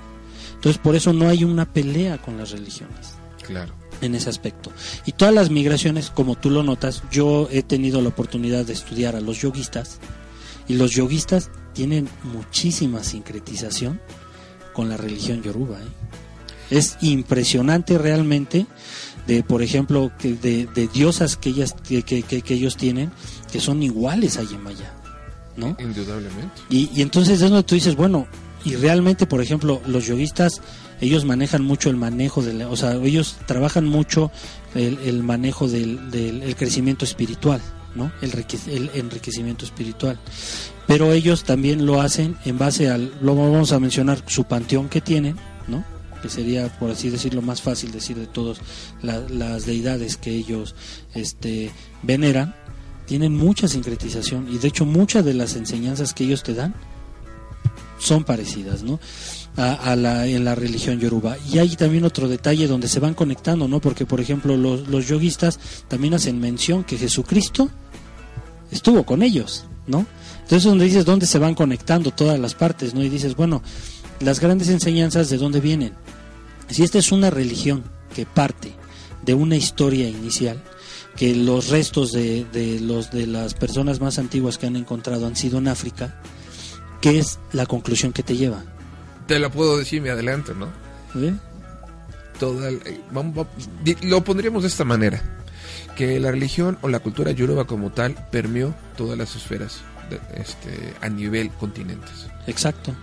Entonces 0.56 0.82
por 0.82 0.96
eso 0.96 1.14
no 1.14 1.30
hay 1.30 1.44
una 1.46 1.72
pelea 1.72 2.18
con 2.18 2.38
las 2.38 2.52
religiones 2.52 3.14
Claro. 3.46 3.74
en 4.02 4.16
ese 4.16 4.30
aspecto. 4.30 4.72
Y 5.06 5.14
todas 5.14 5.34
las 5.34 5.50
migraciones, 5.50 6.10
como 6.10 6.36
tú 6.36 6.50
lo 6.50 6.62
notas, 6.64 7.04
yo 7.12 7.48
he 7.52 7.64
tenido 7.64 8.02
la 8.02 8.10
oportunidad 8.10 8.66
de 8.66 8.74
estudiar 8.74 9.16
a 9.16 9.22
los 9.22 9.40
yoguistas 9.40 10.00
y 10.68 10.74
los 10.76 10.92
yoguistas 10.92 11.52
tienen 11.74 12.10
muchísima 12.24 13.04
sincretización 13.04 14.02
con 14.78 14.90
la 14.90 14.96
religión 14.98 15.42
yoruba. 15.42 15.80
¿eh? 15.80 15.88
Es 16.70 16.98
impresionante 17.02 17.98
realmente 17.98 18.68
de, 19.26 19.42
por 19.42 19.64
ejemplo, 19.64 20.12
que 20.20 20.36
de, 20.36 20.68
de 20.68 20.88
diosas 20.88 21.36
que, 21.36 21.50
ellas, 21.50 21.74
que, 21.88 22.04
que- 22.04 22.54
ellos 22.54 22.78
tienen 22.78 23.12
que 23.52 23.60
son 23.60 23.82
iguales 23.82 24.38
a 24.38 24.44
Yemaya, 24.44 24.94
¿no? 25.56 25.76
Indudablemente. 25.80 26.62
Y, 26.70 26.92
y 26.94 27.02
entonces 27.02 27.42
es 27.42 27.50
donde 27.50 27.64
tú 27.64 27.74
dices, 27.76 27.96
bueno, 27.96 28.28
y 28.64 28.76
realmente, 28.76 29.26
por 29.26 29.42
ejemplo, 29.42 29.82
los 29.88 30.06
yoguistas, 30.06 30.62
ellos 31.02 31.26
manejan 31.26 31.64
mucho 31.64 31.90
el 31.90 31.96
manejo, 31.98 32.44
de 32.44 32.54
la- 32.54 32.70
o 32.70 32.76
sea, 32.76 32.94
ellos 32.94 33.38
trabajan 33.48 33.86
mucho 33.86 34.32
el, 34.76 35.00
el 35.06 35.24
manejo 35.24 35.68
del, 35.68 36.12
del 36.12 36.44
el 36.44 36.56
crecimiento 36.56 37.04
espiritual, 37.04 37.62
¿no? 37.96 38.12
El 38.22 38.32
enriquecimiento 38.94 39.66
espiritual. 39.66 40.20
Pero 40.88 41.12
ellos 41.12 41.44
también 41.44 41.86
lo 41.86 42.02
hacen 42.02 42.38
en 42.46 42.58
base 42.58 42.90
al, 42.90 43.12
lo 43.22 43.36
vamos 43.36 43.74
a 43.74 43.80
mencionar, 43.80 44.24
su 44.26 44.46
panteón 44.46 44.88
que 44.88 45.02
tienen, 45.02 45.36
¿no? 45.68 45.84
Que 46.22 46.30
sería, 46.30 46.70
por 46.80 46.90
así 46.90 47.10
decirlo, 47.10 47.42
más 47.42 47.62
fácil 47.62 47.92
decir 47.92 48.18
de 48.18 48.26
todas 48.26 48.60
las 49.02 49.66
deidades 49.66 50.18
que 50.18 50.32
ellos 50.32 50.76
este, 51.14 51.72
veneran, 52.04 52.56
tienen 53.06 53.36
mucha 53.36 53.68
sincretización 53.68 54.48
y 54.52 54.58
de 54.58 54.68
hecho 54.68 54.86
muchas 54.86 55.24
de 55.24 55.34
las 55.34 55.56
enseñanzas 55.56 56.14
que 56.14 56.26
ellos 56.26 56.44
te 56.44 56.54
dan 56.54 56.74
son 58.00 58.24
parecidas, 58.24 58.84
¿no? 58.84 59.00
A, 59.56 59.74
a 59.74 59.96
la, 59.96 60.28
en 60.28 60.46
la 60.46 60.56
religión 60.56 61.00
yoruba. 61.00 61.36
Y 61.52 61.58
hay 61.58 61.76
también 61.76 62.06
otro 62.06 62.28
detalle 62.28 62.68
donde 62.68 62.88
se 62.88 63.00
van 63.00 63.14
conectando, 63.16 63.68
¿no? 63.68 63.82
Porque, 63.82 64.06
por 64.06 64.22
ejemplo, 64.22 64.56
los, 64.56 64.88
los 64.88 65.08
yoguistas 65.08 65.60
también 65.88 66.14
hacen 66.14 66.40
mención 66.40 66.84
que 66.84 66.98
Jesucristo 66.98 67.70
estuvo 68.72 69.04
con 69.04 69.24
ellos, 69.24 69.66
¿no? 69.88 70.06
Entonces, 70.48 70.64
donde 70.64 70.86
dices 70.86 71.04
dónde 71.04 71.26
se 71.26 71.40
van 71.40 71.56
conectando 71.56 72.12
todas 72.12 72.40
las 72.40 72.56
partes, 72.56 72.94
¿no? 72.94 73.04
Y 73.04 73.10
dices, 73.10 73.36
bueno, 73.36 73.62
las 74.22 74.40
grandes 74.40 74.70
enseñanzas 74.70 75.30
de 75.30 75.38
dónde 75.38 75.60
vienen. 75.60 75.94
Si 76.70 76.84
esta 76.84 77.00
es 77.00 77.12
una 77.12 77.30
religión 77.30 77.84
que 78.16 78.26
parte 78.26 78.74
de 79.26 79.34
una 79.34 79.58
historia 79.58 80.08
inicial, 80.08 80.64
que 81.18 81.36
los 81.36 81.68
restos 81.68 82.14
de, 82.14 82.46
de 82.54 82.80
los 82.80 83.12
de 83.12 83.28
las 83.28 83.56
personas 83.56 84.00
más 84.00 84.20
antiguas 84.20 84.58
que 84.58 84.68
han 84.68 84.78
encontrado 84.78 85.28
han 85.28 85.36
sido 85.36 85.58
en 85.58 85.68
África, 85.68 86.16
¿qué 87.02 87.20
es 87.20 87.40
la 87.52 87.66
conclusión 87.66 88.14
que 88.14 88.24
te 88.24 88.38
lleva? 88.38 88.64
Te 89.28 89.40
la 89.40 89.50
puedo 89.52 89.78
decir, 89.78 90.02
me 90.02 90.12
adelanto, 90.12 90.54
¿no? 90.54 90.68
¿Eh? 91.22 91.34
Toda 92.40 92.70
eh, 92.70 93.02
vamos- 93.12 93.48
lo 94.02 94.24
pondríamos 94.24 94.62
de 94.64 94.70
esta 94.70 94.86
manera 94.86 95.22
que 95.98 96.20
la 96.20 96.32
religión 96.32 96.78
o 96.82 96.88
la 96.88 97.00
cultura 97.00 97.32
yoruba 97.32 97.66
como 97.66 97.92
tal 97.92 98.16
permeó 98.32 98.74
todas 98.96 99.18
las 99.18 99.36
esferas 99.36 99.80
este, 100.36 100.94
a 101.02 101.10
nivel 101.10 101.50
continentes 101.52 102.28
Exacto. 102.48 102.94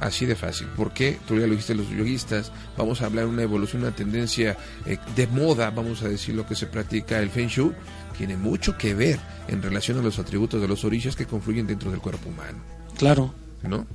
así 0.00 0.26
de 0.26 0.34
fácil 0.34 0.68
porque 0.76 1.18
tú 1.26 1.34
ya 1.38 1.46
lo 1.46 1.52
dijiste 1.52 1.74
los 1.74 1.88
yoguistas 1.88 2.52
vamos 2.76 3.02
a 3.02 3.06
hablar 3.06 3.26
de 3.26 3.30
una 3.30 3.42
evolución 3.42 3.82
una 3.82 3.94
tendencia 3.94 4.56
eh, 4.86 4.98
de 5.16 5.26
moda 5.26 5.70
vamos 5.70 6.02
a 6.02 6.08
decir 6.08 6.34
lo 6.34 6.46
que 6.46 6.54
se 6.54 6.66
practica 6.66 7.18
el 7.18 7.30
feng 7.30 7.48
shui 7.48 7.72
tiene 8.16 8.36
mucho 8.36 8.76
que 8.76 8.94
ver 8.94 9.18
en 9.48 9.62
relación 9.62 9.98
a 9.98 10.02
los 10.02 10.18
atributos 10.18 10.60
de 10.60 10.68
los 10.68 10.84
orillas 10.84 11.16
que 11.16 11.26
confluyen 11.26 11.66
dentro 11.66 11.90
del 11.90 12.00
cuerpo 12.00 12.28
humano 12.28 12.58
Claro. 12.98 13.34
¿no? 13.62 13.86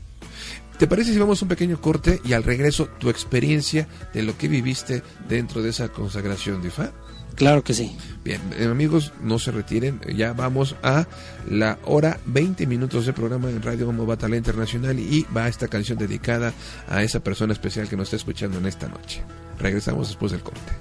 ¿Te 0.78 0.86
parece 0.88 1.12
si 1.12 1.18
vamos 1.20 1.42
a 1.42 1.46
un 1.46 1.50
pequeño 1.50 1.82
corte 1.82 2.22
y 2.24 2.34
al 2.34 2.44
regreso 2.44 2.88
tu 3.00 3.10
experiencia 3.10 3.88
de 4.14 4.22
lo 4.24 4.38
que 4.38 4.48
viviste 4.48 5.02
dentro 5.28 5.62
de 5.62 5.70
esa 5.72 5.90
consagración 5.90 6.62
de 6.62 6.68
Ifá? 6.68 6.92
Claro 7.38 7.64
que 7.64 7.76
sí. 7.76 7.96
Bien, 8.24 8.42
eh, 8.58 8.66
amigos, 8.66 9.14
no 9.22 9.38
se 9.38 9.52
retiren, 9.52 10.02
ya 10.14 10.34
vamos 10.34 10.76
a 10.82 11.06
la 11.48 11.78
hora 11.86 12.20
20 12.26 12.66
minutos 12.66 13.06
de 13.06 13.14
programa 13.14 13.50
en 13.52 13.62
Radio 13.62 13.88
Homo 13.88 14.08
Batalla 14.08 14.36
Internacional 14.36 15.00
y 15.00 15.26
va 15.36 15.48
esta 15.48 15.68
canción 15.68 16.00
dedicada 16.00 16.52
a 16.90 17.04
esa 17.04 17.20
persona 17.20 17.54
especial 17.54 17.88
que 17.88 17.96
nos 17.96 18.08
está 18.08 18.16
escuchando 18.18 18.58
en 18.58 18.66
esta 18.66 18.88
noche. 18.88 19.22
Regresamos 19.60 20.08
después 20.08 20.32
del 20.32 20.42
corte. 20.42 20.72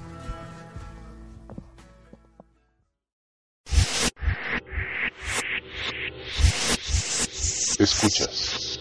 Escuchas 7.78 8.80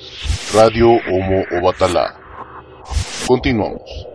Radio 0.54 0.92
Homo 0.92 1.44
Obatalá. 1.60 2.16
Continuamos. 3.28 4.15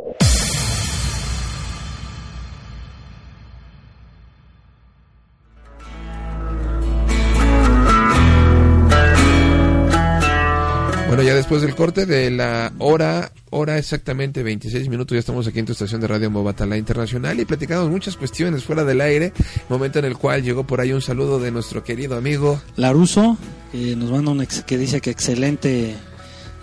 Bueno, 11.11 11.25
ya 11.25 11.35
después 11.35 11.61
del 11.63 11.75
corte 11.75 12.07
de 12.07 12.31
la 12.31 12.73
hora, 12.79 13.33
hora 13.51 13.79
exactamente 13.79 14.45
26 14.45 14.89
minutos, 14.89 15.15
ya 15.17 15.19
estamos 15.19 15.45
aquí 15.49 15.59
en 15.59 15.67
tu 15.67 15.73
estación 15.73 16.01
de 16.01 16.07
Radio 16.07 16.31
Mobatalá 16.31 16.77
Internacional 16.77 17.39
y 17.41 17.45
platicamos 17.45 17.91
muchas 17.91 18.17
cuestiones 18.17 18.63
fuera 18.63 18.85
del 18.85 19.01
aire, 19.01 19.33
momento 19.69 19.99
en 19.99 20.05
el 20.05 20.17
cual 20.17 20.43
llegó 20.45 20.65
por 20.65 20.81
ahí 20.81 20.93
un 20.93 21.03
saludo 21.03 21.41
de 21.41 21.51
nuestro 21.51 21.83
querido 21.83 22.17
amigo 22.17 22.61
Laruso, 22.77 23.37
que 23.73 23.97
nos 23.97 24.11
manda 24.13 24.31
un 24.31 24.41
ex- 24.43 24.63
que 24.63 24.79
dice 24.79 25.01
que 25.01 25.11
excelente 25.11 25.97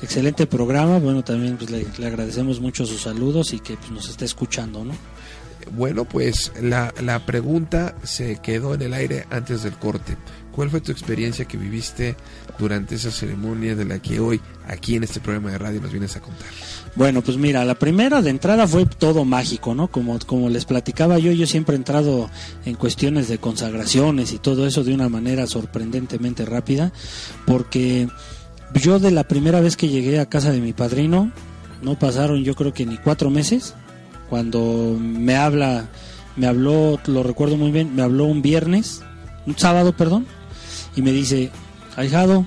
excelente 0.01 0.47
programa. 0.47 0.97
Bueno, 0.99 1.23
también 1.25 1.57
pues, 1.57 1.69
le, 1.69 1.85
le 1.97 2.07
agradecemos 2.07 2.61
mucho 2.61 2.85
sus 2.85 3.01
saludos 3.01 3.51
y 3.53 3.59
que 3.59 3.75
pues, 3.75 3.91
nos 3.91 4.07
está 4.09 4.23
escuchando, 4.23 4.85
¿no? 4.85 4.93
Bueno, 5.73 6.05
pues 6.05 6.53
la, 6.61 6.93
la 7.01 7.25
pregunta 7.25 7.95
se 8.03 8.37
quedó 8.41 8.75
en 8.75 8.81
el 8.83 8.93
aire 8.93 9.25
antes 9.29 9.63
del 9.63 9.73
corte. 9.73 10.15
¿Cuál 10.53 10.69
fue 10.71 10.79
tu 10.81 10.91
experiencia 10.91 11.45
que 11.45 11.57
viviste 11.57 12.15
durante 12.59 12.95
esa 12.95 13.11
ceremonia 13.11 13.75
de 13.75 13.85
la 13.85 13.99
que 13.99 14.19
hoy 14.19 14.41
aquí 14.67 14.95
en 14.95 15.03
este 15.03 15.19
programa 15.19 15.51
de 15.51 15.57
radio 15.57 15.81
nos 15.81 15.91
vienes 15.91 16.15
a 16.15 16.21
contar? 16.21 16.47
Bueno, 16.95 17.21
pues 17.21 17.37
mira, 17.37 17.63
la 17.63 17.75
primera 17.75 18.21
de 18.21 18.29
entrada 18.29 18.67
fue 18.67 18.85
todo 18.85 19.23
mágico, 19.23 19.75
¿no? 19.75 19.87
Como, 19.89 20.17
como 20.19 20.49
les 20.49 20.65
platicaba 20.65 21.19
yo, 21.19 21.31
yo 21.31 21.45
siempre 21.45 21.75
he 21.75 21.77
entrado 21.77 22.29
en 22.65 22.75
cuestiones 22.75 23.27
de 23.27 23.37
consagraciones 23.37 24.33
y 24.33 24.39
todo 24.39 24.65
eso 24.65 24.83
de 24.83 24.93
una 24.93 25.09
manera 25.09 25.45
sorprendentemente 25.47 26.45
rápida, 26.45 26.91
porque 27.45 28.07
yo 28.73 28.99
de 28.99 29.11
la 29.11 29.25
primera 29.25 29.61
vez 29.61 29.77
que 29.77 29.89
llegué 29.89 30.19
a 30.19 30.29
casa 30.29 30.51
de 30.51 30.59
mi 30.59 30.73
padrino, 30.73 31.31
no 31.81 31.99
pasaron 31.99 32.43
yo 32.43 32.55
creo 32.55 32.73
que 32.73 32.85
ni 32.85 32.97
cuatro 32.97 33.29
meses, 33.29 33.75
cuando 34.29 34.97
me 34.99 35.35
habla 35.35 35.87
me 36.37 36.47
habló, 36.47 36.99
lo 37.07 37.23
recuerdo 37.23 37.57
muy 37.57 37.71
bien, 37.71 37.95
me 37.95 38.03
habló 38.03 38.25
un 38.25 38.41
viernes, 38.41 39.01
un 39.45 39.57
sábado, 39.57 39.97
perdón, 39.97 40.25
y 40.95 41.01
me 41.01 41.11
dice, 41.11 41.51
ahijado, 41.97 42.45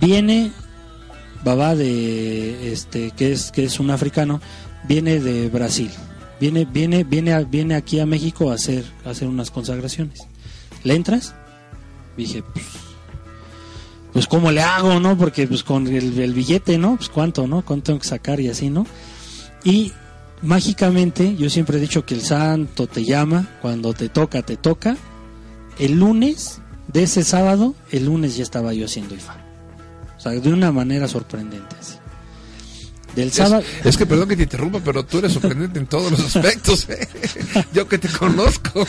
viene 0.00 0.50
Babá 1.44 1.74
de 1.76 2.72
este 2.72 3.10
que 3.12 3.32
es 3.32 3.52
que 3.52 3.64
es 3.64 3.78
un 3.78 3.90
africano, 3.90 4.40
viene 4.88 5.20
de 5.20 5.48
Brasil. 5.48 5.90
Viene 6.40 6.64
viene 6.64 7.04
viene 7.04 7.32
a- 7.32 7.40
viene 7.42 7.74
aquí 7.74 8.00
a 8.00 8.06
México 8.06 8.50
a 8.50 8.54
hacer 8.54 8.84
a 9.04 9.10
hacer 9.10 9.28
unas 9.28 9.50
consagraciones. 9.50 10.20
¿Le 10.84 10.94
entras? 10.94 11.34
Dije, 12.16 12.42
pues 12.52 12.64
pues 14.12 14.26
cómo 14.26 14.50
le 14.50 14.62
hago, 14.62 14.98
¿no? 15.00 15.16
Porque 15.16 15.46
pues 15.46 15.62
con 15.62 15.86
el, 15.86 16.18
el 16.18 16.32
billete, 16.34 16.78
¿no? 16.78 16.96
Pues 16.96 17.08
cuánto, 17.08 17.46
¿no? 17.46 17.64
Cuánto 17.64 17.84
tengo 17.86 18.00
que 18.00 18.08
sacar 18.08 18.40
y 18.40 18.48
así, 18.48 18.68
¿no? 18.70 18.86
Y 19.64 19.92
mágicamente, 20.42 21.36
yo 21.36 21.50
siempre 21.50 21.78
he 21.78 21.80
dicho 21.80 22.04
que 22.04 22.14
el 22.14 22.22
santo 22.22 22.86
te 22.86 23.04
llama, 23.04 23.48
cuando 23.60 23.92
te 23.92 24.08
toca, 24.08 24.42
te 24.42 24.56
toca. 24.56 24.96
El 25.78 25.98
lunes 26.00 26.60
de 26.88 27.02
ese 27.02 27.22
sábado, 27.24 27.74
el 27.90 28.06
lunes 28.06 28.36
ya 28.36 28.42
estaba 28.42 28.72
yo 28.74 28.86
haciendo 28.86 29.14
IFA. 29.14 29.36
O 30.16 30.20
sea, 30.20 30.32
de 30.32 30.52
una 30.52 30.72
manera 30.72 31.06
sorprendente. 31.06 31.76
así. 31.80 31.94
Del 33.14 33.28
Es, 33.28 33.34
sábado. 33.34 33.62
es 33.84 33.96
que 33.96 34.06
perdón 34.06 34.28
que 34.28 34.36
te 34.36 34.42
interrumpa, 34.44 34.80
pero 34.84 35.04
tú 35.04 35.18
eres 35.18 35.32
sorprendente 35.32 35.78
en 35.78 35.86
todos 35.86 36.10
los 36.10 36.36
aspectos. 36.36 36.88
¿eh? 36.88 37.08
Yo 37.72 37.88
que 37.88 37.98
te 37.98 38.08
conozco. 38.08 38.84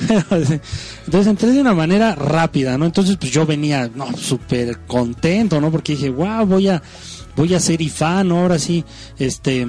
Entonces 0.00 1.26
entré 1.26 1.50
de 1.52 1.60
una 1.60 1.74
manera 1.74 2.14
rápida, 2.14 2.76
¿no? 2.78 2.84
Entonces 2.86 3.16
pues 3.16 3.32
yo 3.32 3.46
venía, 3.46 3.90
no, 3.94 4.14
súper 4.16 4.80
contento, 4.86 5.60
¿no? 5.60 5.70
Porque 5.70 5.92
dije, 5.92 6.10
wow, 6.10 6.44
voy 6.46 6.68
a, 6.68 6.82
voy 7.36 7.54
a 7.54 7.60
ser 7.60 7.80
IFA, 7.80 8.24
¿no? 8.24 8.40
Ahora 8.40 8.58
sí, 8.58 8.84
este, 9.18 9.68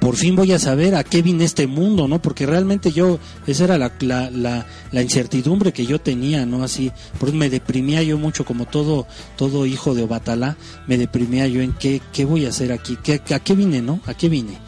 por 0.00 0.16
fin 0.16 0.34
voy 0.34 0.50
a 0.52 0.58
saber 0.58 0.94
a 0.96 1.04
qué 1.04 1.22
vine 1.22 1.44
este 1.44 1.66
mundo, 1.66 2.08
¿no? 2.08 2.20
Porque 2.20 2.46
realmente 2.46 2.90
yo, 2.90 3.18
esa 3.46 3.64
era 3.64 3.78
la, 3.78 4.66
incertidumbre 5.02 5.72
que 5.72 5.86
yo 5.86 6.00
tenía, 6.00 6.46
¿no? 6.46 6.64
Así, 6.64 6.90
por 7.20 7.28
eso 7.28 7.38
me 7.38 7.48
deprimía 7.50 8.02
yo 8.02 8.18
mucho, 8.18 8.44
como 8.44 8.66
todo, 8.66 9.06
todo 9.36 9.66
hijo 9.66 9.94
de 9.94 10.02
Obatalá, 10.02 10.56
me 10.88 10.98
deprimía 10.98 11.46
yo 11.46 11.60
en 11.60 11.72
qué, 11.74 12.00
qué 12.12 12.24
voy 12.24 12.46
a 12.46 12.48
hacer 12.48 12.72
aquí, 12.72 12.98
¿Qué, 13.02 13.22
a 13.32 13.38
qué 13.38 13.54
vine, 13.54 13.82
¿no? 13.82 14.00
¿A 14.06 14.14
qué 14.14 14.28
vine? 14.28 14.58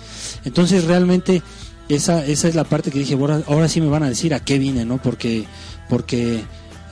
Entonces 0.45 0.85
realmente 0.85 1.43
esa, 1.89 2.25
esa 2.25 2.49
es 2.49 2.55
la 2.55 2.65
parte 2.65 2.91
que 2.91 2.99
dije, 3.01 3.15
ahora, 3.15 3.43
ahora 3.49 3.69
sí 3.69 3.81
me 3.81 3.89
van 3.89 4.03
a 4.05 4.09
decir 4.09 4.33
a 4.35 4.41
qué 4.41 4.59
vine, 4.59 4.85
¿no? 4.85 5.03
Porque, 5.03 5.45
porque 5.89 6.45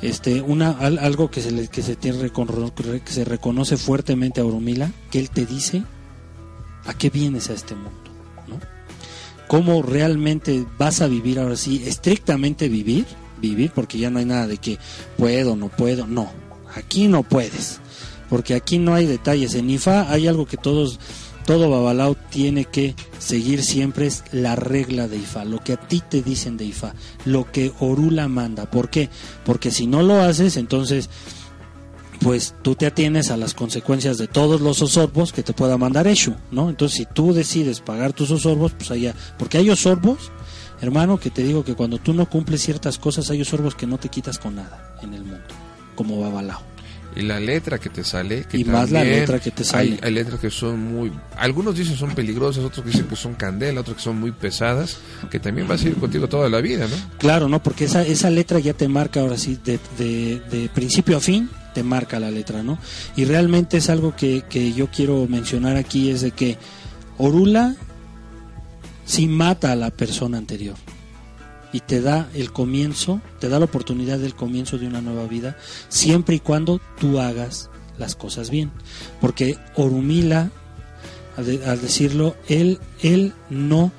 este, 0.02 0.40
una, 0.40 0.70
al- 0.70 0.98
algo 0.98 1.30
que 1.30 1.40
se, 1.40 1.68
que, 1.68 1.82
se 1.82 1.94
tiene 1.96 2.18
reconoce 3.24 3.76
fuertemente 3.76 4.40
a 4.40 4.44
Oromila, 4.44 4.90
que 5.10 5.20
él 5.20 5.30
te 5.30 5.46
dice 5.46 5.82
a 6.84 6.94
qué 6.94 7.10
vienes 7.10 7.48
a 7.50 7.54
este 7.54 7.74
mundo. 7.74 8.03
Cómo 9.48 9.82
realmente 9.82 10.64
vas 10.78 11.00
a 11.00 11.06
vivir 11.06 11.38
ahora 11.38 11.56
sí, 11.56 11.82
estrictamente 11.86 12.68
vivir, 12.68 13.06
vivir, 13.40 13.70
porque 13.74 13.98
ya 13.98 14.10
no 14.10 14.18
hay 14.18 14.24
nada 14.24 14.46
de 14.46 14.58
que 14.58 14.78
puedo, 15.16 15.56
no 15.56 15.68
puedo, 15.68 16.06
no, 16.06 16.30
aquí 16.74 17.08
no 17.08 17.22
puedes, 17.22 17.80
porque 18.28 18.54
aquí 18.54 18.78
no 18.78 18.94
hay 18.94 19.06
detalles. 19.06 19.54
En 19.54 19.70
IFA 19.70 20.10
hay 20.10 20.26
algo 20.26 20.46
que 20.46 20.56
todos, 20.56 20.98
todo 21.46 21.70
Babalao 21.70 22.14
tiene 22.14 22.64
que 22.64 22.94
seguir 23.18 23.62
siempre 23.62 24.06
es 24.06 24.24
la 24.32 24.56
regla 24.56 25.08
de 25.08 25.18
IFA, 25.18 25.44
lo 25.44 25.62
que 25.62 25.74
a 25.74 25.76
ti 25.76 26.02
te 26.08 26.22
dicen 26.22 26.56
de 26.56 26.64
IFA, 26.64 26.94
lo 27.24 27.50
que 27.50 27.72
Orula 27.80 28.28
manda. 28.28 28.70
¿Por 28.70 28.88
qué? 28.88 29.10
Porque 29.44 29.70
si 29.70 29.86
no 29.86 30.02
lo 30.02 30.20
haces, 30.20 30.56
entonces 30.56 31.10
pues 32.20 32.54
tú 32.62 32.74
te 32.74 32.86
atienes 32.86 33.30
a 33.30 33.36
las 33.36 33.54
consecuencias 33.54 34.18
de 34.18 34.28
todos 34.28 34.60
los 34.60 34.82
osorbos 34.82 35.32
que 35.32 35.42
te 35.42 35.52
pueda 35.52 35.78
mandar 35.78 36.06
Eshu, 36.06 36.34
¿no? 36.50 36.70
Entonces, 36.70 36.98
si 36.98 37.06
tú 37.06 37.32
decides 37.32 37.80
pagar 37.80 38.12
tus 38.12 38.30
osorbos, 38.30 38.72
pues 38.72 38.90
allá, 38.90 39.14
porque 39.38 39.58
hay 39.58 39.70
osorbos, 39.70 40.32
hermano, 40.80 41.18
que 41.18 41.30
te 41.30 41.42
digo 41.42 41.64
que 41.64 41.74
cuando 41.74 41.98
tú 41.98 42.14
no 42.14 42.28
cumples 42.28 42.62
ciertas 42.62 42.98
cosas, 42.98 43.30
hay 43.30 43.42
osorbos 43.42 43.74
que 43.74 43.86
no 43.86 43.98
te 43.98 44.08
quitas 44.08 44.38
con 44.38 44.56
nada 44.56 44.96
en 45.02 45.14
el 45.14 45.22
mundo, 45.24 45.44
como 45.94 46.20
Babalao. 46.20 46.74
Y 47.16 47.22
la 47.22 47.38
letra 47.38 47.78
que 47.78 47.90
te 47.90 48.02
sale. 48.02 48.44
Que 48.44 48.58
Y 48.58 48.64
más 48.64 48.90
la 48.90 49.04
letra 49.04 49.38
que 49.38 49.52
te 49.52 49.62
sale. 49.62 49.92
Hay, 49.92 50.00
hay 50.02 50.12
letras 50.12 50.40
que 50.40 50.50
son 50.50 50.80
muy. 50.80 51.12
Algunos 51.36 51.76
dicen 51.76 51.96
son 51.96 52.12
peligrosas, 52.12 52.64
otros 52.64 52.84
dicen 52.84 53.06
que 53.06 53.14
son 53.14 53.34
candela, 53.34 53.82
otros 53.82 53.98
que 53.98 54.02
son 54.02 54.18
muy 54.18 54.32
pesadas, 54.32 54.98
que 55.30 55.38
también 55.38 55.70
va 55.70 55.76
a 55.76 55.78
seguir 55.78 55.94
contigo 55.94 56.28
toda 56.28 56.48
la 56.48 56.60
vida, 56.60 56.88
¿no? 56.88 56.96
Claro, 57.18 57.48
¿no? 57.48 57.62
Porque 57.62 57.84
esa, 57.84 58.02
esa 58.02 58.30
letra 58.30 58.58
ya 58.58 58.74
te 58.74 58.88
marca 58.88 59.20
ahora 59.20 59.38
sí, 59.38 59.58
de, 59.64 59.78
de, 59.96 60.40
de 60.50 60.68
principio 60.70 61.16
a 61.16 61.20
fin, 61.20 61.48
te 61.74 61.82
marca 61.82 62.18
la 62.20 62.30
letra, 62.30 62.62
¿no? 62.62 62.78
Y 63.16 63.24
realmente 63.26 63.76
es 63.78 63.90
algo 63.90 64.14
que, 64.16 64.42
que 64.48 64.72
yo 64.72 64.88
quiero 64.90 65.26
mencionar 65.28 65.76
aquí, 65.76 66.08
es 66.10 66.20
de 66.22 66.30
que 66.30 66.56
Orula 67.18 67.74
sí 69.04 69.26
mata 69.26 69.72
a 69.72 69.76
la 69.76 69.90
persona 69.90 70.38
anterior 70.38 70.76
y 71.72 71.80
te 71.80 72.00
da 72.00 72.28
el 72.34 72.52
comienzo, 72.52 73.20
te 73.40 73.48
da 73.48 73.58
la 73.58 73.64
oportunidad 73.66 74.18
del 74.18 74.34
comienzo 74.34 74.78
de 74.78 74.86
una 74.86 75.00
nueva 75.02 75.26
vida, 75.26 75.56
siempre 75.88 76.36
y 76.36 76.40
cuando 76.40 76.80
tú 77.00 77.18
hagas 77.18 77.68
las 77.98 78.14
cosas 78.14 78.48
bien. 78.50 78.70
Porque 79.20 79.58
Orumila, 79.74 80.50
al, 81.36 81.46
de- 81.46 81.64
al 81.66 81.80
decirlo, 81.80 82.36
él, 82.48 82.78
él 83.02 83.32
no 83.50 83.90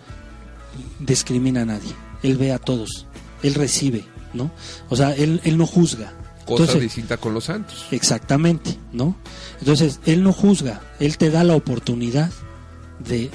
discrimina 0.99 1.61
a 1.61 1.65
nadie, 1.65 1.91
él 2.23 2.37
ve 2.37 2.51
a 2.53 2.59
todos, 2.59 3.05
él 3.43 3.53
recibe, 3.55 4.05
¿no? 4.33 4.51
O 4.89 4.95
sea, 4.95 5.13
él, 5.13 5.41
él 5.43 5.57
no 5.57 5.65
juzga. 5.65 6.13
Cosa 6.45 6.63
Entonces, 6.63 6.81
distinta 6.81 7.17
con 7.17 7.33
los 7.33 7.45
santos. 7.45 7.87
Exactamente, 7.91 8.77
¿no? 8.93 9.15
Entonces, 9.59 9.99
él 10.05 10.23
no 10.23 10.31
juzga, 10.31 10.81
él 10.99 11.17
te 11.17 11.31
da 11.31 11.43
la 11.43 11.55
oportunidad 11.55 12.29
de 12.99 13.31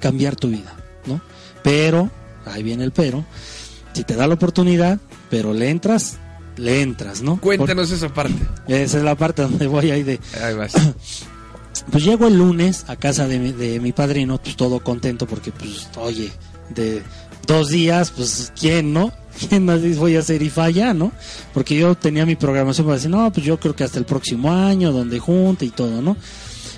cambiar 0.00 0.36
tu 0.36 0.48
vida, 0.48 0.76
¿no? 1.06 1.20
Pero, 1.64 2.10
ahí 2.46 2.62
viene 2.62 2.84
el 2.84 2.92
pero, 2.92 3.24
si 3.92 4.04
te 4.04 4.14
da 4.14 4.28
la 4.28 4.34
oportunidad, 4.34 5.00
pero 5.28 5.52
le 5.52 5.70
entras, 5.70 6.18
le 6.56 6.82
entras, 6.82 7.20
¿no? 7.20 7.40
Cuéntanos 7.40 7.90
esa 7.90 8.12
parte. 8.14 8.46
Esa 8.68 8.98
es 8.98 9.04
la 9.04 9.16
parte 9.16 9.42
donde 9.42 9.66
voy 9.66 9.90
ahí 9.90 10.02
de... 10.02 10.20
Ahí 10.42 10.54
vas. 10.54 10.72
Pues 11.90 12.04
llego 12.04 12.28
el 12.28 12.38
lunes 12.38 12.84
a 12.86 12.94
casa 12.94 13.26
de 13.26 13.38
mi, 13.40 13.52
de 13.52 13.80
mi 13.80 13.92
padrino, 13.92 14.40
pues 14.40 14.56
todo 14.56 14.78
contento 14.78 15.26
porque, 15.26 15.50
pues, 15.50 15.88
oye, 15.96 16.30
de 16.70 17.02
dos 17.48 17.68
días, 17.68 18.12
pues, 18.12 18.52
¿quién 18.58 18.92
no? 18.92 19.12
¿Quién 19.48 19.64
más 19.64 19.82
dice 19.82 19.98
voy 19.98 20.16
a 20.16 20.20
hacer 20.20 20.42
IFA 20.42 20.70
ya, 20.70 20.94
no? 20.94 21.12
Porque 21.52 21.76
yo 21.76 21.94
tenía 21.94 22.26
mi 22.26 22.36
programación 22.36 22.86
para 22.86 22.96
decir, 22.96 23.10
no, 23.10 23.32
pues 23.32 23.44
yo 23.44 23.58
creo 23.58 23.74
que 23.74 23.84
hasta 23.84 23.98
el 23.98 24.04
próximo 24.04 24.52
año, 24.52 24.92
donde 24.92 25.18
junte 25.18 25.64
y 25.64 25.70
todo, 25.70 26.02
¿no? 26.02 26.16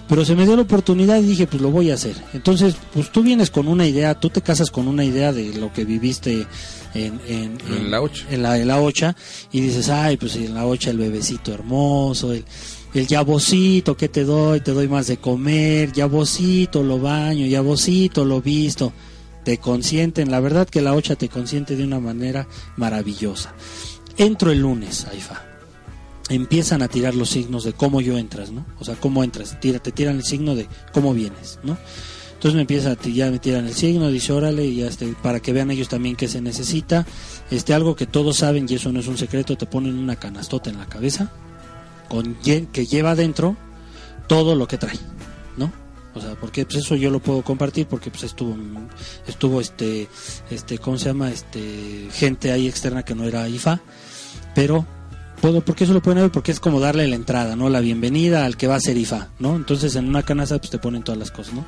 Pero 0.09 0.25
se 0.25 0.37
me 0.37 0.45
dio 0.45 0.55
la 0.55 0.63
oportunidad 0.63 1.19
y 1.19 1.25
dije, 1.25 1.49
pues 1.49 1.61
lo 1.61 1.71
voy 1.71 1.91
a 1.91 1.95
hacer. 1.95 2.15
Entonces, 2.33 2.77
pues 2.95 3.11
tú 3.11 3.23
vienes 3.25 3.51
con 3.51 3.67
una 3.67 3.87
idea, 3.87 4.15
tú 4.15 4.31
te 4.31 4.41
casas 4.41 4.71
con 4.71 4.87
una 4.87 5.05
idea 5.05 5.33
de 5.33 5.55
lo 5.55 5.73
que 5.73 5.85
viviste 5.85 6.47
en, 6.95 7.21
en, 7.27 7.59
En 7.69 7.91
la 7.91 8.01
ocha. 8.01 8.25
en 8.31 8.43
la, 8.43 8.57
en 8.57 8.69
la 8.69 8.81
ocha 8.81 9.17
y 9.51 9.61
dices, 9.61 9.89
ay, 9.89 10.17
pues 10.17 10.37
en 10.37 10.55
la 10.55 10.65
ocha 10.65 10.91
el 10.91 10.99
bebecito 10.99 11.53
hermoso, 11.53 12.33
el, 12.33 12.45
el 12.95 13.07
yabocito 13.07 13.97
que 13.97 14.09
te 14.09 14.25
doy, 14.25 14.61
te 14.61 14.73
doy 14.73 14.87
más 14.87 15.09
de 15.09 15.17
comer, 15.17 15.93
yabocito 15.93 16.85
lo 16.85 17.01
baño, 17.01 17.45
yabocito 17.45 18.25
lo 18.25 18.41
visto, 18.41 18.93
te 19.47 19.59
consienten, 19.59 20.33
la 20.33 20.41
verdad 20.41 20.69
que 20.69 20.83
la 20.83 20.93
ocha 20.93 21.15
te 21.15 21.29
consiente 21.29 21.77
de 21.77 21.85
una 21.85 22.01
manera 22.01 22.49
maravillosa. 22.75 23.55
Entro 24.17 24.51
el 24.51 24.59
lunes, 24.59 25.07
Aifa. 25.07 25.41
Empiezan 26.29 26.83
a 26.83 26.89
tirar 26.89 27.15
los 27.15 27.31
signos 27.31 27.63
de 27.63 27.73
cómo 27.73 28.01
yo 28.01 28.19
entras, 28.19 28.51
¿no? 28.51 28.67
O 28.81 28.85
sea, 28.85 28.97
cómo 28.97 29.23
entras, 29.23 29.57
te 29.61 29.79
tiran 29.79 30.17
el 30.17 30.25
signo 30.25 30.57
de 30.57 30.67
cómo 30.93 31.15
vienes, 31.15 31.61
¿no? 31.63 31.79
Entonces 32.33 32.57
me 32.57 32.63
empieza 32.63 32.91
a 32.91 33.01
ya 33.01 33.31
me 33.31 33.39
tiran 33.39 33.67
el 33.67 33.75
signo, 33.75 34.11
dice 34.11 34.33
órale, 34.33 34.67
y 34.67 34.83
este, 34.83 35.15
para 35.23 35.39
que 35.39 35.53
vean 35.53 35.71
ellos 35.71 35.89
también 35.89 36.17
qué 36.17 36.27
se 36.27 36.41
necesita. 36.41 37.07
Este, 37.49 37.73
algo 37.73 37.95
que 37.95 38.07
todos 38.07 38.39
saben 38.39 38.67
y 38.69 38.75
eso 38.75 38.91
no 38.91 38.99
es 38.99 39.07
un 39.07 39.17
secreto, 39.17 39.57
te 39.57 39.67
ponen 39.67 39.97
una 39.97 40.17
canastota 40.17 40.71
en 40.71 40.79
la 40.79 40.87
cabeza 40.87 41.31
con 42.09 42.35
que 42.35 42.87
lleva 42.87 43.13
adentro 43.13 43.57
todo 44.27 44.57
lo 44.57 44.67
que 44.67 44.77
trae. 44.77 44.99
O 46.17 46.21
sea, 46.21 46.35
porque 46.35 46.65
pues 46.65 46.79
eso 46.79 46.97
yo 46.97 47.11
lo 47.11 47.21
puedo 47.21 47.43
compartir 47.43 47.87
porque 47.87 48.11
pues 48.11 48.25
estuvo 48.25 48.57
estuvo 49.27 49.61
este 49.61 50.09
este 50.51 50.79
¿cómo 50.79 50.97
se 50.97 51.07
llama? 51.07 51.31
este 51.31 52.09
gente 52.11 52.53
ahí 52.53 52.67
externa 52.67 53.05
que 53.05 53.15
no 53.15 53.25
era 53.25 53.47
IFA, 53.49 53.81
pero 54.55 54.87
puedo 55.43 55.61
porque 55.61 55.85
eso 55.85 55.93
lo 55.93 56.01
pueden 56.01 56.23
ver 56.23 56.31
porque 56.31 56.53
es 56.53 56.61
como 56.61 56.81
darle 56.81 57.07
la 57.07 57.17
entrada, 57.17 57.55
¿no? 57.55 57.69
La 57.69 57.81
bienvenida 57.81 58.47
al 58.47 58.57
que 58.57 58.67
va 58.67 58.77
a 58.77 58.81
ser 58.81 58.97
IFA, 58.97 59.29
¿no? 59.39 59.57
Entonces 59.57 59.95
en 59.95 60.09
una 60.09 60.23
canasta 60.23 60.59
pues 60.59 60.71
te 60.71 60.79
ponen 60.79 61.03
todas 61.03 61.19
las 61.19 61.31
cosas, 61.31 61.53
¿no? 61.53 61.67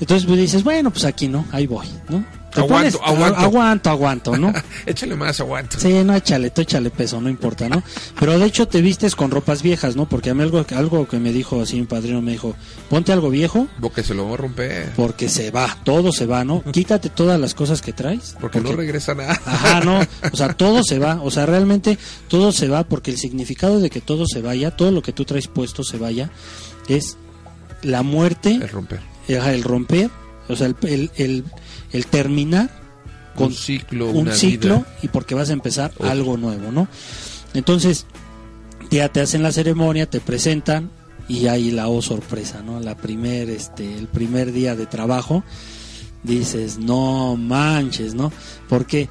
Entonces 0.00 0.26
pues 0.26 0.40
dices, 0.40 0.64
bueno, 0.64 0.90
pues 0.90 1.04
aquí 1.04 1.28
no, 1.28 1.46
ahí 1.52 1.68
voy, 1.68 1.86
¿no? 2.08 2.41
Aguanto, 2.60 2.98
pones- 2.98 3.08
aguanto. 3.16 3.40
aguanto, 3.40 3.90
aguanto, 3.90 4.36
¿no? 4.36 4.52
Échale 4.86 5.16
más, 5.16 5.40
aguanto. 5.40 5.78
Sí, 5.80 5.92
no, 6.04 6.14
échale, 6.14 6.50
tú 6.50 6.60
échale 6.60 6.90
peso, 6.90 7.20
no 7.20 7.28
importa, 7.28 7.68
¿no? 7.68 7.82
Pero 8.20 8.38
de 8.38 8.46
hecho 8.46 8.68
te 8.68 8.80
vistes 8.82 9.16
con 9.16 9.30
ropas 9.30 9.62
viejas, 9.62 9.96
¿no? 9.96 10.08
Porque 10.08 10.30
a 10.30 10.34
mí 10.34 10.42
algo, 10.42 10.64
algo 10.76 11.08
que 11.08 11.18
me 11.18 11.32
dijo 11.32 11.62
así 11.62 11.76
mi 11.80 11.86
padrino 11.86 12.20
me 12.20 12.32
dijo, 12.32 12.54
ponte 12.90 13.12
algo 13.12 13.30
viejo 13.30 13.68
Porque 13.80 14.02
se 14.02 14.14
lo 14.14 14.26
va 14.28 14.34
a 14.34 14.36
romper. 14.36 14.92
porque 14.96 15.28
se 15.28 15.50
va, 15.50 15.78
todo 15.84 16.12
se 16.12 16.26
va, 16.26 16.44
¿no? 16.44 16.62
Quítate 16.72 17.08
todas 17.08 17.38
las 17.40 17.54
cosas 17.54 17.80
que 17.80 17.92
traes. 17.92 18.36
Porque 18.40 18.60
no 18.60 18.72
regresa 18.72 19.14
nada. 19.14 19.40
Ajá, 19.46 19.80
no, 19.80 20.00
o 20.32 20.36
sea, 20.36 20.52
todo 20.54 20.82
se 20.84 20.98
va, 20.98 21.20
o 21.22 21.30
sea, 21.30 21.46
realmente 21.46 21.98
todo 22.28 22.52
se 22.52 22.68
va 22.68 22.84
porque 22.84 23.10
el 23.10 23.18
significado 23.18 23.80
de 23.80 23.88
que 23.90 24.00
todo 24.00 24.26
se 24.26 24.42
vaya, 24.42 24.70
todo 24.76 24.90
lo 24.90 25.02
que 25.02 25.12
tú 25.12 25.24
traes 25.24 25.48
puesto 25.48 25.82
se 25.84 25.96
vaya, 25.98 26.30
es 26.88 27.16
la 27.82 28.02
muerte, 28.02 28.60
Es 28.62 28.70
romper. 28.72 29.00
ajá, 29.38 29.52
el 29.52 29.62
romper, 29.62 30.10
o 30.48 30.56
sea, 30.56 30.66
el, 30.66 30.76
el, 30.82 31.10
el, 31.16 31.44
el 31.92 32.06
terminar 32.06 32.70
con 33.34 33.48
un 33.48 33.54
ciclo, 33.54 34.10
un 34.10 34.16
una 34.16 34.34
ciclo 34.34 34.78
vida. 34.78 34.96
y 35.02 35.08
porque 35.08 35.34
vas 35.34 35.50
a 35.50 35.52
empezar 35.52 35.92
algo 36.00 36.36
nuevo, 36.36 36.70
¿no? 36.70 36.88
Entonces, 37.54 38.06
ya 38.90 39.08
te 39.08 39.20
hacen 39.20 39.42
la 39.42 39.52
ceremonia, 39.52 40.06
te 40.06 40.20
presentan 40.20 40.90
y 41.28 41.46
ahí 41.46 41.70
la 41.70 41.88
oh 41.88 42.02
sorpresa, 42.02 42.62
¿no? 42.62 42.80
La 42.80 42.96
primer, 42.96 43.48
este, 43.50 43.98
el 43.98 44.06
primer 44.06 44.52
día 44.52 44.76
de 44.76 44.86
trabajo, 44.86 45.44
dices, 46.22 46.78
no 46.78 47.36
manches, 47.36 48.14
¿no? 48.14 48.32
Porque 48.68 49.08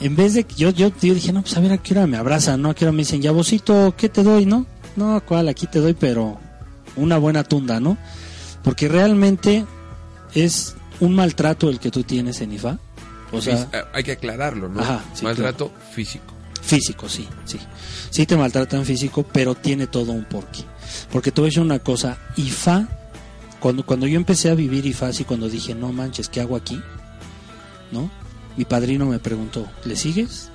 en 0.00 0.16
vez 0.16 0.34
de 0.34 0.44
que 0.44 0.54
yo, 0.54 0.70
yo, 0.70 0.92
yo 1.00 1.14
dije, 1.14 1.32
no, 1.32 1.42
pues 1.42 1.56
a 1.56 1.60
ver 1.60 1.72
a 1.72 1.78
qué 1.78 1.94
hora 1.94 2.06
me 2.06 2.16
abrazan, 2.16 2.62
¿no? 2.62 2.70
A 2.70 2.74
qué 2.74 2.84
hora 2.84 2.92
me 2.92 2.98
dicen, 2.98 3.22
ya 3.22 3.32
vosito, 3.32 3.94
¿qué 3.96 4.08
te 4.08 4.22
doy, 4.22 4.46
no? 4.46 4.66
No, 4.96 5.20
cuál, 5.26 5.48
aquí 5.48 5.66
te 5.66 5.80
doy, 5.80 5.94
pero 5.94 6.38
una 6.96 7.18
buena 7.18 7.44
tunda, 7.44 7.80
¿no? 7.80 7.96
Porque 8.62 8.88
realmente 8.88 9.64
es 10.34 10.74
un 11.04 11.14
maltrato 11.14 11.68
el 11.70 11.78
que 11.78 11.90
tú 11.90 12.02
tienes 12.02 12.40
en 12.40 12.52
IFA. 12.52 12.78
O 13.32 13.40
sea, 13.40 13.68
Fis- 13.70 13.84
hay 13.92 14.02
que 14.04 14.12
aclararlo, 14.12 14.68
¿no? 14.68 14.80
Ajá, 14.80 15.02
sí, 15.14 15.24
Maltrato 15.24 15.72
físico. 15.92 16.24
Físico, 16.62 17.08
sí, 17.08 17.28
sí. 17.44 17.58
Sí 18.10 18.24
te 18.26 18.36
maltratan 18.36 18.84
físico, 18.86 19.22
pero 19.22 19.54
tiene 19.54 19.86
todo 19.86 20.12
un 20.12 20.24
porqué. 20.24 20.64
Porque 21.12 21.30
te 21.30 21.40
voy 21.40 21.48
a 21.48 21.50
decir 21.50 21.62
una 21.62 21.78
cosa, 21.80 22.16
IFA, 22.36 22.88
cuando, 23.60 23.84
cuando 23.84 24.06
yo 24.06 24.16
empecé 24.16 24.50
a 24.50 24.54
vivir 24.54 24.86
IFA, 24.86 25.08
así 25.08 25.24
cuando 25.24 25.48
dije, 25.48 25.74
no 25.74 25.92
manches, 25.92 26.28
¿qué 26.28 26.40
hago 26.40 26.56
aquí? 26.56 26.80
¿No? 27.92 28.10
Mi 28.56 28.64
padrino 28.64 29.04
me 29.06 29.18
preguntó, 29.18 29.66
¿le 29.84 29.96
sigues? 29.96 30.48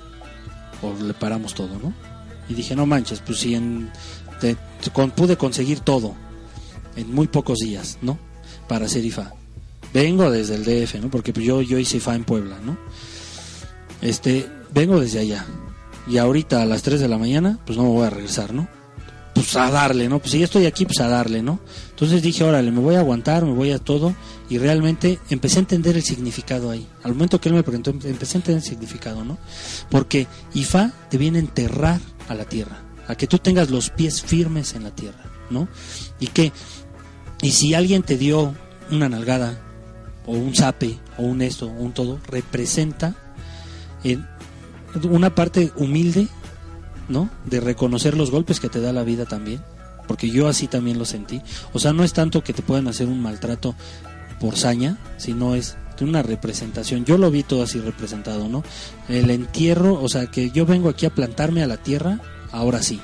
¿O 0.81 0.93
le 1.03 1.13
paramos 1.13 1.53
todo, 1.53 1.77
no? 1.79 1.93
Y 2.47 2.53
dije, 2.53 2.75
no 2.75 2.85
manches, 2.85 3.19
pues 3.19 3.39
si 3.39 3.53
en, 3.55 3.91
te- 4.39 4.55
te- 4.81 4.89
con- 4.91 5.11
pude 5.11 5.37
conseguir 5.37 5.81
todo 5.81 6.15
en 6.95 7.13
muy 7.13 7.27
pocos 7.27 7.57
días, 7.59 7.97
¿no? 8.01 8.17
Para 8.67 8.85
hacer 8.85 9.03
IFA. 9.05 9.33
Vengo 9.93 10.29
desde 10.29 10.55
el 10.55 10.63
DF, 10.65 10.95
¿no? 11.01 11.09
Porque 11.09 11.33
yo, 11.33 11.61
yo 11.61 11.77
hice 11.79 11.97
IFA 11.97 12.15
en 12.15 12.23
Puebla, 12.23 12.59
¿no? 12.63 12.77
Este, 14.01 14.47
vengo 14.73 14.99
desde 14.99 15.19
allá. 15.19 15.45
Y 16.07 16.17
ahorita 16.17 16.61
a 16.61 16.65
las 16.65 16.81
3 16.83 16.99
de 16.99 17.07
la 17.07 17.17
mañana, 17.17 17.59
pues 17.65 17.77
no 17.77 17.83
me 17.83 17.89
voy 17.89 18.05
a 18.05 18.09
regresar, 18.09 18.53
¿no? 18.53 18.67
Pues 19.33 19.55
a 19.55 19.69
darle, 19.71 20.09
¿no? 20.09 20.19
Pues 20.19 20.31
si 20.31 20.39
ya 20.39 20.45
estoy 20.45 20.65
aquí, 20.65 20.85
pues 20.85 20.99
a 20.99 21.07
darle, 21.07 21.41
¿no? 21.41 21.59
Entonces 21.91 22.21
dije, 22.21 22.43
órale, 22.43 22.71
me 22.71 22.79
voy 22.79 22.95
a 22.95 22.99
aguantar, 22.99 23.45
me 23.45 23.53
voy 23.53 23.71
a 23.71 23.79
todo. 23.79 24.15
Y 24.49 24.57
realmente 24.57 25.19
empecé 25.29 25.57
a 25.57 25.59
entender 25.61 25.95
el 25.95 26.03
significado 26.03 26.71
ahí. 26.71 26.87
Al 27.03 27.13
momento 27.13 27.39
que 27.39 27.49
él 27.49 27.55
me 27.55 27.63
preguntó, 27.63 27.91
em- 27.91 27.99
empecé 28.03 28.37
a 28.37 28.39
entender 28.39 28.63
el 28.63 28.67
significado, 28.69 29.23
¿no? 29.23 29.37
Porque 29.89 30.27
Ifá 30.53 30.91
te 31.09 31.17
viene 31.17 31.37
a 31.37 31.41
enterrar 31.41 31.99
a 32.27 32.35
la 32.35 32.45
tierra. 32.45 32.81
A 33.07 33.15
que 33.15 33.27
tú 33.27 33.37
tengas 33.39 33.69
los 33.69 33.89
pies 33.91 34.21
firmes 34.21 34.73
en 34.75 34.83
la 34.83 34.91
tierra, 34.91 35.23
¿no? 35.49 35.67
Y 36.19 36.27
que, 36.27 36.51
y 37.41 37.51
si 37.51 37.73
alguien 37.73 38.03
te 38.03 38.17
dio 38.17 38.55
una 38.91 39.09
nalgada, 39.09 39.61
o 40.29 40.33
un 40.33 40.53
zape, 40.53 40.99
o 41.17 41.23
un 41.23 41.41
esto, 41.41 41.65
o 41.65 41.71
un 41.71 41.91
todo, 41.91 42.19
representa 42.27 43.15
en 44.03 44.27
una 45.03 45.33
parte 45.33 45.71
humilde, 45.75 46.27
¿no? 47.07 47.31
De 47.45 47.59
reconocer 47.59 48.15
los 48.15 48.29
golpes 48.29 48.59
que 48.59 48.69
te 48.69 48.79
da 48.79 48.93
la 48.93 49.03
vida 49.03 49.25
también, 49.25 49.59
porque 50.07 50.29
yo 50.29 50.47
así 50.47 50.67
también 50.67 50.99
lo 50.99 51.05
sentí. 51.05 51.41
O 51.73 51.79
sea, 51.79 51.93
no 51.93 52.03
es 52.03 52.13
tanto 52.13 52.43
que 52.43 52.53
te 52.53 52.61
puedan 52.61 52.87
hacer 52.87 53.07
un 53.07 53.21
maltrato 53.21 53.73
por 54.39 54.55
saña, 54.55 54.97
sino 55.17 55.55
es 55.55 55.77
una 55.99 56.21
representación. 56.21 57.05
Yo 57.05 57.17
lo 57.17 57.31
vi 57.31 57.43
todo 57.43 57.63
así 57.63 57.79
representado, 57.79 58.47
¿no? 58.47 58.63
El 59.07 59.31
entierro, 59.31 60.01
o 60.01 60.07
sea, 60.09 60.27
que 60.27 60.51
yo 60.51 60.65
vengo 60.65 60.89
aquí 60.89 61.07
a 61.07 61.13
plantarme 61.13 61.63
a 61.63 61.67
la 61.67 61.77
tierra, 61.77 62.19
ahora 62.51 62.83
sí, 62.83 63.01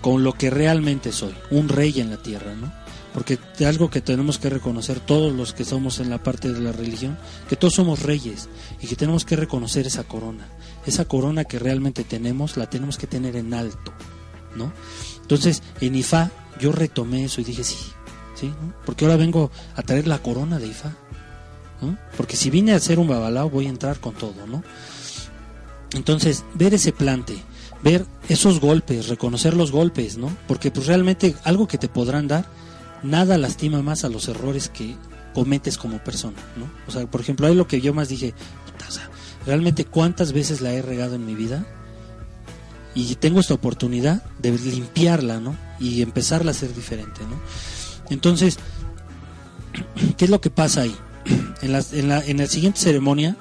con 0.00 0.22
lo 0.22 0.34
que 0.34 0.50
realmente 0.50 1.10
soy, 1.10 1.34
un 1.50 1.68
rey 1.68 2.00
en 2.00 2.10
la 2.10 2.16
tierra, 2.16 2.54
¿no? 2.54 2.72
Porque 3.14 3.38
algo 3.66 3.90
que 3.90 4.00
tenemos 4.00 4.38
que 4.38 4.50
reconocer 4.50 5.00
todos 5.00 5.32
los 5.32 5.54
que 5.54 5.64
somos 5.64 5.98
en 5.98 6.10
la 6.10 6.22
parte 6.22 6.52
de 6.52 6.60
la 6.60 6.72
religión, 6.72 7.18
que 7.48 7.56
todos 7.56 7.74
somos 7.74 8.02
reyes 8.02 8.48
y 8.80 8.86
que 8.86 8.96
tenemos 8.96 9.24
que 9.24 9.36
reconocer 9.36 9.86
esa 9.86 10.04
corona. 10.04 10.48
Esa 10.86 11.06
corona 11.06 11.44
que 11.44 11.58
realmente 11.58 12.04
tenemos, 12.04 12.56
la 12.56 12.68
tenemos 12.68 12.98
que 12.98 13.06
tener 13.06 13.36
en 13.36 13.54
alto, 13.54 13.92
¿no? 14.56 14.72
Entonces, 15.22 15.62
en 15.80 15.94
Ifá 15.94 16.30
yo 16.60 16.72
retomé 16.72 17.24
eso 17.24 17.40
y 17.40 17.44
dije, 17.44 17.64
sí, 17.64 17.78
sí, 18.34 18.46
¿no? 18.46 18.74
Porque 18.84 19.04
ahora 19.04 19.16
vengo 19.16 19.50
a 19.74 19.82
traer 19.82 20.06
la 20.06 20.22
corona 20.22 20.58
de 20.58 20.68
Ifá. 20.68 20.96
Porque 22.16 22.36
si 22.36 22.50
vine 22.50 22.72
a 22.72 22.76
hacer 22.76 22.98
un 22.98 23.08
babalao, 23.08 23.50
voy 23.50 23.66
a 23.66 23.70
entrar 23.70 24.00
con 24.00 24.14
todo, 24.14 24.46
¿no? 24.46 24.64
Entonces, 25.92 26.44
ver 26.54 26.74
ese 26.74 26.92
plante, 26.92 27.36
ver 27.82 28.04
esos 28.28 28.60
golpes, 28.60 29.08
reconocer 29.08 29.54
los 29.54 29.70
golpes, 29.70 30.18
¿no? 30.18 30.36
Porque 30.46 30.70
pues 30.70 30.86
realmente 30.86 31.34
algo 31.44 31.68
que 31.68 31.78
te 31.78 31.88
podrán 31.88 32.28
dar, 32.28 32.46
nada 33.02 33.38
lastima 33.38 33.82
más 33.82 34.04
a 34.04 34.08
los 34.08 34.28
errores 34.28 34.68
que 34.68 34.96
cometes 35.34 35.78
como 35.78 35.98
persona, 35.98 36.36
¿no? 36.56 36.68
O 36.86 36.90
sea, 36.90 37.06
por 37.06 37.20
ejemplo, 37.20 37.46
ahí 37.46 37.54
lo 37.54 37.68
que 37.68 37.80
yo 37.80 37.94
más 37.94 38.08
dije, 38.08 38.34
o 38.86 38.90
sea, 38.90 39.08
realmente 39.46 39.84
cuántas 39.84 40.32
veces 40.32 40.60
la 40.60 40.72
he 40.72 40.82
regado 40.82 41.14
en 41.14 41.26
mi 41.26 41.34
vida 41.34 41.64
y 42.94 43.14
tengo 43.16 43.40
esta 43.40 43.54
oportunidad 43.54 44.22
de 44.38 44.50
limpiarla, 44.50 45.40
¿no? 45.40 45.56
Y 45.78 46.02
empezarla 46.02 46.50
a 46.50 46.54
ser 46.54 46.74
diferente, 46.74 47.20
¿no? 47.22 47.40
Entonces, 48.10 48.58
¿qué 50.16 50.24
es 50.24 50.30
lo 50.30 50.40
que 50.40 50.50
pasa 50.50 50.82
ahí? 50.82 50.94
En 51.60 51.72
la, 51.72 51.84
en 51.90 52.08
la, 52.08 52.24
en 52.24 52.36
la 52.38 52.46
siguiente 52.46 52.78
ceremonia, 52.78 53.36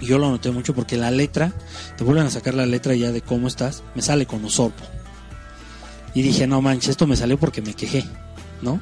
yo 0.00 0.18
lo 0.18 0.30
noté 0.30 0.50
mucho 0.50 0.74
porque 0.74 0.96
la 0.96 1.12
letra, 1.12 1.52
te 1.96 2.02
vuelven 2.02 2.26
a 2.26 2.30
sacar 2.30 2.54
la 2.54 2.66
letra 2.66 2.94
ya 2.94 3.12
de 3.12 3.22
cómo 3.22 3.46
estás, 3.46 3.84
me 3.94 4.02
sale 4.02 4.26
con 4.26 4.44
osorpo. 4.44 4.82
Y 6.12 6.22
dije, 6.22 6.48
no 6.48 6.60
manches, 6.60 6.90
esto 6.90 7.06
me 7.06 7.16
salió 7.16 7.38
porque 7.38 7.62
me 7.62 7.74
quejé, 7.74 8.04
¿no? 8.62 8.80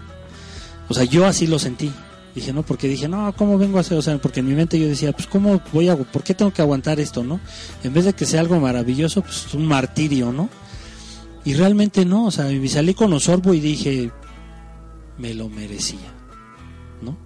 O 0.89 0.94
sea, 0.94 1.05
yo 1.05 1.27
así 1.27 1.47
lo 1.47 1.59
sentí. 1.59 1.93
Dije, 2.35 2.53
no, 2.53 2.62
porque 2.62 2.89
dije, 2.89 3.09
no, 3.09 3.35
¿cómo 3.36 3.59
vengo 3.59 3.77
a 3.77 3.82
hacer? 3.82 3.99
O 3.99 4.03
sea, 4.03 4.16
porque 4.19 4.40
en 4.40 4.47
mi 4.47 4.55
mente 4.55 4.78
yo 4.78 4.86
decía, 4.86 5.12
pues, 5.12 5.27
¿cómo 5.27 5.61
voy 5.73 5.89
a, 5.89 5.97
por 5.97 6.23
qué 6.23 6.35
tengo 6.35 6.53
que 6.53 6.62
aguantar 6.62 6.99
esto, 6.99 7.23
no? 7.23 7.40
En 7.85 7.93
vez 7.93 8.07
de 8.07 8.15
que 8.15 8.24
sea 8.24 8.40
algo 8.40 8.59
maravilloso, 8.59 9.20
pues, 9.20 9.47
es 9.47 9.55
un 9.55 9.66
martirio, 9.66 10.32
¿no? 10.32 10.49
Y 11.44 11.55
realmente 11.55 12.05
no, 12.05 12.27
o 12.27 12.31
sea, 12.31 12.47
me 12.47 12.69
salí 12.69 12.94
con 12.94 13.12
osorbo 13.12 13.53
y 13.53 13.61
dije, 13.61 14.11
me 15.19 15.35
lo 15.35 15.49
merecía, 15.49 16.15
¿no? 17.03 17.19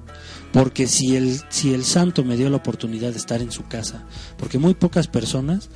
Porque 0.52 0.88
si 0.88 1.16
el, 1.16 1.40
si 1.50 1.72
el 1.72 1.84
santo 1.84 2.24
me 2.24 2.36
dio 2.36 2.50
la 2.50 2.56
oportunidad 2.56 3.12
de 3.12 3.18
estar 3.18 3.40
en 3.40 3.52
su 3.52 3.66
casa, 3.68 4.06
porque 4.38 4.58
muy 4.58 4.74
pocas 4.74 5.06
personas 5.06 5.68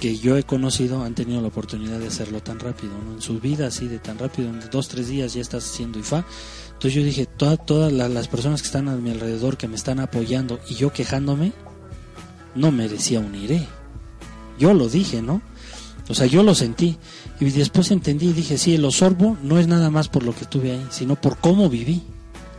que 0.00 0.16
yo 0.16 0.36
he 0.36 0.44
conocido 0.44 1.02
han 1.02 1.14
tenido 1.14 1.40
la 1.40 1.48
oportunidad 1.48 1.98
de 1.98 2.06
hacerlo 2.06 2.40
tan 2.40 2.58
rápido. 2.60 2.92
En 3.14 3.20
su 3.20 3.40
vida 3.40 3.66
así 3.66 3.88
de 3.88 3.98
tan 3.98 4.18
rápido, 4.18 4.48
en 4.48 4.60
dos, 4.70 4.88
tres 4.88 5.08
días 5.08 5.34
ya 5.34 5.40
estás 5.40 5.64
haciendo 5.68 5.98
IFA. 5.98 6.24
Entonces 6.68 6.94
yo 6.94 7.02
dije, 7.02 7.26
toda- 7.26 7.56
todas 7.56 7.92
la- 7.92 8.08
las 8.08 8.28
personas 8.28 8.62
que 8.62 8.66
están 8.66 8.88
a 8.88 8.96
mi 8.96 9.10
alrededor, 9.10 9.56
que 9.56 9.66
me 9.68 9.74
están 9.76 9.98
apoyando 9.98 10.60
y 10.68 10.74
yo 10.76 10.92
quejándome, 10.92 11.52
no 12.54 12.70
merecía 12.70 13.18
un 13.20 13.34
iré. 13.34 13.66
Yo 14.58 14.72
lo 14.74 14.88
dije, 14.88 15.20
¿no? 15.22 15.42
O 16.08 16.14
sea, 16.14 16.26
yo 16.26 16.42
lo 16.42 16.54
sentí. 16.54 16.96
Y 17.40 17.44
después 17.50 17.90
entendí 17.90 18.28
y 18.28 18.32
dije, 18.32 18.56
sí, 18.58 18.74
el 18.74 18.84
osorbo 18.84 19.36
no 19.42 19.58
es 19.58 19.66
nada 19.66 19.90
más 19.90 20.08
por 20.08 20.22
lo 20.22 20.34
que 20.34 20.42
estuve 20.44 20.72
ahí, 20.72 20.86
sino 20.90 21.16
por 21.20 21.36
cómo 21.38 21.68
viví, 21.68 22.02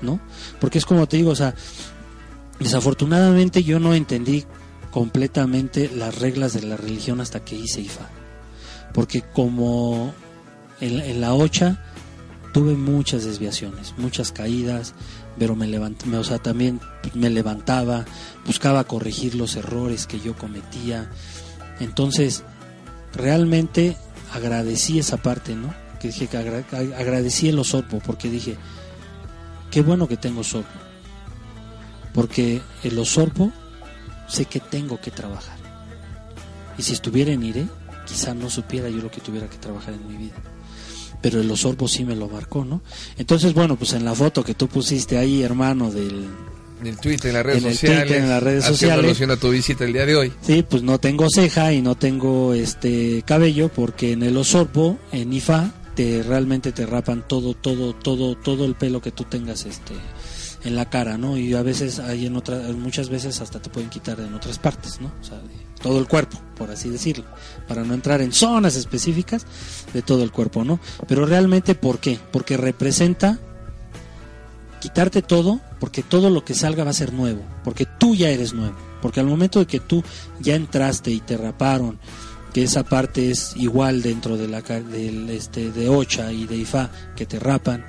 ¿no? 0.01 0.19
Porque 0.59 0.77
es 0.77 0.85
como 0.85 1.07
te 1.07 1.17
digo, 1.17 1.31
o 1.31 1.35
sea, 1.35 1.55
desafortunadamente 2.59 3.63
yo 3.63 3.79
no 3.79 3.93
entendí 3.93 4.45
completamente 4.91 5.89
las 5.89 6.17
reglas 6.19 6.53
de 6.53 6.63
la 6.63 6.77
religión 6.77 7.21
hasta 7.21 7.43
que 7.43 7.55
hice 7.55 7.81
IFA. 7.81 8.09
Porque 8.93 9.21
como 9.21 10.13
en, 10.81 11.21
la 11.21 11.33
ocha 11.33 11.83
tuve 12.53 12.73
muchas 12.73 13.23
desviaciones, 13.25 13.93
muchas 13.97 14.31
caídas, 14.31 14.93
pero 15.37 15.55
me 15.55 15.67
levanté, 15.67 16.09
o 16.17 16.23
sea, 16.23 16.39
también 16.39 16.81
me 17.13 17.29
levantaba, 17.29 18.05
buscaba 18.45 18.83
corregir 18.85 19.35
los 19.35 19.55
errores 19.55 20.07
que 20.07 20.19
yo 20.19 20.35
cometía. 20.35 21.09
Entonces, 21.79 22.43
realmente 23.13 23.95
agradecí 24.33 24.99
esa 24.99 25.17
parte, 25.17 25.55
¿no? 25.55 25.73
Que 25.99 26.07
dije 26.07 26.27
que 26.27 26.37
agra- 26.37 26.65
agradecí 26.97 27.49
el 27.49 27.59
osorbo 27.59 27.99
porque 27.99 28.29
dije, 28.29 28.57
qué 29.69 29.81
bueno 29.81 30.07
que 30.07 30.17
tengo 30.17 30.41
osorbo. 30.41 30.67
Porque 32.13 32.61
el 32.83 32.97
osorbo 32.97 33.51
sé 34.29 34.45
que 34.45 34.59
tengo 34.59 34.99
que 35.01 35.11
trabajar. 35.11 35.57
Y 36.77 36.83
si 36.83 36.93
estuviera 36.93 37.31
en 37.31 37.43
IRE, 37.43 37.65
quizá 38.07 38.33
no 38.33 38.49
supiera 38.49 38.89
yo 38.89 39.01
lo 39.01 39.11
que 39.11 39.19
tuviera 39.21 39.49
que 39.49 39.57
trabajar 39.57 39.93
en 39.93 40.07
mi 40.07 40.15
vida. 40.15 40.35
Pero 41.21 41.41
el 41.41 41.51
osorbo 41.51 41.87
sí 41.87 42.05
me 42.05 42.15
lo 42.15 42.29
marcó, 42.29 42.63
¿no? 42.63 42.81
Entonces, 43.17 43.53
bueno, 43.53 43.75
pues 43.75 43.93
en 43.93 44.05
la 44.05 44.15
foto 44.15 44.43
que 44.43 44.53
tú 44.53 44.67
pusiste 44.67 45.17
ahí, 45.17 45.43
hermano, 45.43 45.91
del... 45.91 46.27
En 46.79 46.87
el 46.87 46.97
Twitter, 46.97 47.27
en 47.27 47.33
las 47.33 47.45
redes 47.45 47.61
En 47.63 47.67
el 47.67 47.73
sociales. 47.73 48.03
Twitter, 48.03 48.23
en 48.23 48.29
las 48.29 48.41
redes 48.43 48.63
haciendo 48.63 48.77
sociales. 48.77 49.05
alusión 49.05 49.31
a 49.31 49.35
tu 49.35 49.49
visita 49.49 49.83
el 49.83 49.91
día 49.91 50.05
de 50.05 50.15
hoy. 50.15 50.33
Sí, 50.41 50.63
pues 50.63 50.81
no 50.81 50.97
tengo 50.97 51.27
ceja 51.29 51.73
y 51.73 51.81
no 51.81 51.95
tengo 51.95 52.53
este 52.53 53.21
cabello 53.23 53.67
porque 53.67 54.13
en 54.13 54.23
el 54.23 54.37
osorbo, 54.37 54.97
en 55.11 55.33
IFA, 55.33 55.73
te 55.95 56.23
realmente 56.23 56.71
te 56.71 56.85
rapan 56.85 57.27
todo, 57.27 57.53
todo, 57.53 57.93
todo, 57.93 58.35
todo 58.35 58.63
el 58.63 58.75
pelo 58.75 59.01
que 59.01 59.11
tú 59.11 59.25
tengas 59.25 59.65
este 59.65 59.93
en 60.63 60.75
la 60.75 60.89
cara, 60.89 61.17
¿no? 61.17 61.37
Y 61.37 61.53
a 61.53 61.63
veces 61.63 61.99
hay 61.99 62.25
en 62.25 62.35
otras, 62.35 62.73
muchas 62.75 63.09
veces 63.09 63.41
hasta 63.41 63.61
te 63.61 63.69
pueden 63.69 63.89
quitar 63.89 64.19
en 64.19 64.33
otras 64.33 64.59
partes, 64.59 64.99
¿no? 64.99 65.11
O 65.21 65.23
sea, 65.23 65.37
de 65.37 65.69
todo 65.81 65.99
el 65.99 66.07
cuerpo, 66.07 66.41
por 66.57 66.69
así 66.71 66.89
decirlo, 66.89 67.25
para 67.67 67.83
no 67.83 67.93
entrar 67.93 68.21
en 68.21 68.33
zonas 68.33 68.75
específicas 68.75 69.45
de 69.93 70.01
todo 70.01 70.23
el 70.23 70.31
cuerpo, 70.31 70.63
¿no? 70.63 70.79
Pero 71.07 71.25
realmente, 71.25 71.75
¿por 71.75 71.99
qué? 71.99 72.19
Porque 72.31 72.57
representa 72.57 73.39
quitarte 74.79 75.21
todo, 75.21 75.59
porque 75.79 76.03
todo 76.03 76.29
lo 76.29 76.43
que 76.43 76.53
salga 76.53 76.83
va 76.83 76.91
a 76.91 76.93
ser 76.93 77.13
nuevo, 77.13 77.41
porque 77.63 77.85
tú 77.85 78.15
ya 78.15 78.29
eres 78.29 78.53
nuevo, 78.53 78.75
porque 79.01 79.19
al 79.19 79.25
momento 79.27 79.59
de 79.59 79.65
que 79.65 79.79
tú 79.79 80.03
ya 80.39 80.55
entraste 80.55 81.11
y 81.11 81.19
te 81.19 81.37
raparon, 81.37 81.99
que 82.53 82.63
esa 82.63 82.83
parte 82.83 83.29
es 83.29 83.55
igual 83.55 84.01
dentro 84.01 84.37
de 84.37 84.47
la 84.47 84.61
del 84.61 85.29
este 85.29 85.71
de 85.71 85.87
Ocha 85.87 86.31
y 86.31 86.45
de 86.47 86.57
Ifá 86.57 86.89
que 87.15 87.25
te 87.25 87.39
rapan, 87.39 87.85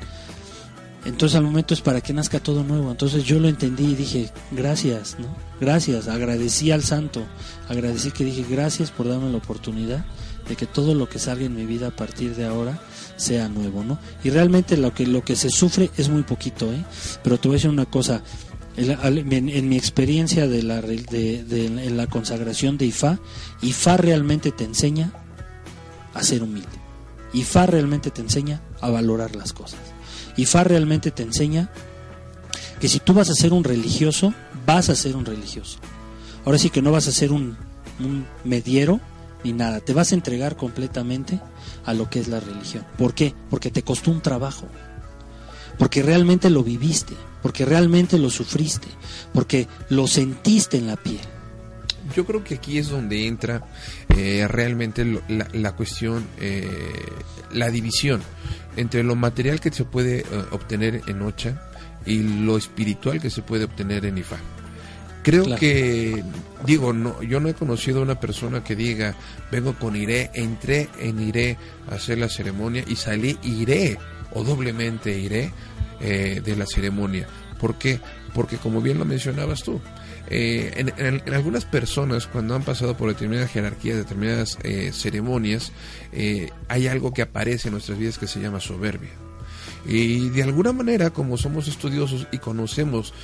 entonces 1.04 1.36
al 1.36 1.44
momento 1.44 1.72
es 1.72 1.80
para 1.80 2.00
que 2.00 2.12
nazca 2.12 2.40
todo 2.40 2.62
nuevo. 2.62 2.90
Entonces 2.90 3.24
yo 3.24 3.38
lo 3.38 3.48
entendí 3.48 3.84
y 3.84 3.94
dije, 3.94 4.30
gracias, 4.50 5.16
¿no? 5.18 5.28
Gracias, 5.60 6.08
agradecí 6.08 6.70
al 6.70 6.82
santo, 6.82 7.24
agradecí 7.68 8.10
que 8.10 8.24
dije, 8.24 8.44
gracias 8.48 8.90
por 8.90 9.08
darme 9.08 9.30
la 9.30 9.38
oportunidad 9.38 10.04
de 10.48 10.56
que 10.56 10.66
todo 10.66 10.94
lo 10.94 11.08
que 11.08 11.18
salga 11.18 11.44
en 11.44 11.54
mi 11.54 11.64
vida 11.64 11.88
a 11.88 11.96
partir 11.96 12.34
de 12.34 12.44
ahora 12.44 12.80
sea 13.16 13.48
nuevo, 13.48 13.84
¿no? 13.84 13.98
Y 14.24 14.30
realmente 14.30 14.76
lo 14.76 14.92
que 14.92 15.06
lo 15.06 15.24
que 15.24 15.36
se 15.36 15.50
sufre 15.50 15.90
es 15.96 16.08
muy 16.08 16.22
poquito, 16.22 16.72
¿eh? 16.72 16.84
Pero 17.22 17.38
te 17.38 17.48
voy 17.48 17.54
a 17.54 17.58
decir 17.58 17.70
una 17.70 17.86
cosa, 17.86 18.22
en, 18.76 19.68
mi 19.68 19.76
experiencia 19.76 20.46
de 20.48 20.62
la 20.62 20.80
en 20.80 21.96
la 21.96 22.06
consagración 22.06 22.78
de 22.78 22.86
Ifá, 22.86 23.18
Ifá 23.62 23.96
realmente 23.96 24.52
te 24.52 24.64
enseña 24.64 25.12
a 26.14 26.22
ser 26.22 26.42
humilde. 26.42 26.68
Ifá 27.32 27.66
realmente 27.66 28.10
te 28.10 28.20
enseña 28.20 28.60
a 28.80 28.90
valorar 28.90 29.36
las 29.36 29.52
cosas. 29.52 29.78
Ifá 30.40 30.64
realmente 30.64 31.10
te 31.10 31.22
enseña 31.22 31.70
que 32.80 32.88
si 32.88 32.98
tú 33.00 33.12
vas 33.14 33.28
a 33.30 33.34
ser 33.34 33.52
un 33.52 33.64
religioso, 33.64 34.32
vas 34.66 34.88
a 34.88 34.94
ser 34.96 35.16
un 35.16 35.24
religioso. 35.26 35.78
Ahora 36.44 36.58
sí 36.58 36.70
que 36.70 36.82
no 36.82 36.90
vas 36.92 37.06
a 37.08 37.12
ser 37.12 37.32
un, 37.32 37.56
un 37.98 38.26
mediero 38.44 39.00
ni 39.44 39.52
nada, 39.52 39.80
te 39.80 39.92
vas 39.94 40.12
a 40.12 40.14
entregar 40.14 40.56
completamente 40.56 41.40
a 41.84 41.94
lo 41.94 42.08
que 42.10 42.20
es 42.20 42.28
la 42.28 42.40
religión. 42.40 42.84
¿Por 42.98 43.14
qué? 43.14 43.34
Porque 43.50 43.70
te 43.70 43.82
costó 43.82 44.10
un 44.10 44.20
trabajo, 44.20 44.66
porque 45.78 46.02
realmente 46.02 46.50
lo 46.50 46.62
viviste, 46.62 47.14
porque 47.42 47.64
realmente 47.64 48.18
lo 48.18 48.28
sufriste, 48.30 48.88
porque 49.32 49.66
lo 49.88 50.06
sentiste 50.06 50.76
en 50.76 50.86
la 50.88 50.96
piel. 50.96 51.20
Yo 52.14 52.26
creo 52.26 52.42
que 52.42 52.56
aquí 52.56 52.76
es 52.78 52.88
donde 52.88 53.26
entra 53.28 53.62
eh, 54.16 54.46
realmente 54.48 55.04
lo- 55.04 55.22
la, 55.28 55.48
la 55.52 55.72
cuestión, 55.76 56.26
eh, 56.38 56.68
la 57.52 57.70
división 57.70 58.20
entre 58.76 59.02
lo 59.02 59.16
material 59.16 59.60
que 59.60 59.70
se 59.70 59.84
puede 59.84 60.20
eh, 60.20 60.24
obtener 60.50 61.02
en 61.06 61.22
Ocha 61.22 61.60
y 62.06 62.22
lo 62.44 62.56
espiritual 62.56 63.20
que 63.20 63.30
se 63.30 63.42
puede 63.42 63.64
obtener 63.64 64.04
en 64.06 64.18
Ifá. 64.18 64.36
Creo 65.22 65.44
Claro. 65.44 65.60
que, 65.60 66.24
digo, 66.64 66.92
no, 66.94 67.22
yo 67.22 67.40
no 67.40 67.48
he 67.50 67.54
conocido 67.54 68.00
a 68.00 68.02
una 68.02 68.18
persona 68.18 68.64
que 68.64 68.74
diga, 68.74 69.14
vengo 69.52 69.74
con 69.74 69.94
Iré, 69.96 70.30
entré 70.32 70.88
en 70.98 71.20
Iré 71.20 71.58
a 71.90 71.96
hacer 71.96 72.16
la 72.18 72.28
ceremonia 72.30 72.84
y 72.86 72.96
salí 72.96 73.38
Iré 73.42 73.98
o 74.32 74.42
doblemente 74.44 75.18
Iré 75.18 75.52
eh, 76.00 76.40
de 76.42 76.56
la 76.56 76.64
ceremonia. 76.66 77.26
¿Por 77.60 77.76
qué? 77.76 78.00
Porque 78.32 78.56
como 78.56 78.80
bien 78.80 78.98
lo 78.98 79.04
mencionabas 79.04 79.62
tú, 79.62 79.78
eh, 80.30 80.72
en, 80.76 80.88
en- 80.96 81.22
en 81.26 81.34
algunas 81.34 81.64
personas 81.64 82.26
cuando 82.26 82.54
han 82.54 82.62
pasado 82.62 82.96
por 82.96 83.08
determinadas 83.08 83.50
jerarquías, 83.50 83.96
determinadas 83.98 84.58
eh, 84.62 84.92
ceremonias, 84.94 85.72
eh, 86.12 86.50
hay 86.68 86.86
algo 86.86 87.12
que 87.12 87.22
aparece 87.22 87.68
en 87.68 87.72
nuestras 87.72 87.98
vidas 87.98 88.16
que 88.18 88.26
se 88.26 88.40
llama 88.40 88.60
soberbia. 88.60 89.10
Y 89.86 90.28
de 90.30 90.42
alguna 90.42 90.72
manera, 90.72 91.10
como 91.10 91.36
somos 91.38 91.66
estudiosos 91.66 92.26
y 92.32 92.38
conocemos 92.38 93.14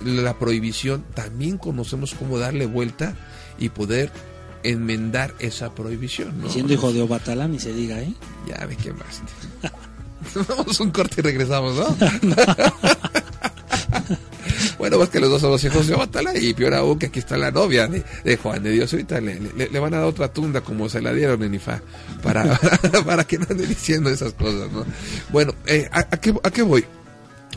la 0.00 0.38
prohibición, 0.38 1.04
también 1.14 1.58
conocemos 1.58 2.14
cómo 2.14 2.38
darle 2.38 2.66
vuelta 2.66 3.14
y 3.58 3.68
poder 3.70 4.10
enmendar 4.62 5.34
esa 5.40 5.74
prohibición. 5.74 6.40
¿no? 6.40 6.48
Siendo 6.48 6.72
hijo 6.72 6.92
de 6.92 7.02
Obatalá, 7.02 7.48
ni 7.48 7.58
se 7.58 7.72
diga, 7.72 8.00
¿eh? 8.00 8.14
Ya 8.46 8.64
ve 8.64 8.76
qué 8.76 8.92
más. 8.92 9.22
Vamos 10.48 10.78
un 10.80 10.90
corte 10.90 11.16
y 11.18 11.22
regresamos, 11.22 11.74
¿no? 11.76 11.84
bueno, 14.84 14.98
pues 14.98 15.08
que 15.08 15.18
los 15.18 15.30
dos 15.30 15.40
somos 15.40 15.64
hijos 15.64 15.86
de 15.86 15.94
Batala 15.94 16.36
y 16.36 16.52
peor 16.52 16.74
aún 16.74 16.98
que 16.98 17.06
aquí 17.06 17.18
está 17.18 17.38
la 17.38 17.50
novia 17.50 17.86
de, 17.88 18.04
de 18.22 18.36
Juan 18.36 18.62
de 18.62 18.70
Dios. 18.70 18.92
Ahorita 18.92 19.18
le, 19.18 19.40
le- 19.56 19.68
le 19.70 19.78
van 19.78 19.94
a 19.94 19.98
dar 20.00 20.06
otra 20.06 20.28
tunda 20.30 20.60
como 20.60 20.90
se 20.90 21.00
la 21.00 21.12
dieron 21.14 21.42
en 21.42 21.54
Ifá 21.54 21.80
para, 22.22 22.60
para 23.06 23.24
que 23.24 23.38
no 23.38 23.46
anden 23.48 23.66
diciendo 23.66 24.10
esas 24.10 24.34
cosas, 24.34 24.70
¿no? 24.70 24.84
Bueno, 25.30 25.54
eh, 25.66 25.88
¿a, 25.90 26.00
a 26.00 26.20
qué, 26.20 26.34
a 26.42 26.50
qué 26.50 26.60
voy? 26.60 26.84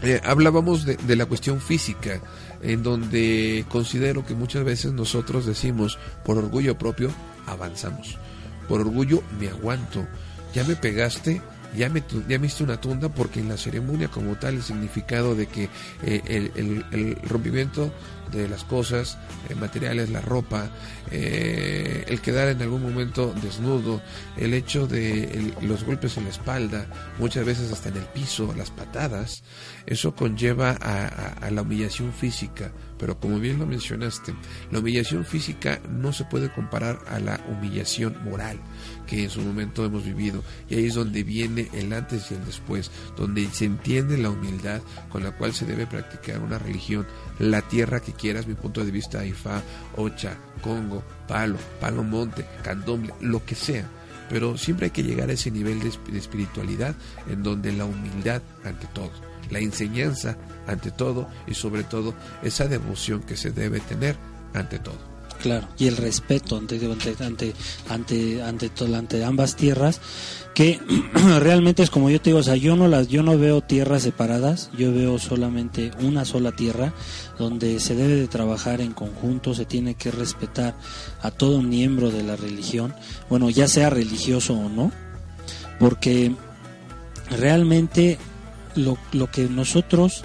Eh, 0.04 0.22
hablábamos 0.24 0.86
de, 0.86 0.96
de 0.96 1.16
la 1.18 1.26
cuestión 1.26 1.60
física, 1.60 2.22
en 2.62 2.82
donde 2.82 3.66
considero 3.68 4.26
que 4.26 4.34
muchas 4.34 4.64
veces 4.64 4.94
nosotros 4.94 5.46
decimos, 5.46 6.00
por 6.24 6.38
orgullo 6.38 6.78
propio, 6.78 7.12
avanzamos. 7.46 8.18
Por 8.70 8.80
orgullo 8.80 9.22
me 9.40 9.50
aguanto. 9.50 10.08
Ya 10.54 10.64
me 10.64 10.76
pegaste, 10.78 11.42
ya 11.76 11.90
me, 11.90 12.04
ya 12.28 12.40
me 12.40 12.48
hiciste 12.48 12.64
una 12.64 12.80
tunda, 12.80 13.10
porque 13.10 13.40
en 13.40 13.50
la 13.50 13.58
ceremonia 13.58 14.08
como 14.10 14.36
tal 14.36 14.56
el 14.56 14.64
significado 14.64 15.36
de 15.36 15.48
que 15.48 15.70
eh, 16.04 16.22
el, 16.28 16.52
el- 16.56 16.86
el 16.92 17.16
rompimiento 17.28 17.92
de 18.32 18.50
las 18.50 18.66
cosas 18.66 19.18
eh, 19.50 19.56
materiales, 19.56 20.10
la 20.10 20.20
ropa, 20.20 20.70
eh, 21.12 22.04
el 22.08 22.20
quedar 22.22 22.50
en 22.50 22.62
algún 22.62 22.82
momento 22.84 23.34
desnudo, 23.42 24.02
el 24.36 24.54
hecho 24.54 24.86
de 24.86 25.54
los 25.62 25.84
golpes 25.86 26.18
en 26.18 26.26
la 26.26 26.32
espalda, 26.32 26.88
muchas 27.20 27.46
veces 27.46 27.72
hasta 27.72 27.88
en 27.90 27.98
el 27.98 28.04
piso, 28.06 28.54
las 28.58 28.70
patadas, 28.72 29.44
eso 29.86 30.14
conlleva 30.14 30.72
a- 30.82 31.38
a 31.42 31.52
la 31.52 31.62
humillación 31.62 32.12
física. 32.14 32.72
Pero 33.00 33.20
como 33.20 33.40
bien 33.40 33.60
lo 33.60 33.66
mencionaste, 33.68 34.34
la 34.72 34.80
humillación 34.80 35.24
física 35.24 35.80
no 35.90 36.12
se 36.12 36.26
puede 36.26 36.52
comparar 36.52 37.00
a 37.08 37.20
la 37.20 37.40
humillación 37.48 38.18
moral 38.26 38.60
que 39.08 39.24
en 39.24 39.30
su 39.32 39.42
momento 39.42 39.84
hemos 39.84 40.04
vivido. 40.04 40.44
Y 40.70 40.76
ahí 40.76 40.86
es 40.86 40.94
donde 40.94 41.24
viene 41.24 41.70
el 41.74 41.92
antes 41.94 42.30
y 42.30 42.36
el 42.36 42.46
después, 42.46 42.92
donde 43.16 43.48
se 43.52 43.66
entiende 43.66 44.18
la 44.18 44.30
humildad 44.30 44.82
con 45.10 45.24
la 45.24 45.32
cual 45.32 45.54
se 45.54 45.66
debe 45.66 45.88
practicar 45.88 46.40
una 46.40 46.60
religión, 46.60 47.08
la 47.40 47.62
tierra 47.64 48.00
que 48.02 48.14
quieras, 48.14 48.46
mi 48.46 48.54
punto 48.54 48.86
de 48.86 48.92
vista, 48.92 49.26
Ifá, 49.26 49.64
Ocha, 49.96 50.38
Congo, 50.62 51.04
Palo, 51.28 51.58
Palo 51.82 52.04
Monte, 52.04 52.46
Candomble, 52.64 53.14
lo 53.22 53.44
que 53.44 53.56
sea. 53.56 53.90
Pero 54.30 54.58
siempre 54.58 54.88
hay 54.88 54.92
que 54.92 55.04
llegar 55.04 55.30
a 55.30 55.34
ese 55.34 55.50
nivel 55.52 55.80
de, 55.80 55.90
esp- 55.90 56.06
de 56.12 56.20
espiritualidad 56.20 56.94
en 57.30 57.44
donde 57.44 57.72
la 57.72 57.86
humildad 57.86 58.42
ante 58.66 58.86
todo, 58.88 59.12
la 59.50 59.60
enseñanza 59.60 60.36
ante 60.68 60.92
todo 60.92 61.30
y 61.48 61.54
sobre 61.54 61.84
todo 61.86 62.14
esa 62.44 62.68
devoción 62.68 63.22
que 63.24 63.38
se 63.38 63.52
debe 63.52 63.80
tener 63.80 64.18
ante 64.54 64.80
todo. 64.80 65.17
Claro, 65.42 65.68
y 65.78 65.86
el 65.86 65.98
respeto 65.98 66.58
ante 66.58 66.84
ante 66.84 67.54
ante 67.90 68.42
ante 68.42 68.72
ante, 68.96 69.24
ambas 69.24 69.56
tierras 69.56 70.02
que 70.56 70.80
realmente 71.40 71.84
es 71.84 71.92
como 71.92 72.10
yo 72.10 72.20
te 72.20 72.32
digo, 72.32 72.40
o 72.40 72.44
sea, 72.44 72.56
yo 72.56 72.76
no 72.76 72.88
las 72.88 73.08
yo 73.08 73.22
no 73.22 73.38
veo 73.38 73.62
tierras 73.62 74.02
separadas, 74.02 74.72
yo 74.76 74.92
veo 74.92 75.20
solamente 75.20 75.92
una 76.02 76.26
sola 76.26 76.54
tierra 76.54 76.94
donde 77.38 77.80
se 77.80 77.94
debe 77.94 78.16
de 78.16 78.28
trabajar 78.28 78.82
en 78.82 78.94
conjunto, 78.94 79.54
se 79.54 79.66
tiene 79.66 79.94
que 79.94 80.10
respetar 80.10 80.76
a 81.22 81.30
todo 81.30 81.62
miembro 81.62 82.10
de 82.10 82.24
la 82.24 82.36
religión, 82.36 82.96
bueno, 83.30 83.52
ya 83.52 83.68
sea 83.68 83.92
religioso 83.92 84.56
o 84.56 84.70
no, 84.70 84.92
porque 85.80 86.34
realmente 87.30 88.18
lo, 88.76 88.98
lo 89.12 89.30
que 89.30 89.48
nosotros 89.48 90.24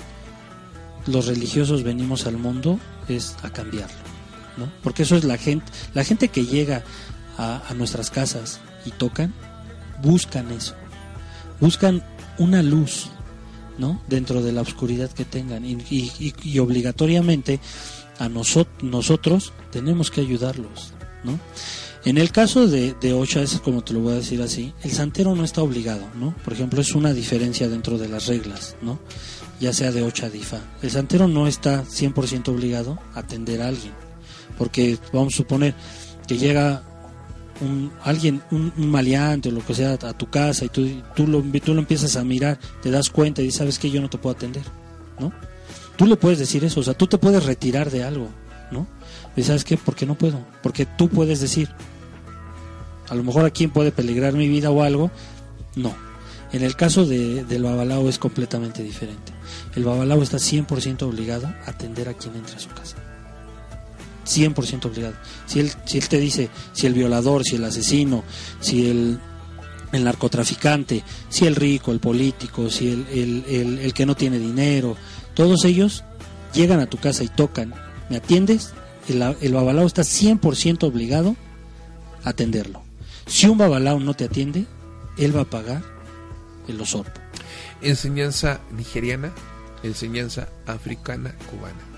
los 1.06 1.26
religiosos 1.26 1.82
venimos 1.82 2.26
al 2.26 2.38
mundo 2.38 2.78
es 3.08 3.36
a 3.42 3.50
cambiarlo. 3.50 4.01
¿No? 4.56 4.70
Porque 4.82 5.02
eso 5.04 5.16
es 5.16 5.24
la 5.24 5.38
gente, 5.38 5.66
la 5.94 6.04
gente 6.04 6.28
que 6.28 6.44
llega 6.46 6.82
a, 7.38 7.62
nuestras 7.76 8.10
casas 8.10 8.60
y 8.84 8.90
tocan, 8.90 9.32
buscan 10.02 10.50
eso, 10.52 10.74
buscan 11.60 12.02
una 12.38 12.62
luz, 12.62 13.06
¿no? 13.78 14.00
Dentro 14.08 14.42
de 14.42 14.52
la 14.52 14.60
oscuridad 14.62 15.10
que 15.10 15.24
tengan 15.24 15.64
y, 15.64 15.72
y- 15.90 16.34
y- 16.42 16.58
obligatoriamente 16.58 17.58
a 18.18 18.28
nosot- 18.28 18.82
nosotros 18.82 19.52
tenemos 19.70 20.10
que 20.10 20.20
ayudarlos, 20.20 20.92
¿no? 21.24 21.38
En 22.04 22.18
el 22.18 22.32
caso 22.32 22.66
de, 22.66 22.94
de 23.00 23.12
Ocha, 23.12 23.42
es 23.42 23.60
como 23.60 23.82
te 23.84 23.92
lo 23.92 24.00
voy 24.00 24.14
a 24.14 24.16
decir 24.16 24.42
así, 24.42 24.74
el 24.82 24.90
santero 24.90 25.36
no 25.36 25.44
está 25.44 25.62
obligado, 25.62 26.04
¿no? 26.16 26.34
Por 26.44 26.52
ejemplo, 26.52 26.80
es 26.80 26.94
una 26.96 27.12
diferencia 27.14 27.68
dentro 27.68 27.96
de 27.96 28.08
las 28.08 28.26
reglas, 28.26 28.74
¿no? 28.82 28.98
Ya 29.60 29.72
sea 29.72 29.92
de 29.92 30.02
Ocha, 30.02 30.28
de 30.28 30.38
Ifa. 30.38 30.58
El 30.82 30.90
santero 30.90 31.28
no 31.28 31.46
está 31.46 31.84
100% 31.84 32.48
obligado 32.48 32.98
a 33.14 33.20
atender 33.20 33.62
a 33.62 33.68
alguien, 33.68 33.92
porque 34.62 34.96
vamos 35.12 35.34
a 35.34 35.38
suponer 35.38 35.74
que 36.28 36.38
llega 36.38 36.84
un, 37.60 37.90
alguien, 38.04 38.40
un, 38.52 38.72
un 38.76 38.90
maleante 38.92 39.48
o 39.48 39.52
lo 39.52 39.66
que 39.66 39.74
sea 39.74 39.94
a 39.94 40.12
tu 40.12 40.30
casa 40.30 40.64
y 40.64 40.68
tú, 40.68 40.88
tú, 41.16 41.26
lo, 41.26 41.42
tú 41.60 41.74
lo 41.74 41.80
empiezas 41.80 42.14
a 42.14 42.22
mirar, 42.22 42.60
te 42.80 42.88
das 42.92 43.10
cuenta 43.10 43.42
y 43.42 43.46
dices, 43.46 43.58
sabes 43.58 43.80
que 43.80 43.90
yo 43.90 44.00
no 44.00 44.08
te 44.08 44.18
puedo 44.18 44.36
atender, 44.36 44.62
¿no? 45.18 45.32
Tú 45.96 46.06
le 46.06 46.14
puedes 46.14 46.38
decir 46.38 46.64
eso, 46.64 46.78
o 46.78 46.82
sea, 46.84 46.94
tú 46.94 47.08
te 47.08 47.18
puedes 47.18 47.44
retirar 47.44 47.90
de 47.90 48.04
algo, 48.04 48.28
¿no? 48.70 48.86
Y 49.34 49.42
sabes 49.42 49.64
qué, 49.64 49.76
¿por 49.76 49.96
qué 49.96 50.06
no 50.06 50.14
puedo? 50.14 50.38
Porque 50.62 50.86
tú 50.86 51.08
puedes 51.08 51.40
decir, 51.40 51.68
a 53.08 53.16
lo 53.16 53.24
mejor 53.24 53.44
a 53.44 53.50
quién 53.50 53.70
puede 53.70 53.90
peligrar 53.90 54.32
mi 54.34 54.48
vida 54.48 54.70
o 54.70 54.84
algo, 54.84 55.10
no. 55.74 55.92
En 56.52 56.62
el 56.62 56.76
caso 56.76 57.04
de, 57.04 57.42
del 57.42 57.64
babalao 57.64 58.08
es 58.08 58.20
completamente 58.20 58.84
diferente. 58.84 59.32
El 59.74 59.82
babalao 59.82 60.22
está 60.22 60.36
100% 60.36 61.02
obligado 61.02 61.48
a 61.48 61.70
atender 61.70 62.08
a 62.08 62.14
quien 62.14 62.36
entra 62.36 62.58
a 62.58 62.60
su 62.60 62.68
casa. 62.68 63.01
100% 64.24 64.86
obligado. 64.86 65.14
Si 65.46 65.60
él, 65.60 65.70
si 65.84 65.98
él 65.98 66.08
te 66.08 66.18
dice, 66.18 66.50
si 66.72 66.86
el 66.86 66.94
violador, 66.94 67.44
si 67.44 67.56
el 67.56 67.64
asesino, 67.64 68.24
si 68.60 68.88
el, 68.90 69.18
el 69.92 70.04
narcotraficante, 70.04 71.02
si 71.28 71.46
el 71.46 71.56
rico, 71.56 71.92
el 71.92 72.00
político, 72.00 72.70
si 72.70 72.90
el, 72.90 73.44
el, 73.48 73.78
el, 73.78 73.94
que 73.94 74.06
no 74.06 74.14
tiene 74.14 74.38
dinero, 74.38 74.96
Todos 75.34 75.64
ellos 75.64 76.04
llegan 76.52 76.80
a 76.80 76.86
tu 76.86 76.98
casa 76.98 77.24
y 77.24 77.28
tocan, 77.28 77.74
¿me 78.08 78.16
atiendes? 78.16 78.72
El, 79.08 79.22
el 79.40 79.52
babalao 79.52 79.86
está 79.86 80.02
100% 80.02 80.84
obligado 80.84 81.36
a 82.24 82.30
atenderlo. 82.30 82.82
Si 83.26 83.46
un 83.46 83.58
babalao 83.58 84.00
no 84.00 84.14
te 84.14 84.24
atiende, 84.24 84.66
él 85.16 85.36
va 85.36 85.42
a 85.42 85.50
pagar 85.50 85.82
el 86.68 86.80
osorpo. 86.80 87.20
Enseñanza 87.80 88.60
nigeriana, 88.76 89.32
enseñanza 89.82 90.48
africana, 90.66 91.34
cubana. 91.50 91.91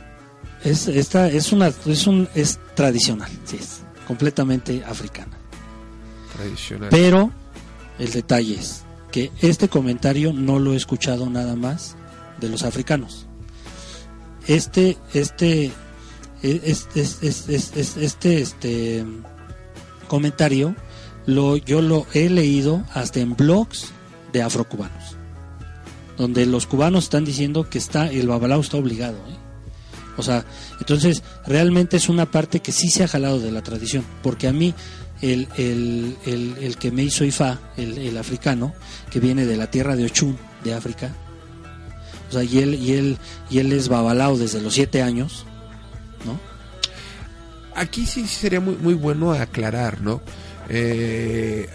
Es, 0.64 0.88
esta 0.88 1.28
es 1.28 1.52
una 1.52 1.70
es 1.86 2.06
un 2.06 2.28
es 2.34 2.58
tradicional, 2.74 3.30
sí, 3.44 3.56
es 3.60 3.82
completamente 4.06 4.82
africana. 4.84 5.36
Tradicional. 6.36 6.88
Pero 6.90 7.30
el 7.98 8.10
detalle 8.10 8.54
es 8.54 8.82
que 9.12 9.30
este 9.40 9.68
comentario 9.68 10.32
no 10.32 10.58
lo 10.58 10.72
he 10.72 10.76
escuchado 10.76 11.28
nada 11.30 11.54
más 11.54 11.96
de 12.40 12.48
los 12.48 12.62
africanos. 12.62 13.26
Este 14.46 14.96
este 15.12 15.70
e, 16.42 16.60
es- 16.64 16.88
es- 16.94 17.18
es- 17.22 17.48
es- 17.48 17.76
es- 17.76 17.96
este 17.96 18.40
este 18.40 19.04
comentario 20.08 20.74
lo 21.26 21.56
yo 21.56 21.80
lo 21.82 22.06
he 22.14 22.28
leído 22.28 22.84
hasta 22.92 23.20
en 23.20 23.34
blogs 23.36 23.86
de 24.32 24.42
afrocubanos 24.42 25.16
donde 26.18 26.44
los 26.46 26.66
cubanos 26.66 27.04
están 27.04 27.24
diciendo 27.24 27.68
que 27.70 27.78
está 27.78 28.10
el 28.10 28.28
babalao 28.28 28.60
está 28.60 28.76
obligado 28.76 29.16
¿eh? 29.16 29.36
O 30.16 30.22
sea 30.22 30.44
entonces 30.78 31.22
realmente 31.46 31.96
es 31.96 32.08
una 32.08 32.30
parte 32.30 32.60
que 32.60 32.72
sí 32.72 32.88
se 32.88 33.04
ha 33.04 33.08
jalado 33.08 33.40
de 33.40 33.50
la 33.50 33.62
tradición 33.62 34.04
porque 34.22 34.48
a 34.48 34.52
mí 34.52 34.74
el, 35.20 35.48
el, 35.56 36.16
el, 36.26 36.76
que 36.76 36.90
me 36.90 37.02
hizo 37.02 37.24
Ifá 37.24 37.58
el, 37.76 38.16
africano 38.18 38.74
que 39.10 39.20
viene 39.20 39.46
de 39.46 39.56
la 39.56 39.70
tierra 39.70 39.96
de 39.96 40.04
Ochun 40.04 40.36
de 40.62 40.74
África 40.74 41.14
o 42.28 42.32
sea 42.32 42.44
y 42.44 42.58
él 42.58 42.74
y 42.74 42.92
él 42.92 43.18
y 43.50 43.58
él 43.58 43.72
es 43.72 43.88
babalao 43.88 44.36
desde 44.36 44.60
los 44.60 44.74
siete 44.74 45.02
años 45.02 45.46
no 46.26 46.54
Aquí 47.74 48.06
sí 48.06 48.26
sería 48.26 48.60
muy, 48.60 48.76
muy 48.76 48.94
bueno 48.94 49.32
aclarar, 49.32 50.00
¿no? 50.00 50.20
Eh, 50.68 51.68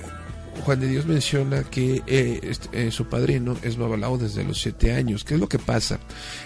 Juan 0.63 0.79
de 0.79 0.87
Dios 0.87 1.05
menciona 1.05 1.63
que 1.63 2.03
eh, 2.07 2.39
este, 2.43 2.87
eh, 2.87 2.91
su 2.91 3.05
padrino 3.05 3.57
es 3.63 3.77
babalao 3.77 4.17
desde 4.17 4.43
los 4.43 4.59
siete 4.59 4.93
años. 4.93 5.23
¿Qué 5.23 5.35
es 5.35 5.39
lo 5.39 5.47
que 5.47 5.59
pasa? 5.59 5.99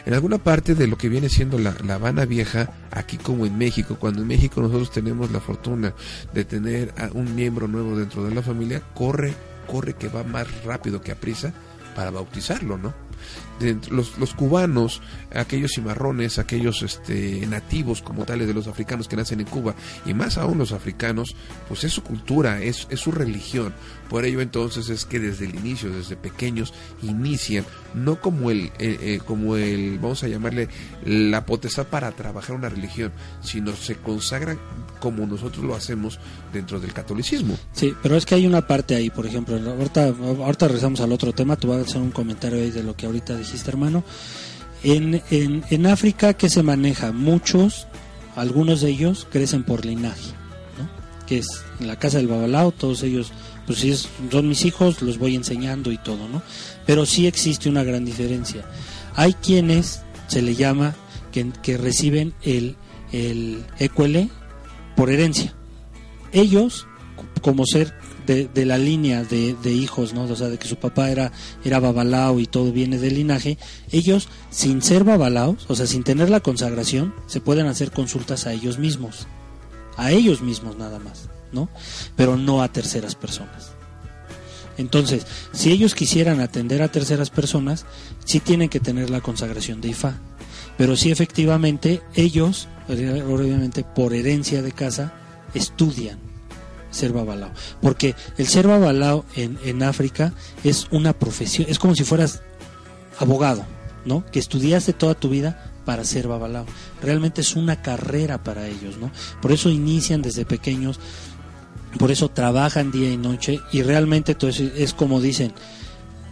En 0.05 0.13
alguna 0.13 0.37
parte 0.37 0.75
de 0.75 0.87
lo 0.87 0.97
que 0.97 1.09
viene 1.09 1.29
siendo 1.29 1.57
la, 1.57 1.75
la 1.83 1.95
Habana 1.95 2.25
Vieja, 2.25 2.71
aquí 2.91 3.17
como 3.17 3.45
en 3.45 3.57
México, 3.57 3.97
cuando 3.99 4.21
en 4.21 4.27
México 4.27 4.61
nosotros 4.61 4.91
tenemos 4.91 5.31
la 5.31 5.39
fortuna 5.39 5.93
de 6.33 6.45
tener 6.45 6.93
a 6.97 7.09
un 7.13 7.35
miembro 7.35 7.67
nuevo 7.67 7.97
dentro 7.97 8.23
de 8.23 8.33
la 8.33 8.41
familia, 8.41 8.81
corre, 8.93 9.33
corre 9.67 9.93
que 9.93 10.09
va 10.09 10.23
más 10.23 10.47
rápido 10.63 11.01
que 11.01 11.11
a 11.11 11.15
prisa 11.15 11.53
para 11.95 12.11
bautizarlo, 12.11 12.77
¿no? 12.77 12.93
Los, 13.89 14.17
los 14.17 14.33
cubanos, 14.33 15.01
aquellos 15.33 15.71
cimarrones, 15.75 16.39
aquellos 16.39 16.81
este, 16.81 17.45
nativos 17.47 18.01
como 18.01 18.25
tales 18.25 18.47
de 18.47 18.53
los 18.53 18.67
africanos 18.67 19.07
que 19.07 19.15
nacen 19.15 19.39
en 19.39 19.45
Cuba, 19.45 19.75
y 20.05 20.13
más 20.13 20.37
aún 20.37 20.57
los 20.57 20.71
africanos, 20.71 21.35
pues 21.67 21.83
es 21.83 21.93
su 21.93 22.03
cultura, 22.03 22.61
es, 22.61 22.87
es 22.89 22.99
su 22.99 23.11
religión. 23.11 23.73
Por 24.09 24.25
ello 24.25 24.41
entonces 24.41 24.89
es 24.89 25.05
que 25.05 25.19
desde 25.19 25.45
el 25.45 25.55
inicio, 25.55 25.89
desde 25.89 26.15
pequeños, 26.15 26.73
inician, 27.01 27.65
no 27.93 28.19
como 28.19 28.51
el, 28.51 28.65
eh, 28.79 28.97
eh, 29.01 29.19
como 29.25 29.55
el, 29.55 29.97
vamos 29.99 30.23
a 30.23 30.27
llamarle, 30.27 30.67
la 31.05 31.45
potestad 31.45 31.87
para 31.87 32.11
trabajar 32.11 32.55
una 32.55 32.69
religión, 32.69 33.11
sino 33.41 33.75
se 33.75 33.95
consagran 33.95 34.59
como 35.03 35.25
nosotros 35.27 35.65
lo 35.65 35.75
hacemos 35.75 36.17
dentro 36.53 36.79
del 36.79 36.93
catolicismo. 36.93 37.57
Sí, 37.73 37.93
pero 38.01 38.15
es 38.15 38.25
que 38.25 38.35
hay 38.35 38.47
una 38.47 38.65
parte 38.65 38.95
ahí, 38.95 39.09
por 39.09 39.25
ejemplo, 39.25 39.57
ahorita, 39.57 40.13
ahorita 40.45 40.67
regresamos 40.69 41.01
al 41.01 41.11
otro 41.11 41.33
tema, 41.33 41.57
te 41.57 41.67
voy 41.67 41.77
a 41.77 41.81
hacer 41.81 41.97
un 42.01 42.11
comentario 42.11 42.59
ahí 42.63 42.71
de 42.71 42.83
lo 42.83 42.95
que 42.95 43.05
ahorita 43.05 43.35
dijiste, 43.35 43.69
hermano. 43.69 44.01
En, 44.81 45.21
en, 45.29 45.65
en 45.69 45.87
África, 45.87 46.33
¿qué 46.35 46.49
se 46.49 46.63
maneja? 46.63 47.11
Muchos, 47.11 47.85
algunos 48.37 48.79
de 48.79 48.91
ellos, 48.91 49.27
crecen 49.29 49.63
por 49.65 49.85
linaje, 49.85 50.31
¿no? 50.79 50.89
Que 51.27 51.39
es 51.39 51.47
en 51.81 51.87
la 51.87 51.99
casa 51.99 52.17
del 52.17 52.27
babalao, 52.29 52.71
todos 52.71 53.03
ellos, 53.03 53.33
pues 53.67 53.79
si 53.79 53.91
es- 53.91 54.07
son 54.31 54.47
mis 54.47 54.63
hijos, 54.63 55.01
los 55.01 55.17
voy 55.17 55.35
enseñando 55.35 55.91
y 55.91 55.97
todo, 55.97 56.29
¿no? 56.29 56.41
Pero 56.85 57.05
sí 57.05 57.27
existe 57.27 57.67
una 57.67 57.83
gran 57.83 58.05
diferencia. 58.05 58.63
Hay 59.15 59.33
quienes, 59.33 60.01
se 60.27 60.41
le 60.41 60.55
llama, 60.55 60.95
que, 61.33 61.51
que 61.61 61.77
reciben 61.77 62.33
el, 62.43 62.75
el 63.11 63.65
ecuele 63.79 64.29
por 64.95 65.09
herencia 65.09 65.53
ellos 66.33 66.87
como 67.41 67.65
ser 67.65 67.93
de, 68.25 68.65
la 68.65 68.77
línea 68.77 69.23
de, 69.23 69.71
hijos, 69.71 70.13
¿no? 70.13 70.23
O 70.23 70.35
sea, 70.35 70.47
de 70.47 70.57
que 70.57 70.67
su 70.67 70.77
papá 70.77 71.09
era, 71.09 71.31
era 71.63 71.79
babalao 71.79 72.39
y 72.39 72.45
todo 72.45 72.71
viene 72.71 72.97
del 72.97 73.15
linaje, 73.15 73.57
ellos, 73.91 74.29
sin 74.49 74.81
ser 74.81 75.03
babalaos, 75.03 75.65
o 75.67 75.75
sea, 75.75 75.87
sin 75.87 76.03
tener 76.03 76.29
la 76.29 76.39
consagración, 76.39 77.13
se 77.27 77.41
pueden 77.41 77.67
hacer 77.67 77.91
consultas 77.91 78.47
a 78.47 78.53
ellos 78.53 78.79
mismos. 78.79 79.27
A 79.97 80.11
ellos 80.11 80.41
mismos 80.41 80.77
nada 80.77 80.99
más, 80.99 81.29
¿no? 81.51 81.69
Pero 82.15 82.37
no 82.37 82.61
a 82.61 82.71
terceras 82.71 83.15
personas. 83.15 83.71
Entonces, 84.77 85.27
si 85.51 85.71
ellos 85.71 85.93
quisieran 85.93 86.39
atender 86.39 86.81
a 86.81 86.87
terceras 86.87 87.29
personas, 87.29 87.85
sí 88.25 88.39
tienen 88.39 88.69
que 88.69 88.79
tener 88.79 89.09
la 89.09 89.21
consagración 89.21 89.81
de 89.81 89.89
Ifá. 89.89 90.19
Pero 90.77 90.95
sí, 90.95 91.11
efectivamente, 91.11 92.01
ellos, 92.15 92.67
obviamente 92.87 93.83
por 93.83 94.13
herencia 94.13 94.61
de 94.61 94.71
casa, 94.71 95.13
estudian 95.53 96.17
ser 96.91 97.11
babalao. 97.11 97.51
Porque 97.81 98.15
el 98.37 98.47
ser 98.47 98.67
babalao 98.67 99.25
en, 99.35 99.57
en 99.63 99.83
África 99.83 100.33
es 100.63 100.87
una 100.91 101.13
profesión, 101.13 101.67
es 101.69 101.79
como 101.79 101.95
si 101.95 102.03
fueras 102.03 102.41
abogado, 103.19 103.65
¿no? 104.05 104.25
Que 104.31 104.39
estudiaste 104.39 104.93
toda 104.93 105.15
tu 105.15 105.29
vida 105.29 105.71
para 105.85 106.05
ser 106.05 106.27
babalao. 106.27 106.65
Realmente 107.01 107.41
es 107.41 107.55
una 107.55 107.81
carrera 107.81 108.43
para 108.43 108.67
ellos, 108.67 108.97
¿no? 108.97 109.11
Por 109.41 109.51
eso 109.51 109.69
inician 109.69 110.21
desde 110.21 110.45
pequeños, 110.45 110.99
por 111.99 112.11
eso 112.11 112.29
trabajan 112.29 112.91
día 112.91 113.11
y 113.11 113.17
noche 113.17 113.59
y 113.71 113.83
realmente 113.83 114.31
entonces 114.33 114.71
es 114.75 114.93
como 114.93 115.21
dicen, 115.21 115.53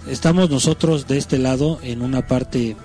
estamos 0.07 0.49
nosotros 0.49 1.07
de 1.07 1.17
este 1.17 1.37
lado 1.37 1.79
en 1.83 2.01
una 2.01 2.27
parte 2.27 2.75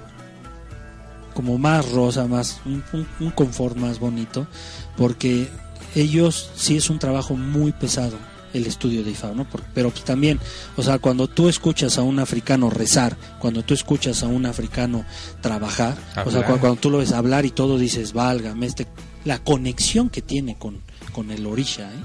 como 1.36 1.58
más 1.58 1.88
rosa, 1.92 2.26
más 2.26 2.60
un, 2.64 2.82
un- 2.92 3.06
un 3.20 3.30
confort 3.30 3.76
más 3.76 4.00
bonito, 4.00 4.46
porque 4.96 5.48
ellos 5.94 6.50
sí 6.56 6.76
es 6.76 6.90
un 6.90 6.98
trabajo 6.98 7.36
muy 7.36 7.70
pesado 7.72 8.16
el 8.54 8.66
estudio 8.66 9.04
de 9.04 9.10
IFA, 9.10 9.32
¿no? 9.34 9.46
Pero 9.74 9.90
pues 9.90 10.02
también, 10.04 10.40
o 10.76 10.82
sea, 10.82 10.98
cuando 10.98 11.28
tú 11.28 11.48
escuchas 11.48 11.98
a 11.98 12.02
un 12.02 12.18
africano 12.18 12.70
rezar, 12.70 13.14
cuando 13.38 13.62
tú 13.62 13.74
escuchas 13.74 14.22
a 14.22 14.28
un 14.28 14.46
africano 14.46 15.04
trabajar, 15.42 15.94
o 16.24 16.30
sea, 16.30 16.40
Hablar. 16.40 16.46
cu- 16.54 16.58
cuando, 16.60 16.80
tú 16.80 16.90
lo 16.90 16.98
ves 16.98 17.12
hablar 17.12 17.44
y 17.44 17.50
todo 17.50 17.78
dices, 17.78 18.14
válgame, 18.14 18.64
este, 18.66 18.86
la 19.26 19.38
conexión 19.40 20.08
que 20.08 20.22
tiene 20.22 20.56
con, 20.56 20.80
con 21.12 21.30
el 21.30 21.44
orisha, 21.46 21.90
¿eh? 21.92 22.04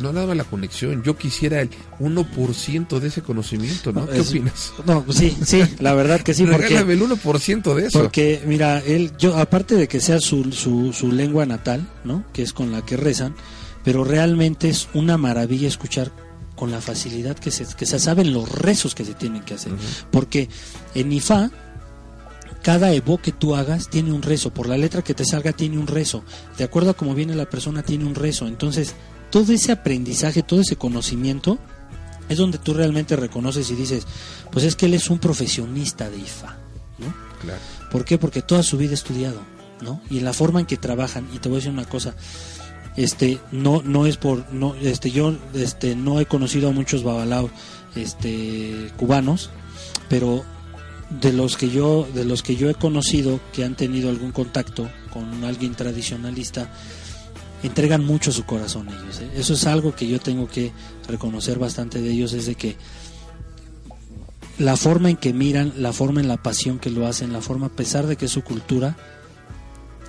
No 0.00 0.12
daba 0.12 0.34
la 0.34 0.44
conexión, 0.44 1.02
yo 1.02 1.16
quisiera 1.18 1.60
el 1.60 1.68
1% 2.00 2.98
de 2.98 3.08
ese 3.08 3.20
conocimiento, 3.22 3.92
¿no? 3.92 4.08
¿Qué 4.08 4.20
es- 4.20 4.30
opinas? 4.30 4.72
No, 4.86 5.04
pues 5.04 5.18
sí, 5.18 5.36
sí, 5.44 5.62
la 5.80 5.92
verdad 5.94 6.20
que 6.22 6.32
sí, 6.32 6.44
porque... 6.46 6.68
Regálame 6.68 6.94
el 6.94 7.02
1% 7.02 7.74
de 7.74 7.86
eso. 7.86 7.98
Porque, 8.00 8.42
mira, 8.46 8.78
él, 8.80 9.12
yo, 9.18 9.36
aparte 9.36 9.74
de 9.74 9.88
que 9.88 10.00
sea 10.00 10.18
su, 10.18 10.50
su, 10.52 10.92
su 10.94 11.12
lengua 11.12 11.44
natal, 11.44 11.86
¿no? 12.04 12.24
Que 12.32 12.42
es 12.42 12.52
con 12.54 12.72
la 12.72 12.82
que 12.86 12.96
rezan, 12.96 13.34
pero 13.84 14.02
realmente 14.02 14.70
es 14.70 14.88
una 14.94 15.18
maravilla 15.18 15.68
escuchar 15.68 16.10
con 16.56 16.70
la 16.70 16.80
facilidad 16.80 17.36
que 17.36 17.50
se, 17.50 17.66
que 17.76 17.84
se 17.86 17.98
saben 17.98 18.32
los 18.32 18.48
rezos 18.48 18.94
que 18.94 19.04
se 19.04 19.12
tienen 19.14 19.42
que 19.42 19.54
hacer. 19.54 19.72
Porque 20.10 20.48
en 20.94 21.12
Ifá, 21.12 21.50
cada 22.62 22.92
evo 22.92 23.18
que 23.18 23.32
tú 23.32 23.56
hagas 23.56 23.88
tiene 23.88 24.12
un 24.12 24.22
rezo, 24.22 24.54
por 24.54 24.68
la 24.68 24.78
letra 24.78 25.02
que 25.02 25.14
te 25.14 25.24
salga 25.24 25.52
tiene 25.52 25.78
un 25.78 25.86
rezo, 25.88 26.22
de 26.56 26.64
acuerdo 26.64 26.90
a 26.90 26.94
cómo 26.94 27.14
viene 27.14 27.34
la 27.34 27.50
persona 27.50 27.82
tiene 27.82 28.04
un 28.04 28.14
rezo. 28.14 28.46
Entonces, 28.46 28.94
todo 29.32 29.52
ese 29.52 29.72
aprendizaje, 29.72 30.42
todo 30.42 30.60
ese 30.60 30.76
conocimiento, 30.76 31.58
es 32.28 32.36
donde 32.36 32.58
tú 32.58 32.74
realmente 32.74 33.16
reconoces 33.16 33.70
y 33.70 33.74
dices, 33.74 34.06
pues 34.52 34.64
es 34.64 34.76
que 34.76 34.86
él 34.86 34.94
es 34.94 35.08
un 35.08 35.18
profesionista 35.18 36.10
de 36.10 36.18
Ifá, 36.18 36.58
¿no? 36.98 37.12
Claro. 37.40 37.58
¿Por 37.90 38.04
qué? 38.04 38.18
Porque 38.18 38.42
toda 38.42 38.62
su 38.62 38.76
vida 38.76 38.90
ha 38.90 38.94
estudiado, 38.94 39.40
¿no? 39.80 40.02
Y 40.10 40.18
en 40.18 40.26
la 40.26 40.34
forma 40.34 40.60
en 40.60 40.66
que 40.66 40.76
trabajan, 40.76 41.26
y 41.34 41.38
te 41.38 41.48
voy 41.48 41.56
a 41.56 41.60
decir 41.60 41.72
una 41.72 41.86
cosa, 41.86 42.14
este, 42.96 43.40
no, 43.50 43.80
no 43.82 44.04
es 44.06 44.18
por, 44.18 44.52
no, 44.52 44.74
este, 44.74 45.10
yo, 45.10 45.34
este, 45.54 45.96
no 45.96 46.20
he 46.20 46.26
conocido 46.26 46.68
a 46.68 46.72
muchos 46.72 47.02
babalaos, 47.02 47.50
este, 47.96 48.92
cubanos, 48.98 49.48
pero 50.10 50.44
de 51.08 51.32
los 51.32 51.56
que 51.56 51.70
yo, 51.70 52.06
de 52.14 52.26
los 52.26 52.42
que 52.42 52.56
yo 52.56 52.68
he 52.68 52.74
conocido 52.74 53.40
que 53.54 53.64
han 53.64 53.76
tenido 53.76 54.10
algún 54.10 54.32
contacto 54.32 54.90
con 55.10 55.42
alguien 55.44 55.74
tradicionalista, 55.74 56.70
entregan 57.62 58.04
mucho 58.04 58.32
su 58.32 58.44
corazón 58.44 58.88
ellos. 58.88 59.20
¿eh? 59.20 59.30
Eso 59.36 59.54
es 59.54 59.66
algo 59.66 59.94
que 59.94 60.06
yo 60.06 60.20
tengo 60.20 60.48
que 60.48 60.72
reconocer 61.08 61.58
bastante 61.58 62.00
de 62.00 62.10
ellos, 62.10 62.32
es 62.32 62.46
de 62.46 62.54
que 62.54 62.76
la 64.58 64.76
forma 64.76 65.10
en 65.10 65.16
que 65.16 65.32
miran, 65.32 65.72
la 65.78 65.92
forma 65.92 66.20
en 66.20 66.28
la 66.28 66.42
pasión 66.42 66.78
que 66.78 66.90
lo 66.90 67.06
hacen, 67.06 67.32
la 67.32 67.40
forma 67.40 67.66
a 67.66 67.76
pesar 67.76 68.06
de 68.06 68.16
que 68.16 68.26
es 68.26 68.32
su 68.32 68.42
cultura, 68.42 68.96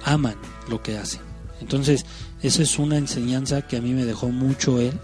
aman 0.04 0.36
lo 0.70 0.82
que 0.82 0.98
hacen. 0.98 1.22
Entonces, 1.62 2.06
esa 2.42 2.62
es 2.62 2.78
una 2.78 2.98
enseñanza 2.98 3.62
que 3.62 3.78
a 3.78 3.82
mí 3.82 3.94
me 3.94 4.06
dejó 4.06 4.30
mucho 4.30 4.80
él, 4.80 5.00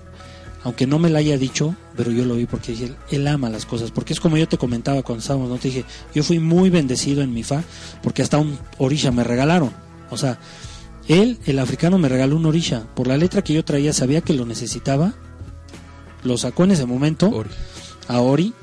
aunque 0.64 0.88
no 0.88 1.00
me 1.00 1.10
la 1.10 1.20
haya 1.20 1.38
dicho, 1.38 1.74
pero 1.96 2.12
yo 2.12 2.26
lo 2.26 2.36
vi 2.36 2.46
porque 2.46 2.74
dije, 2.74 2.94
él 3.12 3.28
ama 3.28 3.50
las 3.50 3.66
cosas, 3.66 3.92
porque 3.92 4.12
es 4.12 4.20
como 4.20 4.36
yo 4.36 4.48
te 4.48 4.58
comentaba 4.58 5.04
cuando 5.04 5.22
estábamos, 5.22 5.50
no 5.50 5.58
te 5.58 5.70
dije, 5.70 5.86
yo 6.14 6.24
fui 6.24 6.40
muy 6.40 6.70
bendecido 6.70 7.22
en 7.22 7.34
mi 7.34 7.44
fa, 7.44 7.64
porque 8.04 8.22
hasta 8.22 8.38
un 8.38 8.60
orisha 8.78 9.12
me 9.12 9.24
regalaron, 9.24 9.72
o 10.10 10.18
sea, 10.18 10.38
él, 11.10 11.38
el 11.46 11.60
africano, 11.60 11.98
me 11.98 12.08
regaló 12.08 12.38
un 12.38 12.46
orisha, 12.46 12.84
por 12.96 13.08
la 13.08 13.18
letra 13.18 13.42
que 13.44 13.54
yo 13.54 13.66
traía, 13.66 13.92
sabía 13.92 14.22
que 14.22 14.34
lo 14.34 14.46
necesitaba, 14.46 15.14
lo 16.24 16.38
sacó 16.38 16.64
en 16.64 16.72
ese 16.72 16.86
momento 16.86 17.30
Ori. 17.30 17.50
a 18.08 18.20
Ori 18.22 18.54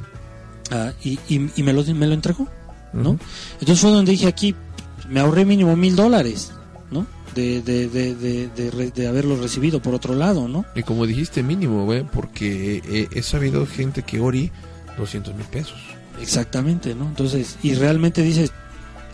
y, 1.03 1.19
y- 1.29 1.51
y 1.57 1.63
me, 1.63 1.73
lo, 1.73 1.85
me 1.85 2.07
lo 2.07 2.15
entregó, 2.15 2.49
¿no? 2.93 3.19
Entonces 3.61 3.81
fue 3.81 3.91
donde 3.91 4.13
dije 4.13 4.27
aquí, 4.27 4.55
me 5.09 5.21
ahorré 5.21 5.45
mínimo 5.45 5.77
mil 5.77 5.95
dólares, 5.97 6.53
¿no? 6.91 7.07
De, 7.35 7.61
de, 7.63 7.89
de, 7.89 8.15
de, 8.15 8.49
de 8.49 8.71
re- 8.71 8.91
de 8.91 9.07
haberlo 9.07 9.37
recibido 9.37 9.81
por 9.83 9.95
otro 9.95 10.15
lado, 10.15 10.49
¿no? 10.49 10.65
Y 10.75 10.83
como 10.83 11.07
dijiste, 11.07 11.43
mínimo, 11.43 11.85
güey, 11.85 12.03
porque 12.05 12.83
eh, 12.89 13.09
he 13.13 13.23
sabido 13.23 13.67
gente 13.67 14.03
que 14.03 14.21
Ori 14.21 14.51
200 14.97 15.35
mil 15.35 15.45
pesos. 15.47 15.79
Exactamente, 16.21 16.95
¿no? 16.95 17.05
Entonces, 17.07 17.57
y 17.63 17.75
realmente 17.75 18.23
dices, 18.23 18.53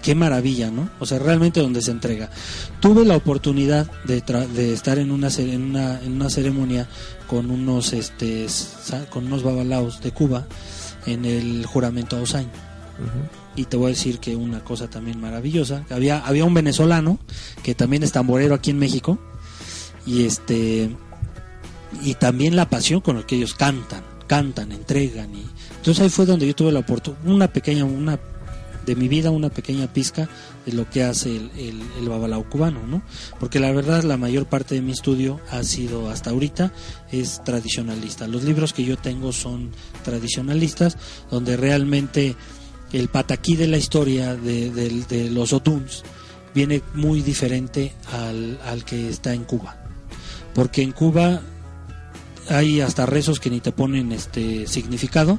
qué 0.03 0.15
maravilla, 0.15 0.71
¿no? 0.71 0.91
O 1.01 1.07
sea, 1.07 1.19
realmente 1.19 1.61
donde 1.61 1.81
se 1.81 1.91
entrega. 1.93 2.29
Tuve 2.81 3.05
la 3.05 3.17
oportunidad 3.17 3.91
de, 4.05 4.23
tra- 4.25 4.47
de 4.47 4.73
estar 4.75 4.99
en 4.99 5.11
una, 5.11 5.29
en 5.29 5.63
una 5.63 6.01
en 6.01 6.13
una 6.13 6.29
ceremonia 6.29 6.89
con 7.27 7.51
unos 7.51 7.93
este 7.93 8.47
con 9.11 9.27
unos 9.27 9.43
babalaos 9.43 10.01
de 10.03 10.11
Cuba 10.11 10.47
en 11.07 11.25
el 11.25 11.65
juramento 11.65 12.17
a 12.17 12.21
Osain. 12.21 12.49
Y 13.57 13.65
te 13.65 13.77
voy 13.77 13.87
a 13.87 13.89
decir 13.95 14.19
que 14.19 14.37
una 14.37 14.63
cosa 14.65 14.89
también 14.89 15.21
maravillosa, 15.21 15.85
había 15.91 16.19
había 16.19 16.45
un 16.45 16.55
venezolano 16.55 17.19
que 17.63 17.75
también 17.75 18.03
es 18.03 18.13
tamborero 18.13 18.55
aquí 18.55 18.71
en 18.71 18.79
México 18.79 19.19
y 20.07 20.25
este 20.25 20.95
y 22.03 22.15
también 22.15 22.57
la 22.57 22.69
pasión 22.69 23.01
con 23.01 23.17
la 23.17 23.27
que 23.27 23.37
ellos 23.37 23.55
cantan, 23.55 24.03
cantan, 24.27 24.73
entregan 24.73 25.35
y 25.35 25.45
entonces 25.77 26.03
ahí 26.03 26.09
fue 26.11 26.25
donde 26.27 26.47
yo 26.47 26.55
tuve 26.55 26.73
la 26.73 26.79
oportunidad, 26.81 27.27
una 27.27 27.49
pequeña, 27.53 27.85
una 27.85 28.19
de 28.87 28.97
mi 28.97 29.09
vida, 29.09 29.31
una 29.31 29.49
pequeña 29.51 29.93
pizca 29.93 30.29
de 30.67 30.73
lo 30.73 30.89
que 30.91 31.03
hace 31.05 31.37
el, 31.37 31.51
el, 31.99 32.09
babalao 32.09 32.49
cubano, 32.49 32.87
¿no? 32.87 33.03
Porque 33.41 33.61
la 33.61 33.71
verdad 33.73 34.03
la 34.05 34.17
mayor 34.17 34.47
parte 34.47 34.75
de 34.75 34.83
mi 34.83 34.93
estudio 34.93 35.41
ha 35.51 35.63
sido 35.63 36.11
hasta 36.11 36.31
ahorita 36.31 36.73
es 37.11 37.43
tradicionalista. 37.45 38.27
Los 38.27 38.45
libros 38.45 38.73
que 38.73 38.85
yo 38.85 38.97
tengo 38.97 39.33
son 39.33 39.71
tradicionalistas, 40.05 40.97
donde 41.31 41.57
realmente 41.57 42.37
el 42.93 43.09
pataquí 43.09 43.57
de 43.57 43.69
la 43.69 43.79
historia 43.79 44.35
de, 44.37 44.71
de- 44.71 45.05
de 45.09 45.31
los 45.31 45.53
otuns 45.53 46.03
viene 46.55 46.83
muy 46.95 47.23
diferente 47.23 47.95
al, 48.13 48.59
al 48.67 48.85
que 48.85 49.09
está 49.09 49.33
en 49.33 49.45
Cuba. 49.45 49.77
Porque 50.55 50.83
en 50.83 50.93
Cuba 50.93 51.41
hay 52.51 52.81
hasta 52.81 53.07
rezos 53.07 53.41
que 53.41 53.49
ni 53.51 53.61
te 53.61 53.73
ponen 53.73 54.13
este 54.13 54.67
significado 54.67 55.39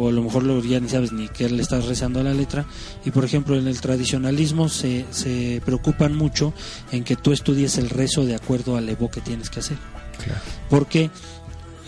o 0.00 0.08
a 0.08 0.12
lo 0.12 0.22
mejor 0.22 0.42
lo- 0.44 0.62
ya 0.62 0.80
ni 0.80 0.88
sabes 0.88 1.12
ni 1.12 1.28
qué 1.28 1.48
le 1.50 1.62
estás 1.62 1.84
rezando 1.86 2.20
a 2.20 2.22
la 2.22 2.34
letra. 2.34 2.64
Y 3.04 3.10
por 3.10 3.24
ejemplo 3.24 3.56
en 3.56 3.66
el 3.68 3.80
tradicionalismo 3.80 4.68
se, 4.68 5.04
se 5.10 5.60
preocupan 5.64 6.14
mucho 6.16 6.52
en 6.92 7.04
que 7.04 7.16
tú 7.16 7.32
estudies 7.32 7.78
el 7.78 7.90
rezo 7.90 8.24
de 8.24 8.34
acuerdo 8.34 8.76
al 8.76 8.88
evo 8.88 9.10
que 9.10 9.20
tienes 9.20 9.50
que 9.50 9.60
hacer. 9.60 9.76
Claro. 10.22 10.40
porque 10.68 11.10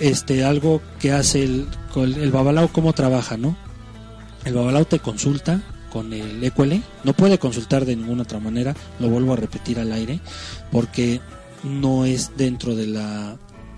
este 0.00 0.42
algo 0.44 0.80
que 0.98 1.12
hace 1.12 1.44
el, 1.44 1.66
el 1.96 2.30
babalao 2.32 2.68
cómo 2.68 2.94
trabaja 2.94 3.36
no 3.36 3.54
el 4.46 4.54
babalao 4.54 4.86
te 4.86 5.00
consulta 5.00 5.60
con 5.92 6.14
el 6.14 6.42
ecuele 6.42 6.80
no 7.04 7.12
puede 7.12 7.36
consultar 7.38 7.84
de 7.84 7.94
ninguna 7.94 8.22
otra 8.22 8.40
manera 8.40 8.74
lo 9.00 9.08
vuelvo 9.10 9.34
a 9.34 9.36
repetir 9.36 9.78
al 9.78 9.92
aire 9.92 10.18
porque 10.70 11.20
no 11.62 12.06
es 12.06 12.30
dentro 12.38 12.74
de 12.74 12.86
la 12.86 13.36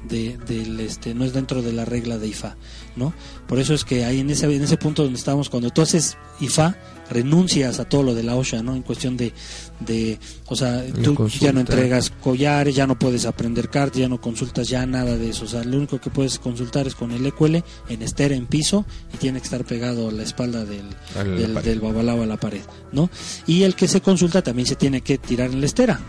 de, 0.08 0.38
del 0.46 0.78
este 0.78 1.14
no 1.14 1.24
es 1.24 1.32
dentro 1.32 1.60
de 1.60 1.72
la 1.72 1.84
regla 1.84 2.16
de 2.18 2.28
IFA 2.28 2.56
no 2.96 3.12
por 3.46 3.58
eso 3.58 3.74
es 3.74 3.84
que 3.84 4.04
ahí 4.04 4.20
en 4.20 4.30
ese 4.30 4.46
en 4.46 4.62
ese 4.62 4.76
punto 4.76 5.02
donde 5.02 5.18
estamos 5.18 5.50
cuando 5.50 5.70
tú 5.70 5.82
haces 5.82 6.16
IFA 6.40 6.76
renuncias 7.10 7.80
a 7.80 7.84
todo 7.84 8.02
lo 8.02 8.14
de 8.14 8.22
la 8.22 8.34
OSHA 8.34 8.62
no 8.62 8.74
en 8.74 8.82
cuestión 8.82 9.16
de 9.16 9.32
de 9.80 10.18
o 10.46 10.56
sea 10.56 10.84
tú 11.02 11.14
consulta. 11.14 11.46
ya 11.46 11.52
no 11.52 11.60
entregas 11.60 12.10
collares 12.22 12.74
ya 12.74 12.86
no 12.86 12.98
puedes 12.98 13.26
aprender 13.26 13.68
cartas 13.68 13.98
ya 13.98 14.08
no 14.08 14.20
consultas 14.20 14.68
ya 14.68 14.86
nada 14.86 15.16
de 15.16 15.30
eso 15.30 15.44
o 15.44 15.48
sea 15.48 15.64
lo 15.64 15.76
único 15.76 16.00
que 16.00 16.10
puedes 16.10 16.38
consultar 16.38 16.86
es 16.86 16.94
con 16.94 17.10
el 17.12 17.26
EQL 17.26 17.56
en 17.88 18.02
estera 18.02 18.34
en 18.34 18.46
piso 18.46 18.86
y 19.12 19.18
tiene 19.18 19.38
que 19.40 19.44
estar 19.44 19.64
pegado 19.64 20.08
a 20.08 20.12
la 20.12 20.22
espalda 20.22 20.64
del 20.64 20.86
A 21.18 21.24
la 21.24 21.36
del, 21.36 21.54
del 21.62 21.80
babalao 21.80 22.22
a 22.22 22.26
la 22.26 22.38
pared 22.38 22.62
no 22.92 23.10
y 23.46 23.64
el 23.64 23.74
que 23.74 23.86
se 23.88 24.00
consulta 24.00 24.42
también 24.42 24.66
se 24.66 24.76
tiene 24.76 25.02
que 25.02 25.18
tirar 25.18 25.50
en 25.50 25.60
la 25.60 25.66
estera 25.66 26.00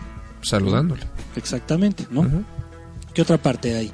Saludándole. 0.42 1.02
exactamente 1.34 2.06
no. 2.10 2.44
¿Qué 3.12 3.22
otra 3.22 3.38
parte 3.38 3.74
hay? 3.74 3.90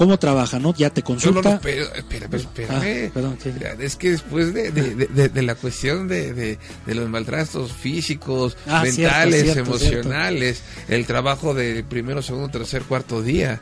¿Cómo 0.00 0.18
trabaja, 0.18 0.58
no? 0.58 0.72
Ya 0.74 0.88
te 0.88 1.02
no, 1.02 1.08
consulta. 1.08 1.50
no, 1.56 1.60
pero, 1.60 1.84
espera, 1.94 2.26
pero 2.30 2.42
espérame. 2.42 3.08
Ah, 3.08 3.10
perdón, 3.12 3.36
¿qué? 3.36 3.52
Mira, 3.52 3.72
Es 3.78 3.96
que 3.96 4.12
después 4.12 4.54
de, 4.54 4.70
de, 4.70 4.94
de- 4.94 5.06
de- 5.08 5.28
de 5.28 5.42
la 5.42 5.54
cuestión 5.56 6.08
de, 6.08 6.58
los 6.86 7.06
maltratos 7.10 7.70
físicos, 7.74 8.56
Ah, 8.66 8.82
mentales, 8.82 9.42
cierto, 9.42 9.60
emocionales, 9.60 10.62
el 10.88 11.04
trabajo 11.04 11.52
de 11.52 11.84
primero, 11.84 12.22
segundo, 12.22 12.48
tercer, 12.48 12.84
cuarto 12.84 13.20
día, 13.20 13.60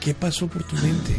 ¿qué 0.00 0.14
pasó 0.14 0.46
por 0.48 0.62
tu 0.64 0.74
mente? 0.76 1.14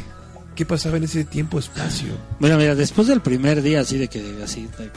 ¿Qué 0.56 0.66
pasaba 0.66 0.98
en 0.98 1.04
ese 1.04 1.24
tiempo, 1.24 1.60
espacio? 1.60 2.10
Bueno, 2.40 2.58
mira, 2.58 2.74
después 2.74 3.08
del 3.08 3.22
primer 3.22 3.62
día 3.62 3.82
así 3.82 4.00
de 4.00 4.08
que 4.08 4.40
así 4.44 4.68
de- 4.80 4.90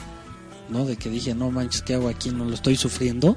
no 0.70 0.86
de 0.86 0.96
que 0.96 1.10
dije, 1.10 1.34
"No 1.34 1.50
manches, 1.50 1.82
¿qué 1.82 1.92
hago 1.92 2.08
aquí? 2.08 2.30
No 2.30 2.46
lo 2.46 2.54
estoy 2.54 2.76
sufriendo." 2.76 3.36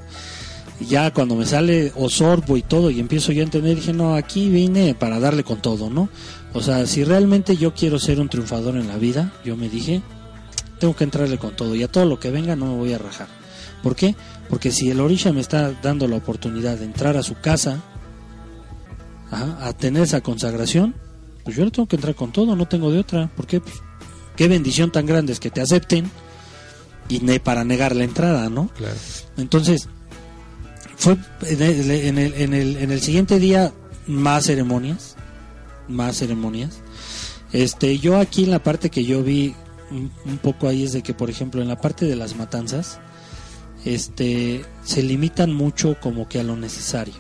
Ya 0.79 1.11
cuando 1.11 1.35
me 1.35 1.45
sale 1.45 1.91
o 1.95 2.09
sorbo 2.09 2.55
y 2.55 2.61
todo 2.61 2.91
y 2.91 2.99
empiezo 2.99 3.31
yo 3.31 3.41
a 3.41 3.45
entender, 3.45 3.75
dije, 3.75 3.93
"No, 3.93 4.15
aquí 4.15 4.49
vine 4.49 4.93
para 4.93 5.19
darle 5.19 5.43
con 5.43 5.61
todo, 5.61 5.89
¿no?" 5.89 6.09
O 6.53 6.61
sea, 6.61 6.85
si 6.85 7.03
realmente 7.03 7.57
yo 7.57 7.73
quiero 7.73 7.99
ser 7.99 8.19
un 8.19 8.29
triunfador 8.29 8.77
en 8.77 8.87
la 8.87 8.97
vida, 8.97 9.33
yo 9.43 9.57
me 9.57 9.69
dije, 9.69 10.01
tengo 10.79 10.95
que 10.95 11.03
entrarle 11.03 11.37
con 11.37 11.55
todo 11.55 11.75
y 11.75 11.83
a 11.83 11.91
todo 11.91 12.05
lo 12.05 12.19
que 12.19 12.31
venga 12.31 12.55
no 12.55 12.67
me 12.67 12.75
voy 12.75 12.93
a 12.93 12.97
rajar. 12.97 13.27
¿Por 13.83 13.95
qué? 13.95 14.15
Porque 14.49 14.71
si 14.71 14.89
el 14.89 14.99
Orisha 14.99 15.33
me 15.33 15.41
está 15.41 15.71
dando 15.81 16.07
la 16.07 16.17
oportunidad 16.17 16.77
de 16.77 16.85
entrar 16.85 17.17
a 17.17 17.23
su 17.23 17.35
casa, 17.35 17.81
ajá, 19.31 19.57
a 19.61 19.73
tener 19.73 20.03
esa 20.03 20.21
consagración, 20.21 20.95
pues 21.43 21.55
yo 21.55 21.65
le 21.65 21.71
tengo 21.71 21.87
que 21.87 21.95
entrar 21.95 22.15
con 22.15 22.31
todo, 22.31 22.55
no 22.55 22.67
tengo 22.67 22.91
de 22.91 22.99
otra. 22.99 23.27
¿Por 23.35 23.47
qué? 23.47 23.61
Pues, 23.61 23.75
qué 24.35 24.47
bendición 24.47 24.91
tan 24.91 25.05
grande 25.05 25.33
es 25.33 25.39
que 25.39 25.49
te 25.49 25.61
acepten 25.61 26.09
y 27.09 27.19
ne 27.19 27.39
para 27.39 27.63
negar 27.63 27.95
la 27.95 28.03
entrada, 28.03 28.49
¿no? 28.49 28.69
Claro. 28.75 28.95
Entonces, 29.37 29.89
fue 30.97 31.15
en 31.43 31.61
el, 31.61 31.91
en 31.91 32.17
el, 32.17 32.33
en 32.33 32.53
el, 32.53 32.77
el 32.91 33.01
siguiente 33.01 33.39
día 33.39 33.71
más 34.07 34.45
ceremonias, 34.45 35.15
más 35.87 36.17
ceremonias. 36.17 36.79
Este, 37.53 37.99
yo 37.99 38.17
aquí 38.17 38.43
en 38.43 38.51
la 38.51 38.63
parte 38.63 38.89
que 38.89 39.05
yo 39.05 39.23
vi 39.23 39.55
un, 39.91 40.11
un 40.25 40.37
poco 40.39 40.67
ahí 40.67 40.83
es 40.83 40.93
de 40.93 41.03
que, 41.03 41.13
por 41.13 41.29
ejemplo, 41.29 41.61
en 41.61 41.67
la 41.67 41.79
parte 41.79 42.05
de 42.05 42.15
las 42.15 42.35
matanzas, 42.35 42.99
este, 43.85 44.65
se 44.83 45.03
limitan 45.03 45.53
mucho 45.53 45.97
como 46.01 46.27
que 46.27 46.39
a 46.39 46.43
lo 46.43 46.57
necesario. 46.57 47.15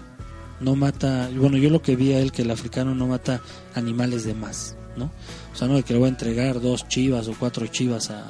No 0.59 0.75
mata, 0.75 1.29
bueno, 1.35 1.57
yo 1.57 1.69
lo 1.69 1.83
que 1.83 1.95
vi 1.95 2.13
a 2.13 2.19
él 2.19 2.31
que 2.31 2.41
el 2.41 2.51
africano 2.51 2.95
no 2.95 3.07
mata 3.07 3.41
animales 3.75 4.23
de 4.23 4.33
más, 4.33 4.75
¿no? 4.97 5.11
O 5.53 5.55
sea, 5.55 5.67
no 5.67 5.75
de 5.75 5.83
que 5.83 5.93
le 5.93 5.99
voy 5.99 6.07
a 6.07 6.09
entregar 6.09 6.59
dos 6.59 6.87
chivas 6.87 7.27
o 7.27 7.35
cuatro 7.37 7.67
chivas 7.67 8.09
a, 8.09 8.25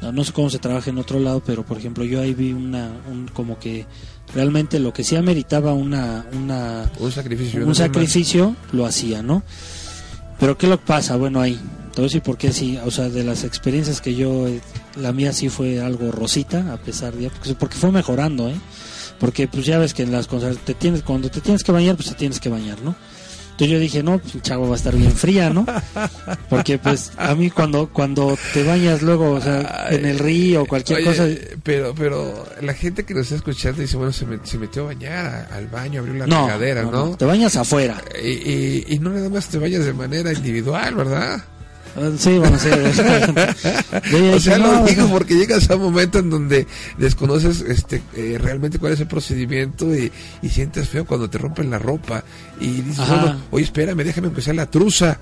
no, 0.00 0.10
no 0.10 0.24
sé 0.24 0.32
cómo 0.32 0.48
se 0.50 0.58
trabaja 0.58 0.90
en 0.90 0.98
otro 0.98 1.20
lado, 1.20 1.42
pero 1.44 1.64
por 1.64 1.78
ejemplo 1.78 2.04
yo 2.04 2.20
ahí 2.20 2.34
vi 2.34 2.52
una, 2.52 2.92
un, 3.10 3.28
como 3.28 3.58
que 3.58 3.86
realmente 4.32 4.78
lo 4.78 4.92
que 4.92 5.04
sí 5.04 5.16
ameritaba 5.16 5.72
una, 5.72 6.24
una 6.32 6.90
Un 6.98 7.12
sacrificio. 7.12 7.66
un 7.66 7.74
sacrificio 7.74 8.56
lo 8.72 8.86
hacía, 8.86 9.22
¿no? 9.22 9.42
Pero 10.38 10.58
¿qué 10.58 10.66
lo 10.66 10.78
pasa? 10.80 11.16
Bueno, 11.16 11.40
ahí, 11.40 11.60
a 11.96 12.00
decir 12.00 12.22
por 12.22 12.36
qué 12.36 12.52
sí, 12.52 12.78
o 12.84 12.90
sea, 12.90 13.08
de 13.08 13.22
las 13.22 13.44
experiencias 13.44 14.00
que 14.00 14.14
yo, 14.14 14.48
eh, 14.48 14.60
la 15.00 15.12
mía 15.12 15.32
sí 15.32 15.48
fue 15.48 15.80
algo 15.80 16.10
rosita, 16.10 16.72
a 16.72 16.76
pesar 16.76 17.14
de, 17.14 17.30
porque, 17.30 17.54
porque 17.54 17.76
fue 17.76 17.92
mejorando, 17.92 18.48
¿eh? 18.48 18.56
Porque 19.20 19.46
pues 19.46 19.64
ya 19.64 19.78
ves 19.78 19.94
que 19.94 20.02
en 20.02 20.10
las 20.10 20.26
cosas, 20.26 20.56
te 20.58 20.74
tienes, 20.74 21.02
cuando 21.02 21.30
te 21.30 21.40
tienes 21.40 21.62
que 21.62 21.70
bañar, 21.70 21.94
pues 21.96 22.08
te 22.08 22.14
tienes 22.14 22.40
que 22.40 22.48
bañar, 22.48 22.82
¿no? 22.82 22.96
Entonces 23.54 23.68
yo 23.72 23.78
dije, 23.78 24.02
no, 24.02 24.18
pues 24.18 24.34
el 24.34 24.42
chavo 24.42 24.66
va 24.66 24.74
a 24.74 24.76
estar 24.76 24.96
bien 24.96 25.12
fría, 25.12 25.48
¿no? 25.50 25.64
Porque 26.50 26.76
pues 26.78 27.12
a 27.16 27.36
mí 27.36 27.50
cuando 27.50 27.88
cuando 27.88 28.36
te 28.52 28.64
bañas 28.64 29.00
luego, 29.02 29.30
o 29.30 29.40
sea, 29.40 29.86
en 29.90 30.04
el 30.06 30.18
río 30.18 30.62
o 30.62 30.66
cualquier 30.66 30.98
Oye, 30.98 31.06
cosa, 31.06 31.26
Pero, 31.62 31.94
pero 31.94 32.44
la 32.62 32.74
gente 32.74 33.04
que 33.04 33.14
nos 33.14 33.22
está 33.24 33.36
escuchando 33.36 33.80
dice, 33.80 33.96
bueno, 33.96 34.12
se, 34.12 34.26
met- 34.26 34.44
se 34.44 34.58
metió 34.58 34.82
a 34.82 34.86
bañar 34.86 35.48
al 35.52 35.68
baño, 35.68 36.00
abrió 36.00 36.14
la 36.14 36.26
no, 36.26 36.46
regadera, 36.46 36.82
no, 36.82 36.90
¿no? 36.90 37.06
no, 37.10 37.16
te 37.16 37.24
bañas 37.26 37.54
afuera. 37.54 38.02
Y, 38.20 38.28
y, 38.28 38.84
y 38.88 38.98
no 38.98 39.10
nada 39.10 39.28
más 39.28 39.46
te 39.46 39.58
bañas 39.58 39.84
de 39.84 39.92
manera 39.92 40.32
individual, 40.32 40.94
¿verdad? 40.96 41.40
Ah, 41.96 42.10
Sí, 42.18 42.38
bueno, 42.38 42.58
sí. 42.58 42.68
O 44.34 44.40
sea, 44.40 44.58
lo 44.58 44.84
digo 44.84 45.02
no. 45.02 45.10
porque 45.10 45.34
llegas 45.34 45.70
a 45.70 45.76
un 45.76 45.82
momento 45.82 46.18
en 46.18 46.30
donde 46.30 46.66
desconoces 46.98 47.60
este 47.62 48.02
eh, 48.14 48.38
realmente 48.40 48.78
cuál 48.78 48.92
es 48.94 49.00
el 49.00 49.06
procedimiento 49.06 49.94
y, 49.94 50.10
y 50.42 50.48
sientes 50.48 50.88
feo 50.88 51.04
cuando 51.06 51.28
te 51.30 51.38
rompen 51.38 51.70
la 51.70 51.78
ropa 51.78 52.24
y 52.60 52.80
dices, 52.82 53.08
bueno, 53.08 53.36
oye, 53.50 53.64
espérame, 53.64 53.98
déjame 54.04 54.28
empezar 54.28 54.54
la 54.54 54.66
truza. 54.70 55.18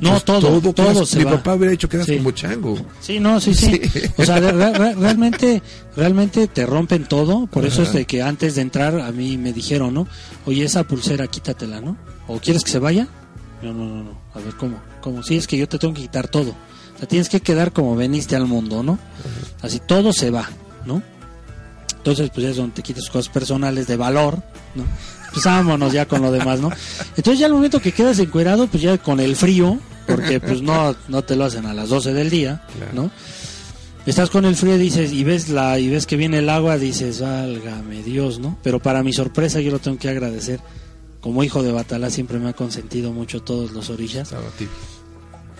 No, 0.00 0.10
Pues 0.10 0.24
todo, 0.24 0.60
todo, 0.60 0.72
quedas- 0.74 1.08
se 1.08 1.18
Mi 1.18 1.24
va. 1.24 1.32
papá 1.32 1.54
hubiera 1.54 1.72
dicho 1.72 1.88
quedas 1.88 2.06
Sí. 2.06 2.18
como 2.18 2.30
chango. 2.30 2.78
Sí, 3.00 3.18
no, 3.18 3.40
sí, 3.40 3.52
sí. 3.52 3.80
Sí. 3.92 4.00
O 4.16 4.24
sea, 4.24 4.38
re- 4.38 4.52
re- 4.52 4.94
realmente, 5.00 5.60
realmente 5.96 6.46
te 6.46 6.64
rompen 6.66 7.06
todo. 7.06 7.48
Por 7.48 7.64
eso 7.66 7.82
es 7.82 7.92
de 7.92 8.04
que 8.04 8.22
antes 8.22 8.54
de 8.54 8.62
entrar 8.62 9.00
a 9.00 9.10
mí 9.10 9.36
me 9.38 9.52
dijeron, 9.52 9.94
¿no? 9.94 10.06
Oye, 10.46 10.64
esa 10.64 10.84
pulsera 10.84 11.26
quítatela, 11.26 11.80
¿no? 11.80 11.96
¿O 12.28 12.38
quieres 12.38 12.62
que 12.62 12.70
se 12.70 12.78
vaya? 12.78 13.08
No, 13.62 13.72
no, 13.72 13.84
no, 13.84 14.04
no. 14.04 14.18
A 14.34 14.38
ver, 14.38 14.54
¿cómo? 14.54 14.80
¿Cómo? 15.00 15.22
Sí, 15.22 15.36
es 15.36 15.46
que 15.46 15.56
yo 15.56 15.68
te 15.68 15.78
tengo 15.78 15.94
que 15.94 16.02
quitar 16.02 16.28
todo. 16.28 16.50
O 16.50 16.98
sea, 16.98 17.08
tienes 17.08 17.28
que 17.28 17.40
quedar 17.40 17.72
como 17.72 17.96
veniste 17.96 18.36
al 18.36 18.46
mundo, 18.46 18.82
¿no? 18.82 18.98
Así 19.62 19.80
todo 19.80 20.12
se 20.12 20.30
va, 20.30 20.48
¿no? 20.84 21.02
Entonces, 21.96 22.30
pues 22.30 22.44
ya 22.44 22.50
es 22.50 22.56
donde 22.56 22.74
te 22.74 22.82
quitas 22.82 23.08
cosas 23.10 23.28
personales 23.28 23.86
de 23.86 23.96
valor, 23.96 24.42
¿no? 24.74 24.84
Pues 25.32 25.44
vámonos 25.44 25.92
ya 25.92 26.06
con 26.06 26.22
lo 26.22 26.32
demás, 26.32 26.60
¿no? 26.60 26.70
Entonces 27.16 27.38
ya 27.38 27.46
al 27.46 27.52
momento 27.52 27.80
que 27.80 27.92
quedas 27.92 28.18
encuerado, 28.18 28.66
pues 28.66 28.82
ya 28.82 28.96
con 28.98 29.20
el 29.20 29.36
frío, 29.36 29.78
porque 30.06 30.40
pues 30.40 30.62
no, 30.62 30.96
no 31.08 31.22
te 31.22 31.36
lo 31.36 31.44
hacen 31.44 31.66
a 31.66 31.74
las 31.74 31.90
12 31.90 32.14
del 32.14 32.30
día, 32.30 32.62
¿no? 32.94 33.10
Estás 34.06 34.30
con 34.30 34.46
el 34.46 34.56
frío 34.56 34.76
y 34.76 34.78
dices, 34.78 35.12
y 35.12 35.22
ves 35.22 35.50
la, 35.50 35.78
y 35.78 35.90
ves 35.90 36.06
que 36.06 36.16
viene 36.16 36.38
el 36.38 36.48
agua, 36.48 36.78
dices, 36.78 37.20
válgame 37.20 38.02
Dios, 38.02 38.38
¿no? 38.38 38.58
Pero 38.62 38.80
para 38.80 39.02
mi 39.02 39.12
sorpresa 39.12 39.60
yo 39.60 39.70
lo 39.70 39.80
tengo 39.80 39.98
que 39.98 40.08
agradecer. 40.08 40.60
Como 41.20 41.42
hijo 41.44 41.62
de 41.62 41.72
Batalá 41.72 42.10
siempre 42.10 42.38
me 42.38 42.48
ha 42.48 42.52
consentido 42.52 43.12
mucho 43.12 43.42
todos 43.42 43.72
los 43.72 43.90
orillas. 43.90 44.32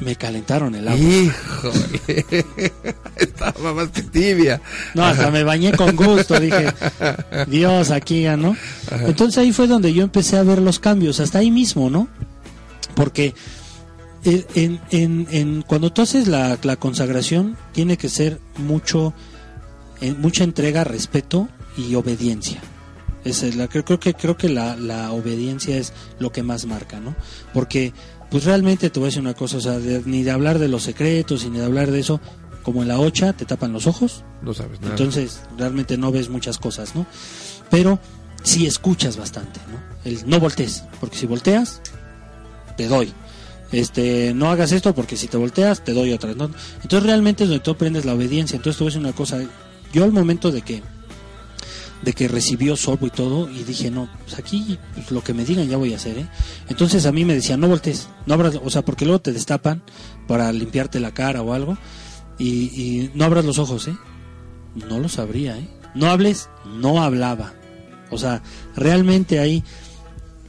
Me 0.01 0.15
calentaron 0.15 0.77
el 0.77 0.87
agua. 0.87 1.01
Híjole. 1.01 2.37
Estaba 3.17 3.75
más 3.75 3.89
que 3.89 4.03
tibia. 4.03 4.61
No, 4.95 5.05
hasta 5.05 5.31
me 5.33 5.43
bañé 5.43 5.73
con 5.73 5.97
gusto, 5.97 6.39
dije, 6.39 6.73
Dios, 7.49 7.91
aquí 7.91 8.23
ya, 8.23 8.37
¿no? 8.37 8.57
Entonces 9.09 9.39
ahí 9.39 9.53
fue 9.53 9.67
donde 9.67 9.93
yo 9.93 10.05
empecé 10.05 10.37
a 10.37 10.45
ver 10.45 10.61
los 10.63 10.79
cambios, 10.79 11.19
hasta 11.19 11.39
ahí 11.41 11.51
mismo, 11.51 11.91
¿no? 11.91 12.07
Porque 12.95 13.35
en, 14.23 14.45
en- 14.55 14.81
en- 14.91 15.27
en- 15.33 15.63
cuando 15.63 15.91
tú 15.93 16.03
haces 16.03 16.29
la, 16.29 16.57
la 16.63 16.77
consagración, 16.77 17.57
tiene 17.73 17.97
que 17.97 18.09
ser 18.09 18.39
mucho, 18.57 19.13
eh, 20.01 20.15
mucha 20.17 20.45
entrega, 20.45 20.85
respeto 20.85 21.49
y 21.77 21.97
obediencia. 21.97 22.61
Esa 23.29 23.47
es 23.47 23.57
la, 23.57 23.69
creo, 23.69 23.85
creo 23.85 24.01
que 24.01 24.15
creo 24.15 24.37
que 24.37 24.49
la, 24.49 24.77
la 24.77 25.13
obediencia 25.13 25.77
es 25.77 25.93
lo 26.19 26.33
que 26.33 26.43
más 26.43 26.65
marca, 26.67 26.99
¿no? 27.01 27.15
Porque 27.53 27.93
pues 28.31 28.45
realmente 28.45 28.91
te 28.91 28.99
voy 28.99 29.07
a 29.07 29.11
decir 29.11 29.21
una 29.23 29.35
cosa, 29.35 29.57
o 29.57 29.61
sea, 29.61 29.79
de- 29.79 30.03
ni 30.05 30.23
de 30.23 30.31
hablar 30.31 30.59
de 30.59 30.69
los 30.69 30.83
secretos 30.83 31.45
ni 31.49 31.59
de 31.59 31.65
hablar 31.65 31.91
de 31.91 32.01
eso, 32.01 32.21
como 32.63 32.83
en 32.83 32.89
la 32.89 32.99
ocha 32.99 33.33
te 33.33 33.45
tapan 33.45 33.73
los 33.73 33.87
ojos, 33.87 34.25
No 34.43 34.53
sabes 34.55 34.81
nada. 34.81 34.93
entonces 34.93 35.41
realmente 35.57 35.97
no 35.97 36.11
ves 36.13 36.29
muchas 36.29 36.59
cosas, 36.59 36.95
¿no? 36.95 37.07
Pero 37.71 37.99
sí 38.43 38.67
escuchas 38.67 39.17
bastante, 39.17 39.61
¿no? 39.71 39.79
El 40.05 40.29
no 40.29 40.39
voltees, 40.41 40.85
porque 41.01 41.17
si 41.17 41.27
volteas, 41.27 41.81
te 42.77 42.87
doy. 42.89 43.13
Este, 43.73 44.33
no 44.35 44.51
hagas 44.51 44.73
esto 44.73 44.95
porque 44.95 45.17
si 45.17 45.27
te 45.29 45.37
volteas, 45.37 45.85
te 45.85 45.93
doy 45.93 46.13
otra, 46.13 46.33
¿no? 46.35 46.51
Entonces 46.83 47.03
realmente 47.03 47.45
es 47.45 47.51
donde 47.51 47.63
tú 47.63 47.73
aprendes 47.73 48.05
la 48.07 48.15
obediencia. 48.15 48.57
Entonces 48.57 48.81
a 48.81 48.85
decir 48.87 49.01
una 49.01 49.13
cosa, 49.13 49.39
yo 49.93 50.05
al 50.05 50.13
momento 50.13 50.51
de 50.51 50.63
que 50.63 50.83
de 52.03 52.13
que 52.13 52.29
recibió 52.29 52.77
sorbo 52.77 53.07
y 53.07 53.11
todo 53.11 53.51
y 53.51 53.65
dije 53.65 53.91
no 53.91 54.09
pues 54.25 54.39
aquí 54.39 54.79
lo 55.11 55.23
que 55.23 55.35
me 55.35 55.45
digan 55.45 55.69
ya 55.69 55.77
voy 55.77 55.93
a 55.93 55.97
hacer 55.97 56.19
¿eh? 56.19 56.29
entonces 56.69 57.07
a 57.07 57.13
mí 57.13 57.25
me 57.25 57.35
decían 57.35 57.61
no 57.61 57.69
voltees 57.69 58.09
no 58.27 58.35
abras 58.35 58.61
o 58.63 58.71
sea 58.71 58.85
porque 58.85 59.05
luego 59.05 59.21
te 59.21 59.33
destapan 59.33 59.83
para 60.27 60.53
limpiarte 60.53 61.01
la 61.01 61.13
cara 61.13 61.43
o 61.43 61.53
algo 61.53 61.77
y, 62.39 63.11
no 63.15 63.25
abras 63.25 63.45
los 63.45 63.59
ojos 63.59 63.89
¿eh? 63.89 63.97
no 64.89 65.01
lo 65.01 65.09
sabría 65.09 65.59
¿eh? 65.59 65.69
no 65.95 66.09
hables 66.09 66.49
no 66.65 67.03
hablaba 67.03 67.55
o 68.11 68.19
sea 68.19 68.43
realmente 68.77 69.41
ahí 69.41 69.65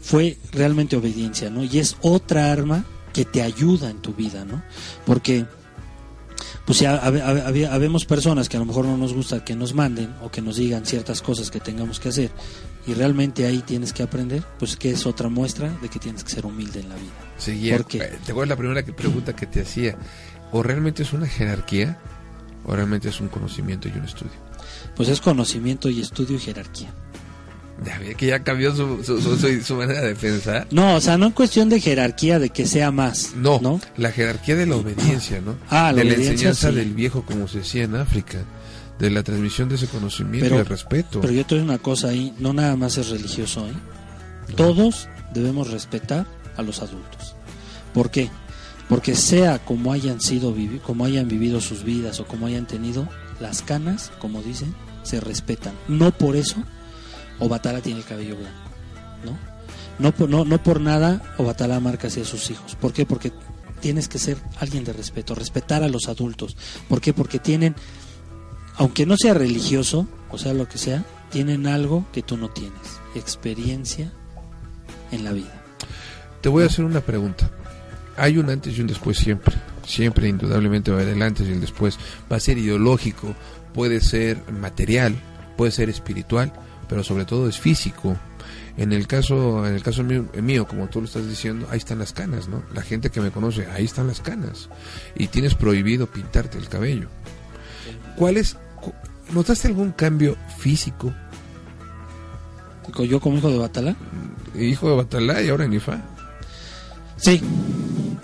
fue 0.02 0.38
realmente 0.52 0.96
obediencia 0.96 1.50
no 1.50 1.64
y 1.64 1.80
es 1.80 1.98
otra 2.02 2.52
arma 2.52 2.86
que 3.12 3.26
te 3.26 3.42
ayuda 3.42 3.90
en 3.90 4.02
tu 4.02 4.14
vida 4.14 4.46
no 4.46 4.62
porque 5.06 5.46
pues 6.70 6.82
ya 6.82 6.98
habe- 6.98 7.24
habe- 7.24 7.42
habe- 7.42 7.66
habemos 7.66 8.06
personas 8.06 8.48
que 8.48 8.56
a 8.56 8.60
lo 8.60 8.66
mejor 8.68 8.86
no 8.86 8.96
nos 8.96 9.12
gusta 9.12 9.44
que 9.44 9.56
nos 9.56 9.74
manden 9.74 10.14
o 10.22 10.30
que 10.30 10.40
nos 10.40 10.58
digan 10.58 10.86
ciertas 10.86 11.24
cosas 11.24 11.50
que 11.50 11.60
tengamos 11.60 12.00
que 12.00 12.10
hacer 12.10 12.30
y 12.86 12.94
realmente 12.94 13.48
ahí 13.48 13.64
tienes 13.66 13.92
que 13.92 14.04
aprender, 14.04 14.44
pues 14.60 14.76
que 14.78 14.92
es 14.92 15.08
otra 15.08 15.30
muestra 15.30 15.76
de 15.82 15.90
que 15.90 15.98
tienes 15.98 16.24
que 16.24 16.30
ser 16.30 16.46
humilde 16.46 16.82
en 16.82 16.90
la 16.90 16.94
vida. 16.96 17.12
Seguía. 17.40 17.76
¿Por 17.76 17.88
qué? 17.88 17.98
¿Te 18.24 18.34
acuerdas 18.34 18.50
la 18.50 18.56
primera 18.56 18.86
pregunta 18.96 19.36
que 19.36 19.48
te 19.48 19.62
hacía? 19.62 19.98
¿O 20.52 20.62
realmente 20.62 21.02
es 21.02 21.12
una 21.12 21.26
jerarquía? 21.26 21.98
¿O 22.66 22.76
realmente 22.76 23.10
es 23.10 23.20
un 23.20 23.30
conocimiento 23.30 23.88
y 23.88 23.98
un 23.98 24.06
estudio? 24.06 24.34
Pues 24.96 25.10
es 25.10 25.22
conocimiento 25.22 25.90
y 25.90 26.02
estudio 26.02 26.36
y 26.36 26.40
jerarquía. 26.40 26.94
Ya 27.86 27.98
ve 28.00 28.16
que 28.16 28.28
ya 28.28 28.44
cambió 28.44 28.76
su, 28.76 29.04
su, 29.04 29.22
su- 29.22 29.38
su- 29.38 29.62
su 29.64 29.76
manera 29.76 30.02
de 30.02 30.14
pensar. 30.16 30.68
No, 30.72 30.96
o 30.96 31.02
sea, 31.02 31.18
no 31.18 31.28
en 31.28 31.32
cuestión 31.32 31.70
de 31.70 31.80
jerarquía 31.80 32.38
de 32.40 32.50
que 32.50 32.66
sea 32.68 32.92
más. 32.92 33.34
No, 33.36 33.60
¿no? 33.62 33.80
la 33.98 34.12
jerarquía 34.12 34.56
de 34.56 34.66
la 34.66 34.76
obediencia, 34.76 35.40
¿no? 35.42 35.56
Ah, 35.70 35.92
la 35.94 36.00
de 36.04 36.06
la 36.06 36.14
enseñanza 36.16 36.70
sí. 36.70 36.76
del 36.76 36.94
viejo, 36.94 37.24
como 37.24 37.48
se 37.48 37.60
decía 37.60 37.84
en 37.84 37.96
África, 37.96 38.40
de 39.00 39.10
la 39.10 39.24
transmisión 39.24 39.70
de 39.70 39.76
ese 39.76 39.88
conocimiento 39.88 40.46
Pero- 40.46 40.56
y 40.58 40.60
el 40.60 40.66
respeto. 40.66 41.22
Pero 41.22 41.34
yo 41.34 41.46
te 41.46 41.56
digo 41.56 41.66
una 41.66 41.78
cosa 41.78 42.10
ahí, 42.10 42.34
no 42.40 42.52
nada 42.52 42.76
más 42.76 42.98
es 42.98 43.10
religioso, 43.10 43.66
¿eh? 43.68 43.74
Todos 44.56 45.08
debemos 45.34 45.70
respetar 45.72 46.26
a 46.58 46.62
los 46.62 46.82
adultos. 46.82 47.36
¿Por 47.94 48.12
qué? 48.12 48.30
Porque 48.88 49.16
sea 49.16 49.60
como 49.60 49.94
hayan 49.94 50.20
sido 50.20 50.56
como 50.84 51.06
hayan 51.06 51.28
vivido 51.28 51.62
sus 51.62 51.84
vidas 51.84 52.20
o 52.20 52.26
como 52.26 52.48
hayan 52.48 52.66
tenido 52.66 53.08
las 53.40 53.62
canas, 53.62 54.12
como 54.20 54.42
dicen, 54.42 54.74
se 55.04 55.20
respetan. 55.20 55.74
No 55.88 56.12
por 56.12 56.36
eso 56.36 56.58
Obatala 57.40 57.82
tiene 57.82 58.00
el 58.00 58.06
cabello 58.06 58.36
blanco, 58.38 58.60
¿no? 59.26 59.38
No 60.00 60.14
por, 60.14 60.30
no, 60.30 60.46
no 60.46 60.64
por 60.64 60.80
nada 60.80 61.36
Obatala 61.38 61.80
marca 61.80 62.08
así 62.08 62.22
a 62.22 62.26
sus 62.26 62.50
hijos. 62.52 62.76
¿Por 62.76 62.94
qué? 62.94 63.06
Porque 63.06 63.34
tienes 63.82 64.08
que 64.08 64.18
ser 64.18 64.38
alguien 64.60 64.84
de 64.84 64.94
respeto, 64.94 65.36
respetar 65.36 65.84
a 65.84 65.90
los 65.90 66.08
adultos. 66.08 66.56
¿Por 66.88 67.02
qué? 67.02 67.14
Porque 67.14 67.40
tienen 67.40 67.76
aunque 68.80 69.06
no 69.06 69.18
sea 69.18 69.34
religioso, 69.34 70.08
o 70.32 70.38
sea 70.38 70.54
lo 70.54 70.70
que 70.70 70.78
sea, 70.78 71.04
tienen 71.30 71.68
algo 71.68 72.06
que 72.14 72.24
tú 72.24 72.38
no 72.38 72.50
tienes, 72.50 73.02
experiencia 73.14 74.10
en 75.12 75.26
la 75.26 75.34
vida. 75.34 75.62
Te 76.40 76.48
voy 76.48 76.64
a 76.64 76.68
hacer 76.68 76.86
una 76.86 77.02
pregunta. 77.02 77.52
Hay 78.16 78.38
un 78.38 78.50
antes 78.50 78.78
y 78.78 78.82
un 78.82 78.88
después 78.88 79.18
siempre. 79.18 79.54
Siempre, 79.86 80.30
indudablemente, 80.30 80.92
va 80.92 81.00
a 81.00 81.02
haber 81.02 81.14
el 81.14 81.22
antes 81.22 81.46
y 81.50 81.52
el 81.52 81.60
después. 81.60 82.00
Va 82.32 82.38
a 82.38 82.40
ser 82.40 82.58
ideológico, 82.58 83.36
puede 83.74 84.00
ser 84.00 84.50
material, 84.50 85.14
puede 85.58 85.74
ser 85.74 85.90
espiritual, 85.90 86.54
pero 86.90 87.04
sobre 87.04 87.24
todo 87.24 87.48
es 87.48 87.60
físico. 87.60 88.18
En 88.76 88.92
el 88.92 89.08
caso, 89.08 89.66
en 89.66 89.76
el 89.76 89.84
caso 89.84 90.04
mío, 90.04 90.26
mío, 90.42 90.68
como 90.68 90.88
tú 90.88 91.00
lo 91.00 91.06
estás 91.06 91.28
diciendo, 91.28 91.68
ahí 91.70 91.78
están 91.78 92.00
las 92.00 92.14
canas, 92.14 92.48
¿no? 92.48 92.64
La 92.74 92.82
gente 92.82 93.10
que 93.10 93.22
me 93.22 93.32
conoce, 93.32 93.68
ahí 93.68 93.86
están 93.86 94.08
las 94.08 94.22
canas. 94.22 94.70
Y 95.16 95.28
tienes 95.28 95.54
prohibido 95.54 96.08
pintarte 96.08 96.58
el 96.58 96.68
cabello. 96.68 97.08
¿Cuál 98.16 98.38
es? 98.38 98.58
¿Notaste 99.32 99.68
algún 99.68 99.92
cambio 99.92 100.36
físico? 100.58 101.14
Yo 103.08 103.20
como 103.20 103.38
hijo 103.38 103.52
de 103.52 103.58
Batalá, 103.58 103.96
Hijo 104.56 104.90
de 104.90 104.96
Batalá 104.96 105.42
y 105.44 105.50
ahora 105.50 105.66
en 105.66 105.74
Ifa. 105.74 106.02
sí, 107.18 107.42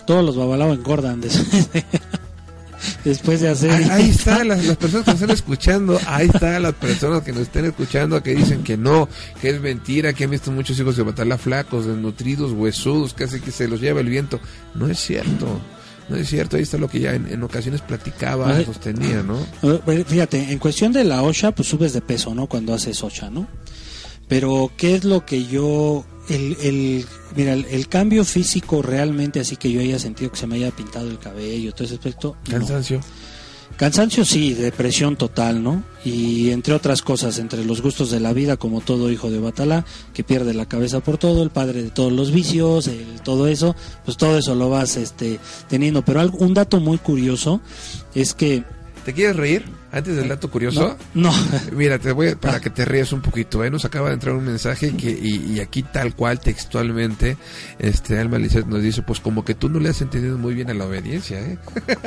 todos 0.07 0.25
los 0.25 0.35
babalao 0.35 0.73
engordan 0.73 1.21
de, 1.21 1.29
después 3.03 3.41
de 3.41 3.49
hacer... 3.49 3.71
Ahí, 3.71 3.87
ahí 3.91 4.09
está, 4.09 4.43
las, 4.43 4.65
las 4.65 4.77
personas 4.77 5.05
que 5.05 5.11
nos 5.11 5.21
están 5.21 5.35
escuchando, 5.35 5.99
ahí 6.07 6.29
está 6.33 6.59
las 6.59 6.73
personas 6.73 7.23
que 7.23 7.31
nos 7.31 7.41
están 7.41 7.65
escuchando 7.65 8.21
que 8.21 8.35
dicen 8.35 8.63
que 8.63 8.77
no, 8.77 9.09
que 9.41 9.49
es 9.49 9.61
mentira, 9.61 10.13
que 10.13 10.23
han 10.25 10.31
visto 10.31 10.51
muchos 10.51 10.79
hijos 10.79 10.95
de 10.97 11.03
Batalá 11.03 11.37
flacos, 11.37 11.85
desnutridos, 11.85 12.51
huesudos, 12.51 13.13
casi 13.13 13.39
que 13.39 13.51
se 13.51 13.67
los 13.67 13.81
lleva 13.81 14.01
el 14.01 14.09
viento. 14.09 14.39
No 14.73 14.87
es 14.87 14.99
cierto, 14.99 15.47
no 16.09 16.15
es 16.15 16.29
cierto, 16.29 16.57
ahí 16.57 16.63
está 16.63 16.77
lo 16.77 16.87
que 16.87 16.99
ya 16.99 17.13
en, 17.13 17.27
en 17.27 17.43
ocasiones 17.43 17.81
platicaba, 17.81 18.63
sostenía, 18.63 19.23
¿no? 19.23 19.37
Ver, 19.85 20.05
Fíjate, 20.05 20.51
en 20.51 20.59
cuestión 20.59 20.91
de 20.91 21.03
la 21.03 21.23
OSHA, 21.23 21.51
pues 21.51 21.67
subes 21.67 21.93
de 21.93 22.01
peso, 22.01 22.35
¿no? 22.35 22.47
Cuando 22.47 22.73
haces 22.73 23.03
OSHA, 23.03 23.29
¿no? 23.29 23.47
Pero, 24.27 24.71
¿qué 24.77 24.95
es 24.95 25.03
lo 25.03 25.25
que 25.25 25.45
yo... 25.45 26.05
El, 26.29 26.57
el, 26.61 27.05
mira, 27.35 27.53
el, 27.53 27.65
el 27.65 27.87
cambio 27.87 28.25
físico 28.25 28.81
realmente, 28.81 29.39
así 29.39 29.57
que 29.57 29.71
yo 29.71 29.81
haya 29.81 29.99
sentido 29.99 30.31
que 30.31 30.37
se 30.37 30.47
me 30.47 30.55
haya 30.55 30.71
pintado 30.71 31.09
el 31.09 31.19
cabello, 31.19 31.71
todo 31.71 31.83
ese 31.83 31.95
aspecto, 31.95 32.35
no. 32.47 32.57
Cansancio. 32.59 33.01
Cansancio 33.77 34.23
sí, 34.23 34.53
depresión 34.53 35.17
total, 35.17 35.61
¿no? 35.61 35.83
Y 36.05 36.51
entre 36.51 36.73
otras 36.73 37.01
cosas, 37.01 37.39
entre 37.39 37.65
los 37.65 37.81
gustos 37.81 38.09
de 38.09 38.21
la 38.21 38.31
vida, 38.31 38.55
como 38.55 38.79
todo 38.79 39.11
hijo 39.11 39.29
de 39.29 39.39
Batalá, 39.39 39.83
que 40.13 40.23
pierde 40.23 40.53
la 40.53 40.65
cabeza 40.65 41.01
por 41.01 41.17
todo, 41.17 41.43
el 41.43 41.49
padre 41.49 41.83
de 41.83 41.89
todos 41.89 42.13
los 42.13 42.31
vicios, 42.31 42.87
el, 42.87 43.19
todo 43.21 43.47
eso, 43.47 43.75
pues 44.05 44.15
todo 44.15 44.37
eso 44.37 44.55
lo 44.55 44.69
vas 44.69 44.95
este, 44.95 45.39
teniendo. 45.67 46.05
Pero 46.05 46.21
algo, 46.21 46.37
un 46.37 46.53
dato 46.53 46.79
muy 46.79 46.97
curioso 46.97 47.59
es 48.13 48.33
que... 48.33 48.63
¿Te 49.03 49.13
quieres 49.13 49.35
reír? 49.35 49.65
Antes 49.95 50.17
del 50.17 50.27
dato 50.27 50.51
curioso. 50.51 50.97
No, 51.13 51.31
no. 51.31 51.33
Mira, 51.71 51.97
te 51.99 52.11
voy 52.11 52.27
a- 52.27 52.35
para 52.35 52.59
que 52.59 52.69
te 52.69 52.83
rías 52.83 53.13
un 53.13 53.21
poquito, 53.21 53.63
¿eh? 53.63 53.71
nos 53.71 53.85
acaba 53.85 54.09
de 54.09 54.15
entrar 54.15 54.35
un 54.35 54.43
mensaje 54.43 54.91
que 54.95 55.09
y, 55.09 55.53
y 55.53 55.59
aquí 55.61 55.83
tal 55.83 56.13
cual 56.15 56.39
textualmente, 56.41 57.37
este 57.79 58.19
Alma 58.19 58.37
Lizeth 58.37 58.65
nos 58.67 58.81
dice, 58.83 59.01
pues 59.03 59.21
como 59.21 59.45
que 59.45 59.55
tú 59.55 59.69
no 59.69 59.79
le 59.79 59.87
has 59.89 60.01
entendido 60.01 60.37
muy 60.37 60.53
bien 60.53 60.69
a 60.69 60.73
la 60.73 60.85
obediencia, 60.85 61.39
¿eh? 61.39 61.57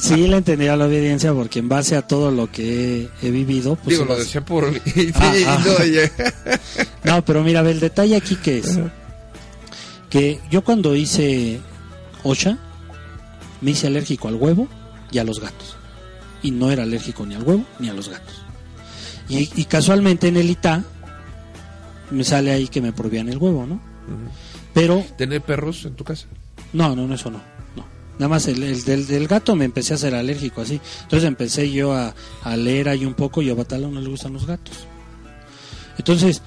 sí 0.00 0.26
le 0.26 0.38
entendía 0.38 0.76
la 0.76 0.86
obediencia 0.86 1.32
porque 1.34 1.58
en 1.58 1.68
base 1.68 1.94
a 1.94 2.02
todo 2.02 2.30
lo 2.30 2.50
que 2.50 3.02
he, 3.22 3.28
he 3.28 3.30
vivido... 3.30 3.76
Pues 3.76 3.98
Digo, 3.98 4.06
lo 4.08 4.16
decía 4.18 4.42
por... 4.44 4.72
Ah, 5.14 5.34
ah. 5.46 5.58
no, 7.04 7.24
pero 7.24 7.42
mira, 7.44 7.60
el 7.60 7.80
detalle 7.80 8.16
aquí 8.16 8.36
que 8.36 8.58
es 8.58 8.78
que 10.08 10.40
yo 10.50 10.64
cuando 10.64 10.96
hice 10.96 11.60
OSHA 12.22 12.56
me 13.60 13.72
hice 13.72 13.86
alérgico 13.88 14.28
al 14.28 14.36
huevo 14.36 14.68
y 15.10 15.18
a 15.18 15.24
los 15.24 15.38
gatos. 15.40 15.76
Y 16.42 16.50
no 16.50 16.70
era 16.70 16.82
alérgico 16.82 17.24
ni 17.26 17.34
al 17.34 17.42
huevo 17.42 17.64
ni 17.78 17.88
a 17.88 17.94
los 17.94 18.08
gatos. 18.08 18.34
Y, 19.28 19.48
y 19.54 19.64
casualmente 19.64 20.28
en 20.28 20.36
el 20.36 20.50
ITA 20.50 20.84
me 22.10 22.24
sale 22.24 22.50
ahí 22.50 22.68
que 22.68 22.80
me 22.80 22.92
prohibían 22.92 23.28
el 23.28 23.38
huevo, 23.38 23.66
¿no? 23.66 23.80
Pero 24.74 25.04
¿Tener 25.16 25.40
perros 25.42 25.84
en 25.84 25.94
tu 25.94 26.04
casa? 26.04 26.26
no, 26.72 26.94
no, 26.96 27.06
no, 27.06 27.14
eso 27.14 27.30
no. 27.30 27.40
no. 27.76 27.84
Nada 28.18 28.28
más 28.28 28.46
el, 28.48 28.62
el 28.62 28.84
del, 28.84 29.06
del 29.06 29.28
gato 29.28 29.54
me 29.56 29.64
empecé 29.64 29.94
a 29.94 29.98
ser 29.98 30.14
alérgico 30.14 30.60
así. 30.60 30.80
Entonces 31.02 31.26
empecé 31.26 31.70
yo 31.70 31.94
a, 31.94 32.14
a 32.42 32.56
leer 32.56 32.88
ahí 32.88 33.04
un 33.06 33.14
poco 33.14 33.40
y 33.42 33.50
a 33.50 33.54
Batala 33.54 33.88
no 33.88 34.00
le 34.00 34.08
gustan 34.08 34.32
los 34.32 34.46
gatos. 34.46 34.74
Entonces, 35.98 36.42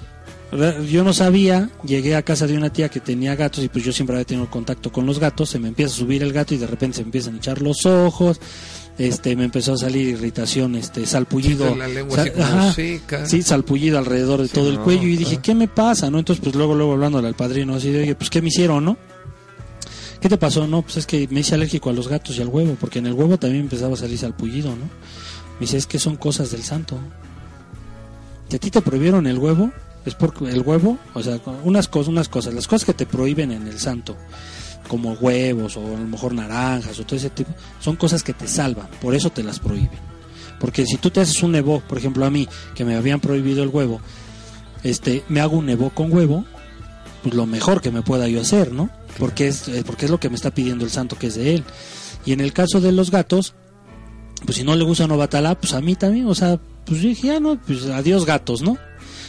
yo 0.89 1.03
no 1.03 1.13
sabía, 1.13 1.69
llegué 1.83 2.15
a 2.15 2.23
casa 2.23 2.47
de 2.47 2.57
una 2.57 2.71
tía 2.71 2.89
que 2.89 2.99
tenía 2.99 3.35
gatos 3.35 3.63
y 3.63 3.69
pues 3.69 3.83
yo 3.85 3.91
siempre 3.91 4.15
había 4.15 4.25
tenido 4.25 4.49
contacto 4.49 4.91
con 4.91 5.05
los 5.05 5.19
gatos, 5.19 5.49
se 5.49 5.59
me 5.59 5.67
empieza 5.67 5.93
a 5.93 5.97
subir 5.97 6.23
el 6.23 6.33
gato 6.33 6.53
y 6.53 6.57
de 6.57 6.67
repente 6.67 6.97
se 6.97 7.01
me 7.03 7.07
empiezan 7.07 7.35
a 7.35 7.37
echar 7.37 7.61
los 7.61 7.85
ojos, 7.85 8.39
este 8.97 9.35
me 9.35 9.43
empezó 9.45 9.73
a 9.73 9.77
salir 9.77 10.07
irritación, 10.07 10.75
este 10.75 11.05
salpullido, 11.05 11.73
Sí, 11.73 11.79
la 11.79 11.87
lengua 11.87 12.17
así 12.17 12.29
Sal- 12.29 12.33
como 12.33 12.45
ajá, 12.45 12.73
seca. 12.73 13.25
sí, 13.25 13.41
salpullido 13.41 13.97
alrededor 13.97 14.41
de 14.41 14.47
Sí, 14.47 14.53
todo 14.53 14.69
el 14.69 14.79
cuello 14.79 15.07
y 15.07 15.17
dije. 15.17 15.37
¿qué 15.37 15.53
me 15.55 15.67
pasa? 15.67 16.09
¿no? 16.09 16.19
Entonces 16.19 16.41
pues 16.43 16.55
luego 16.55 16.75
luego 16.75 16.93
hablándole 16.93 17.27
al 17.27 17.35
padrino 17.35 17.75
así 17.75 17.91
de, 17.91 18.03
oye, 18.03 18.15
pues 18.15 18.29
¿qué 18.29 18.41
me 18.41 18.47
hicieron, 18.47 18.85
no? 18.85 18.97
¿Qué 20.21 20.29
te 20.29 20.37
pasó? 20.37 20.65
No, 20.65 20.81
pues 20.81 20.97
es 20.97 21.05
que 21.05 21.27
me 21.29 21.41
hice 21.41 21.55
alérgico 21.55 21.89
a 21.89 21.93
los 21.93 22.07
gatos 22.07 22.37
y 22.37 22.41
al 22.41 22.47
huevo, 22.47 22.77
porque 22.79 22.99
en 22.99 23.05
el 23.07 23.13
huevo 23.13 23.37
también 23.37 23.63
empezaba 23.63 23.93
a 23.93 23.97
salir 23.97 24.17
salpullido, 24.17 24.69
¿no? 24.71 24.85
Me 25.55 25.61
dice, 25.61 25.77
es 25.77 25.85
que 25.85 25.99
son 25.99 26.15
cosas 26.15 26.51
del 26.51 26.63
santo. 26.63 26.97
Si 28.49 28.55
a 28.55 28.59
ti 28.59 28.71
te 28.71 28.81
prohibieron 28.81 29.27
el 29.27 29.37
huevo, 29.37 29.71
es 30.05 30.15
porque 30.15 30.45
el 30.49 30.61
huevo, 30.61 30.97
o 31.13 31.21
sea, 31.21 31.39
unas 31.63 31.87
cosas, 31.87 32.07
unas 32.07 32.29
cosas, 32.29 32.53
las 32.53 32.67
cosas 32.67 32.85
que 32.85 32.93
te 32.93 33.05
prohíben 33.05 33.51
en 33.51 33.67
el 33.67 33.79
santo, 33.79 34.15
como 34.87 35.13
huevos 35.13 35.77
o 35.77 35.85
a 35.85 35.99
lo 35.99 36.07
mejor 36.07 36.33
naranjas 36.33 36.99
o 36.99 37.05
todo 37.05 37.15
ese 37.15 37.29
tipo, 37.29 37.51
son 37.79 37.95
cosas 37.95 38.23
que 38.23 38.33
te 38.33 38.47
salvan, 38.47 38.87
por 39.01 39.15
eso 39.15 39.29
te 39.29 39.43
las 39.43 39.59
prohíben. 39.59 39.99
Porque 40.59 40.85
si 40.85 40.97
tú 40.97 41.09
te 41.09 41.21
haces 41.21 41.43
un 41.43 41.51
nevo, 41.51 41.81
por 41.81 41.97
ejemplo 41.97 42.25
a 42.25 42.29
mí, 42.29 42.47
que 42.73 42.85
me 42.85 42.95
habían 42.95 43.19
prohibido 43.19 43.63
el 43.63 43.69
huevo, 43.69 43.99
este, 44.83 45.23
me 45.29 45.41
hago 45.41 45.57
un 45.57 45.65
nevo 45.65 45.89
con 45.89 46.11
huevo, 46.13 46.45
pues 47.23 47.35
lo 47.35 47.45
mejor 47.45 47.81
que 47.81 47.91
me 47.91 48.03
pueda 48.03 48.27
yo 48.27 48.41
hacer, 48.41 48.71
¿no? 48.71 48.89
Porque 49.17 49.47
es, 49.47 49.67
eh, 49.67 49.83
porque 49.85 50.05
es 50.05 50.11
lo 50.11 50.19
que 50.19 50.29
me 50.29 50.35
está 50.35 50.51
pidiendo 50.51 50.85
el 50.85 50.91
santo 50.91 51.17
que 51.17 51.27
es 51.27 51.35
de 51.35 51.55
él. 51.55 51.63
Y 52.25 52.33
en 52.33 52.41
el 52.41 52.53
caso 52.53 52.81
de 52.81 52.91
los 52.91 53.11
gatos, 53.11 53.55
pues 54.45 54.57
si 54.57 54.63
no 54.63 54.75
le 54.75 54.83
gusta 54.83 55.07
Novatalá, 55.07 55.59
pues 55.59 55.73
a 55.73 55.81
mí 55.81 55.95
también, 55.95 56.27
o 56.27 56.35
sea, 56.35 56.59
pues 56.85 57.01
yo 57.01 57.09
dije, 57.09 57.27
ya 57.27 57.39
no, 57.39 57.59
pues 57.61 57.85
adiós 57.85 58.25
gatos, 58.25 58.61
¿no? 58.61 58.77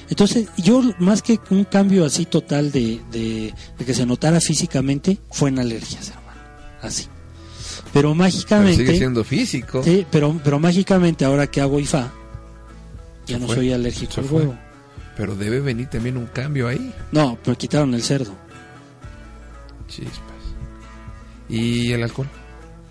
Entonces, 0.09 0.49
yo 0.57 0.83
más 0.99 1.23
que 1.23 1.41
un 1.51 1.65
cambio 1.65 2.05
así 2.05 2.27
total 2.27 2.71
de, 2.71 3.01
de, 3.11 3.53
de 3.79 3.85
que 3.85 3.95
se 3.95 4.07
notara 4.07 4.41
físicamente, 4.41 5.19
fue 5.31 5.49
en 5.49 5.59
alergias, 5.59 6.11
hermano. 6.11 6.41
Así. 6.83 7.07
Pero 7.93 7.93
Pero 7.93 8.15
mágicamente... 8.15 8.77
sigue 8.87 8.99
siendo 8.99 9.25
físico. 9.25 9.83
Sí, 9.83 10.07
pero, 10.11 10.39
pero 10.45 10.59
mágicamente 10.59 11.25
ahora 11.25 11.47
que 11.49 11.61
hago 11.61 11.81
IFA, 11.81 12.13
ya 13.27 13.39
no 13.39 13.47
fue, 13.47 13.57
soy 13.57 13.73
alérgico 13.73 14.21
al 14.21 14.27
huevo. 14.31 14.59
Pero 15.17 15.35
debe 15.35 15.61
venir 15.61 15.89
también 15.89 16.17
un 16.17 16.27
cambio 16.27 16.69
ahí. 16.69 16.93
No, 17.11 17.39
me 17.45 17.57
quitaron 17.57 17.95
el 17.95 18.03
cerdo. 18.03 18.35
Chispas. 19.89 20.21
¿Y 21.49 21.93
el 21.93 22.03
alcohol? 22.03 22.29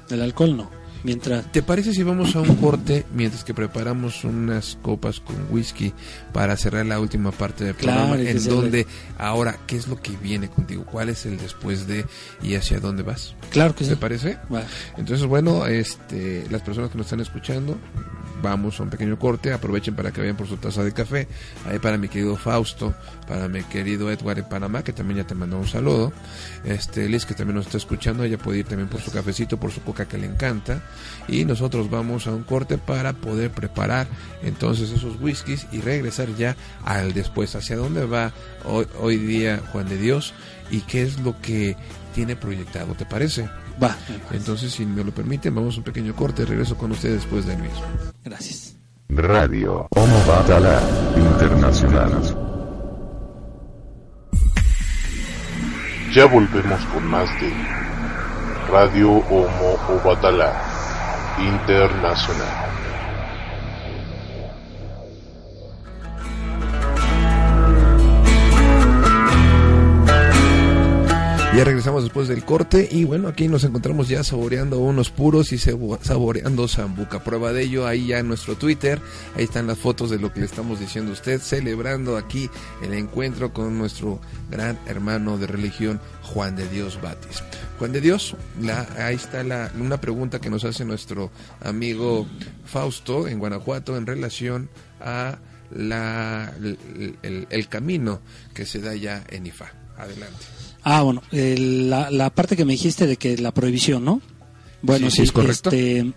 El 0.10 0.22
alcohol 0.22 0.58
no. 0.58 0.72
Mientras... 1.06 1.52
¿Te 1.52 1.62
parece 1.62 1.94
si 1.94 2.02
vamos 2.02 2.36
a 2.36 2.42
un 2.42 2.56
corte 2.56 3.06
mientras 3.14 3.44
que 3.44 3.54
preparamos 3.54 4.24
unas 4.24 4.76
copas 4.82 5.20
con 5.20 5.36
whisky 5.52 5.94
para 6.34 6.58
cerrar 6.58 6.84
la 6.88 7.00
última 7.00 7.32
parte 7.32 7.64
del 7.64 7.76
programa? 7.76 8.20
En 8.20 8.44
donde 8.44 8.88
ahora, 9.20 9.56
¿qué 9.68 9.76
es 9.76 9.88
lo 9.88 10.02
que 10.02 10.18
viene 10.18 10.50
contigo? 10.50 10.84
¿Cuál 10.84 11.10
es 11.10 11.28
el 11.28 11.38
después 11.38 11.86
de 11.86 12.08
y 12.42 12.56
hacia 12.56 12.80
dónde 12.80 13.04
vas? 13.04 13.36
Claro 13.52 13.76
que 13.76 13.84
sí. 13.84 13.92
¿Te 13.92 13.98
parece? 13.98 14.40
Entonces, 14.98 15.28
bueno, 15.28 15.68
este, 15.68 16.48
las 16.50 16.64
personas 16.64 16.90
que 16.90 16.98
nos 16.98 17.06
están 17.06 17.20
escuchando, 17.20 17.78
vamos 18.46 18.80
a 18.80 18.84
un 18.84 18.90
pequeño 18.90 19.18
corte. 19.18 19.52
Aprovechen 19.52 19.96
para 19.96 20.12
que 20.12 20.22
vayan 20.22 20.38
por 20.38 20.48
su 20.48 20.58
taza 20.58 20.84
de 20.84 20.92
café. 20.92 21.28
Ahí 21.66 21.80
para 21.80 21.98
mi 21.98 22.08
querido 22.08 22.38
Fausto, 22.38 22.94
para 23.28 23.48
mi 23.48 23.64
querido 23.64 24.12
Edward 24.12 24.40
en 24.40 24.46
Panamá, 24.46 24.84
que 24.84 24.94
también 24.94 25.18
ya 25.18 25.28
te 25.28 25.34
mandó 25.34 25.58
un 25.58 25.68
saludo. 25.68 26.14
Este, 26.64 27.10
Liz, 27.10 27.26
que 27.26 27.34
también 27.34 27.56
nos 27.56 27.66
está 27.66 27.78
escuchando, 27.78 28.24
ella 28.24 28.38
puede 28.38 28.60
ir 28.60 28.66
también 28.66 28.88
por 28.88 29.02
su 29.02 29.12
cafecito, 29.12 29.58
por 29.58 29.72
su 29.72 29.82
coca 29.82 30.08
que 30.08 30.20
le 30.20 30.28
encanta. 30.28 30.84
Y 31.28 31.44
nosotros 31.46 31.90
vamos 31.90 32.28
a 32.28 32.32
un 32.32 32.44
corte 32.44 32.78
para 32.78 33.14
poder 33.14 33.50
preparar 33.50 34.08
entonces 34.44 34.92
esos 34.92 35.20
whiskies 35.20 35.66
y 35.72 35.82
regresar 35.82 36.30
ya 36.36 36.56
al 36.84 37.14
después. 37.14 37.56
¿Hacia 37.56 37.78
dónde 37.78 38.06
va 38.06 38.32
hoy, 38.64 38.86
hoy 39.00 39.18
día 39.18 39.60
Juan 39.72 39.90
de 39.90 39.98
Dios? 39.98 40.34
¿Y 40.70 40.82
qué 40.82 41.02
es 41.02 41.20
lo 41.20 41.40
que 41.42 41.76
tiene 42.14 42.36
proyectado? 42.36 42.94
¿Te 42.94 43.06
parece? 43.06 43.50
Va. 43.82 43.96
Entonces, 44.32 44.72
si 44.72 44.86
me 44.86 45.04
lo 45.04 45.12
permiten, 45.12 45.54
vamos 45.54 45.76
a 45.76 45.78
un 45.80 45.84
pequeño 45.84 46.16
corte. 46.16 46.46
Regreso 46.46 46.78
con 46.78 46.92
ustedes 46.92 47.22
después 47.22 47.46
del 47.46 47.58
mismo. 47.58 47.84
Gracias. 48.24 48.76
Radio 49.10 49.88
Homo 49.92 50.24
Batala 50.28 50.82
Internacional. 51.16 52.22
Ya 56.14 56.26
volvemos 56.26 56.80
con 56.94 57.06
más 57.08 57.30
de 57.42 57.52
Radio 58.72 59.12
Homo 59.12 59.78
Obatala 59.90 60.54
Internacional. 61.38 62.85
Ya 71.56 71.64
regresamos 71.64 72.04
después 72.04 72.28
del 72.28 72.44
corte 72.44 72.86
y 72.92 73.06
bueno, 73.06 73.30
aquí 73.30 73.48
nos 73.48 73.64
encontramos 73.64 74.10
ya 74.10 74.26
saboreando 74.26 74.80
unos 74.80 75.10
puros 75.10 75.54
y 75.54 75.58
sabo- 75.58 75.98
saboreando 76.02 76.68
sambuca. 76.68 77.24
Prueba 77.24 77.54
de 77.54 77.64
ello 77.64 77.88
ahí 77.88 78.08
ya 78.08 78.20
en 78.20 78.28
nuestro 78.28 78.56
Twitter. 78.58 79.00
Ahí 79.38 79.46
están 79.46 79.66
las 79.66 79.78
fotos 79.78 80.10
de 80.10 80.20
lo 80.20 80.34
que 80.34 80.42
le 80.42 80.48
estamos 80.48 80.82
diciendo 80.82 81.12
a 81.12 81.14
usted, 81.14 81.40
celebrando 81.40 82.18
aquí 82.18 82.50
el 82.84 82.94
encuentro 82.94 83.54
con 83.54 83.78
nuestro 83.78 84.20
gran 84.52 84.78
hermano 84.86 85.38
de 85.38 85.48
religión, 85.48 86.02
Juan 86.24 86.58
de 86.58 86.68
Dios 86.68 87.00
Batis. 87.02 87.42
Juan 87.80 87.94
de 87.94 88.02
Dios, 88.02 88.36
la, 88.62 88.86
ahí 88.98 89.16
está 89.16 89.42
la, 89.46 89.72
una 89.80 90.02
pregunta 90.02 90.42
que 90.42 90.50
nos 90.50 90.66
hace 90.66 90.84
nuestro 90.84 91.32
amigo 91.62 92.28
Fausto 92.66 93.30
en 93.30 93.40
Guanajuato 93.40 93.96
en 93.96 94.06
relación 94.06 94.70
a 95.00 95.38
la, 95.72 96.52
el- 97.24 97.48
el 97.50 97.68
camino 97.70 98.20
que 98.54 98.66
se 98.66 98.82
da 98.82 98.94
ya 98.94 99.24
en 99.30 99.46
IFA. 99.48 99.72
Adelante. 99.98 100.46
Ah, 100.86 101.02
bueno, 101.02 101.22
el- 101.32 101.90
la, 101.90 102.10
la 102.12 102.30
parte 102.30 102.56
que 102.56 102.64
me 102.64 102.74
dijiste 102.74 103.08
de 103.08 103.18
que 103.18 103.38
la 103.38 103.52
prohibición, 103.52 104.06
¿no? 104.06 104.22
Bueno, 104.82 105.10
sí, 105.10 105.24
es 105.24 105.32
correcto. 105.32 105.70
Este, 105.70 106.14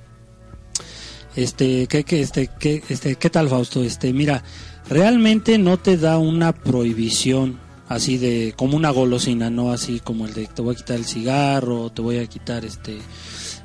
este, 1.37 1.87
¿qué, 1.87 2.05
qué, 2.05 2.21
este, 2.21 2.51
qué, 2.59 2.83
este, 2.89 3.17
¿qué 3.17 3.31
tal, 3.31 3.49
Fausto? 3.49 3.83
Este, 3.83 4.13
mira, 4.13 4.43
realmente 4.89 5.59
no 5.59 5.79
te 5.79 5.97
da 5.97 6.19
una 6.19 6.53
prohibición 6.53 7.59
así 7.89 8.19
de 8.19 8.53
como 8.57 8.77
una 8.77 8.91
golosina, 8.91 9.49
no 9.49 9.73
así 9.73 10.01
como 10.01 10.27
el 10.27 10.35
de 10.35 10.47
te 10.47 10.61
voy 10.63 10.75
a 10.75 10.77
quitar 10.77 10.97
el 10.97 11.07
cigarro, 11.07 11.91
te 11.91 12.03
voy 12.03 12.19
a 12.19 12.27
quitar 12.27 12.65
este 12.65 12.99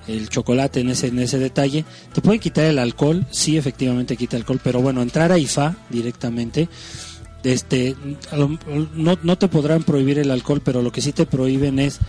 el 0.08 0.28
chocolate 0.30 0.82
en 0.82 0.90
ese 0.90 1.08
en 1.08 1.20
ese 1.20 1.40
detalle. 1.40 1.84
Te 2.14 2.22
puede 2.22 2.40
quitar 2.40 2.66
el 2.66 2.80
alcohol, 2.80 3.26
sí, 3.32 3.58
efectivamente 3.58 4.16
quita 4.16 4.38
alcohol, 4.38 4.62
pero 4.64 4.82
bueno, 4.82 5.02
entrar 5.02 5.32
a 5.32 5.38
IFA 5.38 5.76
directamente 5.90 6.70
este 7.44 7.96
no, 8.32 9.18
no 9.22 9.38
te 9.38 9.48
podrán 9.48 9.84
prohibir 9.84 10.20
el 10.20 10.32
alcohol, 10.32 10.62
pero 10.64 10.82
lo 10.82 10.92
que 10.92 11.02
sí 11.02 11.12
te 11.12 11.26
prohíben 11.26 11.80
es 11.80 12.00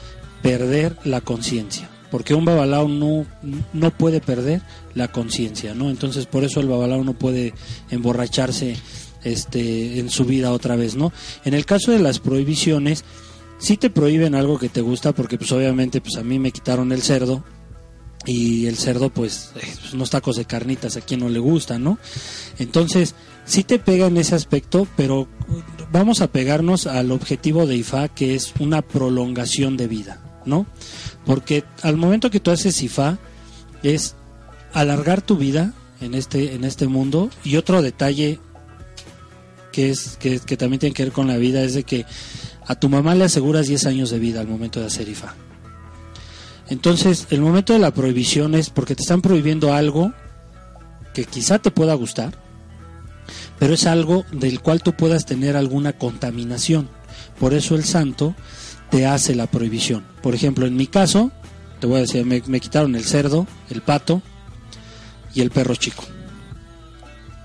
perder 0.43 0.97
la 1.05 1.21
conciencia. 1.21 1.89
Porque 2.11 2.35
un 2.35 2.45
babalao 2.45 2.87
no, 2.87 3.27
no 3.73 3.91
puede 3.91 4.21
perder 4.21 4.63
la 4.95 5.11
conciencia, 5.11 5.75
¿no? 5.75 5.91
Entonces 5.91 6.27
por 6.27 6.45
eso 6.45 6.61
el 6.61 6.69
babalao 6.69 7.03
no 7.03 7.15
puede 7.15 7.55
emborracharse 7.91 8.77
este, 9.25 9.99
en 9.99 10.11
su 10.11 10.25
vida 10.25 10.53
otra 10.53 10.77
vez, 10.77 10.95
¿no? 10.95 11.13
En 11.45 11.55
el 11.55 11.67
caso 11.67 11.91
de 11.91 11.99
las 11.99 12.21
prohibiciones, 12.21 13.05
sí 13.59 13.77
te 13.77 13.91
prohíben 13.91 14.35
algo 14.35 14.59
que 14.59 14.69
te 14.69 14.81
gusta, 14.81 15.13
porque 15.13 15.39
pues 15.39 15.51
obviamente 15.51 16.01
pues 16.01 16.17
a 16.17 16.23
mí 16.23 16.39
me 16.39 16.53
quitaron 16.53 16.93
el 16.93 17.03
cerdo, 17.03 17.43
y 18.27 18.67
el 18.67 18.77
cerdo 18.77 19.11
pues 19.11 19.51
eh, 19.57 19.61
pues, 19.81 19.93
unos 19.93 20.11
tacos 20.11 20.37
de 20.37 20.45
carnitas 20.45 20.97
a 20.97 21.01
quien 21.01 21.21
no 21.21 21.29
le 21.29 21.39
gusta, 21.39 21.79
¿no? 21.79 21.99
Entonces, 22.59 23.15
sí 23.45 23.65
te 23.65 23.79
pega 23.79 24.07
en 24.07 24.17
ese 24.17 24.35
aspecto, 24.35 24.87
pero 24.97 25.29
vamos 25.93 26.21
a 26.21 26.29
pegarnos 26.29 26.87
al 26.87 27.11
objetivo 27.13 27.67
de 27.67 27.77
IFA 27.77 28.09
que 28.09 28.35
es 28.35 28.55
una 28.59 28.83
prolongación 28.83 29.77
de 29.77 29.89
vida, 29.89 30.21
¿no? 30.45 30.67
Porque 31.25 31.65
al 31.83 31.97
momento 31.97 32.31
que 32.31 32.41
tú 32.41 32.51
haces 32.51 32.83
IFA 32.83 33.19
es 33.83 34.15
alargar 34.73 35.23
tu 35.23 35.37
vida 35.37 35.73
en 36.01 36.15
este 36.15 36.55
en 36.55 36.65
este 36.65 36.89
mundo 36.89 37.31
y 37.45 37.57
otro 37.57 37.81
detalle 37.81 38.41
que 39.73 39.91
es 39.91 40.17
que, 40.19 40.41
que 40.41 40.57
también 40.57 40.81
tiene 40.81 40.95
que 40.95 41.05
ver 41.05 41.13
con 41.13 41.27
la 41.27 41.37
vida 41.37 41.63
es 41.63 41.75
de 41.75 41.85
que 41.85 42.07
a 42.67 42.75
tu 42.75 42.89
mamá 42.89 43.15
le 43.15 43.25
aseguras 43.25 43.67
10 43.67 43.87
años 43.87 44.11
de 44.11 44.19
vida 44.19 44.41
al 44.41 44.49
momento 44.49 44.81
de 44.81 44.87
hacer 44.87 45.09
IFA. 45.09 45.35
Entonces, 46.69 47.27
el 47.31 47.41
momento 47.41 47.73
de 47.75 47.79
la 47.79 47.93
prohibición 47.93 48.55
es 48.55 48.71
porque 48.71 48.95
te 48.95 49.03
están 49.03 49.21
prohibiendo 49.21 49.75
algo 49.75 50.13
que 51.13 51.25
quizá 51.25 51.59
te 51.59 51.71
pueda 51.71 51.95
gustar, 51.95 52.39
pero 53.59 53.75
es 53.75 53.87
algo 53.87 54.25
del 54.33 54.61
cual 54.61 54.83
tú 54.83 54.93
puedas 54.93 55.27
tener 55.27 55.57
alguna 55.57 55.93
contaminación. 55.93 56.89
Por 57.39 57.55
eso 57.55 57.75
el 57.75 57.85
santo 57.85 58.35
te 58.91 59.07
hace 59.07 59.35
la 59.35 59.47
prohibición. 59.47 60.05
Por 60.23 60.35
ejemplo, 60.35 60.67
en 60.67 60.77
mi 60.77 60.87
caso, 60.87 61.31
te 61.81 61.87
voy 61.87 61.99
a 61.99 62.03
decir, 62.03 62.25
me, 62.25 62.43
me 62.47 62.61
quitaron 62.61 62.95
el 62.95 63.05
cerdo, 63.05 63.47
el 63.71 63.83
pato 63.83 64.23
y 65.35 65.41
el 65.41 65.51
perro 65.51 65.75
chico. 65.75 66.05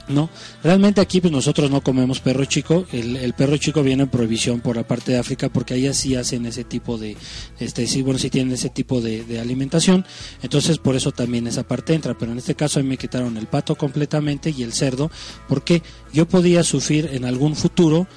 No, 0.10 0.28
realmente 0.64 1.02
aquí 1.02 1.22
pues 1.22 1.32
nosotros 1.32 1.70
no 1.70 1.82
comemos 1.82 2.20
perro 2.20 2.44
chico. 2.46 2.86
El, 2.92 3.16
el 3.16 3.34
perro 3.34 3.58
chico 3.58 3.84
viene 3.84 4.04
en 4.04 4.10
prohibición 4.10 4.60
por 4.60 4.76
la 4.76 4.88
parte 4.88 5.12
de 5.12 5.20
África 5.20 5.50
porque 5.50 5.76
allá 5.76 5.94
sí 5.94 6.16
hacen 6.16 6.48
ese 6.48 6.64
tipo 6.64 6.98
de, 6.98 7.16
este, 7.60 7.86
sí, 7.86 8.02
bueno, 8.02 8.18
sí 8.18 8.32
tienen 8.32 8.54
ese 8.54 8.70
tipo 8.70 9.02
de, 9.02 9.24
de 9.24 9.40
alimentación. 9.40 10.04
Entonces 10.42 10.80
por 10.80 10.96
eso 10.96 11.12
también 11.12 11.46
esa 11.46 11.62
parte 11.62 11.94
entra. 11.94 12.18
Pero 12.18 12.32
en 12.32 12.40
este 12.40 12.56
caso 12.56 12.80
a 12.80 12.84
mí 12.84 12.90
me 12.90 12.98
quitaron 12.98 13.38
el 13.38 13.46
pato 13.46 13.76
completamente 13.76 14.50
y 14.50 14.64
el 14.64 14.74
cerdo 14.74 15.12
porque 15.48 15.84
yo 16.12 16.28
podía 16.28 16.64
sufrir 16.64 17.12
en 17.14 17.24
algún 17.24 17.56
futuro 17.56 18.08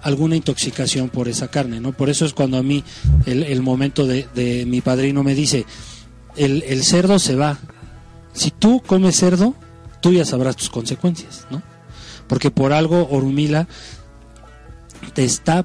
alguna 0.00 0.36
intoxicación 0.36 1.10
por 1.10 1.28
esa 1.28 1.48
carne, 1.48 1.80
¿no? 1.80 1.92
Por 1.92 2.08
eso 2.08 2.24
es 2.24 2.32
cuando 2.32 2.56
a 2.56 2.62
mí 2.62 2.84
el, 3.26 3.42
el 3.42 3.62
momento 3.62 4.06
de, 4.06 4.26
de 4.34 4.64
mi 4.66 4.80
padrino 4.80 5.22
me 5.22 5.34
dice, 5.34 5.66
el, 6.36 6.62
el 6.66 6.84
cerdo 6.84 7.18
se 7.18 7.36
va. 7.36 7.58
Si 8.32 8.50
tú 8.50 8.82
comes 8.84 9.16
cerdo, 9.16 9.54
tú 10.04 10.12
ya 10.12 10.26
sabrás 10.26 10.54
tus 10.54 10.68
consecuencias, 10.68 11.46
¿no? 11.50 11.62
Porque 12.28 12.50
por 12.50 12.74
algo 12.74 13.08
Orumila 13.08 13.66
te 15.14 15.24
está 15.24 15.64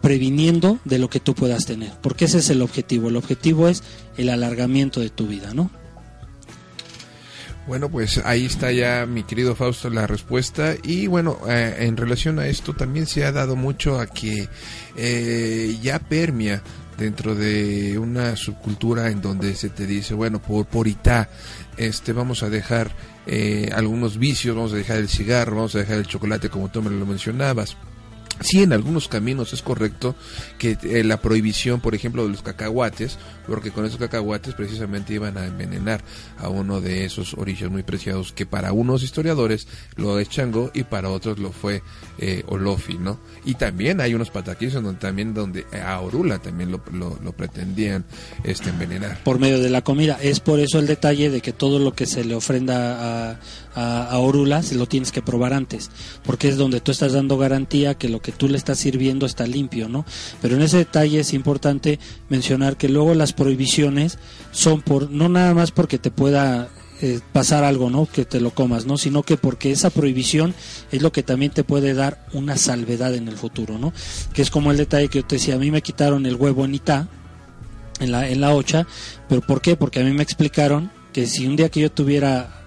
previniendo 0.00 0.78
de 0.86 0.98
lo 0.98 1.10
que 1.10 1.20
tú 1.20 1.34
puedas 1.34 1.66
tener, 1.66 1.92
porque 2.00 2.24
ese 2.24 2.38
es 2.38 2.48
el 2.48 2.62
objetivo. 2.62 3.10
El 3.10 3.16
objetivo 3.16 3.68
es 3.68 3.82
el 4.16 4.30
alargamiento 4.30 5.00
de 5.00 5.10
tu 5.10 5.26
vida, 5.26 5.52
¿no? 5.52 5.70
Bueno, 7.66 7.90
pues 7.90 8.16
ahí 8.24 8.46
está 8.46 8.72
ya 8.72 9.04
mi 9.04 9.24
querido 9.24 9.54
Fausto 9.54 9.90
la 9.90 10.06
respuesta 10.06 10.74
y 10.82 11.06
bueno, 11.06 11.38
eh, 11.46 11.76
en 11.80 11.98
relación 11.98 12.38
a 12.38 12.46
esto 12.46 12.72
también 12.72 13.06
se 13.06 13.26
ha 13.26 13.32
dado 13.32 13.56
mucho 13.56 14.00
a 14.00 14.06
que 14.06 14.48
eh, 14.96 15.78
ya 15.82 15.98
permea 15.98 16.62
dentro 16.96 17.34
de 17.34 17.98
una 17.98 18.36
subcultura 18.36 19.10
en 19.10 19.20
donde 19.20 19.54
se 19.54 19.68
te 19.68 19.86
dice, 19.86 20.14
bueno, 20.14 20.40
por 20.40 20.66
porita, 20.66 21.28
este, 21.76 22.12
vamos 22.12 22.42
a 22.42 22.50
dejar 22.50 22.90
eh, 23.26 23.70
algunos 23.74 24.18
vicios, 24.18 24.56
vamos 24.56 24.72
a 24.72 24.76
dejar 24.76 24.98
el 24.98 25.08
cigarro, 25.08 25.56
vamos 25.56 25.74
a 25.74 25.78
dejar 25.78 25.98
el 25.98 26.06
chocolate 26.06 26.48
como 26.48 26.70
tú 26.70 26.82
me 26.82 26.90
lo 26.90 27.06
mencionabas. 27.06 27.76
Sí, 28.40 28.62
en 28.62 28.72
algunos 28.72 29.08
caminos 29.08 29.52
es 29.52 29.62
correcto 29.62 30.14
que 30.58 30.76
eh, 30.82 31.04
la 31.04 31.20
prohibición, 31.20 31.80
por 31.80 31.94
ejemplo, 31.94 32.24
de 32.24 32.30
los 32.30 32.42
cacahuates, 32.42 33.18
porque 33.46 33.70
con 33.70 33.84
esos 33.84 33.98
cacahuates 33.98 34.54
precisamente 34.54 35.14
iban 35.14 35.38
a 35.38 35.46
envenenar 35.46 36.02
a 36.38 36.48
uno 36.48 36.80
de 36.80 37.04
esos 37.04 37.34
orillos 37.34 37.70
muy 37.70 37.82
preciados 37.82 38.32
que 38.32 38.46
para 38.46 38.72
unos 38.72 39.02
historiadores 39.02 39.68
lo 39.96 40.18
es 40.18 40.28
Chango 40.28 40.70
y 40.74 40.82
para 40.84 41.10
otros 41.10 41.38
lo 41.38 41.52
fue 41.52 41.82
eh, 42.18 42.42
Olofi, 42.46 42.98
¿no? 42.98 43.20
Y 43.44 43.54
también 43.54 44.00
hay 44.00 44.14
unos 44.14 44.30
pataquillos 44.30 44.74
en 44.74 44.84
donde 44.84 45.00
también 45.00 45.34
donde 45.34 45.66
a 45.84 46.00
Orula 46.00 46.38
también 46.38 46.72
lo, 46.72 46.82
pretendían 47.32 48.04
este 48.42 48.70
envenenar. 48.70 49.22
por 49.22 49.38
medio 49.38 49.60
de 49.60 49.70
la 49.70 49.82
comida. 49.82 50.18
Es 50.20 50.40
por 50.40 50.60
eso 50.60 50.78
el 50.78 50.86
detalle 50.86 51.30
de 51.30 51.40
que 51.40 51.52
todo 51.52 51.78
lo 51.78 51.94
que 51.94 52.06
se 52.06 52.24
le 52.24 52.34
ofrenda 52.34 53.30
a, 53.32 53.40
a, 53.74 54.04
a 54.10 54.18
Orula 54.18 54.62
se 54.62 54.74
lo 54.74 54.86
tienes 54.86 55.12
que 55.12 55.22
probar 55.22 55.52
antes, 55.52 55.90
porque 56.24 56.48
es 56.48 56.56
donde 56.56 56.80
tú 56.80 56.90
estás 56.90 57.12
dando 57.12 57.38
garantía 57.38 57.94
que 57.94 58.08
lo 58.08 58.20
que 58.24 58.32
tú 58.32 58.48
le 58.48 58.56
estás 58.56 58.78
sirviendo 58.78 59.26
está 59.26 59.46
limpio, 59.46 59.88
¿no? 59.88 60.06
Pero 60.40 60.56
en 60.56 60.62
ese 60.62 60.78
detalle 60.78 61.20
es 61.20 61.34
importante 61.34 62.00
mencionar 62.30 62.78
que 62.78 62.88
luego 62.88 63.14
las 63.14 63.34
prohibiciones 63.34 64.18
son 64.50 64.80
por 64.80 65.10
no 65.10 65.28
nada 65.28 65.52
más 65.52 65.70
porque 65.70 65.98
te 65.98 66.10
pueda 66.10 66.70
eh, 67.02 67.20
pasar 67.32 67.64
algo, 67.64 67.90
¿no? 67.90 68.06
Que 68.06 68.24
te 68.24 68.40
lo 68.40 68.50
comas, 68.50 68.86
¿no? 68.86 68.96
Sino 68.96 69.22
que 69.22 69.36
porque 69.36 69.70
esa 69.70 69.90
prohibición 69.90 70.54
es 70.90 71.02
lo 71.02 71.12
que 71.12 71.22
también 71.22 71.52
te 71.52 71.64
puede 71.64 71.92
dar 71.92 72.26
una 72.32 72.56
salvedad 72.56 73.14
en 73.14 73.28
el 73.28 73.36
futuro, 73.36 73.76
¿no? 73.78 73.92
Que 74.32 74.40
es 74.40 74.50
como 74.50 74.70
el 74.70 74.78
detalle 74.78 75.08
que 75.08 75.18
yo 75.18 75.26
te 75.26 75.36
decía, 75.36 75.56
a 75.56 75.58
mí 75.58 75.70
me 75.70 75.82
quitaron 75.82 76.24
el 76.24 76.36
huevo 76.36 76.64
en 76.64 76.74
Itá, 76.74 77.08
en 78.00 78.10
la, 78.10 78.26
en 78.26 78.40
la 78.40 78.54
ocha, 78.54 78.86
pero 79.28 79.42
¿por 79.42 79.60
qué? 79.60 79.76
Porque 79.76 80.00
a 80.00 80.04
mí 80.04 80.12
me 80.12 80.22
explicaron 80.22 80.90
que 81.12 81.26
si 81.26 81.46
un 81.46 81.56
día 81.56 81.68
que 81.68 81.80
yo 81.80 81.92
tuviera 81.92 82.63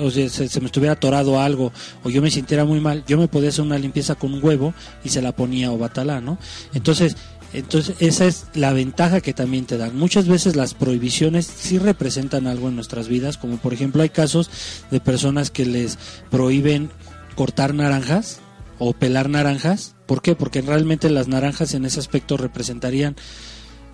o 0.00 0.10
sea, 0.10 0.28
se, 0.28 0.48
se 0.48 0.60
me 0.60 0.66
estuviera 0.66 0.94
atorado 0.94 1.40
algo 1.40 1.72
o 2.02 2.10
yo 2.10 2.22
me 2.22 2.30
sintiera 2.30 2.64
muy 2.64 2.80
mal, 2.80 3.04
yo 3.06 3.18
me 3.18 3.28
podía 3.28 3.50
hacer 3.50 3.64
una 3.64 3.78
limpieza 3.78 4.14
con 4.14 4.32
un 4.32 4.44
huevo 4.44 4.74
y 5.04 5.10
se 5.10 5.22
la 5.22 5.32
ponía 5.32 5.72
o 5.72 5.78
batalá, 5.78 6.20
¿no? 6.20 6.38
Entonces, 6.74 7.16
entonces 7.52 7.96
esa 8.00 8.24
es 8.24 8.46
la 8.54 8.72
ventaja 8.72 9.20
que 9.20 9.34
también 9.34 9.66
te 9.66 9.76
dan. 9.76 9.96
Muchas 9.96 10.26
veces 10.26 10.56
las 10.56 10.74
prohibiciones 10.74 11.46
sí 11.46 11.78
representan 11.78 12.46
algo 12.46 12.68
en 12.68 12.76
nuestras 12.76 13.08
vidas, 13.08 13.36
como 13.36 13.58
por 13.58 13.74
ejemplo 13.74 14.02
hay 14.02 14.08
casos 14.08 14.50
de 14.90 15.00
personas 15.00 15.50
que 15.50 15.66
les 15.66 15.98
prohíben 16.30 16.90
cortar 17.34 17.74
naranjas 17.74 18.40
o 18.78 18.94
pelar 18.94 19.28
naranjas. 19.28 19.94
¿Por 20.06 20.22
qué? 20.22 20.34
Porque 20.34 20.62
realmente 20.62 21.10
las 21.10 21.28
naranjas 21.28 21.74
en 21.74 21.84
ese 21.84 22.00
aspecto 22.00 22.36
representarían 22.36 23.16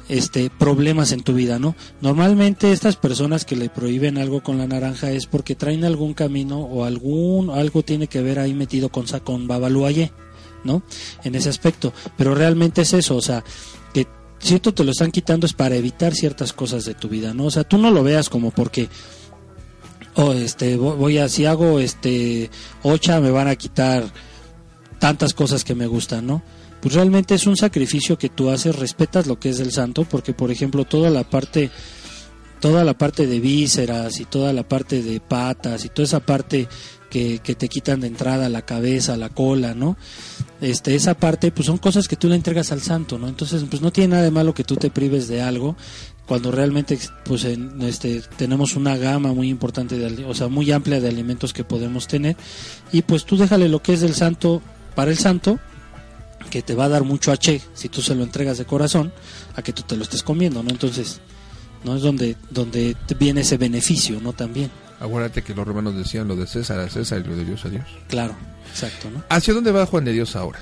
este 0.08 0.50
problemas 0.50 1.12
en 1.12 1.22
tu 1.22 1.34
vida, 1.34 1.58
¿no? 1.58 1.74
Normalmente 2.00 2.72
estas 2.72 2.96
personas 2.96 3.44
que 3.44 3.56
le 3.56 3.68
prohíben 3.68 4.16
algo 4.18 4.42
con 4.42 4.56
la 4.58 4.66
naranja 4.66 5.10
es 5.10 5.26
porque 5.26 5.54
traen 5.54 5.84
algún 5.84 6.14
camino 6.14 6.60
o 6.60 6.84
algún 6.84 7.50
algo 7.50 7.82
tiene 7.82 8.06
que 8.06 8.22
ver 8.22 8.38
ahí 8.38 8.54
metido 8.54 8.88
con 8.88 9.04
con 9.24 9.46
Babaluaye, 9.46 10.12
¿no? 10.64 10.82
En 11.24 11.34
ese 11.34 11.48
aspecto, 11.50 11.92
pero 12.16 12.34
realmente 12.34 12.82
es 12.82 12.92
eso, 12.94 13.16
o 13.16 13.22
sea, 13.22 13.44
que 13.92 14.06
si 14.38 14.54
esto 14.54 14.72
te 14.72 14.84
lo 14.84 14.92
están 14.92 15.10
quitando 15.12 15.46
es 15.46 15.52
para 15.52 15.76
evitar 15.76 16.14
ciertas 16.14 16.52
cosas 16.52 16.84
de 16.84 16.94
tu 16.94 17.08
vida, 17.08 17.34
¿no? 17.34 17.44
O 17.46 17.50
sea, 17.50 17.64
tú 17.64 17.76
no 17.78 17.90
lo 17.90 18.02
veas 18.02 18.28
como 18.30 18.50
porque 18.50 18.88
o 20.14 20.32
este 20.32 20.78
vo- 20.78 20.96
voy 20.96 21.18
a 21.18 21.28
si 21.28 21.44
hago 21.44 21.78
este 21.78 22.50
ocha 22.82 23.20
me 23.20 23.30
van 23.30 23.46
a 23.48 23.56
quitar 23.56 24.04
tantas 24.98 25.32
cosas 25.34 25.64
que 25.64 25.74
me 25.74 25.86
gustan, 25.86 26.26
¿no? 26.26 26.42
Pues 26.80 26.94
realmente 26.94 27.34
es 27.34 27.46
un 27.46 27.56
sacrificio 27.56 28.18
que 28.18 28.28
tú 28.28 28.50
haces, 28.50 28.76
respetas 28.76 29.26
lo 29.26 29.38
que 29.38 29.50
es 29.50 29.58
del 29.58 29.72
santo, 29.72 30.04
porque 30.04 30.32
por 30.32 30.50
ejemplo 30.50 30.84
toda 30.84 31.10
la 31.10 31.24
parte 31.24 31.70
toda 32.60 32.84
la 32.84 32.94
parte 32.94 33.26
de 33.26 33.40
vísceras 33.40 34.20
y 34.20 34.24
toda 34.24 34.52
la 34.52 34.66
parte 34.66 35.02
de 35.02 35.20
patas 35.20 35.84
y 35.84 35.88
toda 35.88 36.04
esa 36.04 36.20
parte 36.20 36.68
que, 37.08 37.38
que 37.38 37.54
te 37.54 37.68
quitan 37.68 38.00
de 38.00 38.08
entrada 38.08 38.48
la 38.48 38.62
cabeza, 38.62 39.16
la 39.16 39.28
cola, 39.28 39.74
¿no? 39.74 39.96
Este, 40.60 40.94
esa 40.94 41.14
parte, 41.14 41.52
pues 41.52 41.66
son 41.66 41.78
cosas 41.78 42.08
que 42.08 42.16
tú 42.16 42.28
le 42.28 42.34
entregas 42.34 42.72
al 42.72 42.82
santo, 42.82 43.18
¿no? 43.18 43.28
Entonces, 43.28 43.64
pues 43.68 43.80
no 43.80 43.92
tiene 43.92 44.12
nada 44.12 44.24
de 44.24 44.30
malo 44.30 44.54
que 44.54 44.64
tú 44.64 44.76
te 44.76 44.90
prives 44.90 45.28
de 45.28 45.40
algo 45.40 45.76
cuando 46.26 46.50
realmente, 46.50 46.98
pues, 47.24 47.44
en, 47.44 47.80
este, 47.82 48.22
tenemos 48.36 48.76
una 48.76 48.96
gama 48.98 49.32
muy 49.32 49.48
importante, 49.48 49.96
de, 49.96 50.24
o 50.24 50.34
sea, 50.34 50.48
muy 50.48 50.70
amplia 50.72 51.00
de 51.00 51.08
alimentos 51.08 51.52
que 51.52 51.64
podemos 51.64 52.06
tener 52.06 52.36
y 52.92 53.02
pues 53.02 53.24
tú 53.24 53.36
déjale 53.36 53.68
lo 53.68 53.82
que 53.82 53.94
es 53.94 54.00
del 54.00 54.14
santo 54.14 54.60
para 54.94 55.10
el 55.10 55.16
santo 55.16 55.58
que 56.50 56.62
te 56.62 56.74
va 56.74 56.84
a 56.84 56.88
dar 56.88 57.04
mucho 57.04 57.32
H 57.32 57.60
si 57.74 57.88
tú 57.88 58.00
se 58.02 58.14
lo 58.14 58.22
entregas 58.22 58.58
de 58.58 58.64
corazón 58.64 59.12
a 59.56 59.62
que 59.62 59.72
tú 59.72 59.82
te 59.82 59.96
lo 59.96 60.02
estés 60.02 60.22
comiendo, 60.22 60.62
¿no? 60.62 60.70
Entonces, 60.70 61.20
no 61.84 61.96
es 61.96 62.02
donde 62.02 62.36
donde 62.50 62.96
viene 63.18 63.42
ese 63.42 63.56
beneficio, 63.56 64.20
¿no? 64.20 64.32
También, 64.32 64.70
Acuérdate 65.00 65.42
que 65.42 65.54
los 65.54 65.66
romanos 65.66 65.94
decían 65.96 66.26
lo 66.26 66.34
de 66.34 66.46
César 66.46 66.80
a 66.80 66.88
César 66.88 67.22
y 67.24 67.28
lo 67.28 67.36
de 67.36 67.44
Dios 67.44 67.64
a 67.64 67.68
Dios. 67.68 67.84
claro, 68.08 68.34
exacto, 68.70 69.10
¿no? 69.10 69.22
¿Hacia 69.28 69.54
dónde 69.54 69.70
va 69.70 69.86
Juan 69.86 70.04
de 70.04 70.12
Dios 70.12 70.34
ahora? 70.34 70.58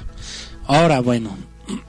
Ahora, 0.66 1.00
bueno, 1.00 1.36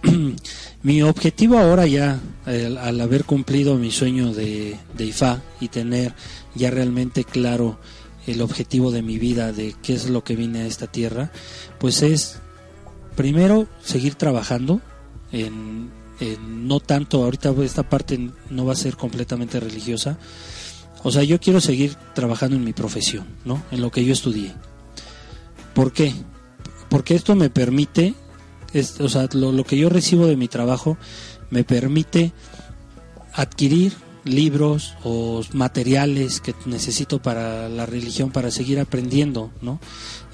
mi 0.84 1.01
objetivo 1.01 1.57
ahora 1.57 1.85
ya, 1.88 2.19
al, 2.45 2.77
al 2.77 3.01
haber 3.01 3.26
cumplido 3.26 3.76
mi 3.76 3.91
sueño 3.91 4.34
de, 4.34 4.77
de 4.95 5.05
IFA 5.05 5.41
y 5.59 5.68
tener 5.69 6.14
ya 6.55 6.69
realmente 6.69 7.23
claro 7.23 7.80
el 8.27 8.41
objetivo 8.41 8.91
de 8.91 9.01
mi 9.01 9.18
vida, 9.18 9.51
de 9.51 9.76
qué 9.81 9.93
es 9.93 10.09
lo 10.09 10.23
que 10.23 10.35
vine 10.35 10.61
a 10.61 10.65
esta 10.68 10.88
tierra, 10.88 11.31
pues 11.80 12.01
es 12.01 12.39
primero 13.18 13.68
seguir 13.84 14.15
trabajando 14.15 14.80
en, 15.34 15.89
en 16.22 16.68
no 16.68 16.80
tanto, 16.80 17.23
ahorita 17.23 17.53
esta 17.64 17.89
parte 17.89 18.30
no 18.49 18.65
va 18.65 18.73
a 18.73 18.77
ser 18.77 18.95
completamente 18.95 19.60
religiosa, 19.60 20.18
o 21.03 21.11
sea, 21.11 21.23
yo 21.23 21.39
quiero 21.39 21.60
seguir 21.60 21.95
trabajando 22.14 22.56
en 22.56 22.64
mi 22.64 22.73
profesión, 22.73 23.26
¿no? 23.44 23.61
En 23.72 23.81
lo 23.81 23.91
que 23.91 24.06
yo 24.06 24.14
estudié. 24.14 24.53
¿Por 25.73 25.91
qué? 25.91 26.14
Porque 26.89 27.15
esto 27.15 27.35
me 27.35 27.49
permite, 27.49 28.14
es, 28.73 29.02
o 29.02 29.10
sea, 29.10 29.27
lo, 29.34 29.64
que 29.64 29.77
yo 29.77 29.89
recibo 29.89 30.27
de 30.27 30.38
mi 30.38 30.48
trabajo 30.48 30.98
me 31.49 31.64
permite 31.64 32.34
adquirir 33.34 33.94
libros 34.26 34.95
o 35.03 35.41
materiales 35.53 36.41
que 36.41 36.53
necesito 36.65 37.22
para 37.22 37.69
la 37.69 37.85
religión 37.85 38.31
para 38.31 38.52
seguir 38.52 38.80
aprendiendo, 38.80 39.52
¿no? 39.61 39.80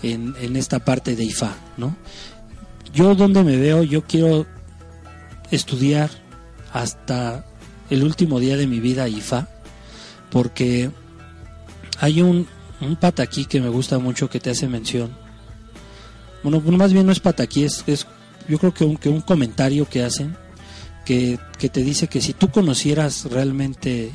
En 0.02 0.56
esta 0.58 0.84
parte 0.84 1.16
de 1.16 1.24
IFA, 1.24 1.56
¿no? 1.78 1.96
Yo 2.94 3.16
donde 3.16 3.44
me 3.44 3.58
veo, 3.58 3.84
yo 3.84 4.04
quiero 4.04 4.46
estudiar 5.52 6.10
hasta 6.72 7.46
el 7.90 8.04
último 8.04 8.40
día 8.40 8.58
de 8.58 8.68
mi 8.68 8.80
vida 8.80 9.08
IFA, 9.08 9.48
porque 10.30 10.92
hay 12.00 12.22
un, 12.22 12.48
un 12.82 12.96
pataquí 12.96 13.46
que 13.46 13.62
me 13.62 13.70
gusta 13.70 14.00
mucho 14.00 14.30
que 14.30 14.40
te 14.40 14.50
hace 14.52 14.68
mención. 14.68 15.16
Bueno, 16.44 16.60
más 16.62 16.94
bien 16.94 17.06
no 17.06 17.12
es 17.12 17.20
pataquí, 17.20 17.64
es, 17.64 17.84
es 17.88 18.06
yo 18.48 18.60
creo 18.60 18.74
que 18.74 18.84
un, 18.86 18.98
que 18.98 19.10
un 19.10 19.22
comentario 19.22 19.88
que 19.88 20.04
hacen 20.04 20.36
que, 21.06 21.40
que 21.58 21.70
te 21.70 21.82
dice 21.82 22.08
que 22.08 22.22
si 22.22 22.34
tú 22.34 22.50
conocieras 22.50 23.26
realmente 23.26 24.12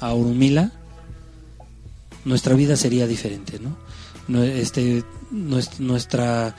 a 0.00 0.14
Urumila, 0.14 0.72
nuestra 2.24 2.54
vida 2.54 2.76
sería 2.76 3.06
diferente, 3.06 3.58
¿no? 3.58 3.76
Este, 4.44 5.04
nues- 5.32 5.78
nuestra 5.78 6.54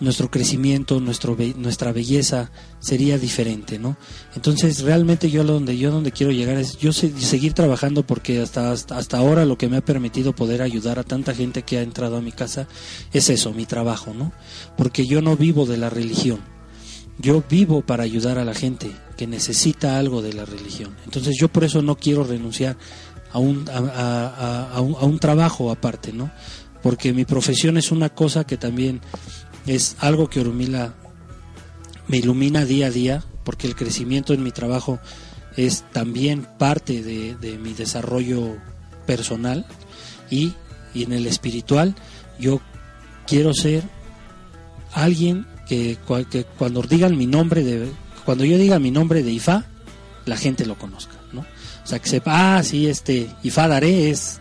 nuestro 0.00 0.30
crecimiento, 0.30 0.98
nuestro 0.98 1.36
nuestra 1.56 1.92
belleza 1.92 2.50
sería 2.78 3.18
diferente, 3.18 3.78
¿no? 3.78 3.96
Entonces 4.34 4.80
realmente 4.82 5.30
yo 5.30 5.44
donde 5.44 5.76
yo 5.76 5.90
donde 5.90 6.10
quiero 6.12 6.32
llegar 6.32 6.56
es 6.56 6.78
yo 6.78 6.92
se- 6.92 7.18
seguir 7.20 7.52
trabajando 7.52 8.06
porque 8.06 8.40
hasta, 8.40 8.72
hasta 8.72 8.96
hasta 8.96 9.18
ahora 9.18 9.44
lo 9.44 9.58
que 9.58 9.68
me 9.68 9.76
ha 9.76 9.84
permitido 9.84 10.34
poder 10.34 10.62
ayudar 10.62 10.98
a 10.98 11.04
tanta 11.04 11.34
gente 11.34 11.62
que 11.62 11.78
ha 11.78 11.82
entrado 11.82 12.16
a 12.16 12.22
mi 12.22 12.32
casa 12.32 12.66
es 13.12 13.28
eso, 13.30 13.52
mi 13.52 13.66
trabajo, 13.66 14.14
¿no? 14.14 14.32
Porque 14.76 15.06
yo 15.06 15.20
no 15.22 15.36
vivo 15.36 15.66
de 15.66 15.76
la 15.76 15.90
religión. 15.90 16.40
Yo 17.18 17.44
vivo 17.50 17.82
para 17.82 18.02
ayudar 18.02 18.38
a 18.38 18.44
la 18.46 18.54
gente 18.54 18.90
que 19.18 19.26
necesita 19.26 19.98
algo 19.98 20.22
de 20.22 20.32
la 20.32 20.46
religión. 20.46 20.96
Entonces 21.04 21.36
yo 21.38 21.48
por 21.48 21.64
eso 21.64 21.82
no 21.82 21.96
quiero 21.96 22.24
renunciar 22.24 22.78
a 23.32 23.38
un, 23.38 23.68
a, 23.68 23.76
a- 23.76 24.76
a 24.76 24.80
un 24.80 25.18
trabajo 25.18 25.70
aparte, 25.70 26.14
¿no? 26.14 26.30
Porque 26.82 27.12
mi 27.12 27.26
profesión 27.26 27.76
es 27.76 27.92
una 27.92 28.08
cosa 28.08 28.44
que 28.46 28.56
también 28.56 29.02
es 29.66 29.96
algo 30.00 30.28
que 30.30 30.40
Orumila 30.40 30.94
me 32.08 32.18
ilumina 32.18 32.64
día 32.64 32.86
a 32.86 32.90
día, 32.90 33.24
porque 33.44 33.66
el 33.66 33.76
crecimiento 33.76 34.32
en 34.34 34.42
mi 34.42 34.50
trabajo 34.52 34.98
es 35.56 35.84
también 35.92 36.46
parte 36.58 37.02
de, 37.02 37.34
de 37.36 37.58
mi 37.58 37.72
desarrollo 37.74 38.56
personal 39.06 39.66
y, 40.30 40.54
y 40.94 41.04
en 41.04 41.12
el 41.12 41.26
espiritual. 41.26 41.94
Yo 42.38 42.60
quiero 43.26 43.52
ser 43.54 43.82
alguien 44.92 45.46
que, 45.68 45.98
cua- 46.06 46.26
que 46.28 46.44
cuando 46.44 46.82
digan 46.82 47.16
mi 47.16 47.26
nombre 47.26 47.62
de 47.62 47.90
cuando 48.24 48.44
yo 48.44 48.58
diga 48.58 48.78
mi 48.78 48.90
nombre 48.90 49.22
de 49.22 49.30
Ifá 49.32 49.64
la 50.26 50.36
gente 50.36 50.66
lo 50.66 50.76
conozca 50.76 51.14
no 51.32 51.40
o 51.42 51.86
sea 51.86 51.98
que 52.00 52.08
sepa 52.08 52.56
ah 52.58 52.62
sí 52.64 52.88
este 52.88 53.30
Ifá 53.44 53.68
Daré 53.68 54.10
es 54.10 54.39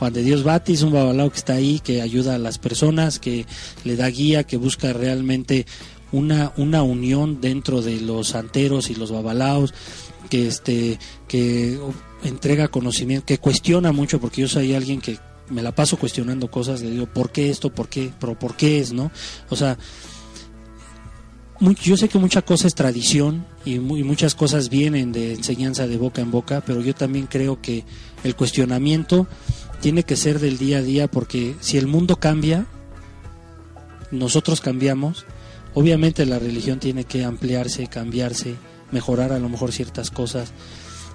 Juan 0.00 0.12
de 0.14 0.22
Dios 0.22 0.42
Batis 0.42 0.80
un 0.82 0.92
babalao 0.92 1.30
que 1.30 1.36
está 1.38 1.52
ahí 1.52 1.78
que 1.78 2.00
ayuda 2.02 2.34
a 2.34 2.38
las 2.38 2.56
personas 2.58 3.18
que 3.20 3.44
le 3.84 3.94
da 3.96 4.08
guía 4.08 4.44
que 4.44 4.56
busca 4.56 4.92
realmente 4.94 5.66
una 6.10 6.52
una 6.56 6.82
unión 6.82 7.40
dentro 7.40 7.82
de 7.82 8.00
los 8.00 8.28
santeros 8.28 8.88
y 8.90 8.94
los 8.94 9.12
babalaos 9.12 9.74
que 10.30 10.48
este 10.48 10.98
que 11.28 11.78
entrega 12.24 12.68
conocimiento 12.68 13.26
que 13.26 13.38
cuestiona 13.38 13.92
mucho 13.92 14.18
porque 14.20 14.40
yo 14.40 14.48
soy 14.48 14.74
alguien 14.74 15.00
que 15.02 15.18
me 15.50 15.60
la 15.62 15.74
paso 15.74 15.98
cuestionando 15.98 16.50
cosas 16.50 16.80
le 16.80 16.90
digo 16.90 17.06
por 17.06 17.30
qué 17.30 17.50
esto 17.50 17.68
por 17.70 17.88
qué 17.88 18.10
pero 18.18 18.38
por 18.38 18.56
qué 18.56 18.80
es 18.80 18.92
no 18.94 19.10
o 19.50 19.56
sea 19.56 19.76
yo 21.84 21.96
sé 21.98 22.08
que 22.08 22.18
mucha 22.18 22.40
cosa 22.40 22.66
es 22.66 22.74
tradición 22.74 23.44
y, 23.66 23.78
mu- 23.80 23.98
y 23.98 24.02
muchas 24.02 24.34
cosas 24.34 24.70
vienen 24.70 25.12
de 25.12 25.34
enseñanza 25.34 25.86
de 25.86 25.98
boca 25.98 26.22
en 26.22 26.30
boca, 26.30 26.62
pero 26.64 26.80
yo 26.80 26.94
también 26.94 27.26
creo 27.26 27.60
que 27.60 27.84
el 28.24 28.34
cuestionamiento 28.34 29.26
tiene 29.80 30.02
que 30.02 30.16
ser 30.16 30.38
del 30.38 30.58
día 30.58 30.78
a 30.78 30.82
día 30.82 31.08
porque 31.08 31.56
si 31.60 31.78
el 31.78 31.86
mundo 31.86 32.16
cambia, 32.16 32.66
nosotros 34.10 34.60
cambiamos, 34.60 35.24
obviamente 35.74 36.26
la 36.26 36.38
religión 36.38 36.78
tiene 36.78 37.04
que 37.04 37.24
ampliarse, 37.24 37.86
cambiarse, 37.86 38.56
mejorar 38.92 39.32
a 39.32 39.38
lo 39.38 39.48
mejor 39.48 39.72
ciertas 39.72 40.10
cosas. 40.10 40.52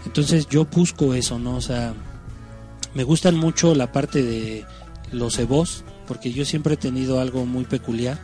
Entonces 0.05 0.47
yo 0.47 0.65
busco 0.65 1.13
eso, 1.13 1.39
¿no? 1.39 1.55
O 1.55 1.61
sea, 1.61 1.93
me 2.93 3.03
gustan 3.03 3.35
mucho 3.35 3.75
la 3.75 3.91
parte 3.91 4.23
de 4.23 4.65
los 5.11 5.37
ebos, 5.39 5.83
porque 6.07 6.31
yo 6.31 6.45
siempre 6.45 6.75
he 6.75 6.77
tenido 6.77 7.19
algo 7.19 7.45
muy 7.45 7.65
peculiar, 7.65 8.19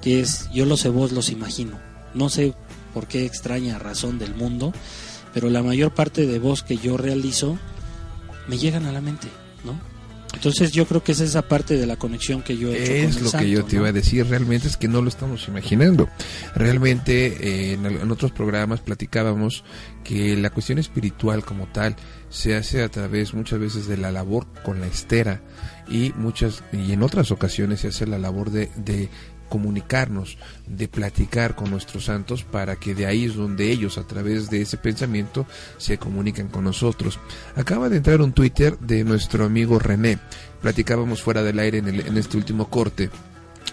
que 0.00 0.20
es 0.20 0.48
yo 0.52 0.66
los 0.66 0.84
ebos 0.84 1.12
los 1.12 1.30
imagino. 1.30 1.78
No 2.14 2.28
sé 2.28 2.54
por 2.92 3.06
qué 3.06 3.24
extraña 3.24 3.78
razón 3.78 4.18
del 4.18 4.34
mundo, 4.34 4.72
pero 5.32 5.50
la 5.50 5.62
mayor 5.62 5.94
parte 5.94 6.26
de 6.26 6.38
voz 6.38 6.62
que 6.62 6.76
yo 6.76 6.96
realizo 6.96 7.58
me 8.48 8.58
llegan 8.58 8.86
a 8.86 8.92
la 8.92 9.00
mente, 9.00 9.28
¿no? 9.64 9.92
Entonces 10.34 10.72
yo 10.72 10.86
creo 10.86 11.04
que 11.04 11.12
es 11.12 11.20
esa 11.20 11.42
parte 11.42 11.76
de 11.76 11.86
la 11.86 11.96
conexión 11.96 12.42
que 12.42 12.56
yo 12.56 12.72
he 12.72 12.82
hecho 12.82 12.92
con 12.92 13.10
Es 13.10 13.16
el 13.16 13.24
lo 13.24 13.30
santo, 13.30 13.44
que 13.44 13.50
yo 13.50 13.64
te 13.64 13.76
¿no? 13.76 13.82
iba 13.82 13.88
a 13.90 13.92
decir, 13.92 14.26
realmente 14.26 14.66
es 14.66 14.76
que 14.76 14.88
no 14.88 15.02
lo 15.02 15.08
estamos 15.08 15.46
imaginando. 15.46 16.08
Realmente 16.54 17.72
eh, 17.72 17.72
en, 17.74 18.10
otros 18.10 18.32
programas 18.32 18.80
platicábamos 18.80 19.62
que 20.04 20.36
la 20.36 20.50
cuestión 20.50 20.78
espiritual 20.78 21.44
como 21.44 21.66
tal 21.66 21.96
se 22.30 22.56
hace 22.56 22.82
a 22.82 22.88
través 22.88 23.34
muchas 23.34 23.58
veces 23.58 23.86
de 23.86 23.98
la 23.98 24.10
labor 24.10 24.46
con 24.64 24.80
la 24.80 24.86
estera 24.86 25.42
y 25.88 26.12
muchas 26.16 26.64
y 26.72 26.92
en 26.92 27.02
otras 27.02 27.30
ocasiones 27.30 27.80
se 27.80 27.88
hace 27.88 28.06
la 28.06 28.18
labor 28.18 28.50
de, 28.50 28.70
de 28.76 29.10
comunicarnos, 29.52 30.38
de 30.66 30.88
platicar 30.88 31.54
con 31.54 31.70
nuestros 31.70 32.06
santos 32.06 32.42
para 32.42 32.76
que 32.76 32.94
de 32.94 33.04
ahí 33.04 33.26
es 33.26 33.34
donde 33.34 33.70
ellos 33.70 33.98
a 33.98 34.06
través 34.06 34.48
de 34.48 34.62
ese 34.62 34.78
pensamiento 34.78 35.46
se 35.76 35.98
comunican 35.98 36.48
con 36.48 36.64
nosotros. 36.64 37.18
Acaba 37.54 37.90
de 37.90 37.98
entrar 37.98 38.22
un 38.22 38.32
Twitter 38.32 38.78
de 38.78 39.04
nuestro 39.04 39.44
amigo 39.44 39.78
René. 39.78 40.18
Platicábamos 40.62 41.20
fuera 41.22 41.42
del 41.42 41.58
aire 41.58 41.78
en, 41.78 41.88
el- 41.88 42.06
en 42.06 42.16
este 42.16 42.38
último 42.38 42.70
corte. 42.70 43.10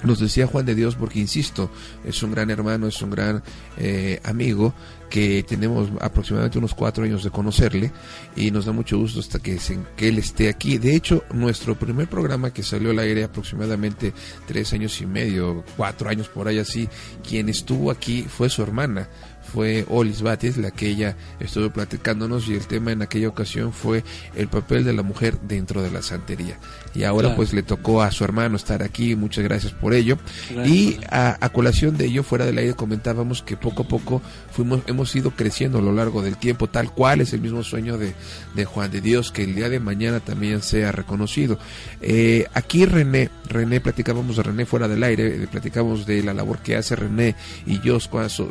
Nos 0.03 0.19
decía 0.19 0.47
Juan 0.47 0.65
de 0.65 0.75
Dios 0.75 0.95
porque, 0.95 1.19
insisto, 1.19 1.71
es 2.05 2.21
un 2.23 2.31
gran 2.31 2.49
hermano, 2.49 2.87
es 2.87 3.01
un 3.01 3.11
gran 3.11 3.41
eh, 3.77 4.19
amigo 4.25 4.73
que 5.09 5.43
tenemos 5.43 5.89
aproximadamente 5.99 6.57
unos 6.57 6.73
cuatro 6.75 7.03
años 7.03 7.23
de 7.23 7.31
conocerle 7.31 7.91
y 8.35 8.51
nos 8.51 8.65
da 8.65 8.71
mucho 8.71 8.97
gusto 8.97 9.19
hasta 9.19 9.39
que, 9.39 9.59
se- 9.59 9.79
que 9.95 10.09
él 10.09 10.17
esté 10.19 10.49
aquí. 10.49 10.77
De 10.77 10.95
hecho, 10.95 11.23
nuestro 11.33 11.75
primer 11.77 12.07
programa 12.07 12.51
que 12.53 12.63
salió 12.63 12.91
al 12.91 12.99
aire 12.99 13.23
aproximadamente 13.23 14.13
tres 14.47 14.71
años 14.73 14.99
y 15.01 15.05
medio, 15.05 15.63
cuatro 15.75 16.09
años 16.09 16.29
por 16.29 16.47
ahí 16.47 16.59
así, 16.59 16.87
quien 17.27 17.49
estuvo 17.49 17.91
aquí 17.91 18.23
fue 18.23 18.49
su 18.49 18.61
hermana, 18.61 19.09
fue 19.51 19.85
Olis 19.89 20.21
Batis, 20.21 20.57
la 20.57 20.71
que 20.71 20.87
ella 20.87 21.15
estuvo 21.39 21.69
platicándonos 21.71 22.47
y 22.47 22.53
el 22.53 22.67
tema 22.67 22.91
en 22.91 23.01
aquella 23.01 23.27
ocasión 23.27 23.73
fue 23.73 24.03
el 24.35 24.47
papel 24.47 24.83
de 24.83 24.93
la 24.93 25.03
mujer 25.03 25.39
dentro 25.41 25.81
de 25.81 25.91
la 25.91 26.01
santería. 26.01 26.57
Y 26.95 27.03
ahora 27.03 27.29
Claro. 27.29 27.35
pues 27.37 27.53
le 27.53 27.63
tocó 27.63 28.01
a 28.01 28.11
su 28.11 28.23
hermano 28.23 28.55
estar 28.55 28.81
aquí, 28.83 29.15
muchas 29.15 29.43
gracias 29.43 29.73
por 29.73 29.93
ello. 29.93 30.17
Gracias, 30.49 30.67
y 30.67 30.99
a, 31.09 31.37
a 31.39 31.49
colación 31.49 31.97
de 31.97 32.05
ello, 32.05 32.23
fuera 32.23 32.45
del 32.45 32.57
aire 32.57 32.73
comentábamos 32.73 33.41
que 33.41 33.57
poco 33.57 33.83
a 33.83 33.87
poco 33.87 34.21
fuimos, 34.51 34.81
hemos 34.87 35.15
ido 35.15 35.31
creciendo 35.31 35.79
a 35.79 35.81
lo 35.81 35.91
largo 35.91 36.21
del 36.21 36.37
tiempo, 36.37 36.67
tal 36.67 36.91
cual 36.93 37.21
es 37.21 37.33
el 37.33 37.41
mismo 37.41 37.63
sueño 37.63 37.97
de, 37.97 38.13
de 38.55 38.65
Juan 38.65 38.91
de 38.91 39.01
Dios, 39.01 39.31
que 39.31 39.43
el 39.43 39.55
día 39.55 39.69
de 39.69 39.79
mañana 39.79 40.19
también 40.19 40.61
sea 40.61 40.91
reconocido. 40.91 41.57
Eh, 42.01 42.45
aquí 42.53 42.85
René, 42.85 43.29
René, 43.47 43.81
platicábamos 43.81 44.37
de 44.37 44.43
René 44.43 44.65
fuera 44.65 44.87
del 44.87 45.03
aire, 45.03 45.43
eh, 45.43 45.47
platicamos 45.49 46.05
de 46.05 46.23
la 46.23 46.33
labor 46.33 46.59
que 46.59 46.75
hace 46.75 46.95
René 46.95 47.35
y 47.65 47.79
Yosca, 47.81 48.29
su, 48.29 48.49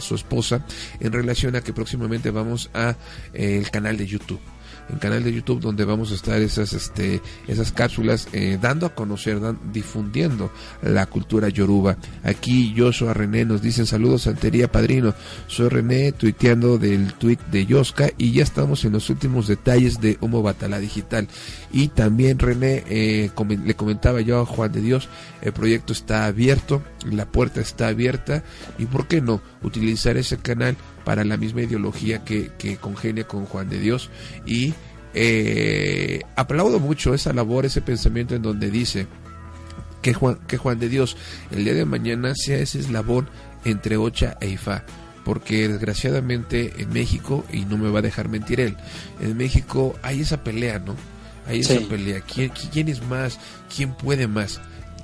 su 0.00 0.14
esposa, 0.14 0.33
en 1.00 1.12
relación 1.12 1.56
a 1.56 1.60
que 1.62 1.72
próximamente 1.72 2.30
vamos 2.30 2.70
a 2.74 2.96
eh, 3.32 3.58
el 3.58 3.70
canal 3.70 3.96
de 3.96 4.06
YouTube. 4.06 4.40
En 4.90 4.98
canal 4.98 5.24
de 5.24 5.32
YouTube 5.32 5.60
donde 5.62 5.86
vamos 5.86 6.12
a 6.12 6.14
estar 6.14 6.42
esas 6.42 6.74
este 6.74 7.22
esas 7.48 7.72
cápsulas 7.72 8.28
eh, 8.34 8.58
dando 8.60 8.84
a 8.84 8.94
conocer 8.94 9.40
dan- 9.40 9.58
difundiendo 9.72 10.52
la 10.82 11.06
cultura 11.06 11.48
yoruba. 11.48 11.96
Aquí 12.22 12.74
Joshua 12.76 13.14
René 13.14 13.46
nos 13.46 13.62
dicen 13.62 13.86
saludos 13.86 14.22
Santería 14.22 14.70
Padrino. 14.70 15.14
Soy 15.46 15.70
René 15.70 16.12
tuiteando 16.12 16.76
del 16.76 17.14
tweet 17.14 17.38
de 17.50 17.64
Yosca 17.64 18.10
y 18.18 18.32
ya 18.32 18.42
estamos 18.42 18.84
en 18.84 18.92
los 18.92 19.08
últimos 19.08 19.46
detalles 19.48 20.02
de 20.02 20.18
Homo 20.20 20.42
Batala 20.42 20.78
Digital 20.78 21.28
y 21.74 21.88
también 21.88 22.38
René 22.38 22.84
eh, 22.88 23.30
le 23.64 23.74
comentaba 23.74 24.20
yo 24.20 24.40
a 24.40 24.46
Juan 24.46 24.70
de 24.70 24.80
Dios 24.80 25.08
el 25.42 25.52
proyecto 25.52 25.92
está 25.92 26.26
abierto 26.26 26.82
la 27.04 27.26
puerta 27.26 27.60
está 27.60 27.88
abierta 27.88 28.44
y 28.78 28.86
por 28.86 29.08
qué 29.08 29.20
no 29.20 29.42
utilizar 29.60 30.16
ese 30.16 30.36
canal 30.38 30.76
para 31.04 31.24
la 31.24 31.36
misma 31.36 31.62
ideología 31.62 32.24
que, 32.24 32.52
que 32.58 32.76
congenia 32.76 33.24
con 33.24 33.44
Juan 33.44 33.68
de 33.68 33.80
Dios 33.80 34.08
y 34.46 34.72
eh, 35.14 36.22
aplaudo 36.36 36.78
mucho 36.78 37.12
esa 37.12 37.32
labor, 37.32 37.66
ese 37.66 37.82
pensamiento 37.82 38.36
en 38.36 38.42
donde 38.42 38.70
dice 38.70 39.08
que 40.00 40.14
Juan, 40.14 40.38
que 40.46 40.56
Juan 40.56 40.78
de 40.78 40.88
Dios 40.88 41.16
el 41.50 41.64
día 41.64 41.74
de 41.74 41.84
mañana 41.84 42.34
sea 42.36 42.58
ese 42.58 42.78
eslabón 42.78 43.28
entre 43.64 43.96
Ocha 43.96 44.36
e 44.40 44.50
Ifá. 44.50 44.84
Porque 45.24 45.68
desgraciadamente 45.68 46.74
en 46.76 46.92
México, 46.92 47.46
y 47.50 47.64
no 47.64 47.78
me 47.78 47.88
va 47.88 48.00
a 48.00 48.02
dejar 48.02 48.28
mentir 48.28 48.60
él, 48.60 48.76
en 49.22 49.34
México 49.38 49.98
hay 50.02 50.20
esa 50.20 50.44
pelea, 50.44 50.80
¿no? 50.80 50.94
Hay 51.46 51.60
esa 51.60 51.78
Sí. 51.78 51.86
pelea. 51.88 52.20
¿Quién, 52.20 52.50
¿Quién 52.72 52.88
es 52.88 53.02
más? 53.06 53.38
¿Quién 53.74 53.92
puede 53.94 54.26
más? 54.28 54.60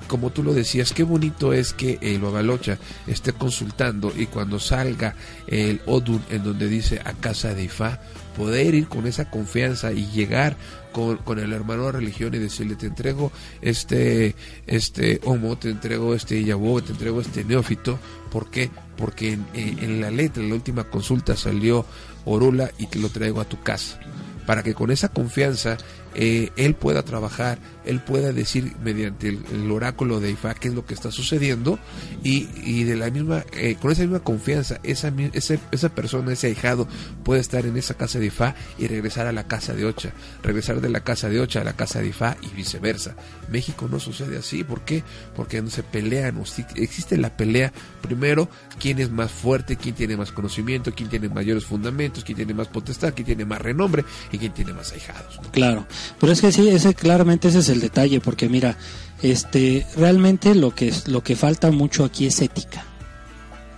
como 0.07 0.29
tú 0.29 0.43
lo 0.43 0.53
decías, 0.53 0.91
qué 0.91 1.03
bonito 1.03 1.53
es 1.53 1.71
que 1.71 1.97
el 2.01 2.19
Babalocha 2.19 2.77
esté 3.07 3.31
consultando 3.31 4.11
y 4.13 4.25
cuando 4.25 4.59
salga 4.59 5.15
el 5.47 5.79
Odun 5.85 6.21
en 6.29 6.43
donde 6.43 6.67
dice 6.67 6.99
a 7.05 7.13
casa 7.13 7.53
de 7.53 7.63
Ifá, 7.63 8.01
poder 8.35 8.75
ir 8.75 8.89
con 8.89 9.07
esa 9.07 9.29
confianza 9.29 9.93
y 9.93 10.07
llegar 10.07 10.57
con, 10.91 11.15
con 11.17 11.39
el 11.39 11.53
hermano 11.53 11.85
de 11.85 11.91
religión 11.93 12.33
y 12.33 12.39
decirle 12.39 12.75
te 12.75 12.87
entrego 12.87 13.31
este 13.61 14.35
este 14.67 15.21
homo, 15.23 15.57
te 15.57 15.69
entrego 15.69 16.13
este 16.13 16.43
yabó, 16.43 16.81
te 16.83 16.91
entrego 16.91 17.21
este 17.21 17.45
neófito, 17.45 17.97
¿por 18.31 18.49
qué? 18.51 18.69
Porque 18.97 19.37
en 19.53 20.01
la 20.01 20.11
letra, 20.11 20.43
en 20.43 20.49
la 20.49 20.55
última 20.55 20.83
consulta 20.85 21.37
salió 21.37 21.85
Orula 22.25 22.69
y 22.77 22.87
te 22.87 22.99
lo 22.99 23.07
traigo 23.07 23.39
a 23.39 23.45
tu 23.45 23.61
casa 23.61 23.97
para 24.45 24.61
que 24.63 24.73
con 24.73 24.91
esa 24.91 25.07
confianza 25.07 25.77
eh, 26.15 26.49
él 26.55 26.73
pueda 26.75 27.03
trabajar, 27.03 27.57
él 27.85 27.99
pueda 28.01 28.31
decir 28.33 28.73
mediante 28.83 29.29
el, 29.29 29.71
oráculo 29.71 30.19
de 30.19 30.31
Ifá 30.31 30.53
qué 30.53 30.67
es 30.67 30.73
lo 30.73 30.85
que 30.85 30.93
está 30.93 31.11
sucediendo 31.11 31.79
y, 32.23 32.49
y 32.63 32.83
de 32.83 32.95
la 32.95 33.09
misma, 33.09 33.43
eh, 33.53 33.75
con 33.81 33.91
esa 33.91 34.01
misma 34.01 34.19
confianza, 34.19 34.79
esa, 34.83 35.11
ese- 35.33 35.59
esa 35.71 35.89
persona, 35.89 36.31
ese 36.33 36.47
ahijado 36.47 36.87
puede 37.23 37.41
estar 37.41 37.65
en 37.65 37.77
esa 37.77 37.93
casa 37.95 38.19
de 38.19 38.27
Ifá 38.27 38.55
y 38.77 38.87
regresar 38.87 39.27
a 39.27 39.31
la 39.31 39.47
casa 39.47 39.73
de 39.73 39.85
Ocha, 39.85 40.11
regresar 40.43 40.81
de 40.81 40.89
la 40.89 41.01
casa 41.03 41.29
de 41.29 41.39
Ocha 41.39 41.61
a 41.61 41.63
la 41.63 41.73
casa 41.73 42.01
de 42.01 42.07
Ifá 42.09 42.37
y 42.41 42.55
viceversa. 42.55 43.15
México 43.49 43.87
no 43.89 43.99
sucede 43.99 44.37
así, 44.37 44.63
¿por 44.63 44.81
qué? 44.81 45.03
Porque 45.35 45.61
no 45.61 45.69
se 45.69 45.83
pelean, 45.83 46.41
existe 46.75 47.17
la 47.17 47.35
pelea 47.35 47.71
primero, 48.01 48.49
quién 48.79 48.99
es 48.99 49.09
más 49.11 49.31
fuerte, 49.31 49.75
quién 49.77 49.95
tiene 49.95 50.17
más 50.17 50.31
conocimiento, 50.31 50.91
quién 50.95 51.09
tiene 51.09 51.29
mayores 51.29 51.65
fundamentos, 51.65 52.23
quién 52.23 52.35
tiene 52.35 52.53
más 52.53 52.67
potestad, 52.67 53.13
quién 53.13 53.25
tiene 53.25 53.45
más 53.45 53.61
renombre 53.61 54.03
y 54.31 54.37
quién 54.37 54.53
tiene 54.53 54.73
más 54.73 54.91
ahijados. 54.91 55.39
Claro, 55.51 55.85
pero 56.19 56.31
es 56.33 56.41
que 56.41 56.51
sí, 56.51 56.67
ese 56.69 56.93
claramente 56.93 57.47
ese 57.49 57.59
es 57.59 57.69
el 57.71 57.79
detalle, 57.79 58.19
porque 58.19 58.49
mira, 58.49 58.77
este, 59.21 59.85
realmente 59.95 60.55
lo 60.55 60.73
que 60.73 60.93
lo 61.07 61.23
que 61.23 61.35
falta 61.35 61.71
mucho 61.71 62.03
aquí 62.03 62.25
es 62.25 62.41
ética, 62.41 62.85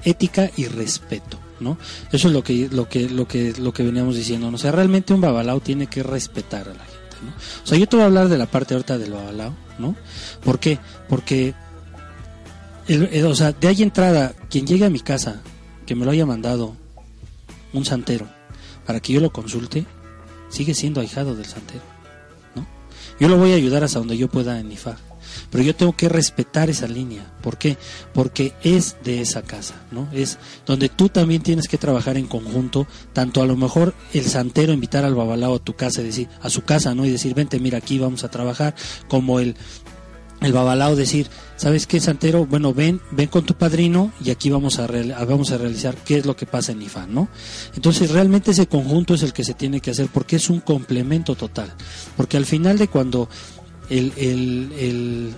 ética 0.04 0.50
y 0.56 0.68
respeto, 0.68 1.40
¿no? 1.60 1.78
Eso 2.12 2.28
es 2.28 2.34
lo 2.34 2.44
que 2.44 2.70
lo 2.70 2.90
que 2.90 3.10
lo 3.10 3.28
que 3.28 3.54
lo 3.58 3.74
que 3.74 3.84
veníamos 3.84 4.16
diciendo, 4.16 4.50
¿no? 4.50 4.56
o 4.56 4.60
sea, 4.60 4.72
realmente 4.72 5.14
un 5.14 5.22
babalao 5.22 5.60
tiene 5.60 5.88
que 5.88 6.04
respetar 6.04 6.68
a 6.68 6.74
la 6.74 6.86
gente, 6.86 7.18
¿no? 7.24 7.32
O 7.64 7.68
sea, 7.68 7.78
yo 7.78 7.88
te 7.88 7.96
voy 7.96 8.04
a 8.04 8.08
hablar 8.08 8.30
de 8.30 8.38
la 8.38 8.46
parte 8.46 8.74
ahorita 8.74 8.98
del 8.98 9.14
babalao, 9.14 9.56
¿no? 9.80 9.96
¿Por 10.44 10.60
qué? 10.60 10.80
Porque 11.10 11.54
o 13.26 13.36
sea, 13.36 13.54
de 13.54 13.68
ahí 13.68 13.82
entrada, 13.82 14.34
quien 14.50 14.68
llegue 14.68 14.86
a 14.86 14.90
mi 14.90 15.00
casa, 15.00 15.42
que 15.86 15.96
me 15.96 16.06
lo 16.06 16.12
haya 16.12 16.26
mandado 16.26 16.76
un 17.72 17.86
santero 17.86 18.28
para 18.86 19.00
que 19.00 19.14
yo 19.14 19.22
lo 19.22 19.32
consulte, 19.32 19.86
sigue 20.50 20.74
siendo 20.74 21.00
ahijado 21.00 21.36
del 21.36 21.46
santero. 21.46 21.93
Yo 23.24 23.30
lo 23.30 23.38
voy 23.38 23.54
a 23.54 23.56
ayudar 23.56 23.86
hasta 23.86 24.00
donde 24.00 24.18
yo 24.18 24.28
pueda 24.28 24.60
en 24.60 24.70
IFA, 24.70 24.98
pero 25.50 25.64
yo 25.64 25.74
tengo 25.74 25.96
que 25.96 26.10
respetar 26.10 26.70
esa 26.70 26.88
línea. 26.88 27.32
¿Por 27.42 27.58
qué? 27.58 27.78
Porque 28.14 28.52
es 28.64 28.98
de 29.02 29.22
esa 29.22 29.44
casa, 29.44 29.76
¿no? 29.92 30.10
Es 30.12 30.38
donde 30.66 30.90
tú 30.90 31.08
también 31.08 31.42
tienes 31.42 31.70
que 31.70 31.78
trabajar 31.78 32.18
en 32.18 32.28
conjunto, 32.28 32.86
tanto 33.14 33.42
a 33.42 33.46
lo 33.46 33.56
mejor 33.56 33.94
el 34.12 34.26
santero 34.26 34.74
invitar 34.74 35.06
al 35.06 35.16
babalao 35.16 35.56
a 35.56 35.64
tu 35.64 35.74
casa 35.74 36.02
y 36.02 36.08
decir, 36.08 36.28
a 36.42 36.50
su 36.50 36.66
casa, 36.66 36.94
¿no? 36.96 37.06
Y 37.06 37.12
decir, 37.12 37.34
vente, 37.34 37.62
mira, 37.62 37.78
aquí 37.78 37.98
vamos 37.98 38.26
a 38.26 38.30
trabajar, 38.30 38.76
como 39.08 39.40
el 39.40 39.56
el 40.42 40.52
babalao 40.52 40.98
decir, 40.98 41.28
¿sabes 41.64 41.88
qué, 41.88 42.02
santero? 42.02 42.46
Bueno, 42.46 42.74
ven, 42.74 43.00
ven 43.12 43.30
con 43.30 43.46
tu 43.46 43.54
padrino 43.54 44.12
y 44.22 44.32
aquí 44.32 44.50
vamos 44.50 44.80
a, 44.80 44.88
vamos 45.26 45.52
a 45.52 45.58
realizar 45.58 45.96
qué 45.96 46.18
es 46.18 46.26
lo 46.26 46.36
que 46.36 46.46
pasa 46.46 46.74
en 46.74 46.82
IFA, 46.82 47.08
¿no? 47.08 47.30
Entonces, 47.74 48.12
realmente 48.12 48.52
ese 48.52 48.68
conjunto 48.68 49.14
es 49.14 49.24
el 49.24 49.32
que 49.32 49.46
se 49.46 49.54
tiene 49.54 49.80
que 49.80 49.92
hacer 49.92 50.10
porque 50.14 50.36
es 50.36 50.50
un 50.50 50.60
complemento 50.60 51.36
total. 51.36 51.74
Porque 52.18 52.36
al 52.36 52.46
final 52.46 52.78
de 52.78 52.90
cuando 52.90 53.30
el, 53.90 54.12
el, 54.18 54.74
el, 54.78 55.34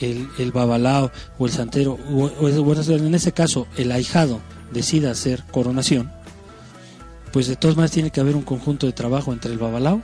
el, 0.00 0.28
el 0.38 0.52
babalao 0.52 1.10
o 1.36 1.46
el 1.46 1.52
santero, 1.52 1.98
o, 2.12 2.48
en 2.48 3.14
ese 3.16 3.32
caso 3.32 3.66
el 3.76 3.90
ahijado, 3.90 4.40
decida 4.72 5.10
hacer 5.10 5.42
coronación, 5.50 6.12
pues 7.32 7.48
de 7.48 7.56
todas 7.56 7.76
maneras 7.76 7.90
tiene 7.90 8.12
que 8.12 8.20
haber 8.20 8.36
un 8.36 8.42
conjunto 8.42 8.86
de 8.86 8.92
trabajo 8.92 9.32
entre 9.32 9.50
el 9.50 9.58
babalao 9.58 10.00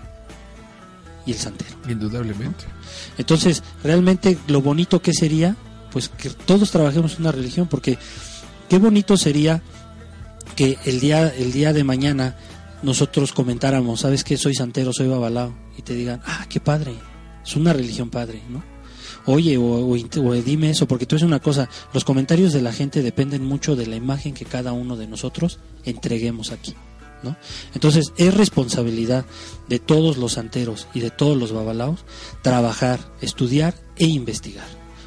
y 1.24 1.30
el 1.30 1.38
santero. 1.38 1.76
Indudablemente. 1.88 2.64
Entonces, 3.18 3.62
realmente 3.82 4.38
lo 4.48 4.62
bonito 4.62 5.02
que 5.02 5.12
sería, 5.12 5.56
pues 5.92 6.08
que 6.08 6.30
todos 6.30 6.70
trabajemos 6.70 7.14
en 7.14 7.22
una 7.22 7.32
religión, 7.32 7.68
porque 7.68 7.98
qué 8.68 8.78
bonito 8.78 9.16
sería 9.16 9.62
que 10.56 10.78
el 10.84 11.00
día, 11.00 11.28
el 11.28 11.52
día 11.52 11.72
de 11.72 11.84
mañana 11.84 12.36
nosotros 12.82 13.32
comentáramos, 13.32 14.00
¿sabes 14.00 14.24
qué? 14.24 14.36
Soy 14.36 14.54
santero, 14.54 14.92
soy 14.92 15.08
babalao, 15.08 15.54
y 15.78 15.82
te 15.82 15.94
digan, 15.94 16.20
ah, 16.26 16.46
qué 16.48 16.60
padre, 16.60 16.94
es 17.44 17.56
una 17.56 17.72
religión 17.72 18.10
padre, 18.10 18.42
¿no? 18.48 18.62
Oye, 19.24 19.56
o, 19.56 19.62
o 19.62 19.92
o 19.94 20.34
dime 20.34 20.70
eso, 20.70 20.88
porque 20.88 21.06
tú 21.06 21.14
es 21.14 21.22
una 21.22 21.38
cosa, 21.38 21.68
los 21.92 22.04
comentarios 22.04 22.52
de 22.52 22.60
la 22.60 22.72
gente 22.72 23.02
dependen 23.02 23.44
mucho 23.44 23.76
de 23.76 23.86
la 23.86 23.94
imagen 23.94 24.34
que 24.34 24.44
cada 24.44 24.72
uno 24.72 24.96
de 24.96 25.06
nosotros 25.06 25.60
entreguemos 25.84 26.50
aquí. 26.50 26.74
Entonces 27.74 28.12
es 28.16 28.34
responsabilidad 28.34 29.24
de 29.68 29.78
todos 29.78 30.16
los 30.16 30.32
santeros 30.32 30.88
y 30.94 31.00
de 31.00 31.10
todos 31.10 31.36
los 31.36 31.52
babalaos 31.52 32.04
trabajar, 32.42 33.00
estudiar 33.20 33.74
e 33.96 34.06
investigar. 34.06 34.66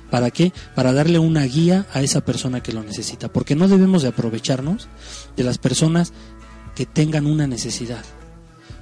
¿Para 0.10 0.32
qué? 0.32 0.54
Para 0.76 0.94
darle 0.94 1.20
una 1.20 1.44
guía 1.44 1.88
a 1.94 2.02
esa 2.02 2.22
persona 2.22 2.62
que 2.62 2.72
lo 2.72 2.84
necesita. 2.84 3.32
Porque 3.32 3.56
no 3.56 3.68
debemos 3.68 4.02
de 4.02 4.10
aprovecharnos 4.10 4.88
de 5.36 5.44
las 5.44 5.58
personas 5.58 6.14
que 6.76 6.86
tengan 6.86 7.26
una 7.26 7.48
necesidad. 7.48 8.04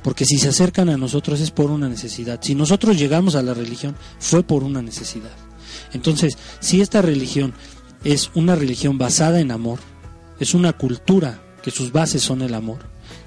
Porque 0.03 0.25
si 0.25 0.37
se 0.37 0.49
acercan 0.49 0.89
a 0.89 0.97
nosotros 0.97 1.39
es 1.39 1.51
por 1.51 1.71
una 1.71 1.87
necesidad. 1.87 2.39
Si 2.41 2.55
nosotros 2.55 2.97
llegamos 2.97 3.35
a 3.35 3.41
la 3.41 3.53
religión 3.53 3.95
fue 4.19 4.43
por 4.43 4.63
una 4.63 4.81
necesidad. 4.81 5.31
Entonces, 5.93 6.37
si 6.59 6.81
esta 6.81 7.01
religión 7.01 7.53
es 8.03 8.29
una 8.33 8.55
religión 8.55 8.97
basada 8.97 9.39
en 9.39 9.51
amor, 9.51 9.79
es 10.39 10.53
una 10.53 10.73
cultura 10.73 11.41
que 11.61 11.71
sus 11.71 11.91
bases 11.91 12.21
son 12.21 12.41
el 12.41 12.53
amor, 12.53 12.79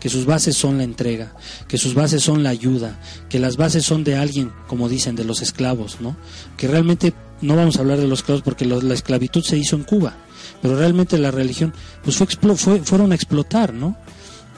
que 0.07 0.11
sus 0.11 0.25
bases 0.25 0.57
son 0.57 0.79
la 0.79 0.85
entrega, 0.85 1.35
que 1.67 1.79
sus 1.79 1.95
bases 1.95 2.23
son 2.23 2.45
la 2.45 2.51
ayuda, 2.51 2.97
que 3.29 3.41
las 3.41 3.57
bases 3.57 3.85
son 3.85 4.05
de 4.05 4.15
alguien, 4.15 4.53
como 4.69 4.89
dicen, 4.89 5.17
de 5.17 5.25
los 5.25 5.43
esclavos, 5.43 6.01
¿no? 6.01 6.17
Que 6.57 6.69
realmente 6.69 7.13
no 7.41 7.57
vamos 7.57 7.77
a 7.77 7.81
hablar 7.81 7.99
de 7.99 8.07
los 8.07 8.21
esclavos 8.21 8.43
porque 8.45 8.67
la 8.67 8.95
esclavitud 8.95 9.43
se 9.43 9.59
hizo 9.59 9.75
en 9.75 9.83
Cuba, 9.83 10.15
pero 10.63 10.79
realmente 10.79 11.19
la 11.19 11.33
religión, 11.33 11.75
pues 12.05 12.17
fue, 12.17 12.85
fueron 12.85 13.11
a 13.11 13.17
explotar, 13.17 13.75
¿no? 13.75 13.99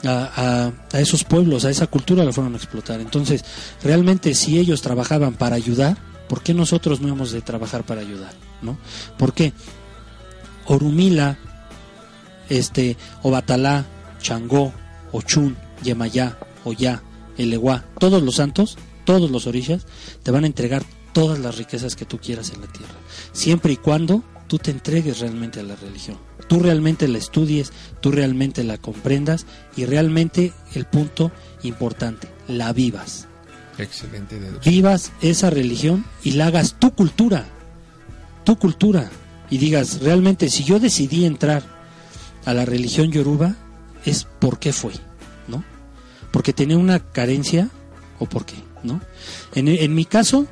A 0.03 0.71
esos 0.93 1.23
pueblos, 1.23 1.65
a 1.65 1.71
esa 1.71 1.87
cultura 1.87 2.23
la 2.23 2.31
fueron 2.31 2.53
a 2.53 2.57
explotar. 2.57 3.01
Entonces, 3.01 3.43
realmente 3.81 4.35
si 4.35 4.59
ellos 4.59 4.83
trabajaban 4.83 5.33
para 5.33 5.55
ayudar, 5.55 5.97
¿por 6.27 6.43
qué 6.43 6.53
nosotros 6.53 7.01
no 7.01 7.07
hemos 7.07 7.31
de 7.31 7.41
trabajar 7.41 7.87
para 7.87 8.01
ayudar? 8.01 8.33
¿No? 8.61 8.77
¿Por 9.17 9.33
qué? 9.33 9.51
Orumila, 10.67 11.39
este, 12.49 12.97
Obatalá, 13.23 13.87
Changó, 14.21 14.73
Ochun, 15.11 15.57
Yemayá, 15.83 16.37
Oyá, 16.65 17.01
Eleguá, 17.37 17.85
todos 17.99 18.21
los 18.21 18.35
santos, 18.35 18.77
todos 19.05 19.31
los 19.31 19.47
orishas, 19.47 19.85
te 20.23 20.31
van 20.31 20.43
a 20.43 20.47
entregar 20.47 20.83
todas 21.13 21.39
las 21.39 21.57
riquezas 21.57 21.95
que 21.95 22.05
tú 22.05 22.19
quieras 22.19 22.51
en 22.53 22.61
la 22.61 22.67
tierra, 22.67 22.93
siempre 23.31 23.73
y 23.73 23.77
cuando 23.77 24.23
tú 24.47 24.57
te 24.57 24.71
entregues 24.71 25.19
realmente 25.19 25.59
a 25.59 25.63
la 25.63 25.75
religión, 25.75 26.17
tú 26.47 26.59
realmente 26.59 27.07
la 27.07 27.17
estudies, 27.17 27.71
tú 28.01 28.11
realmente 28.11 28.63
la 28.63 28.77
comprendas 28.77 29.45
y 29.75 29.85
realmente 29.85 30.53
el 30.75 30.85
punto 30.85 31.31
importante, 31.63 32.27
la 32.47 32.73
vivas, 32.73 33.27
Excelente 33.77 34.37
vivas 34.65 35.13
esa 35.21 35.49
religión 35.49 36.05
y 36.21 36.31
la 36.31 36.47
hagas 36.47 36.75
tu 36.79 36.91
cultura, 36.93 37.45
tu 38.43 38.57
cultura, 38.57 39.09
y 39.49 39.57
digas, 39.57 40.01
realmente 40.01 40.49
si 40.49 40.63
yo 40.63 40.79
decidí 40.79 41.25
entrar 41.25 41.63
a 42.45 42.53
la 42.53 42.65
religión 42.65 43.11
yoruba, 43.11 43.55
es 44.05 44.25
por 44.39 44.59
qué 44.59 44.73
fue, 44.73 44.93
¿no? 45.47 45.63
Porque 46.31 46.53
tenía 46.53 46.77
una 46.77 46.99
carencia 46.99 47.69
o 48.19 48.25
por 48.25 48.45
qué, 48.45 48.55
¿no? 48.83 49.01
En, 49.55 49.67
en 49.67 49.95
mi 49.95 50.05
caso, 50.05 50.47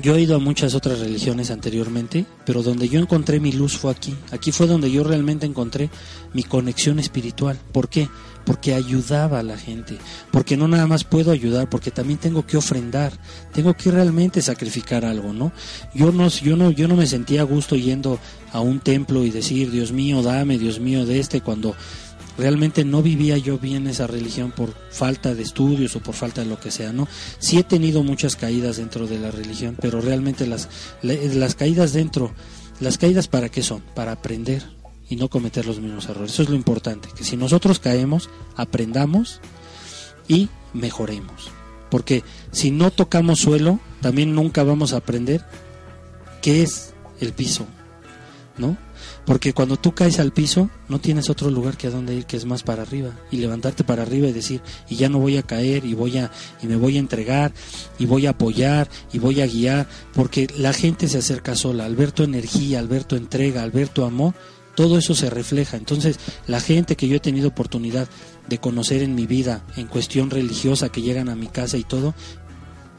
yo 0.00 0.14
he 0.14 0.22
ido 0.22 0.36
a 0.36 0.38
muchas 0.38 0.74
otras 0.74 1.00
religiones 1.00 1.50
anteriormente, 1.50 2.24
pero 2.46 2.62
donde 2.62 2.88
yo 2.88 3.00
encontré 3.00 3.40
mi 3.40 3.50
luz 3.50 3.76
fue 3.76 3.90
aquí. 3.90 4.14
Aquí 4.30 4.52
fue 4.52 4.68
donde 4.68 4.90
yo 4.90 5.02
realmente 5.02 5.46
encontré 5.46 5.90
mi 6.32 6.44
conexión 6.44 7.00
espiritual. 7.00 7.58
¿Por 7.72 7.88
qué? 7.88 8.08
Porque 8.44 8.72
ayudaba 8.72 9.40
a 9.40 9.42
la 9.42 9.58
gente. 9.58 9.98
Porque 10.30 10.56
no 10.56 10.68
nada 10.68 10.86
más 10.86 11.02
puedo 11.02 11.32
ayudar, 11.32 11.68
porque 11.68 11.90
también 11.90 12.20
tengo 12.20 12.46
que 12.46 12.56
ofrendar. 12.56 13.12
Tengo 13.52 13.74
que 13.74 13.90
realmente 13.90 14.40
sacrificar 14.42 15.04
algo, 15.04 15.32
¿no? 15.32 15.50
Yo 15.92 16.12
no, 16.12 16.28
yo 16.28 16.56
no, 16.56 16.70
yo 16.70 16.86
no 16.86 16.94
me 16.94 17.08
sentía 17.08 17.40
a 17.40 17.44
gusto 17.44 17.74
yendo 17.74 18.20
a 18.52 18.60
un 18.60 18.78
templo 18.78 19.24
y 19.24 19.30
decir, 19.30 19.72
Dios 19.72 19.90
mío, 19.90 20.22
dame, 20.22 20.56
Dios 20.56 20.78
mío, 20.78 21.04
de 21.04 21.18
este, 21.18 21.40
cuando 21.40 21.74
realmente 22.38 22.84
no 22.84 23.02
vivía 23.02 23.36
yo 23.38 23.58
bien 23.58 23.86
esa 23.86 24.06
religión 24.06 24.50
por 24.50 24.74
falta 24.90 25.34
de 25.34 25.42
estudios 25.42 25.96
o 25.96 26.00
por 26.00 26.14
falta 26.14 26.42
de 26.42 26.48
lo 26.48 26.60
que 26.60 26.70
sea, 26.70 26.92
¿no? 26.92 27.08
Sí 27.38 27.58
he 27.58 27.64
tenido 27.64 28.02
muchas 28.02 28.36
caídas 28.36 28.76
dentro 28.76 29.06
de 29.06 29.18
la 29.18 29.30
religión, 29.30 29.76
pero 29.80 30.00
realmente 30.00 30.46
las, 30.46 30.68
las 31.02 31.54
caídas 31.54 31.92
dentro, 31.92 32.32
las 32.80 32.98
caídas 32.98 33.28
para 33.28 33.48
qué 33.48 33.62
son? 33.62 33.82
Para 33.94 34.12
aprender 34.12 34.64
y 35.08 35.16
no 35.16 35.28
cometer 35.28 35.66
los 35.66 35.80
mismos 35.80 36.08
errores. 36.08 36.32
Eso 36.32 36.42
es 36.42 36.48
lo 36.48 36.56
importante, 36.56 37.08
que 37.16 37.24
si 37.24 37.36
nosotros 37.36 37.78
caemos, 37.80 38.30
aprendamos 38.56 39.40
y 40.28 40.48
mejoremos. 40.72 41.50
Porque 41.90 42.22
si 42.52 42.70
no 42.70 42.92
tocamos 42.92 43.40
suelo, 43.40 43.80
también 44.00 44.34
nunca 44.34 44.62
vamos 44.62 44.92
a 44.92 44.98
aprender 44.98 45.44
qué 46.40 46.62
es 46.62 46.94
el 47.20 47.32
piso, 47.32 47.66
¿no? 48.58 48.76
Porque 49.24 49.52
cuando 49.52 49.76
tú 49.76 49.92
caes 49.92 50.18
al 50.18 50.32
piso, 50.32 50.70
no 50.88 51.00
tienes 51.00 51.30
otro 51.30 51.50
lugar 51.50 51.76
que 51.76 51.86
a 51.86 51.90
donde 51.90 52.14
ir, 52.14 52.26
que 52.26 52.36
es 52.36 52.44
más 52.44 52.62
para 52.62 52.82
arriba. 52.82 53.10
Y 53.30 53.38
levantarte 53.38 53.84
para 53.84 54.02
arriba 54.02 54.28
y 54.28 54.32
decir, 54.32 54.60
y 54.88 54.96
ya 54.96 55.08
no 55.08 55.18
voy 55.18 55.36
a 55.36 55.42
caer, 55.42 55.84
y 55.84 55.94
voy 55.94 56.18
a, 56.18 56.30
y 56.62 56.66
me 56.66 56.76
voy 56.76 56.96
a 56.96 57.00
entregar, 57.00 57.52
y 57.98 58.06
voy 58.06 58.26
a 58.26 58.30
apoyar, 58.30 58.88
y 59.12 59.18
voy 59.18 59.40
a 59.40 59.46
guiar, 59.46 59.88
porque 60.12 60.48
la 60.56 60.72
gente 60.72 61.08
se 61.08 61.18
acerca 61.18 61.54
sola. 61.54 61.86
Al 61.86 61.96
ver 61.96 62.12
tu 62.12 62.22
energía, 62.22 62.78
al 62.78 62.88
ver 62.88 63.04
tu 63.04 63.16
entrega, 63.16 63.62
al 63.62 63.70
ver 63.70 63.88
tu 63.88 64.04
amor, 64.04 64.34
todo 64.74 64.98
eso 64.98 65.14
se 65.14 65.30
refleja. 65.30 65.76
Entonces, 65.76 66.18
la 66.46 66.60
gente 66.60 66.96
que 66.96 67.08
yo 67.08 67.16
he 67.16 67.20
tenido 67.20 67.48
oportunidad 67.48 68.08
de 68.48 68.58
conocer 68.58 69.02
en 69.02 69.14
mi 69.14 69.26
vida, 69.26 69.64
en 69.76 69.86
cuestión 69.86 70.30
religiosa, 70.30 70.90
que 70.90 71.02
llegan 71.02 71.28
a 71.28 71.36
mi 71.36 71.46
casa 71.46 71.76
y 71.76 71.84
todo, 71.84 72.14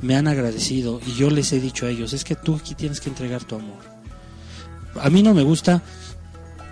me 0.01 0.15
han 0.15 0.27
agradecido 0.27 0.99
y 1.05 1.13
yo 1.13 1.29
les 1.29 1.53
he 1.53 1.59
dicho 1.59 1.85
a 1.85 1.89
ellos, 1.89 2.13
es 2.13 2.23
que 2.23 2.35
tú 2.35 2.55
aquí 2.55 2.75
tienes 2.75 2.99
que 2.99 3.09
entregar 3.09 3.43
tu 3.43 3.55
amor. 3.55 3.90
A 4.99 5.09
mí 5.09 5.23
no 5.23 5.33
me 5.33 5.43
gusta, 5.43 5.81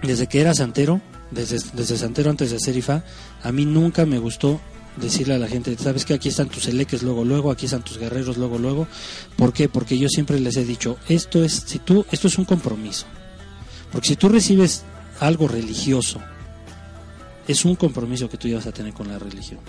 desde 0.04 0.28
que 0.28 0.42
era 0.42 0.54
santero, 0.54 1.02
desde, 1.32 1.60
desde 1.74 1.98
santero 1.98 2.30
antes 2.30 2.52
de 2.52 2.60
ser 2.60 2.76
IFA, 2.76 3.04
a 3.44 3.52
mí 3.52 3.66
nunca 3.66 4.06
me 4.06 4.20
gustó 4.20 4.60
decirle 4.98 5.36
a 5.36 5.40
la 5.40 5.48
gente, 5.48 5.78
sabes 5.78 6.06
que 6.06 6.14
aquí 6.14 6.30
están 6.30 6.50
tus 6.50 6.68
eleques 6.68 7.04
luego, 7.04 7.24
luego, 7.24 7.52
aquí 7.52 7.66
están 7.66 7.84
tus 7.84 7.98
guerreros 7.98 8.38
luego, 8.38 8.58
luego. 8.58 8.88
¿Por 9.36 9.54
qué? 9.54 9.70
Porque 9.70 9.98
yo 9.98 10.10
siempre 10.10 10.40
les 10.40 10.58
he 10.58 10.66
dicho, 10.66 10.98
esto 11.08 11.44
es, 11.44 11.64
si 11.66 11.80
tú, 11.80 12.06
esto 12.12 12.28
es 12.28 12.38
un 12.38 12.46
compromiso. 12.46 13.06
Porque 13.92 14.10
si 14.10 14.16
tú 14.16 14.30
recibes 14.30 14.84
algo 15.20 15.48
religioso, 15.48 16.20
es 17.48 17.66
un 17.66 17.76
compromiso 17.76 18.30
que 18.30 18.38
tú 18.38 18.48
llevas 18.48 18.68
a 18.68 18.72
tener 18.72 18.94
con 18.94 19.08
la 19.08 19.18
religión. 19.18 19.60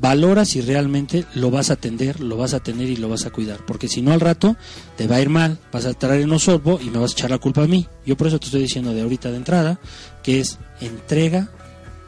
Valora 0.00 0.44
si 0.44 0.60
realmente 0.60 1.24
lo 1.34 1.50
vas 1.50 1.70
a 1.70 1.74
atender, 1.74 2.20
lo 2.20 2.36
vas 2.36 2.54
a 2.54 2.60
tener 2.60 2.88
y 2.88 2.96
lo 2.96 3.08
vas 3.08 3.26
a 3.26 3.30
cuidar. 3.30 3.58
Porque 3.66 3.88
si 3.88 4.00
no 4.00 4.12
al 4.12 4.20
rato 4.20 4.56
te 4.96 5.08
va 5.08 5.16
a 5.16 5.20
ir 5.20 5.28
mal, 5.28 5.58
vas 5.72 5.86
a 5.86 5.94
traer 5.94 6.20
en 6.22 6.30
osorbo 6.32 6.78
y 6.80 6.90
me 6.90 6.98
vas 6.98 7.10
a 7.10 7.14
echar 7.14 7.30
la 7.30 7.38
culpa 7.38 7.64
a 7.64 7.66
mí. 7.66 7.88
Yo 8.06 8.16
por 8.16 8.28
eso 8.28 8.38
te 8.38 8.46
estoy 8.46 8.62
diciendo 8.62 8.92
de 8.94 9.02
ahorita 9.02 9.30
de 9.30 9.36
entrada 9.36 9.80
que 10.22 10.38
es 10.40 10.58
entrega 10.80 11.50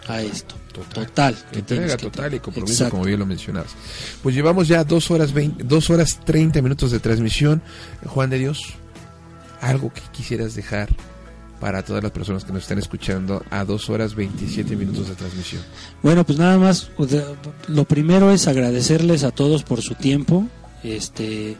a 0.06 0.22
esto. 0.22 0.54
Total. 0.94 1.36
que 1.50 1.58
Entrega 1.58 1.96
que 1.96 2.04
total 2.04 2.34
y 2.34 2.38
compromiso, 2.38 2.74
Exacto. 2.74 2.92
como 2.92 3.04
bien 3.04 3.18
lo 3.18 3.26
mencionabas. 3.26 3.72
Pues 4.22 4.36
llevamos 4.36 4.68
ya 4.68 4.84
dos 4.84 5.10
horas, 5.10 5.32
20, 5.32 5.64
dos 5.64 5.90
horas 5.90 6.20
30 6.24 6.62
minutos 6.62 6.92
de 6.92 7.00
transmisión. 7.00 7.60
Juan 8.06 8.30
de 8.30 8.38
Dios, 8.38 8.60
algo 9.60 9.92
que 9.92 10.00
quisieras 10.12 10.54
dejar 10.54 10.88
para 11.60 11.84
todas 11.84 12.02
las 12.02 12.10
personas 12.10 12.44
que 12.44 12.52
nos 12.52 12.62
están 12.62 12.78
escuchando 12.78 13.44
a 13.50 13.64
dos 13.64 13.90
horas 13.90 14.14
27 14.14 14.74
minutos 14.76 15.08
de 15.08 15.14
transmisión. 15.14 15.62
Bueno, 16.02 16.24
pues 16.24 16.38
nada 16.38 16.58
más, 16.58 16.90
lo 17.68 17.84
primero 17.84 18.32
es 18.32 18.48
agradecerles 18.48 19.22
a 19.24 19.30
todos 19.30 19.62
por 19.62 19.82
su 19.82 19.94
tiempo. 19.94 20.46
Este, 20.82 21.58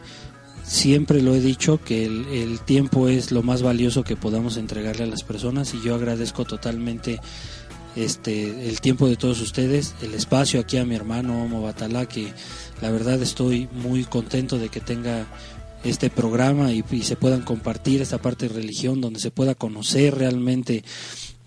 siempre 0.63 1.21
lo 1.21 1.35
he 1.35 1.39
dicho 1.39 1.79
que 1.83 2.05
el, 2.05 2.59
tiempo 2.61 3.07
es 3.07 3.31
lo 3.31 3.43
más 3.43 3.61
valioso 3.61 4.03
que 4.03 4.15
podamos 4.15 4.57
entregarle 4.57 5.03
a 5.03 5.07
las 5.07 5.23
personas 5.23 5.73
y 5.73 5.81
yo 5.81 5.95
agradezco 5.95 6.45
totalmente 6.45 7.19
este 7.95 8.69
el 8.69 8.79
tiempo 8.79 9.07
de 9.07 9.17
todos 9.17 9.41
ustedes, 9.41 9.95
el 10.01 10.13
espacio 10.13 10.61
aquí 10.61 10.77
a 10.77 10.85
mi 10.85 10.95
hermano 10.95 11.61
Batalá 11.61 12.05
que 12.05 12.33
la 12.81 12.89
verdad 12.89 13.21
estoy 13.21 13.67
muy 13.73 14.05
contento 14.05 14.57
de 14.57 14.69
que 14.69 14.79
tenga 14.79 15.25
este 15.83 16.09
programa 16.09 16.71
y, 16.73 16.83
y 16.91 17.01
se 17.03 17.15
puedan 17.15 17.41
compartir 17.41 18.01
esta 18.01 18.19
parte 18.21 18.47
de 18.47 18.53
religión 18.55 19.01
donde 19.01 19.19
se 19.19 19.31
pueda 19.31 19.55
conocer 19.55 20.15
realmente 20.15 20.83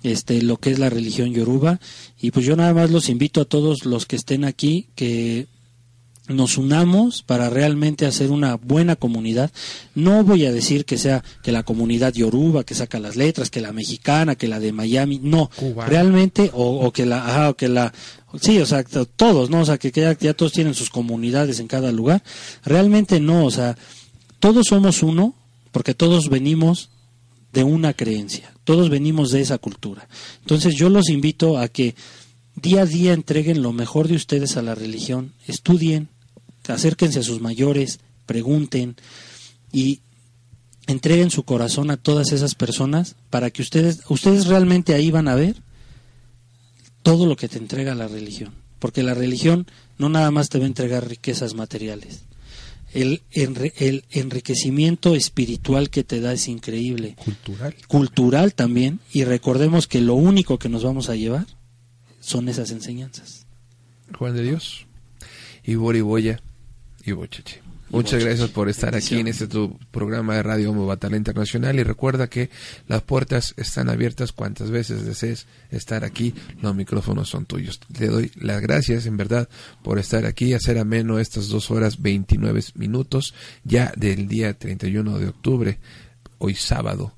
este 0.03 0.43
lo 0.43 0.57
que 0.59 0.71
es 0.71 0.79
la 0.79 0.91
religión 0.91 1.33
yoruba 1.33 1.81
y 2.21 2.31
pues 2.31 2.45
yo 2.45 2.57
nada 2.57 2.75
más 2.75 2.91
los 2.91 3.09
invito 3.09 3.41
a 3.41 3.45
todos 3.47 3.87
los 3.87 4.07
que 4.07 4.17
estén 4.17 4.45
aquí 4.45 4.89
que 4.95 5.47
nos 6.27 6.57
unamos 6.57 7.23
para 7.23 7.51
realmente 7.51 8.07
hacer 8.07 8.31
una 8.31 8.55
buena 8.57 8.97
comunidad. 8.97 9.51
No 9.95 10.25
voy 10.25 10.47
a 10.47 10.53
decir 10.53 10.87
que 10.87 10.97
sea 10.97 11.23
que 11.43 11.53
la 11.53 11.65
comunidad 11.65 12.15
yoruba 12.15 12.65
que 12.65 12.75
saca 12.75 12.99
las 12.99 13.15
letras, 13.15 13.51
que 13.51 13.61
la 13.61 13.75
mexicana, 13.75 14.35
que 14.35 14.49
la 14.49 14.59
de 14.59 14.73
Miami, 14.73 15.21
no, 15.23 15.51
Cubana. 15.55 15.87
realmente 15.87 16.51
o, 16.55 16.81
o 16.81 16.93
que 16.95 17.05
la, 17.05 17.27
ajá, 17.27 17.51
o 17.51 17.57
que 17.59 17.69
la, 17.69 17.93
sí, 18.41 18.59
o 18.59 18.65
sea, 18.65 18.83
to- 18.85 19.05
todos, 19.05 19.51
no, 19.51 19.61
o 19.61 19.65
sea, 19.67 19.77
que, 19.77 19.93
que 19.93 20.01
ya, 20.01 20.19
ya 20.19 20.33
todos 20.33 20.53
tienen 20.53 20.73
sus 20.73 20.89
comunidades 20.89 21.61
en 21.61 21.67
cada 21.69 21.93
lugar. 21.93 22.23
Realmente 22.65 23.21
no, 23.21 23.45
o 23.45 23.51
sea, 23.51 23.77
todos 24.45 24.67
somos 24.69 25.03
uno 25.03 25.35
porque 25.73 25.95
todos 25.95 26.29
venimos 26.29 26.91
de 27.55 27.65
una 27.65 27.95
creencia, 27.95 28.53
todos 28.65 28.91
venimos 28.91 29.31
de 29.31 29.41
esa 29.41 29.57
cultura. 29.57 30.07
Entonces 30.41 30.75
yo 30.75 30.91
los 30.91 31.09
invito 31.09 31.57
a 31.57 31.69
que 31.69 31.95
día 32.55 32.83
a 32.83 32.85
día 32.85 33.15
entreguen 33.15 33.63
lo 33.63 33.73
mejor 33.73 34.07
de 34.07 34.17
ustedes 34.17 34.59
a 34.59 34.63
la 34.63 34.75
religión, 34.75 35.33
estudien, 35.47 36.11
acérquense 36.69 37.21
a 37.21 37.23
sus 37.23 37.41
mayores, 37.41 38.01
pregunten 38.27 38.97
y 39.73 40.03
entreguen 40.87 41.31
su 41.31 41.45
corazón 41.45 41.91
a 41.91 41.97
todas 41.97 42.31
esas 42.31 42.55
personas 42.55 43.17
para 43.31 43.49
que 43.49 43.63
ustedes, 43.63 44.01
ustedes 44.11 44.45
realmente 44.45 44.93
ahí 44.93 45.11
van 45.11 45.29
a 45.29 45.37
ver 45.37 45.57
todo 47.03 47.25
lo 47.25 47.37
que 47.37 47.49
te 47.49 47.57
entrega 47.57 47.95
la 47.95 48.09
religión. 48.09 48.53
Porque 48.79 49.03
la 49.03 49.15
religión 49.15 49.67
no 49.97 50.11
nada 50.11 50.31
más 50.31 50.51
te 50.51 50.59
va 50.59 50.65
a 50.65 50.69
entregar 50.69 51.09
riquezas 51.09 51.55
materiales. 51.55 52.25
El, 52.95 53.23
enri- 53.33 53.73
el 53.77 54.05
enriquecimiento 54.11 55.15
espiritual 55.15 55.91
que 55.91 56.05
te 56.05 56.21
da 56.21 56.33
es 56.33 56.47
increíble 56.49 57.17
Cultural. 57.17 57.75
cultural 57.89 58.55
también 58.55 59.01
y 59.13 59.25
recordemos 59.25 59.87
que 59.89 60.01
lo 60.01 60.15
único 60.15 60.59
que 60.59 60.69
nos 60.69 60.85
vamos 60.85 61.09
a 61.09 61.17
llevar 61.17 61.47
son 62.21 62.49
esas 62.49 62.71
enseñanzas. 62.71 63.47
Juan 64.17 64.35
de 64.37 64.43
Dios. 64.45 64.87
Y 65.65 65.75
Boriboya 65.75 66.41
y 67.05 67.13
Bocheche. 67.13 67.61
Muchas 67.91 68.25
gracias 68.25 68.51
por 68.51 68.69
estar 68.69 68.95
aquí 68.95 69.21
en 69.21 69.29
este 69.29 69.47
tu 69.47 69.79
programa 69.91 70.35
de 70.35 70.43
Radio 70.43 70.73
Batalla 70.87 71.17
Internacional 71.17 71.79
y 71.79 71.83
recuerda 71.83 72.29
que 72.29 72.51
las 72.89 73.03
puertas 73.03 73.55
están 73.57 73.89
abiertas 73.89 74.33
cuantas 74.33 74.71
veces 74.71 75.05
desees 75.05 75.47
estar 75.71 76.05
aquí, 76.05 76.35
los 76.61 76.75
micrófonos 76.75 77.29
son 77.29 77.47
tuyos. 77.47 77.79
Te 77.93 78.09
doy 78.09 78.33
las 78.37 78.61
gracias 78.61 79.07
en 79.07 79.17
verdad 79.17 79.49
por 79.83 79.99
estar 79.99 80.27
aquí, 80.27 80.55
hacer 80.55 80.79
ameno 80.79 81.19
estas 81.19 81.49
dos 81.49 81.71
horas 81.71 82.03
29 82.03 82.61
minutos 82.75 83.35
ya 83.65 83.93
del 83.97 84.29
día 84.29 84.59
31 84.59 85.19
de 85.19 85.29
octubre, 85.29 85.79
hoy 86.39 86.55
sábado, 86.55 87.15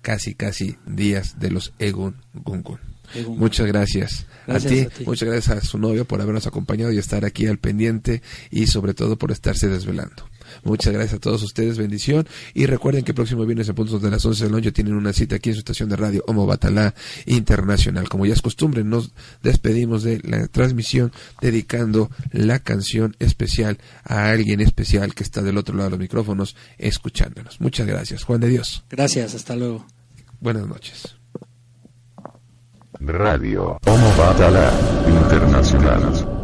casi 0.00 0.34
casi 0.34 0.76
días 0.86 1.38
de 1.38 1.50
los 1.50 1.72
Egun 1.78 2.16
Gungun. 2.34 2.91
Muchas 3.28 3.66
gracias. 3.66 4.26
Gracias 4.46 4.72
a, 4.72 4.74
ti, 4.74 4.80
a 4.80 4.88
ti. 4.88 5.04
muchas 5.04 5.28
gracias 5.28 5.56
a 5.56 5.60
su 5.60 5.78
novio 5.78 6.04
por 6.04 6.20
habernos 6.20 6.46
acompañado 6.46 6.92
y 6.92 6.98
estar 6.98 7.24
aquí 7.24 7.46
al 7.46 7.58
pendiente 7.58 8.22
y 8.50 8.66
sobre 8.66 8.94
todo 8.94 9.16
por 9.16 9.30
estarse 9.30 9.68
desvelando. 9.68 10.24
Muchas 10.64 10.92
gracias 10.92 11.14
a 11.14 11.20
todos 11.20 11.42
ustedes, 11.42 11.78
bendición. 11.78 12.26
Y 12.54 12.66
recuerden 12.66 13.04
que 13.04 13.12
el 13.12 13.14
próximo 13.14 13.44
viernes 13.46 13.68
a 13.68 13.74
puntos 13.74 14.02
de 14.02 14.10
las 14.10 14.24
11 14.24 14.44
de 14.44 14.50
la 14.50 14.56
noche 14.56 14.72
tienen 14.72 14.94
una 14.94 15.12
cita 15.12 15.36
aquí 15.36 15.50
en 15.50 15.54
su 15.54 15.60
estación 15.60 15.88
de 15.88 15.96
radio 15.96 16.24
Homo 16.26 16.46
Batalá 16.46 16.94
Internacional. 17.26 18.08
Como 18.08 18.26
ya 18.26 18.34
es 18.34 18.42
costumbre, 18.42 18.84
nos 18.84 19.12
despedimos 19.42 20.02
de 20.02 20.20
la 20.24 20.46
transmisión 20.48 21.12
dedicando 21.40 22.10
la 22.30 22.58
canción 22.58 23.16
especial 23.18 23.78
a 24.04 24.30
alguien 24.30 24.60
especial 24.60 25.14
que 25.14 25.22
está 25.22 25.42
del 25.42 25.58
otro 25.58 25.74
lado 25.74 25.88
de 25.88 25.90
los 25.92 26.00
micrófonos 26.00 26.56
escuchándonos. 26.78 27.60
Muchas 27.60 27.86
gracias. 27.86 28.24
Juan 28.24 28.40
de 28.40 28.48
Dios. 28.48 28.84
Gracias, 28.90 29.34
hasta 29.34 29.56
luego. 29.56 29.86
Buenas 30.40 30.66
noches. 30.66 31.21
Radio 33.06 33.78
Homo 33.84 34.12
Batala 34.16 34.70
Internacional. 35.06 36.41